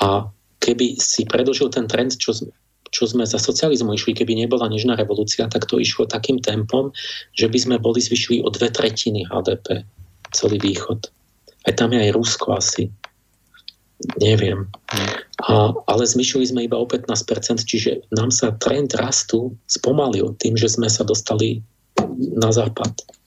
[0.00, 0.28] A
[0.60, 2.36] keby si predlžil ten trend, čo,
[2.92, 6.92] čo sme za socializmu išli, keby nebola nežná revolúcia, tak to išlo takým tempom,
[7.36, 9.84] že by sme boli zvyšili o dve tretiny HDP
[10.32, 11.08] celý východ.
[11.68, 12.88] Aj tam je aj Rusko asi.
[14.16, 14.64] Neviem.
[15.44, 20.72] A, ale zvyšili sme iba o 15%, čiže nám sa trend rastu spomalil tým, že
[20.72, 21.60] sme sa dostali
[22.16, 23.19] na západ.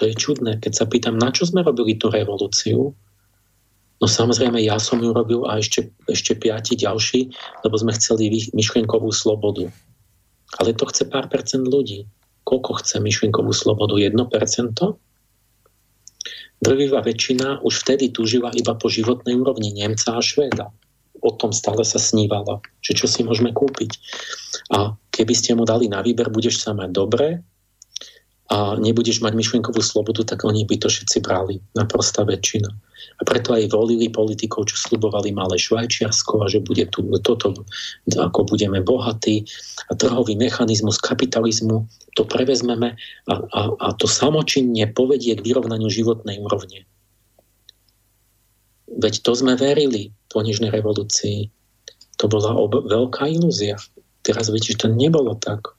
[0.00, 2.96] To je čudné, keď sa pýtam, na čo sme robili tú revolúciu.
[4.00, 7.28] No samozrejme, ja som ju robil a ešte, ešte piati ďalší,
[7.68, 9.68] lebo sme chceli myšlienkovú slobodu.
[10.56, 12.08] Ale to chce pár percent ľudí.
[12.48, 14.00] Koľko chce myšlienkovú slobodu?
[14.00, 14.16] 1%?
[16.64, 20.72] Drvivá väčšina už vtedy túžila iba po životnej úrovni Nemca a Švéda.
[21.20, 24.00] O tom stále sa snívalo, že čo si môžeme kúpiť.
[24.72, 27.44] A keby ste mu dali na výber, budeš sa mať dobre,
[28.50, 32.66] a nebudeš mať myšlienkovú slobodu, tak oni by to všetci brali, naprostá väčšina.
[33.20, 37.54] A preto aj volili politikov, čo slubovali malé Švajčiarsko a že bude tu toto,
[38.10, 39.46] ako budeme bohatí
[39.86, 41.86] a trhový mechanizmus kapitalizmu
[42.18, 42.98] to prevezmeme
[43.30, 46.84] a, a, a to samočinne povedie k vyrovnaniu životnej úrovne.
[48.90, 51.46] Veď to sme verili po nežnej revolúcii.
[52.18, 53.78] To bola ob- veľká ilúzia.
[54.26, 55.70] Teraz vidíte, že to nebolo tak.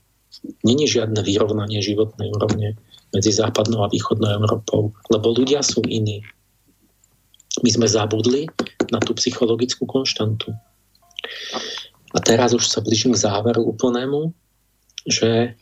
[0.63, 2.79] Není žiadne vyrovnanie životnej úrovne
[3.11, 6.23] medzi západnou a východnou Európou, lebo ľudia sú iní.
[7.59, 8.47] My sme zabudli
[8.95, 10.55] na tú psychologickú konštantu.
[12.15, 14.31] A teraz už sa blížim k záveru úplnému,
[15.07, 15.55] že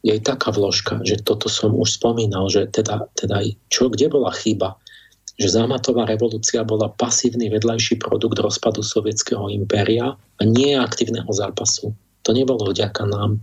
[0.00, 4.80] je taká vložka, že toto som už spomínal, že teda, teda čo, kde bola chyba?
[5.36, 11.92] Že zámatová revolúcia bola pasívny vedľajší produkt rozpadu sovietského impéria a nie aktívneho zápasu.
[12.24, 13.40] To nebolo vďaka nám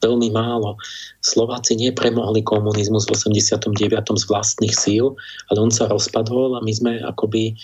[0.00, 0.80] veľmi málo.
[1.20, 3.70] Slováci nepremohli komunizmus v 89.
[4.16, 5.14] z vlastných síl,
[5.52, 7.54] ale on sa rozpadol a my sme akoby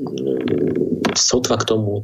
[0.00, 2.02] mm, sotva k tomu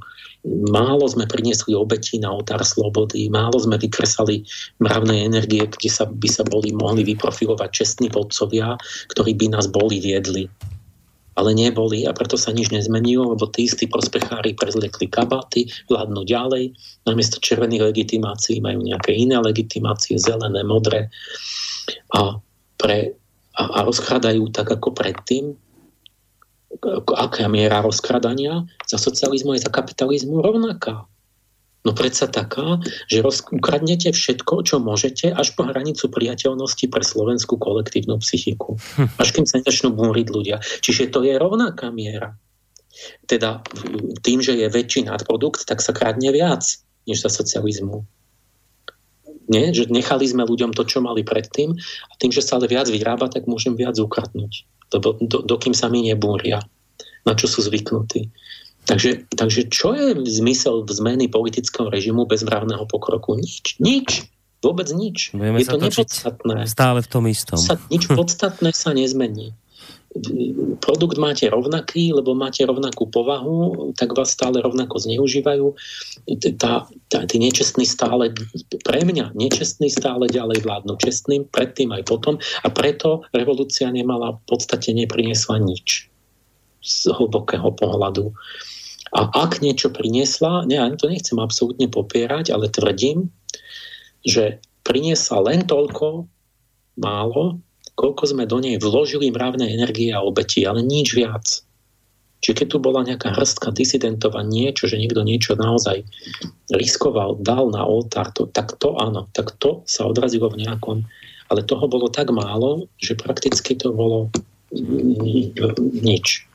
[0.73, 4.41] málo sme priniesli obetí na oltár slobody, málo sme vykresali
[4.81, 8.81] mravné energie, kde sa, by sa boli mohli vyprofilovať čestní vodcovia,
[9.13, 10.49] ktorí by nás boli viedli
[11.35, 16.75] ale neboli a preto sa nič nezmenilo, lebo tí istí prospechári prezliekli kabaty, vládnu ďalej,
[17.07, 21.11] namiesto červených legitimácií majú nejaké iné legitimácie, zelené, modré
[22.15, 22.39] a,
[22.79, 23.15] pre,
[23.59, 25.55] a, a rozkradajú tak ako predtým.
[27.19, 31.10] Aká miera rozkradania za socializmu je za kapitalizmu rovnaká.
[31.81, 32.77] No predsa taká,
[33.09, 38.77] že ukradnete všetko, čo môžete, až po hranicu priateľnosti pre slovenskú kolektívnu psychiku.
[39.01, 39.09] Hm.
[39.17, 40.61] Až kým sa začnú búriť ľudia.
[40.61, 42.37] Čiže to je rovnaká miera.
[43.25, 43.65] Teda
[44.21, 46.61] tým, že je väčší nadprodukt, tak sa kradne viac,
[47.09, 48.05] než za socializmu.
[49.49, 49.73] Nie?
[49.73, 53.33] Že nechali sme ľuďom to, čo mali predtým a tým, že sa ale viac vyrába,
[53.33, 54.69] tak môžem viac ukradnúť.
[54.93, 56.61] Lebo do, dokým sa mi nebúria,
[57.25, 58.29] na čo sú zvyknutí.
[58.91, 63.39] Takže, takže čo je zmysel zmeny politického režimu bez mravného pokroku?
[63.39, 63.79] Nič.
[63.79, 64.27] Nič.
[64.61, 65.31] Vôbec nič.
[65.31, 66.67] Budeme je to nepodstatné.
[66.67, 67.57] Stále v tom istom.
[67.57, 69.55] Sa, nič podstatné sa nezmení.
[70.83, 75.71] Produkt máte rovnaký, lebo máte rovnakú povahu, tak vás stále rovnako zneužívajú.
[76.59, 78.35] Tá, tá, tí nečestní stále,
[78.83, 82.43] pre mňa, nečestní stále ďalej vládnu čestným, predtým aj potom.
[82.67, 86.11] A preto revolúcia nemala, v podstate nepriniesla nič
[86.83, 88.35] z hlbokého pohľadu.
[89.11, 93.27] A ak niečo priniesla, ne, ani to nechcem absolútne popierať, ale tvrdím,
[94.23, 96.31] že priniesla len toľko
[97.01, 97.59] málo,
[97.99, 101.65] koľko sme do nej vložili mravné energie a obeti, ale nič viac.
[102.41, 106.01] Čiže keď tu bola nejaká hrstka disidentov a niečo, že niekto niečo naozaj
[106.73, 111.05] riskoval, dal na oltár, to, tak to áno, tak to sa odrazilo v nejakom,
[111.53, 114.33] ale toho bolo tak málo, že prakticky to bolo
[115.93, 116.49] nič.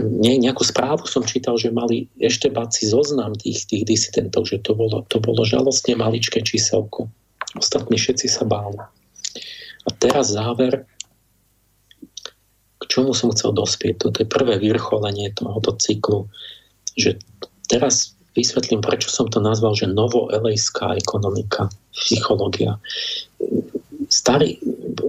[0.00, 4.72] Nie, nejakú správu som čítal, že mali ešte baci zoznam tých, tých disidentov, že to
[4.72, 7.10] bolo, to bolo žalostne maličké číselko.
[7.58, 8.78] Ostatní všetci sa báli.
[9.86, 10.86] A teraz záver,
[12.78, 14.06] k čomu som chcel dospieť.
[14.06, 16.30] Toto je prvé vyvrcholenie tohoto cyklu,
[16.94, 17.18] že
[17.66, 22.76] teraz vysvetlím, prečo som to nazval, že novoelejská ekonomika, psychológia.
[24.12, 24.60] Starý,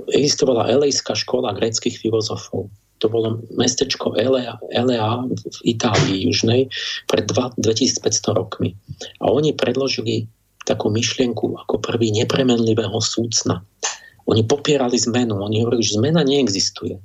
[0.10, 6.70] existovala elejská škola greckých filozofov to bolo mestečko Elea, Elea v Itálii južnej
[7.06, 8.02] pred 2500
[8.34, 8.74] rokmi.
[9.22, 10.26] A oni predložili
[10.68, 13.64] takú myšlienku ako prvý nepremenlivého súcna.
[14.28, 15.40] Oni popierali zmenu.
[15.40, 17.00] Oni hovorili, že zmena neexistuje.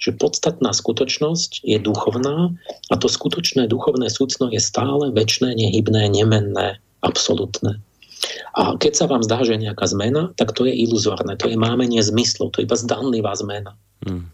[0.00, 2.56] Že podstatná skutočnosť je duchovná
[2.88, 7.78] a to skutočné duchovné súcno je stále väčšné, nehybné, nemenné, absolútne.
[8.56, 11.58] A keď sa vám zdá, že je nejaká zmena, tak to je iluzorné, to je
[11.58, 13.76] mámenie zmyslov, to je iba zdanlivá zmena.
[14.06, 14.32] Hmm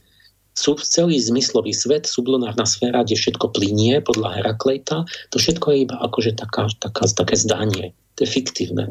[0.59, 5.97] sú celý zmyslový svet, sublunárna sféra, kde všetko plinie podľa Heraklejta, to všetko je iba
[6.03, 7.95] akože taká, taká, také zdanie.
[8.19, 8.91] To je fiktívne.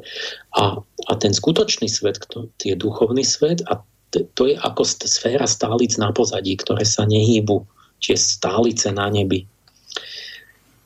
[0.55, 3.83] A, a ten skutočný svet, to, je duchovný svet a
[4.15, 7.67] to je ako sféra stálic na pozadí, ktoré sa nehýbu,
[7.99, 9.43] čiže stálice na nebi.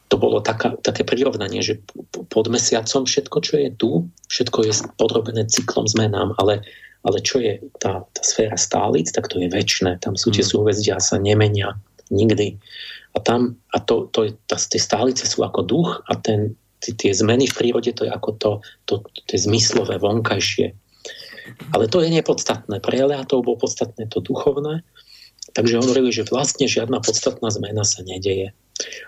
[0.09, 1.79] To bolo taká, také prirovnanie, že
[2.33, 3.91] pod mesiacom všetko, čo je tu,
[4.27, 6.65] všetko je podrobené cyklom zmenám, ale
[7.01, 9.97] ale čo je tá, tá sféra stálic, tak to je väčšie.
[10.01, 10.51] Tam sú tie mm.
[10.53, 11.73] súhvezdia sa nemenia
[12.13, 12.59] nikdy.
[13.11, 17.47] A tam, a to, to tá, tie stálice sú ako duch a ten, tie zmeny
[17.49, 18.51] v prírode to je ako to,
[18.87, 18.93] to,
[19.27, 20.71] to je zmyslové, vonkajšie.
[21.75, 22.79] Ale to je nepodstatné.
[22.79, 24.85] Pre Eleatov bolo podstatné to duchovné,
[25.51, 28.55] takže hovorili, že vlastne žiadna podstatná zmena sa nedeje.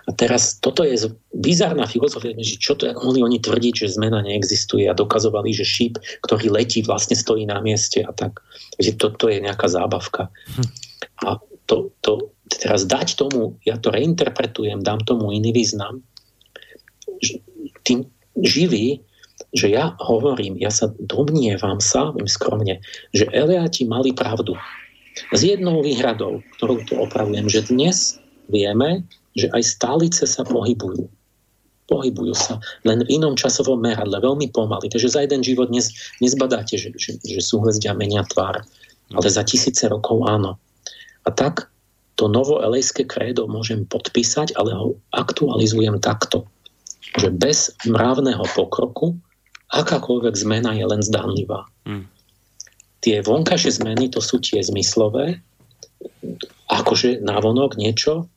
[0.06, 0.96] A teraz toto je
[1.32, 5.98] bizarná filozofia, že čo to, mohli oni tvrdiť, že zmena neexistuje a dokazovali, že šíp,
[6.26, 8.40] ktorý letí, vlastne stojí na mieste a tak.
[8.78, 10.28] Takže to, to je nejaká zábavka.
[10.58, 10.68] Hm.
[11.24, 11.28] A
[11.64, 16.04] to, to, teraz dať tomu, ja to reinterpretujem, dám tomu iný význam,
[17.84, 18.08] tým
[18.40, 19.00] živý,
[19.54, 22.82] že ja hovorím, ja sa domnievam sa, viem skromne,
[23.14, 24.58] že Eliáti mali pravdu.
[25.30, 28.18] S jednou výhradou, ktorú tu opravujem, že dnes
[28.50, 31.10] vieme, že aj stálice sa pohybujú.
[31.84, 34.88] Pohybujú sa, len v inom časovom meradle, veľmi pomaly.
[34.88, 35.92] Takže za jeden život dnes
[36.24, 38.64] nezbadáte, že, že, že súhvezdia menia tvár.
[39.12, 40.56] Ale za tisíce rokov áno.
[41.24, 41.68] A tak
[42.16, 46.48] to novoelejské krédo môžem podpísať, ale ho aktualizujem takto.
[47.20, 49.18] Že bez mravného pokroku
[49.74, 51.66] akákoľvek zmena je len zdánlivá.
[51.84, 52.06] Hmm.
[53.04, 55.42] Tie vonkajšie zmeny to sú tie zmyslové,
[56.72, 58.30] akože návonok niečo,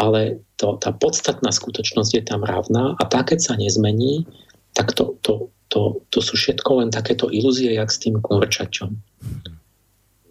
[0.00, 4.24] ale to, tá podstatná skutočnosť je tam rovná a tá, keď sa nezmení,
[4.72, 8.96] tak to, to, to, to sú všetko len takéto ilúzie, jak s tým kurčačom.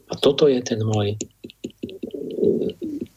[0.09, 1.13] A toto je ten môj,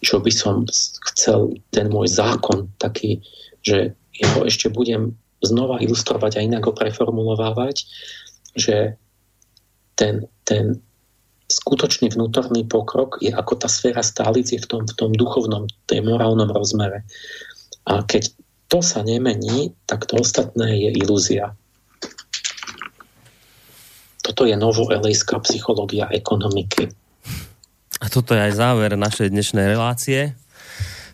[0.05, 0.68] čo by som
[1.08, 3.24] chcel, ten môj zákon taký,
[3.64, 3.97] že
[4.36, 7.89] ho ešte budem znova ilustrovať a inak ho preformulovávať,
[8.60, 9.00] že
[9.97, 10.84] ten, ten
[11.52, 16.00] skutočný vnútorný pokrok je ako tá sféra stálic je v tom, v tom duchovnom, tej
[16.00, 17.05] morálnom rozmere.
[17.84, 18.32] A keď
[18.72, 21.52] to sa nemení, tak to ostatné je ilúzia.
[24.24, 26.89] Toto je novoelejská psychológia ekonomiky.
[28.00, 30.32] A toto je aj záver našej dnešnej relácie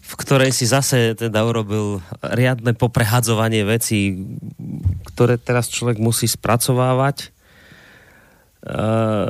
[0.08, 4.16] v ktorej si zase teda urobil riadne poprehadzovanie vecí,
[5.12, 7.28] ktoré teraz človek musí spracovávať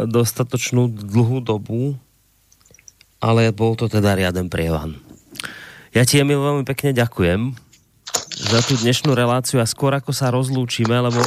[0.08, 1.94] dostatočnú dlhú dobu,
[3.20, 4.97] ale bol to teda riaden prievan.
[5.92, 7.57] Ja ti mi veľmi pekne ďakujem
[8.39, 11.18] za tú dnešnú reláciu a skôr ako sa rozlúčime, lebo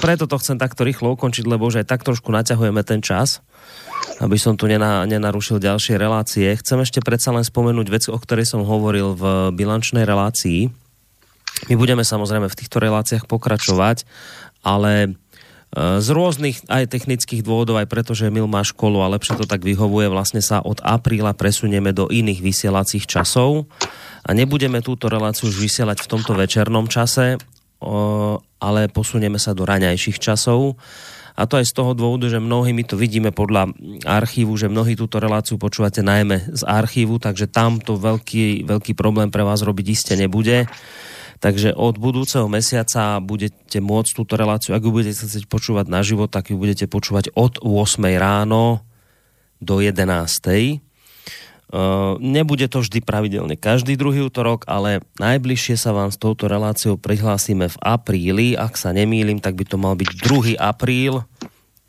[0.00, 3.44] preto to chcem takto rýchlo ukončiť, lebo už aj tak trošku naťahujeme ten čas
[4.20, 6.48] aby som tu nena, nenarušil ďalšie relácie.
[6.56, 10.72] Chcem ešte predsa len spomenúť vec, o ktorej som hovoril v bilančnej relácii.
[11.68, 14.08] My budeme samozrejme v týchto reláciách pokračovať,
[14.64, 15.16] ale
[15.76, 19.60] z rôznych aj technických dôvodov, aj preto, že Mil má školu a lepšie to tak
[19.60, 23.68] vyhovuje, vlastne sa od apríla presunieme do iných vysielacích časov
[24.24, 27.36] a nebudeme túto reláciu už vysielať v tomto večernom čase,
[28.56, 30.80] ale posunieme sa do raňajších časov
[31.36, 33.68] a to aj z toho dôvodu, že mnohí my to vidíme podľa
[34.08, 39.28] archívu, že mnohí túto reláciu počúvate najmä z archívu, takže tam to veľký, veľký problém
[39.28, 40.64] pre vás robiť iste nebude.
[41.36, 46.32] Takže od budúceho mesiaca budete môcť túto reláciu, ak ju budete chcieť počúvať na život,
[46.32, 48.80] tak ju budete počúvať od 8 ráno
[49.60, 50.80] do 11.
[51.66, 56.94] Uh, nebude to vždy pravidelne každý druhý útorok, ale najbližšie sa vám s touto reláciou
[56.94, 58.54] prihlásime v apríli.
[58.54, 60.62] Ak sa nemýlim, tak by to mal byť 2.
[60.62, 61.26] apríl.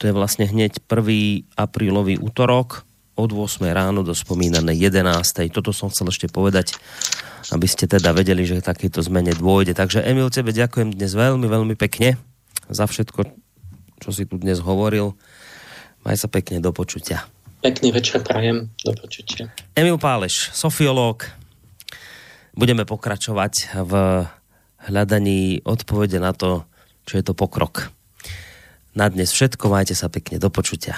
[0.02, 1.54] To je vlastne hneď 1.
[1.54, 5.54] aprílový útorok od 8 ráno do spomínanej 11.
[5.54, 6.74] Toto som chcel ešte povedať,
[7.52, 9.78] aby ste teda vedeli, že takéto zmene dôjde.
[9.78, 12.20] Takže Emil, tebe ďakujem dnes veľmi, veľmi pekne
[12.68, 13.24] za všetko,
[14.04, 15.16] čo si tu dnes hovoril.
[16.04, 17.28] Maj sa pekne do počutia.
[17.64, 19.50] Pekný večer prajem, do počutia.
[19.74, 21.26] Emil Páleš, sofiológ.
[22.58, 23.54] Budeme pokračovať
[23.86, 23.94] v
[24.88, 26.66] hľadaní odpovede na to,
[27.06, 27.92] čo je to pokrok.
[28.98, 30.98] Na dnes všetko, majte sa pekne, do počutia.